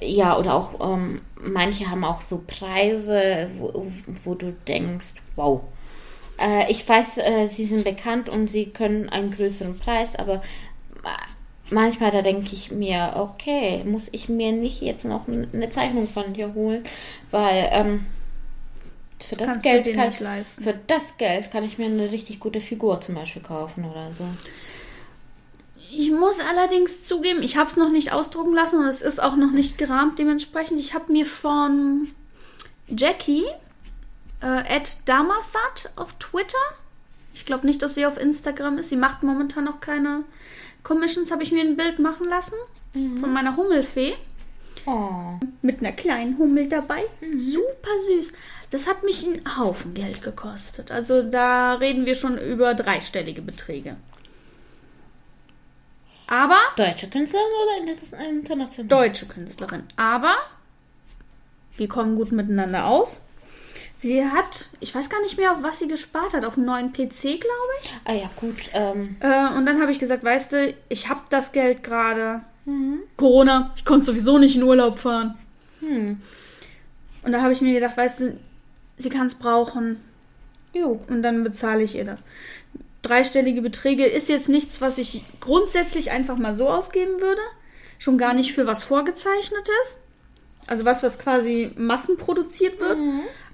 ja, 0.02 0.38
oder 0.38 0.54
auch 0.54 0.94
ähm, 0.94 1.20
manche 1.42 1.90
haben 1.90 2.04
auch 2.04 2.22
so 2.22 2.42
Preise, 2.46 3.50
wo, 3.56 3.86
wo 4.24 4.34
du 4.34 4.52
denkst, 4.66 5.14
wow. 5.36 5.62
Äh, 6.38 6.70
ich 6.70 6.88
weiß, 6.88 7.18
äh, 7.18 7.46
sie 7.46 7.64
sind 7.64 7.84
bekannt 7.84 8.28
und 8.28 8.48
sie 8.48 8.66
können 8.66 9.08
einen 9.08 9.30
größeren 9.30 9.78
Preis, 9.78 10.16
aber 10.16 10.42
manchmal 11.70 12.10
da 12.10 12.22
denke 12.22 12.52
ich 12.52 12.70
mir, 12.70 13.14
okay, 13.16 13.82
muss 13.84 14.08
ich 14.12 14.28
mir 14.28 14.52
nicht 14.52 14.80
jetzt 14.80 15.04
noch 15.04 15.26
eine 15.28 15.70
Zeichnung 15.70 16.06
von 16.08 16.32
dir 16.32 16.54
holen, 16.54 16.84
weil 17.30 17.68
ähm, 17.72 18.06
für 19.18 19.36
das 19.36 19.48
Kannst 19.48 19.62
Geld 19.64 19.94
kann, 19.94 20.12
für 20.12 20.74
das 20.86 21.16
Geld 21.18 21.50
kann 21.50 21.64
ich 21.64 21.78
mir 21.78 21.86
eine 21.86 22.10
richtig 22.10 22.40
gute 22.40 22.60
Figur 22.60 23.00
zum 23.00 23.14
Beispiel 23.14 23.42
kaufen 23.42 23.84
oder 23.84 24.12
so. 24.12 24.24
Ich 25.92 26.10
muss 26.10 26.38
allerdings 26.40 27.04
zugeben, 27.04 27.42
ich 27.42 27.56
habe 27.56 27.68
es 27.68 27.76
noch 27.76 27.90
nicht 27.90 28.12
ausdrucken 28.12 28.54
lassen 28.54 28.78
und 28.78 28.86
es 28.86 29.02
ist 29.02 29.20
auch 29.20 29.36
noch 29.36 29.50
nicht 29.50 29.78
gerahmt 29.78 30.18
dementsprechend. 30.18 30.78
Ich 30.78 30.94
habe 30.94 31.12
mir 31.12 31.26
von 31.26 32.08
Jackie, 32.86 33.44
äh, 34.40 34.80
Damasat 35.04 35.90
auf 35.96 36.12
Twitter, 36.14 36.58
ich 37.34 37.44
glaube 37.44 37.66
nicht, 37.66 37.82
dass 37.82 37.94
sie 37.94 38.06
auf 38.06 38.18
Instagram 38.18 38.78
ist, 38.78 38.90
sie 38.90 38.96
macht 38.96 39.22
momentan 39.22 39.64
noch 39.64 39.80
keine 39.80 40.24
Commissions, 40.82 41.30
habe 41.30 41.42
ich 41.42 41.52
mir 41.52 41.62
ein 41.62 41.76
Bild 41.76 41.98
machen 41.98 42.26
lassen 42.28 42.56
von 42.92 43.32
meiner 43.32 43.56
Hummelfee. 43.56 44.14
Oh. 44.86 45.38
Mit 45.62 45.80
einer 45.80 45.92
kleinen 45.92 46.38
Hummel 46.38 46.68
dabei. 46.68 47.02
Super 47.36 47.90
süß. 48.06 48.32
Das 48.70 48.86
hat 48.86 49.02
mich 49.02 49.26
einen 49.26 49.58
Haufen 49.58 49.94
Geld 49.94 50.22
gekostet. 50.22 50.90
Also 50.90 51.22
da 51.22 51.74
reden 51.74 52.06
wir 52.06 52.14
schon 52.14 52.38
über 52.38 52.74
dreistellige 52.74 53.42
Beträge. 53.42 53.96
Aber 56.30 56.56
Deutsche 56.76 57.08
Künstlerin 57.10 57.44
oder 57.62 57.92
inter- 57.92 58.28
international? 58.30 58.88
deutsche 58.88 59.26
Künstlerin. 59.26 59.82
Aber 59.96 60.34
wir 61.76 61.88
kommen 61.88 62.16
gut 62.16 62.32
miteinander 62.32 62.86
aus. 62.86 63.20
Sie 63.98 64.24
hat, 64.24 64.68
ich 64.80 64.94
weiß 64.94 65.10
gar 65.10 65.20
nicht 65.20 65.36
mehr, 65.36 65.52
auf 65.52 65.62
was 65.62 65.78
sie 65.80 65.88
gespart 65.88 66.32
hat, 66.32 66.44
auf 66.46 66.56
einen 66.56 66.64
neuen 66.66 66.92
PC, 66.92 67.20
glaube 67.38 67.72
ich. 67.82 67.94
Ah 68.04 68.14
ja, 68.14 68.30
gut. 68.36 68.70
Ähm, 68.72 69.16
Äh, 69.20 69.48
und 69.56 69.66
dann 69.66 69.80
habe 69.82 69.90
ich 69.92 69.98
gesagt, 69.98 70.24
weißt 70.24 70.52
du, 70.52 70.74
ich 70.88 71.08
habe 71.10 71.20
das 71.28 71.52
Geld 71.52 71.82
gerade. 71.82 72.40
Corona, 73.16 73.72
ich 73.76 73.84
konnte 73.84 74.06
sowieso 74.06 74.38
nicht 74.38 74.54
in 74.56 74.62
Urlaub 74.62 74.98
fahren. 74.98 75.36
hm. 75.80 76.20
Und 77.22 77.32
da 77.32 77.42
habe 77.42 77.52
ich 77.52 77.60
mir 77.60 77.74
gedacht, 77.74 77.96
weißt 77.98 78.20
du, 78.20 78.38
sie 78.96 79.10
kann 79.10 79.26
es 79.26 79.34
brauchen. 79.34 80.00
Jo. 80.72 81.02
Und 81.08 81.22
dann 81.22 81.42
bezahle 81.44 81.82
ich 81.82 81.96
ihr 81.96 82.04
das. 82.04 82.22
Dreistellige 83.02 83.62
Beträge 83.62 84.04
ist 84.06 84.28
jetzt 84.28 84.48
nichts, 84.48 84.80
was 84.80 84.98
ich 84.98 85.22
grundsätzlich 85.40 86.10
einfach 86.10 86.36
mal 86.36 86.56
so 86.56 86.68
ausgeben 86.68 87.20
würde. 87.20 87.40
Schon 87.98 88.18
gar 88.18 88.34
nicht 88.34 88.52
für 88.52 88.66
was 88.66 88.82
vorgezeichnetes. 88.84 90.00
Also 90.66 90.84
was, 90.84 91.02
was 91.02 91.18
quasi 91.18 91.72
massenproduziert 91.76 92.80
wird. 92.80 92.96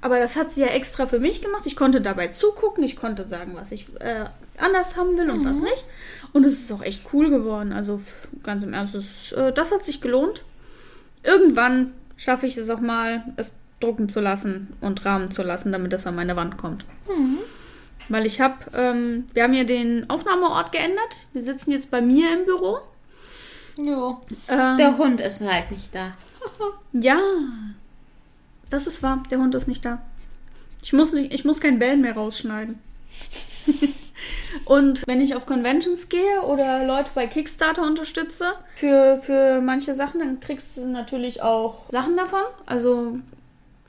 Aber 0.00 0.18
das 0.18 0.36
hat 0.36 0.50
sie 0.50 0.60
ja 0.60 0.66
extra 0.68 1.06
für 1.06 1.20
mich 1.20 1.40
gemacht. 1.40 1.62
Ich 1.64 1.76
konnte 1.76 2.00
dabei 2.00 2.28
zugucken. 2.28 2.82
Ich 2.84 2.96
konnte 2.96 3.26
sagen, 3.26 3.52
was 3.54 3.72
ich 3.72 3.88
äh, 4.00 4.26
anders 4.58 4.96
haben 4.96 5.16
will 5.16 5.30
und 5.30 5.44
was 5.44 5.60
nicht. 5.60 5.84
Und 6.32 6.44
es 6.44 6.60
ist 6.60 6.72
auch 6.72 6.82
echt 6.82 7.02
cool 7.12 7.30
geworden. 7.30 7.72
Also 7.72 8.00
ganz 8.42 8.64
im 8.64 8.74
Ernst, 8.74 9.32
äh, 9.32 9.52
das 9.52 9.70
hat 9.70 9.84
sich 9.84 10.00
gelohnt. 10.00 10.42
Irgendwann 11.22 11.92
schaffe 12.16 12.46
ich 12.46 12.56
es 12.56 12.68
auch 12.70 12.80
mal, 12.80 13.24
es 13.36 13.56
drucken 13.80 14.08
zu 14.08 14.20
lassen 14.20 14.74
und 14.80 15.04
rahmen 15.04 15.30
zu 15.30 15.42
lassen, 15.42 15.72
damit 15.72 15.92
es 15.92 16.06
an 16.06 16.16
meine 16.16 16.36
Wand 16.36 16.56
kommt. 16.56 16.84
Weil 18.08 18.26
ich 18.26 18.40
habe, 18.40 18.54
ähm, 18.76 19.28
wir 19.34 19.42
haben 19.42 19.54
ja 19.54 19.64
den 19.64 20.08
Aufnahmeort 20.08 20.72
geändert. 20.72 21.16
Wir 21.32 21.42
sitzen 21.42 21.72
jetzt 21.72 21.90
bei 21.90 22.00
mir 22.00 22.32
im 22.32 22.44
Büro. 22.44 22.78
Jo. 23.76 24.20
Ähm, 24.48 24.76
Der 24.76 24.96
Hund 24.96 25.20
ist 25.20 25.40
halt 25.40 25.70
nicht 25.70 25.94
da. 25.94 26.16
ja, 26.92 27.18
das 28.70 28.86
ist 28.86 29.02
wahr. 29.02 29.22
Der 29.30 29.38
Hund 29.38 29.54
ist 29.54 29.66
nicht 29.66 29.84
da. 29.84 30.00
Ich 30.82 30.92
muss, 30.92 31.12
nicht, 31.12 31.32
ich 31.32 31.44
muss 31.44 31.60
kein 31.60 31.78
Bellen 31.78 32.00
mehr 32.00 32.14
rausschneiden. 32.14 32.78
Und 34.64 35.06
wenn 35.06 35.20
ich 35.20 35.34
auf 35.34 35.46
Conventions 35.46 36.08
gehe 36.08 36.40
oder 36.42 36.84
Leute 36.86 37.10
bei 37.14 37.26
Kickstarter 37.26 37.82
unterstütze 37.82 38.54
für, 38.76 39.18
für 39.22 39.60
manche 39.60 39.94
Sachen, 39.94 40.20
dann 40.20 40.40
kriegst 40.40 40.76
du 40.76 40.86
natürlich 40.86 41.42
auch 41.42 41.82
Sachen 41.90 42.16
davon. 42.16 42.42
Also 42.64 43.18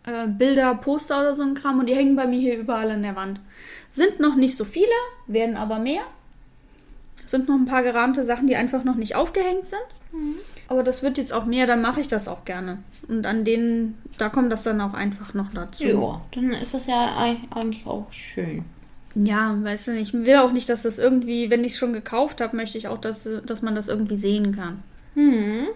äh, 0.05 0.27
Bilder, 0.27 0.75
Poster 0.75 1.19
oder 1.21 1.35
so 1.35 1.43
ein 1.43 1.53
Kram. 1.53 1.79
Und 1.79 1.87
die 1.87 1.95
hängen 1.95 2.15
bei 2.15 2.27
mir 2.27 2.39
hier 2.39 2.57
überall 2.57 2.91
an 2.91 3.03
der 3.03 3.15
Wand. 3.15 3.39
Sind 3.97 4.19
noch 4.19 4.35
nicht 4.35 4.55
so 4.55 4.63
viele, 4.63 4.85
werden 5.25 5.57
aber 5.57 5.79
mehr. 5.79 6.03
Sind 7.25 7.47
noch 7.49 7.55
ein 7.55 7.65
paar 7.65 7.81
gerahmte 7.81 8.23
Sachen, 8.23 8.45
die 8.45 8.55
einfach 8.55 8.83
noch 8.83 8.93
nicht 8.95 9.15
aufgehängt 9.15 9.65
sind. 9.65 9.81
Aber 10.67 10.83
das 10.83 11.01
wird 11.01 11.17
jetzt 11.17 11.33
auch 11.33 11.45
mehr, 11.45 11.65
dann 11.65 11.81
mache 11.81 11.99
ich 11.99 12.07
das 12.07 12.27
auch 12.27 12.45
gerne. 12.45 12.77
Und 13.07 13.25
an 13.25 13.43
denen, 13.43 13.97
da 14.19 14.29
kommt 14.29 14.51
das 14.51 14.61
dann 14.63 14.79
auch 14.81 14.93
einfach 14.93 15.33
noch 15.33 15.51
dazu. 15.51 15.83
Ja, 15.85 16.21
dann 16.31 16.51
ist 16.51 16.75
das 16.75 16.85
ja 16.85 17.17
ei- 17.17 17.39
eigentlich 17.49 17.87
auch 17.87 18.05
schön. 18.11 18.65
Ja, 19.15 19.57
weißt 19.59 19.87
du, 19.87 19.91
ich 19.97 20.13
will 20.13 20.35
auch 20.37 20.51
nicht, 20.51 20.69
dass 20.69 20.83
das 20.83 20.99
irgendwie, 20.99 21.49
wenn 21.49 21.63
ich 21.63 21.71
es 21.73 21.77
schon 21.79 21.91
gekauft 21.93 22.39
habe, 22.39 22.55
möchte 22.55 22.77
ich 22.77 22.87
auch, 22.87 22.99
dass, 22.99 23.27
dass 23.47 23.63
man 23.63 23.73
das 23.73 23.87
irgendwie 23.87 24.17
sehen 24.17 24.55
kann. 24.55 24.83
Hm. 25.15 25.67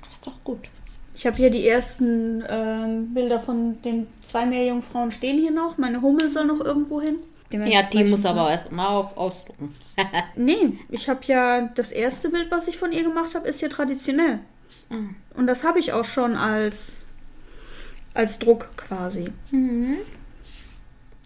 Das 0.00 0.12
ist 0.14 0.26
doch 0.26 0.42
gut. 0.42 0.70
Ich 1.14 1.26
habe 1.26 1.36
hier 1.36 1.50
die 1.50 1.68
ersten 1.68 2.42
ähm, 2.48 3.12
Bilder 3.12 3.38
von 3.40 3.80
den 3.82 4.06
zwei 4.24 4.46
Meerjungfrauen 4.46 5.10
stehen 5.12 5.38
hier 5.38 5.50
noch. 5.50 5.76
Meine 5.76 6.00
Hummel 6.00 6.30
soll 6.30 6.46
noch 6.46 6.60
irgendwo 6.60 7.00
hin. 7.02 7.16
Ja, 7.52 7.82
die 7.82 8.04
muss 8.04 8.24
aber 8.24 8.50
erst 8.50 8.72
mal 8.72 8.88
auch 8.88 9.16
ausdrucken. 9.16 9.74
Nee, 10.36 10.78
ich 10.88 11.08
habe 11.08 11.20
ja 11.26 11.62
das 11.74 11.92
erste 11.92 12.30
Bild, 12.30 12.50
was 12.50 12.68
ich 12.68 12.78
von 12.78 12.92
ihr 12.92 13.02
gemacht 13.02 13.34
habe, 13.34 13.48
ist 13.48 13.60
hier 13.60 13.70
traditionell. 13.70 14.40
Mhm. 14.88 15.14
Und 15.34 15.46
das 15.46 15.64
habe 15.64 15.78
ich 15.78 15.92
auch 15.92 16.04
schon 16.04 16.34
als, 16.34 17.06
als 18.14 18.38
Druck 18.38 18.76
quasi. 18.76 19.32
Mhm. 19.50 19.98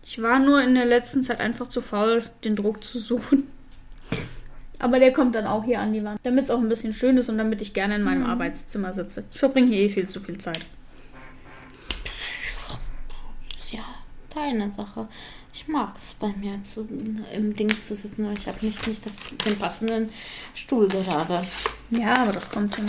Ich 0.04 0.22
war 0.22 0.38
nur 0.38 0.62
in 0.62 0.74
der 0.74 0.84
letzten 0.84 1.22
Zeit 1.24 1.40
einfach 1.40 1.68
zu 1.68 1.80
faul, 1.80 2.22
den 2.44 2.56
Druck 2.56 2.82
zu 2.82 2.98
suchen. 2.98 3.48
Aber 4.78 4.98
der 4.98 5.12
kommt 5.12 5.34
dann 5.34 5.46
auch 5.46 5.64
hier 5.64 5.80
an 5.80 5.92
die 5.92 6.04
Wand, 6.04 6.20
damit 6.22 6.44
es 6.44 6.50
auch 6.50 6.58
ein 6.58 6.68
bisschen 6.68 6.92
schön 6.92 7.16
ist 7.16 7.28
und 7.28 7.38
damit 7.38 7.62
ich 7.62 7.72
gerne 7.72 7.96
in 7.96 8.02
meinem 8.02 8.24
Arbeitszimmer 8.24 8.92
sitze. 8.92 9.24
Ich 9.32 9.38
verbringe 9.38 9.68
hier 9.68 9.80
eh 9.80 9.88
viel 9.88 10.08
zu 10.08 10.20
viel 10.20 10.38
Zeit. 10.38 10.60
Ist 13.56 13.72
ja 13.72 13.84
deine 14.34 14.70
Sache. 14.70 15.08
Ich 15.58 15.68
mag 15.68 15.96
es 15.96 16.12
bei 16.12 16.28
mir 16.36 16.62
zu, 16.62 16.86
im 17.32 17.56
Ding 17.56 17.70
zu 17.82 17.94
sitzen, 17.94 18.26
aber 18.26 18.34
ich 18.34 18.46
habe 18.46 18.58
nicht, 18.60 18.86
nicht 18.86 19.06
das, 19.06 19.14
den 19.46 19.58
passenden 19.58 20.10
Stuhl 20.52 20.86
gerade. 20.86 21.40
Ja, 21.88 22.14
aber 22.16 22.32
das 22.32 22.50
kommt 22.50 22.76
ja 22.76 22.84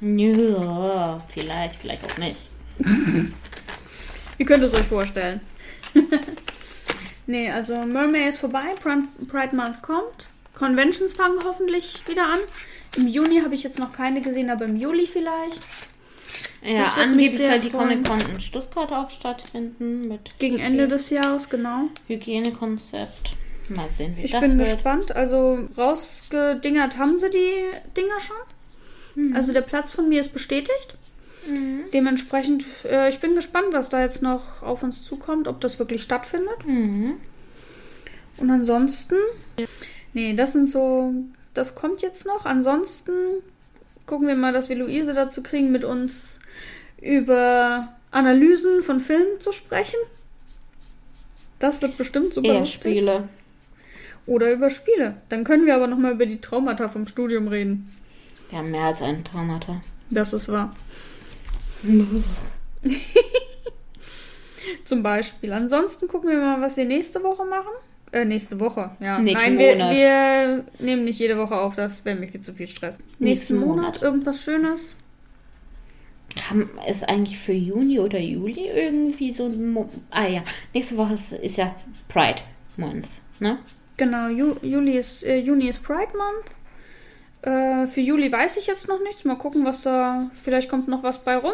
nicht. 0.00 0.40
Ja, 0.40 1.22
vielleicht, 1.28 1.80
vielleicht 1.80 2.04
auch 2.04 2.18
nicht. 2.18 2.48
Ihr 4.38 4.46
könnt 4.46 4.64
es 4.64 4.74
euch 4.74 4.86
vorstellen. 4.86 5.40
nee, 7.28 7.48
also 7.48 7.86
Mermaid 7.86 8.30
ist 8.30 8.40
vorbei, 8.40 8.74
Pride 8.82 9.54
Month 9.54 9.80
kommt. 9.80 10.26
Conventions 10.54 11.12
fangen 11.12 11.38
hoffentlich 11.44 12.02
wieder 12.08 12.26
an. 12.26 12.40
Im 12.96 13.06
Juni 13.06 13.42
habe 13.42 13.54
ich 13.54 13.62
jetzt 13.62 13.78
noch 13.78 13.92
keine 13.92 14.22
gesehen, 14.22 14.50
aber 14.50 14.64
im 14.64 14.74
Juli 14.74 15.06
vielleicht. 15.06 15.62
Ja, 16.64 16.84
angeblich 16.98 17.36
soll 17.36 17.58
die. 17.60 17.70
Comic-Con 17.70 18.20
in 18.32 18.40
Stuttgart 18.40 18.90
auch 18.90 19.10
stattfinden 19.10 20.08
mit 20.08 20.38
Gegen 20.38 20.58
Ende 20.58 20.88
des 20.88 21.10
Jahres, 21.10 21.48
genau. 21.50 21.88
Hygienekonzept. 22.08 23.36
Mal 23.68 23.88
sehen, 23.90 24.16
wie 24.16 24.22
Ich 24.22 24.32
das 24.32 24.40
bin 24.40 24.58
wird. 24.58 24.70
gespannt. 24.70 25.14
Also 25.14 25.58
rausgedingert 25.76 26.98
haben 26.98 27.18
sie 27.18 27.30
die 27.30 27.64
Dinger 27.96 28.20
schon. 28.20 29.34
Also 29.34 29.52
der 29.52 29.60
Platz 29.60 29.92
von 29.94 30.08
mir 30.08 30.20
ist 30.20 30.32
bestätigt. 30.32 30.96
Dementsprechend, 31.92 32.64
äh, 32.84 33.10
ich 33.10 33.20
bin 33.20 33.34
gespannt, 33.34 33.66
was 33.72 33.90
da 33.90 34.00
jetzt 34.00 34.22
noch 34.22 34.62
auf 34.62 34.82
uns 34.82 35.02
zukommt, 35.04 35.46
ob 35.46 35.60
das 35.60 35.78
wirklich 35.78 36.02
stattfindet. 36.02 36.66
Mhm. 36.66 37.14
Und 38.38 38.50
ansonsten, 38.50 39.16
nee, 40.14 40.32
das 40.34 40.52
sind 40.52 40.68
so, 40.68 41.12
das 41.52 41.74
kommt 41.74 42.00
jetzt 42.00 42.24
noch. 42.26 42.46
Ansonsten 42.46 43.12
gucken 44.06 44.28
wir 44.28 44.36
mal, 44.36 44.52
dass 44.52 44.68
wir 44.68 44.76
Luise 44.76 45.14
dazu 45.14 45.42
kriegen, 45.42 45.72
mit 45.72 45.84
uns 45.84 46.40
über 47.00 47.88
Analysen 48.10 48.82
von 48.82 49.00
Filmen 49.00 49.40
zu 49.40 49.52
sprechen. 49.52 49.98
Das 51.58 51.82
wird 51.82 51.96
bestimmt 51.96 52.32
super 52.34 52.48
Eher 52.48 52.60
lustig. 52.60 52.98
Spiele. 52.98 53.28
Oder 54.26 54.52
über 54.52 54.70
Spiele. 54.70 55.16
Dann 55.28 55.44
können 55.44 55.66
wir 55.66 55.74
aber 55.74 55.86
nochmal 55.86 56.12
über 56.12 56.26
die 56.26 56.40
Traumata 56.40 56.88
vom 56.88 57.06
Studium 57.06 57.48
reden. 57.48 57.90
Wir 58.50 58.58
haben 58.58 58.70
mehr 58.70 58.84
als 58.84 59.02
einen 59.02 59.24
Traumata. 59.24 59.80
Das 60.10 60.32
ist 60.32 60.48
wahr. 60.48 60.74
Zum 64.84 65.02
Beispiel. 65.02 65.52
Ansonsten 65.52 66.08
gucken 66.08 66.30
wir 66.30 66.38
mal, 66.38 66.60
was 66.60 66.76
wir 66.76 66.84
nächste 66.84 67.22
Woche 67.22 67.44
machen. 67.44 67.72
Äh, 68.14 68.24
nächste 68.24 68.60
Woche, 68.60 68.92
ja. 69.00 69.18
Nächsten 69.18 69.56
Nein, 69.56 69.58
wir, 69.58 69.72
Monat. 69.72 69.92
wir 69.92 70.64
nehmen 70.78 71.02
nicht 71.02 71.18
jede 71.18 71.36
Woche 71.36 71.56
auf, 71.56 71.74
das 71.74 72.04
wäre 72.04 72.16
mir 72.16 72.28
viel 72.28 72.40
zu 72.40 72.52
viel 72.52 72.68
Stress. 72.68 72.98
Nächsten, 72.98 73.24
Nächsten 73.24 73.56
Monat. 73.58 73.76
Monat. 73.76 74.02
irgendwas 74.02 74.40
Schönes. 74.40 74.94
Haben 76.48 76.70
es 76.86 77.02
eigentlich 77.02 77.38
für 77.38 77.52
Juni 77.52 77.98
oder 77.98 78.20
Juli 78.20 78.68
irgendwie 78.72 79.32
so 79.32 79.46
ein 79.46 79.72
Mo 79.72 79.88
Ah 80.12 80.28
ja, 80.28 80.42
nächste 80.72 80.96
Woche 80.96 81.14
ist, 81.14 81.32
ist 81.32 81.56
ja 81.56 81.74
Pride 82.06 82.40
Month, 82.76 83.08
ne? 83.40 83.58
Genau, 83.96 84.28
Ju 84.28 84.54
Juli 84.62 84.96
ist, 84.96 85.24
äh, 85.24 85.38
Juni 85.38 85.66
ist 85.68 85.82
Pride 85.82 86.12
Month. 86.16 86.52
Äh, 87.42 87.88
für 87.88 88.00
Juli 88.00 88.30
weiß 88.30 88.58
ich 88.58 88.68
jetzt 88.68 88.86
noch 88.86 89.02
nichts. 89.02 89.24
Mal 89.24 89.38
gucken, 89.38 89.64
was 89.64 89.82
da. 89.82 90.30
Vielleicht 90.34 90.68
kommt 90.68 90.86
noch 90.86 91.02
was 91.02 91.18
bei 91.18 91.36
rum. 91.36 91.52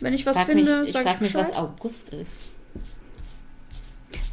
Wenn 0.00 0.14
ich 0.14 0.24
was 0.24 0.38
Frag 0.38 0.46
finde, 0.46 0.80
mich, 0.80 0.88
ich 0.88 0.94
sag 0.94 1.02
frage 1.02 1.16
ich 1.16 1.20
mich, 1.20 1.34
was 1.34 1.48
Bescheid. 1.48 1.62
August 1.62 2.08
ist. 2.14 2.50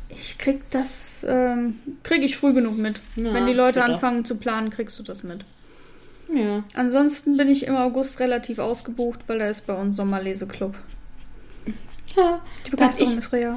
Ich 0.09 0.37
krieg 0.37 0.61
das, 0.69 1.25
ähm, 1.27 1.79
krieg 2.03 2.21
ich 2.23 2.37
früh 2.37 2.53
genug 2.53 2.77
mit. 2.77 3.01
Ja, 3.15 3.33
Wenn 3.33 3.47
die 3.47 3.53
Leute 3.53 3.79
bitte. 3.81 3.93
anfangen 3.93 4.23
zu 4.25 4.35
planen, 4.37 4.69
kriegst 4.69 4.97
du 4.99 5.03
das 5.03 5.23
mit. 5.23 5.43
Ja. 6.33 6.63
Ansonsten 6.73 7.37
bin 7.37 7.49
ich 7.49 7.65
im 7.67 7.75
August 7.75 8.19
relativ 8.19 8.59
ausgebucht, 8.59 9.19
weil 9.27 9.39
da 9.39 9.47
ist 9.47 9.67
bei 9.67 9.73
uns 9.73 9.95
Sommerleseklub. 9.95 10.75
ja 12.15 12.41
Die 12.65 12.71
Begeisterung 12.71 13.17
ist 13.17 13.31
real. 13.31 13.55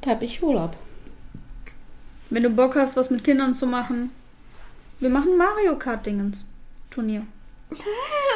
da 0.00 0.10
hab 0.10 0.22
ich 0.22 0.42
Urlaub. 0.42 0.76
Wenn 2.30 2.42
du 2.42 2.50
Bock 2.50 2.74
hast, 2.76 2.96
was 2.96 3.10
mit 3.10 3.22
Kindern 3.24 3.54
zu 3.54 3.66
machen, 3.66 4.10
wir 5.00 5.10
machen 5.10 5.36
Mario 5.36 5.76
Kart 5.78 6.06
Dingens 6.06 6.46
Turnier. 6.90 7.26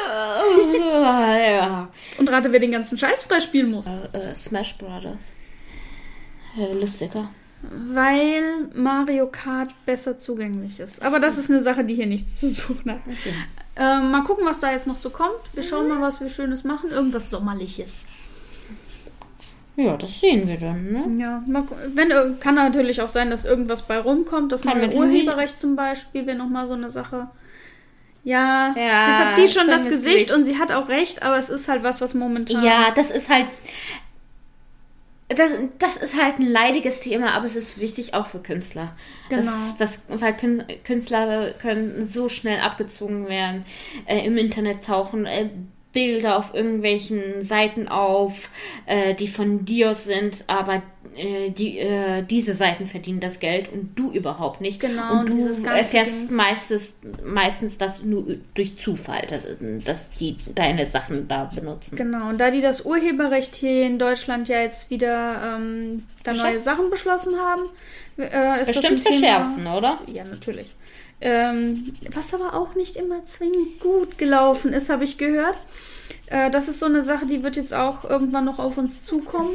ja. 0.09 1.87
Und 2.17 2.29
rate, 2.29 2.51
wer 2.51 2.59
den 2.59 2.71
ganzen 2.71 2.97
Scheiß 2.97 3.23
freispielen 3.23 3.71
muss. 3.71 3.87
Äh, 3.87 4.07
äh, 4.13 4.35
Smash 4.35 4.77
Brothers. 4.77 5.31
Äh, 6.59 6.73
lustiger. 6.79 7.29
Weil 7.61 8.41
Mario 8.73 9.27
Kart 9.27 9.71
besser 9.85 10.17
zugänglich 10.17 10.79
ist. 10.79 11.01
Aber 11.01 11.19
das 11.19 11.37
ist 11.37 11.49
eine 11.49 11.61
Sache, 11.61 11.83
die 11.83 11.95
hier 11.95 12.05
nichts 12.07 12.39
zu 12.39 12.49
suchen 12.49 12.91
hat. 12.91 12.99
Ähm, 13.75 14.11
mal 14.11 14.23
gucken, 14.23 14.45
was 14.45 14.59
da 14.59 14.71
jetzt 14.71 14.87
noch 14.87 14.97
so 14.97 15.09
kommt. 15.09 15.31
Wir 15.53 15.63
schauen 15.63 15.87
mal, 15.89 16.01
was 16.01 16.21
wir 16.21 16.29
Schönes 16.29 16.63
machen. 16.63 16.89
Irgendwas 16.91 17.29
Sommerliches. 17.29 17.99
Ja, 19.75 19.95
das 19.95 20.19
sehen 20.19 20.45
wir 20.47 20.57
dann, 20.57 20.91
ne? 20.91 21.21
Ja, 21.21 21.41
mal, 21.47 21.63
wenn, 21.95 22.09
ir- 22.11 22.35
kann 22.39 22.55
natürlich 22.55 23.01
auch 23.01 23.07
sein, 23.07 23.29
dass 23.29 23.45
irgendwas 23.45 23.81
bei 23.83 23.97
rumkommt. 23.99 24.51
Das 24.51 24.65
neue 24.65 24.93
Urheberrecht 24.93 25.57
zum 25.57 25.75
Beispiel 25.77 26.25
wäre 26.27 26.37
nochmal 26.37 26.67
so 26.67 26.73
eine 26.73 26.91
Sache. 26.91 27.29
Ja, 28.25 28.75
Ja, 28.77 29.05
sie 29.05 29.13
verzieht 29.43 29.57
schon 29.57 29.67
das 29.67 29.85
Gesicht 29.85 30.15
nicht. 30.29 30.31
und 30.31 30.43
sie 30.43 30.57
hat 30.59 30.73
auch 30.73 30.89
recht, 30.89 31.23
aber 31.23 31.37
es 31.37 31.49
ist 31.49 31.69
halt 31.69 31.83
was, 31.83 32.01
was 32.01 32.13
momentan. 32.13 32.61
Ja, 32.63 32.91
das 32.93 33.09
ist 33.11 33.29
halt. 33.29 33.57
Das, 35.29 35.51
das 35.77 35.97
ist 35.97 36.19
halt 36.21 36.39
ein 36.39 36.47
leidiges 36.47 37.01
Thema, 37.01 37.33
aber 37.33 37.45
es 37.45 37.55
ist 37.55 37.79
wichtig 37.79 38.15
auch 38.15 38.25
für 38.25 38.39
Künstler. 38.39 38.95
Genau. 39.29 39.43
Das, 39.43 39.77
das, 39.77 40.01
weil 40.07 40.33
Kün- 40.33 40.65
Künstler 40.83 41.53
können 41.53 42.03
so 42.05 42.29
schnell 42.29 42.59
abgezogen 42.61 43.27
werden, 43.27 43.63
äh, 44.07 44.25
im 44.25 44.37
Internet 44.37 44.85
tauchen 44.85 45.25
äh, 45.27 45.49
Bilder 45.93 46.37
auf 46.37 46.53
irgendwelchen 46.53 47.43
Seiten 47.43 47.87
auf, 47.87 48.49
äh, 48.85 49.13
die 49.15 49.27
von 49.27 49.65
dir 49.65 49.93
sind, 49.93 50.43
aber 50.47 50.81
äh, 51.15 51.49
die, 51.51 51.79
äh, 51.79 52.23
diese 52.23 52.53
Seiten 52.53 52.87
verdienen 52.87 53.19
das 53.19 53.39
Geld 53.39 53.71
und 53.71 53.97
du 53.97 54.11
überhaupt 54.11 54.61
nicht. 54.61 54.79
Genau, 54.79 55.19
und 55.19 55.29
du 55.29 55.67
erfährst 55.67 56.31
meistens, 56.31 56.95
meistens 57.23 57.77
das 57.77 58.03
nur 58.03 58.25
durch 58.53 58.77
Zufall, 58.77 59.25
dass, 59.29 59.47
dass 59.85 60.11
die 60.11 60.37
deine 60.55 60.85
Sachen 60.85 61.27
da 61.27 61.45
benutzen. 61.53 61.95
Genau, 61.95 62.29
und 62.29 62.39
da 62.39 62.51
die 62.51 62.61
das 62.61 62.85
Urheberrecht 62.85 63.55
hier 63.55 63.85
in 63.85 63.99
Deutschland 63.99 64.47
ja 64.47 64.61
jetzt 64.61 64.89
wieder 64.89 65.57
ähm, 65.59 66.03
da 66.23 66.33
neue? 66.33 66.59
Sachen 66.59 66.89
beschlossen 66.89 67.35
haben, 67.39 67.63
äh, 68.17 68.61
ist 68.61 68.67
Bestimmt 68.67 68.99
das 68.99 69.07
ein 69.07 69.19
Thema- 69.21 69.45
verschärfen, 69.45 69.67
oder? 69.67 69.97
Ja, 70.07 70.23
natürlich. 70.23 70.67
Ähm, 71.21 71.93
was 72.13 72.33
aber 72.33 72.53
auch 72.53 72.75
nicht 72.75 72.95
immer 72.95 73.25
zwingend 73.25 73.79
gut 73.81 74.17
gelaufen 74.17 74.71
ist, 74.71 74.89
habe 74.89 75.03
ich 75.03 75.17
gehört. 75.17 75.57
Äh, 76.27 76.51
das 76.51 76.67
ist 76.67 76.79
so 76.79 76.85
eine 76.85 77.03
Sache, 77.03 77.25
die 77.25 77.43
wird 77.43 77.55
jetzt 77.55 77.73
auch 77.73 78.03
irgendwann 78.03 78.45
noch 78.45 78.59
auf 78.59 78.77
uns 78.77 79.03
zukommen. 79.03 79.51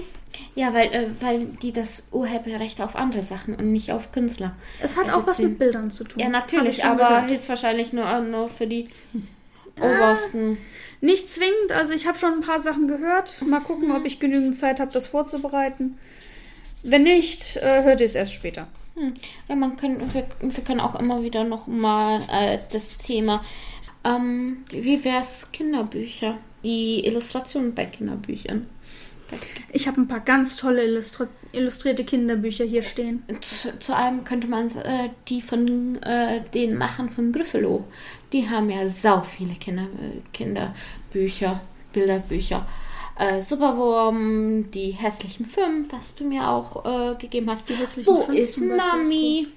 Ja, 0.55 0.75
weil, 0.75 0.93
äh, 0.93 1.07
weil 1.21 1.45
die 1.63 1.73
das 1.73 2.05
Urheberrecht 2.11 2.81
auf 2.81 2.97
andere 2.97 3.23
Sachen 3.23 3.55
und 3.55 3.73
nicht 3.73 3.93
auf 3.93 4.13
Künstler. 4.13 4.57
Es 4.81 4.97
hat 4.97 5.11
auch 5.11 5.27
was 5.27 5.39
mit 5.39 5.59
Bildern 5.59 5.91
zu 5.91 6.05
tun. 6.05 6.21
Ja, 6.21 6.29
natürlich, 6.29 6.85
aber 6.85 7.09
gehört. 7.09 7.31
höchstwahrscheinlich 7.31 7.93
nur, 7.93 8.21
nur 8.21 8.49
für 8.49 8.67
die 8.67 8.89
obersten. 9.81 10.59
Nicht 11.01 11.31
zwingend, 11.31 11.73
also 11.73 11.93
ich 11.93 12.07
habe 12.07 12.19
schon 12.19 12.35
ein 12.35 12.41
paar 12.41 12.61
Sachen 12.61 12.89
gehört. 12.89 13.43
Mal 13.43 13.61
gucken, 13.61 13.93
ob 13.93 14.05
ich 14.05 14.21
genügend 14.21 14.57
Zeit 14.57 14.81
habe, 14.81 14.93
das 14.93 15.07
vorzubereiten. 15.07 15.99
Wenn 16.83 17.03
nicht, 17.03 17.57
äh, 17.57 17.83
hört 17.83 18.01
ihr 18.01 18.07
es 18.07 18.15
erst 18.15 18.35
später. 18.35 18.69
Hm. 18.95 19.15
Ja, 19.49 19.57
man 19.57 19.77
kann, 19.77 20.01
wir, 20.15 20.27
wir 20.41 20.65
können 20.65 20.81
auch 20.81 20.95
immer 20.95 21.23
wieder 21.23 21.43
noch 21.45 21.67
mal 21.67 22.21
äh, 22.31 22.59
das 22.73 22.97
Thema. 22.99 23.43
Ähm, 24.05 24.59
wie 24.71 25.03
wär's 25.05 25.51
Kinderbücher? 25.53 26.39
Die 26.63 27.05
Illustrationen 27.07 27.75
bei 27.75 27.87
Kinderbüchern. 27.87 28.67
Ich 29.73 29.89
habe 29.89 30.01
ein 30.01 30.09
paar 30.09 30.21
ganz 30.21 30.57
tolle 30.57 30.85
Illustra 30.85 31.27
illustrierte 31.53 32.05
Kinderbücher 32.05 32.65
hier 32.65 32.83
stehen. 32.83 33.23
Zu, 33.41 33.79
zu 33.79 33.97
allem 33.97 34.25
könnte 34.25 34.47
man 34.47 34.69
äh, 34.71 35.11
die 35.29 35.41
von 35.41 36.01
äh, 36.03 36.43
den 36.53 36.77
Machern 36.77 37.11
von 37.11 37.33
Gryffalo. 37.33 37.85
Die 38.33 38.49
haben 38.49 38.71
ja 38.71 38.89
sau 38.89 39.23
viele 39.23 39.55
Kinder, 39.55 39.85
äh, 39.85 40.21
Kinderbücher, 40.33 41.61
Bilderbücher. 41.93 42.67
Äh, 43.17 43.41
Superwurm, 43.41 44.71
die 44.73 44.91
hässlichen 44.91 45.47
fünf, 45.47 45.93
was 45.93 46.15
du 46.15 46.25
mir 46.25 46.49
auch 46.49 46.85
äh, 46.85 47.15
gegeben 47.17 47.51
hast. 47.51 47.69
Die 47.69 47.75
hässlichen 47.75 48.13
Wo 48.13 48.23
fünf 48.23 48.39
ist 48.39 48.55
zum 48.55 48.69
Beispiel? 48.71 49.49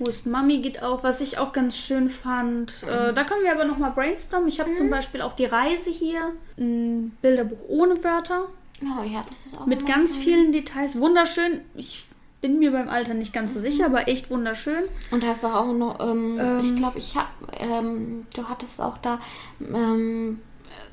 Wo 0.00 0.08
ist 0.08 0.26
Mami 0.26 0.58
geht 0.62 0.82
auch, 0.82 1.02
was 1.02 1.20
ich 1.20 1.36
auch 1.36 1.52
ganz 1.52 1.76
schön 1.76 2.08
fand. 2.08 2.82
Mhm. 2.82 2.88
Äh, 2.88 3.12
da 3.12 3.22
können 3.24 3.44
wir 3.44 3.52
aber 3.52 3.66
nochmal 3.66 3.90
brainstormen. 3.90 4.48
Ich 4.48 4.58
habe 4.58 4.72
zum 4.72 4.88
Beispiel 4.88 5.20
auch 5.20 5.34
die 5.36 5.44
Reise 5.44 5.90
hier. 5.90 6.32
Ein 6.58 7.16
Bilderbuch 7.20 7.58
ohne 7.68 8.02
Wörter. 8.02 8.46
Oh 8.82 9.02
ja, 9.04 9.22
das 9.28 9.44
ist 9.44 9.60
auch 9.60 9.66
Mit 9.66 9.86
ganz 9.86 10.14
toll. 10.14 10.22
vielen 10.24 10.52
Details. 10.52 10.98
Wunderschön. 10.98 11.60
Ich 11.74 12.06
bin 12.40 12.58
mir 12.58 12.70
beim 12.72 12.88
Alter 12.88 13.12
nicht 13.12 13.34
ganz 13.34 13.52
so 13.52 13.60
sicher, 13.60 13.84
aber 13.84 14.08
echt 14.08 14.30
wunderschön. 14.30 14.84
Und 15.10 15.22
hast 15.26 15.44
du 15.44 15.48
auch 15.48 15.72
noch, 15.74 16.00
ähm, 16.00 16.38
Ähm. 16.40 16.60
ich 16.60 16.74
glaube, 16.76 16.96
ich 16.96 17.14
habe, 17.14 17.28
ähm, 17.58 18.26
du 18.34 18.48
hattest 18.48 18.80
auch 18.80 18.96
da, 18.96 19.20
ähm, 19.60 20.40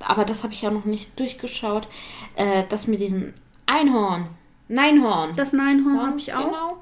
aber 0.06 0.26
das 0.26 0.44
habe 0.44 0.52
ich 0.52 0.62
ja 0.64 0.70
noch 0.72 0.84
nicht 0.84 1.18
durchgeschaut, 1.18 1.88
äh, 2.36 2.66
das 2.68 2.88
mit 2.88 3.00
diesem 3.00 3.34
Einhorn, 3.66 4.28
Neinhorn. 4.68 5.34
Das 5.38 5.54
Neinhorn 5.54 6.08
habe 6.08 6.18
ich 6.18 6.34
auch. 6.34 6.44
Genau. 6.44 6.78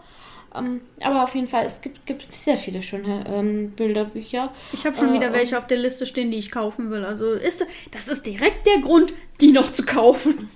Ähm, 0.58 0.82
aber 1.02 1.24
auf 1.24 1.36
jeden 1.36 1.48
Fall, 1.48 1.66
es 1.66 1.82
gibt, 1.82 2.06
gibt 2.06 2.32
sehr 2.32 2.58
viele 2.58 2.82
schöne 2.82 3.24
ähm, 3.28 3.72
Bilderbücher. 3.72 4.52
Ich 4.74 4.86
habe 4.86 4.96
schon 4.96 5.10
Äh, 5.10 5.14
wieder 5.14 5.34
welche 5.34 5.58
auf 5.58 5.68
der 5.68 5.78
Liste 5.78 6.06
stehen, 6.06 6.32
die 6.32 6.38
ich 6.38 6.52
kaufen 6.52 6.90
will. 6.92 7.04
Also 7.06 7.32
ist 7.32 7.66
das 7.92 8.08
ist 8.08 8.26
direkt 8.26 8.66
der 8.66 8.80
Grund, 8.80 9.14
die 9.42 9.52
noch 9.52 9.72
zu 9.72 9.84
kaufen. 9.86 10.50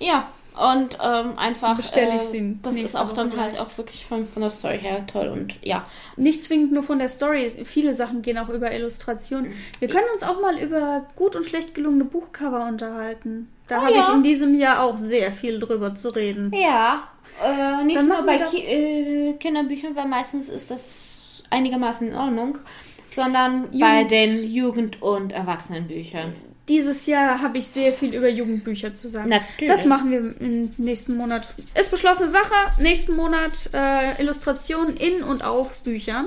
Ja, 0.00 0.28
und 0.56 0.98
ähm, 1.00 1.38
einfach, 1.38 1.76
Bestell 1.76 2.08
ich 2.08 2.22
äh, 2.22 2.30
sie 2.32 2.58
das 2.62 2.74
ist 2.76 2.96
auch 2.96 3.12
dann 3.12 3.36
halt 3.36 3.52
gleich. 3.54 3.60
auch 3.60 3.78
wirklich 3.78 4.04
von, 4.04 4.26
von 4.26 4.42
der 4.42 4.50
Story 4.50 4.78
her 4.80 5.06
toll 5.06 5.28
und 5.28 5.54
ja. 5.62 5.86
Nicht 6.16 6.42
zwingend 6.42 6.72
nur 6.72 6.82
von 6.82 6.98
der 6.98 7.08
Story. 7.08 7.48
Viele 7.64 7.94
Sachen 7.94 8.22
gehen 8.22 8.38
auch 8.38 8.48
über 8.48 8.72
Illustration. 8.72 9.52
Wir 9.78 9.88
können 9.88 10.06
uns 10.14 10.24
auch 10.24 10.40
mal 10.40 10.58
über 10.58 11.06
gut 11.14 11.36
und 11.36 11.44
schlecht 11.44 11.74
gelungene 11.76 12.04
Buchcover 12.04 12.66
unterhalten. 12.66 13.48
Da 13.68 13.78
Oh 13.78 13.82
habe 13.82 13.94
ja. 13.94 14.00
ich 14.00 14.08
in 14.14 14.22
diesem 14.24 14.54
Jahr 14.56 14.82
auch 14.82 14.96
sehr 14.98 15.30
viel 15.32 15.60
drüber 15.60 15.94
zu 15.94 16.08
reden. 16.08 16.50
Ja, 16.52 17.06
äh, 17.44 17.84
nicht 17.84 18.02
nur 18.02 18.22
bei 18.24 18.38
Ki 18.38 18.64
äh, 18.66 19.32
Kinderbüchern, 19.34 19.94
weil 19.96 20.06
meistens 20.08 20.48
ist 20.48 20.70
das 20.70 21.42
einigermaßen 21.50 22.08
in 22.08 22.14
Ordnung, 22.14 22.58
sondern 23.06 23.70
bei 23.72 24.02
Jugend- 24.02 24.10
den 24.10 24.50
Jugend- 24.50 25.02
und 25.02 25.32
Erwachsenenbüchern. 25.32 26.32
Dieses 26.68 27.06
Jahr 27.06 27.40
habe 27.40 27.56
ich 27.58 27.66
sehr 27.68 27.94
viel 27.94 28.14
über 28.14 28.28
Jugendbücher 28.28 28.92
zu 28.92 29.08
sagen. 29.08 29.30
Natürlich. 29.30 29.74
Das 29.74 29.86
machen 29.86 30.10
wir 30.10 30.18
im 30.40 30.70
nächsten 30.76 31.16
Monat. 31.16 31.48
Ist 31.74 31.90
beschlossene 31.90 32.28
Sache. 32.28 32.52
Nächsten 32.82 33.16
Monat 33.16 33.70
äh, 33.72 34.20
Illustrationen 34.20 34.94
in 34.96 35.22
und 35.22 35.42
auf 35.42 35.82
Büchern. 35.82 36.26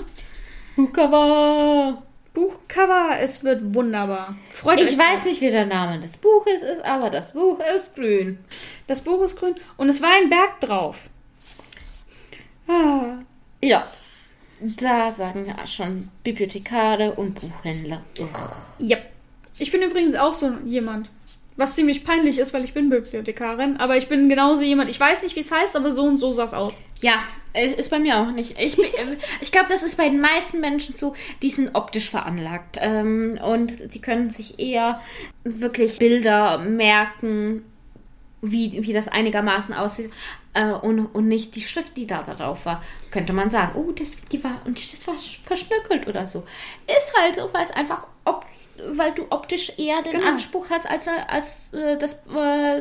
Buchcover! 0.76 2.02
Buchcover, 2.34 3.20
es 3.20 3.44
wird 3.44 3.74
wunderbar. 3.74 4.36
Freut 4.50 4.80
euch. 4.80 4.92
Ich 4.92 4.98
weiß 4.98 5.26
nicht, 5.26 5.42
wie 5.42 5.52
der 5.52 5.66
Name 5.66 6.00
des 6.00 6.18
Buches 6.18 6.62
ist, 6.62 6.84
aber 6.84 7.10
das 7.10 7.34
Buch 7.34 7.60
ist 7.76 7.96
grün. 7.96 8.40
Das 8.88 9.02
Buch 9.02 9.22
ist 9.24 9.38
grün 9.38 9.56
und 9.78 9.90
es 9.90 10.02
war 10.02 10.12
ein 10.12 10.30
Berg 10.30 10.60
drauf. 10.62 11.10
Ah. 12.68 13.18
Ja. 13.62 13.86
Da 14.62 15.12
sagen 15.12 15.46
ja 15.46 15.68
schon 15.68 16.10
Bibliothekare 16.24 17.14
und 17.14 17.34
Buchhändler. 17.34 18.02
Uch. 18.20 18.50
Ja. 18.80 18.98
Ich 19.58 19.72
bin 19.72 19.82
übrigens 19.82 20.16
auch 20.16 20.34
so 20.34 20.52
jemand. 20.64 21.10
Was 21.62 21.76
ziemlich 21.76 22.04
peinlich 22.04 22.40
ist, 22.40 22.56
weil 22.56 22.64
ich 22.64 22.74
bin 22.74 22.90
Bibliothekarin. 22.90 23.78
Aber 23.78 23.96
ich 23.96 24.08
bin 24.08 24.30
genauso 24.30 24.64
jemand. 24.64 24.90
Ich 24.90 25.00
weiß 25.00 25.22
nicht, 25.22 25.36
wie 25.36 25.42
es 25.42 25.52
heißt, 25.52 25.76
aber 25.76 25.92
so 25.92 26.06
und 26.06 26.18
so 26.18 26.32
sah 26.32 26.46
es 26.46 26.56
aus. 26.56 26.82
Ja, 27.02 27.14
äh, 27.54 27.68
ist 27.68 27.92
bei 27.92 28.00
mir 28.00 28.18
auch 28.18 28.32
nicht. 28.32 28.60
Ich, 28.60 28.80
äh, 28.80 29.18
ich 29.42 29.52
glaube, 29.52 29.70
das 29.70 29.84
ist 29.84 29.96
bei 29.96 30.10
den 30.10 30.20
meisten 30.20 30.60
Menschen 30.60 30.96
so, 30.96 31.14
die 31.44 31.52
sind 31.52 31.76
optisch 31.76 32.10
veranlagt. 32.10 32.78
Ähm, 32.80 33.38
und 33.44 33.94
die 33.94 34.02
können 34.02 34.32
sich 34.32 34.60
eher 34.60 35.00
wirklich 35.44 36.00
Bilder 36.00 36.58
merken, 36.58 37.64
wie, 38.42 38.84
wie 38.84 38.94
das 38.94 39.08
einigermaßen 39.08 39.76
aussieht. 39.76 40.12
Äh, 40.56 40.72
und, 40.72 41.06
und 41.14 41.28
nicht 41.28 41.56
die 41.56 41.62
Schrift, 41.62 41.96
die 41.96 42.08
da 42.08 42.24
drauf 42.24 42.66
war. 42.66 42.84
Könnte 43.12 43.34
man 43.34 43.52
sagen, 43.52 43.74
oh, 43.76 43.92
das, 43.92 44.16
die 44.32 44.44
war, 44.44 44.62
und 44.66 44.80
Schrift 44.80 45.06
war 45.06 45.14
sch- 45.14 45.38
verschnörkelt 45.44 46.08
oder 46.08 46.26
so. 46.26 46.40
Ist 46.88 47.14
halt 47.22 47.36
so, 47.36 47.54
weil 47.54 47.66
es 47.66 47.72
einfach, 47.72 48.08
op, 48.26 48.48
weil 48.90 49.12
du 49.14 49.26
optisch 49.30 49.74
eher 49.78 50.02
den 50.02 50.14
Genau. 50.14 50.28
Anspruch 50.28 50.70
hast, 50.70 50.86
als, 50.90 51.06
als 51.28 51.74
äh, 51.74 51.98
das, 51.98 52.22
äh, 52.36 52.78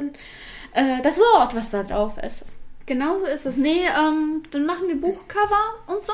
äh, 0.74 1.02
das 1.02 1.18
Wort, 1.18 1.54
was 1.54 1.70
da 1.70 1.82
drauf 1.82 2.16
ist. 2.18 2.44
Genau 2.86 3.18
so 3.18 3.26
ist 3.26 3.46
es. 3.46 3.56
Nee, 3.56 3.82
ähm, 3.98 4.42
dann 4.50 4.66
machen 4.66 4.88
wir 4.88 5.00
Buchcover 5.00 5.74
und 5.86 6.04
so. 6.04 6.12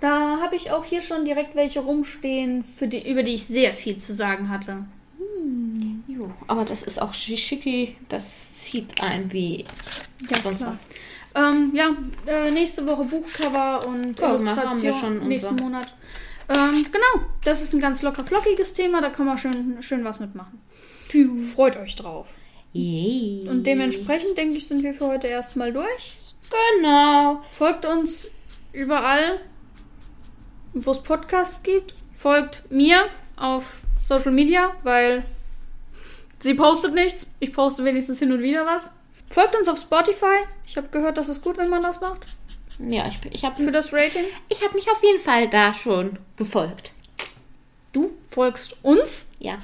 Da 0.00 0.38
habe 0.42 0.56
ich 0.56 0.70
auch 0.70 0.84
hier 0.84 1.00
schon 1.00 1.24
direkt 1.24 1.54
welche 1.54 1.80
rumstehen, 1.80 2.64
für 2.64 2.86
die, 2.86 3.08
über 3.10 3.22
die 3.22 3.34
ich 3.34 3.46
sehr 3.46 3.72
viel 3.72 3.96
zu 3.98 4.12
sagen 4.12 4.50
hatte. 4.50 4.84
Jo, 6.08 6.30
aber 6.46 6.64
das 6.64 6.82
ist 6.82 7.00
auch 7.00 7.12
schi- 7.12 7.36
schicki. 7.38 7.96
Das 8.08 8.52
zieht 8.54 9.00
ein 9.02 9.32
wie 9.32 9.64
Ja, 10.28 10.36
sonst 10.42 10.58
klar. 10.58 10.72
was. 10.72 10.86
Ähm, 11.34 11.72
ja, 11.74 11.90
äh, 12.26 12.50
nächste 12.50 12.86
Woche 12.86 13.04
Buchcover 13.04 13.86
und 13.86 14.16
Guck 14.18 14.40
mal, 14.42 14.56
haben 14.56 14.82
wir 14.82 14.90
Illustration 14.90 14.94
schon 15.20 15.28
nächsten 15.28 15.56
Monat. 15.56 15.92
Ähm, 16.48 16.86
genau, 16.92 17.26
das 17.44 17.62
ist 17.62 17.72
ein 17.72 17.80
ganz 17.80 18.02
locker 18.02 18.24
flockiges 18.24 18.74
Thema, 18.74 19.00
da 19.00 19.10
kann 19.10 19.26
man 19.26 19.38
schön, 19.38 19.78
schön 19.80 20.04
was 20.04 20.20
mitmachen. 20.20 20.60
Freut 21.54 21.76
euch 21.76 21.96
drauf. 21.96 22.28
Yay. 22.72 23.48
Und 23.48 23.66
dementsprechend, 23.66 24.36
denke 24.36 24.58
ich, 24.58 24.68
sind 24.68 24.82
wir 24.82 24.92
für 24.92 25.06
heute 25.06 25.28
erstmal 25.28 25.72
durch. 25.72 26.16
Genau. 26.78 27.42
Folgt 27.52 27.86
uns 27.86 28.30
überall, 28.72 29.40
wo 30.74 30.90
es 30.90 31.02
Podcasts 31.02 31.62
gibt. 31.62 31.94
Folgt 32.18 32.70
mir 32.70 33.06
auf 33.36 33.80
Social 34.06 34.32
Media, 34.32 34.74
weil 34.82 35.24
sie 36.40 36.54
postet 36.54 36.94
nichts. 36.94 37.26
Ich 37.40 37.52
poste 37.52 37.84
wenigstens 37.84 38.18
hin 38.18 38.32
und 38.32 38.42
wieder 38.42 38.66
was. 38.66 38.90
Folgt 39.30 39.56
uns 39.56 39.68
auf 39.68 39.78
Spotify. 39.78 40.44
Ich 40.66 40.76
habe 40.76 40.88
gehört, 40.88 41.16
das 41.16 41.28
ist 41.28 41.42
gut, 41.42 41.56
wenn 41.56 41.70
man 41.70 41.82
das 41.82 42.00
macht. 42.00 42.26
Ja, 42.78 43.08
ich, 43.08 43.18
ich 43.32 43.44
habe 43.44 43.62
Für 43.62 43.70
das 43.72 43.92
Rating. 43.92 44.24
ich 44.48 44.62
hab 44.62 44.74
mich 44.74 44.90
auf 44.90 45.02
jeden 45.02 45.20
Fall 45.20 45.48
da 45.48 45.72
schon 45.72 46.18
gefolgt. 46.36 46.92
Du 47.92 48.10
folgst 48.30 48.76
uns. 48.82 49.30
Ja. 49.38 49.58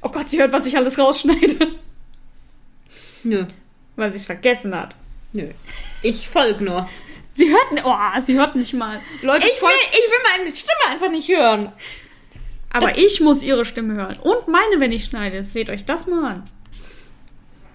Oh 0.00 0.08
Gott, 0.08 0.30
sie 0.30 0.38
hört, 0.38 0.52
was 0.52 0.66
ich 0.66 0.76
alles 0.76 0.98
rausschneide. 0.98 1.72
Nö. 3.24 3.44
Weil 3.96 4.10
sie 4.12 4.16
es 4.18 4.24
vergessen 4.26 4.74
hat. 4.74 4.94
Nö. 5.32 5.50
Ich 6.02 6.28
folge 6.28 6.64
nur. 6.64 6.88
Sie 7.34 7.50
hört, 7.50 7.84
oh, 7.84 8.20
sie 8.20 8.34
hört 8.38 8.56
nicht 8.56 8.72
mal. 8.74 9.00
Leute, 9.22 9.46
Ich 9.46 9.60
will, 9.60 9.68
ich 9.90 10.10
will 10.10 10.18
meine 10.38 10.50
Stimme 10.54 10.88
einfach 10.88 11.10
nicht 11.10 11.28
hören. 11.28 11.72
aber 12.70 12.96
ich 12.96 13.20
muss 13.20 13.42
ihre 13.42 13.64
Stimme 13.64 13.94
hören. 13.94 14.16
Und 14.22 14.48
meine, 14.48 14.80
wenn 14.80 14.92
ich 14.92 15.04
schneide. 15.04 15.42
Seht 15.42 15.68
euch 15.68 15.84
das 15.84 16.06
mal 16.06 16.32
an. 16.32 16.50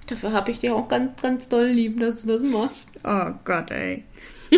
Dafür 0.08 0.32
habe 0.34 0.52
ich 0.52 0.60
dich 0.60 0.72
auch 0.72 0.88
ganz, 0.88 1.22
ganz 1.22 1.48
doll 1.48 1.68
lieb, 1.68 2.00
dass 2.00 2.22
du 2.24 2.28
das 2.28 2.42
machst. 2.42 2.90
Oh 3.04 3.32
Gott, 3.46 3.70
ey. 3.72 4.04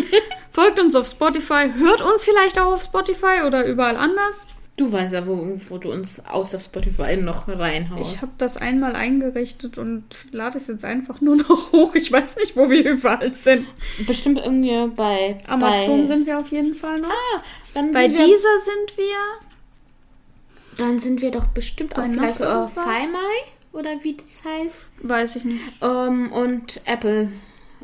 Folgt 0.50 0.80
uns 0.80 0.94
auf 0.94 1.06
Spotify. 1.06 1.70
Hört 1.76 2.02
uns 2.02 2.24
vielleicht 2.24 2.58
auch 2.58 2.72
auf 2.72 2.82
Spotify 2.82 3.42
oder 3.46 3.64
überall 3.66 3.96
anders. 3.96 4.46
Du 4.76 4.92
weißt 4.92 5.14
ja, 5.14 5.26
wo, 5.26 5.58
wo 5.70 5.78
du 5.78 5.90
uns 5.90 6.20
außer 6.26 6.58
Spotify 6.58 7.16
noch 7.16 7.48
reinhaust. 7.48 8.12
Ich 8.14 8.20
habe 8.20 8.32
das 8.36 8.58
einmal 8.58 8.94
eingerichtet 8.94 9.78
und 9.78 10.04
lade 10.32 10.58
es 10.58 10.66
jetzt 10.66 10.84
einfach 10.84 11.22
nur 11.22 11.36
noch 11.36 11.72
hoch. 11.72 11.94
Ich 11.94 12.12
weiß 12.12 12.36
nicht, 12.36 12.56
wo 12.56 12.68
wir 12.68 12.84
überall 12.84 13.32
sind. 13.32 13.66
bestimmt 14.06 14.38
irgendwie 14.38 14.86
bei 14.94 15.38
Amazon 15.46 16.02
bei, 16.02 16.06
sind 16.06 16.26
wir 16.26 16.38
auf 16.38 16.48
jeden 16.48 16.74
Fall 16.74 17.00
noch. 17.00 17.08
Ah, 17.08 17.42
dann 17.72 17.92
Bei 17.92 18.08
sind 18.08 18.18
wir, 18.18 18.26
dieser 18.26 18.58
sind 18.58 18.98
wir. 18.98 20.76
Dann 20.76 20.98
sind 20.98 21.22
wir 21.22 21.30
doch 21.30 21.46
bestimmt 21.46 21.96
auch 21.96 22.04
vielleicht 22.04 22.40
irgendwas? 22.40 22.84
Filemai 22.84 23.56
oder 23.72 23.90
wie 24.02 24.14
das 24.14 24.42
heißt. 24.44 24.86
Weiß 25.02 25.36
ich 25.36 25.44
nicht. 25.44 25.64
Ähm, 25.80 26.30
und 26.32 26.82
Apple 26.84 27.32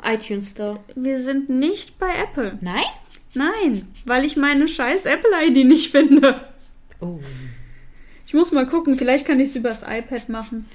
iTunes 0.05 0.51
Store. 0.51 0.79
Wir 0.95 1.19
sind 1.19 1.49
nicht 1.49 1.97
bei 1.99 2.09
Apple. 2.15 2.57
Nein? 2.61 2.83
Nein, 3.33 3.87
weil 4.05 4.25
ich 4.25 4.37
meine 4.37 4.67
scheiß 4.67 5.05
Apple-ID 5.05 5.65
nicht 5.67 5.91
finde. 5.91 6.41
Oh. 6.99 7.19
Ich 8.27 8.33
muss 8.33 8.51
mal 8.51 8.67
gucken, 8.67 8.97
vielleicht 8.97 9.27
kann 9.27 9.39
ich 9.39 9.49
es 9.49 9.55
übers 9.55 9.83
iPad 9.83 10.29
machen. 10.29 10.69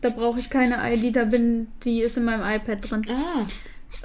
Da 0.00 0.10
brauche 0.10 0.38
ich 0.38 0.48
keine 0.50 0.78
ID, 0.92 1.16
da 1.16 1.24
bin, 1.24 1.68
die 1.84 2.02
ist 2.02 2.16
in 2.16 2.24
meinem 2.24 2.42
iPad 2.42 2.90
drin. 2.90 3.06
Ah. 3.10 3.46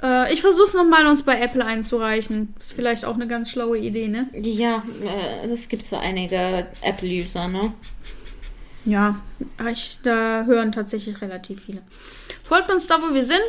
Äh, 0.02 0.32
ich 0.32 0.40
versuche 0.40 0.66
es 0.66 0.74
nochmal, 0.74 1.06
uns 1.06 1.22
bei 1.22 1.40
Apple 1.40 1.64
einzureichen. 1.64 2.54
Ist 2.58 2.72
vielleicht 2.72 3.04
auch 3.04 3.14
eine 3.14 3.26
ganz 3.26 3.50
schlaue 3.50 3.78
Idee, 3.78 4.08
ne? 4.08 4.28
Ja, 4.32 4.82
äh, 5.02 5.46
es 5.46 5.68
gibt 5.68 5.86
so 5.86 5.96
einige 5.96 6.66
Apple-User, 6.82 7.48
ne? 7.48 7.72
Ja, 8.84 9.16
ich, 9.70 9.98
da 10.02 10.44
hören 10.44 10.72
tatsächlich 10.72 11.20
relativ 11.20 11.62
viele. 11.64 11.82
Folgt 12.42 12.70
uns 12.70 12.86
da, 12.86 13.00
wo 13.00 13.14
wir 13.14 13.24
sind. 13.24 13.40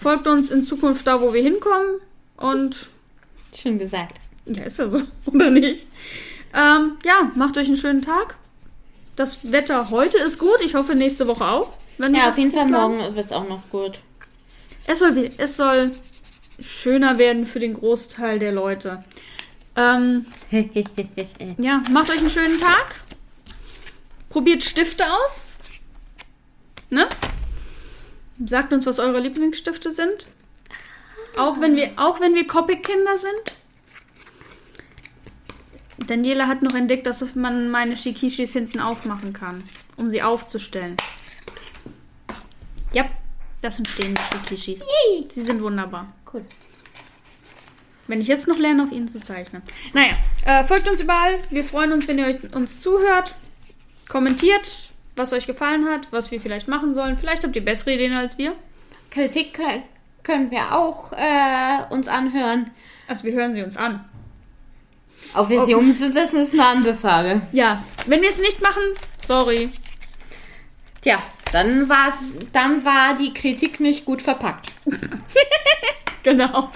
Folgt 0.00 0.26
uns 0.26 0.50
in 0.50 0.64
Zukunft 0.64 1.06
da, 1.06 1.20
wo 1.20 1.32
wir 1.32 1.42
hinkommen. 1.42 2.00
Und 2.36 2.88
Schön 3.54 3.78
gesagt. 3.78 4.16
ja, 4.46 4.64
ist 4.64 4.78
ja 4.78 4.88
so, 4.88 5.00
oder 5.26 5.50
nicht? 5.50 5.86
Ähm, 6.54 6.92
ja, 7.04 7.30
macht 7.34 7.56
euch 7.56 7.68
einen 7.68 7.76
schönen 7.76 8.02
Tag. 8.02 8.36
Das 9.14 9.52
Wetter 9.52 9.90
heute 9.90 10.18
ist 10.18 10.38
gut. 10.38 10.58
Ich 10.64 10.74
hoffe 10.74 10.94
nächste 10.94 11.28
Woche 11.28 11.44
auch. 11.44 11.72
Wenn 11.98 12.14
Ja, 12.14 12.30
auf 12.30 12.38
jeden 12.38 12.52
Fall 12.52 12.66
morgen 12.66 13.14
wird 13.14 13.26
es 13.26 13.32
auch 13.32 13.48
noch 13.48 13.62
gut. 13.70 13.98
Es 14.86 14.98
soll, 14.98 15.30
es 15.36 15.56
soll 15.56 15.92
schöner 16.58 17.18
werden 17.18 17.46
für 17.46 17.60
den 17.60 17.74
Großteil 17.74 18.38
der 18.38 18.52
Leute. 18.52 19.04
Ähm, 19.76 20.26
ja, 21.58 21.82
macht 21.90 22.10
euch 22.10 22.18
einen 22.18 22.30
schönen 22.30 22.58
Tag. 22.58 23.02
Probiert 24.32 24.64
Stifte 24.64 25.04
aus. 25.12 25.46
Ne? 26.90 27.06
Sagt 28.46 28.72
uns, 28.72 28.86
was 28.86 28.98
eure 28.98 29.20
Lieblingsstifte 29.20 29.92
sind. 29.92 30.26
Auch 31.36 31.60
wenn 31.60 31.76
wir, 31.76 31.90
auch 31.96 32.18
wenn 32.18 32.34
wir 32.34 32.46
Copic-Kinder 32.46 33.18
sind. 33.18 33.58
Daniela 36.06 36.48
hat 36.48 36.62
noch 36.62 36.74
entdeckt, 36.74 37.06
dass 37.06 37.34
man 37.34 37.68
meine 37.68 37.94
Shikishis 37.94 38.54
hinten 38.54 38.80
aufmachen 38.80 39.34
kann, 39.34 39.62
um 39.96 40.08
sie 40.08 40.22
aufzustellen. 40.22 40.96
Ja, 42.94 43.04
das 43.60 43.76
sind 43.76 43.86
stehende 43.86 44.20
Shikishis. 44.32 44.82
Sie 45.28 45.42
sind 45.42 45.62
wunderbar. 45.62 46.10
Cool. 46.32 46.46
Wenn 48.06 48.22
ich 48.22 48.28
jetzt 48.28 48.48
noch 48.48 48.58
lerne, 48.58 48.84
auf 48.84 48.92
ihnen 48.92 49.08
zu 49.08 49.20
zeichnen. 49.20 49.62
Naja, 49.92 50.14
äh, 50.46 50.64
folgt 50.64 50.88
uns 50.88 51.00
überall. 51.00 51.38
Wir 51.50 51.64
freuen 51.64 51.92
uns, 51.92 52.08
wenn 52.08 52.18
ihr 52.18 52.26
euch, 52.26 52.54
uns 52.54 52.80
zuhört. 52.80 53.34
Kommentiert, 54.12 54.68
was 55.16 55.32
euch 55.32 55.46
gefallen 55.46 55.88
hat, 55.88 56.08
was 56.10 56.30
wir 56.30 56.38
vielleicht 56.38 56.68
machen 56.68 56.92
sollen. 56.92 57.16
Vielleicht 57.16 57.44
habt 57.44 57.56
ihr 57.56 57.64
bessere 57.64 57.94
Ideen 57.94 58.12
als 58.12 58.36
wir. 58.36 58.52
Kritik 59.10 59.58
kö- 59.58 59.80
können 60.22 60.50
wir 60.50 60.74
auch 60.76 61.12
äh, 61.14 61.78
uns 61.88 62.08
anhören. 62.08 62.70
Also 63.08 63.24
wir 63.24 63.32
hören 63.32 63.54
sie 63.54 63.62
uns 63.62 63.78
an. 63.78 64.04
Ob 65.34 65.48
wir 65.48 65.64
sie 65.64 65.74
Oh. 65.74 65.78
umsetzen, 65.78 66.40
ist 66.40 66.52
eine 66.52 66.66
andere 66.66 66.94
Frage. 66.94 67.40
Ja, 67.52 67.82
wenn 68.06 68.20
wir 68.20 68.28
es 68.28 68.36
nicht 68.38 68.60
machen, 68.60 68.82
sorry. 69.24 69.70
Tja, 71.00 71.22
dann, 71.52 71.88
war's, 71.88 72.32
dann 72.52 72.84
war 72.84 73.16
die 73.16 73.32
Kritik 73.32 73.80
nicht 73.80 74.04
gut 74.04 74.20
verpackt. 74.20 74.72
Genau. 76.24 76.70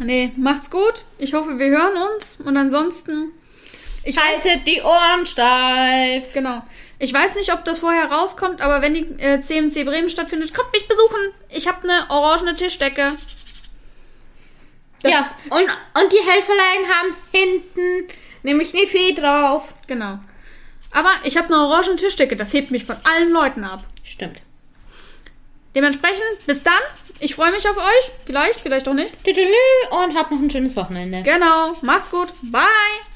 Nee, 0.00 0.32
macht's 0.36 0.68
gut. 0.68 1.04
Ich 1.18 1.32
hoffe, 1.32 1.60
wir 1.60 1.68
hören 1.68 1.92
uns. 2.12 2.38
Und 2.44 2.56
ansonsten. 2.56 3.30
Ich 4.04 4.18
Haltet 4.18 4.66
die 4.66 4.82
Ohren 4.82 5.24
steif. 5.26 6.32
genau. 6.32 6.62
Ich 6.98 7.12
weiß 7.12 7.34
nicht, 7.36 7.52
ob 7.52 7.64
das 7.64 7.80
vorher 7.80 8.10
rauskommt, 8.10 8.60
aber 8.60 8.80
wenn 8.82 8.94
die 8.94 9.06
äh, 9.18 9.40
CMC 9.40 9.84
Bremen 9.84 10.08
stattfindet, 10.08 10.54
kommt 10.54 10.72
mich 10.72 10.86
besuchen. 10.86 11.18
Ich 11.50 11.66
habe 11.66 11.88
eine 11.88 12.08
orangene 12.10 12.54
Tischdecke. 12.54 13.16
Das 15.02 15.12
ja, 15.12 15.30
und, 15.50 15.62
und 15.62 16.12
die 16.12 16.30
Helferlein 16.30 16.88
haben 16.88 17.16
hinten 17.32 18.08
nämlich 18.42 18.74
eine 18.74 18.86
Fee 18.86 19.12
drauf. 19.12 19.74
Genau. 19.86 20.18
Aber 20.92 21.10
ich 21.24 21.36
habe 21.36 21.48
eine 21.48 21.64
orangene 21.64 21.96
Tischdecke. 21.96 22.36
Das 22.36 22.52
hebt 22.52 22.70
mich 22.70 22.84
von 22.84 22.96
allen 23.04 23.30
Leuten 23.30 23.64
ab. 23.64 23.84
Stimmt. 24.02 24.40
Dementsprechend, 25.74 26.46
bis 26.46 26.62
dann. 26.62 26.74
Ich 27.18 27.34
freue 27.34 27.50
mich 27.50 27.68
auf 27.68 27.76
euch. 27.76 28.12
Vielleicht, 28.24 28.60
vielleicht 28.60 28.86
auch 28.86 28.94
nicht. 28.94 29.12
Und 29.90 30.16
habt 30.16 30.30
noch 30.30 30.38
ein 30.38 30.50
schönes 30.50 30.76
Wochenende. 30.76 31.22
Genau. 31.22 31.72
Macht's 31.82 32.10
gut. 32.10 32.28
Bye. 32.42 32.62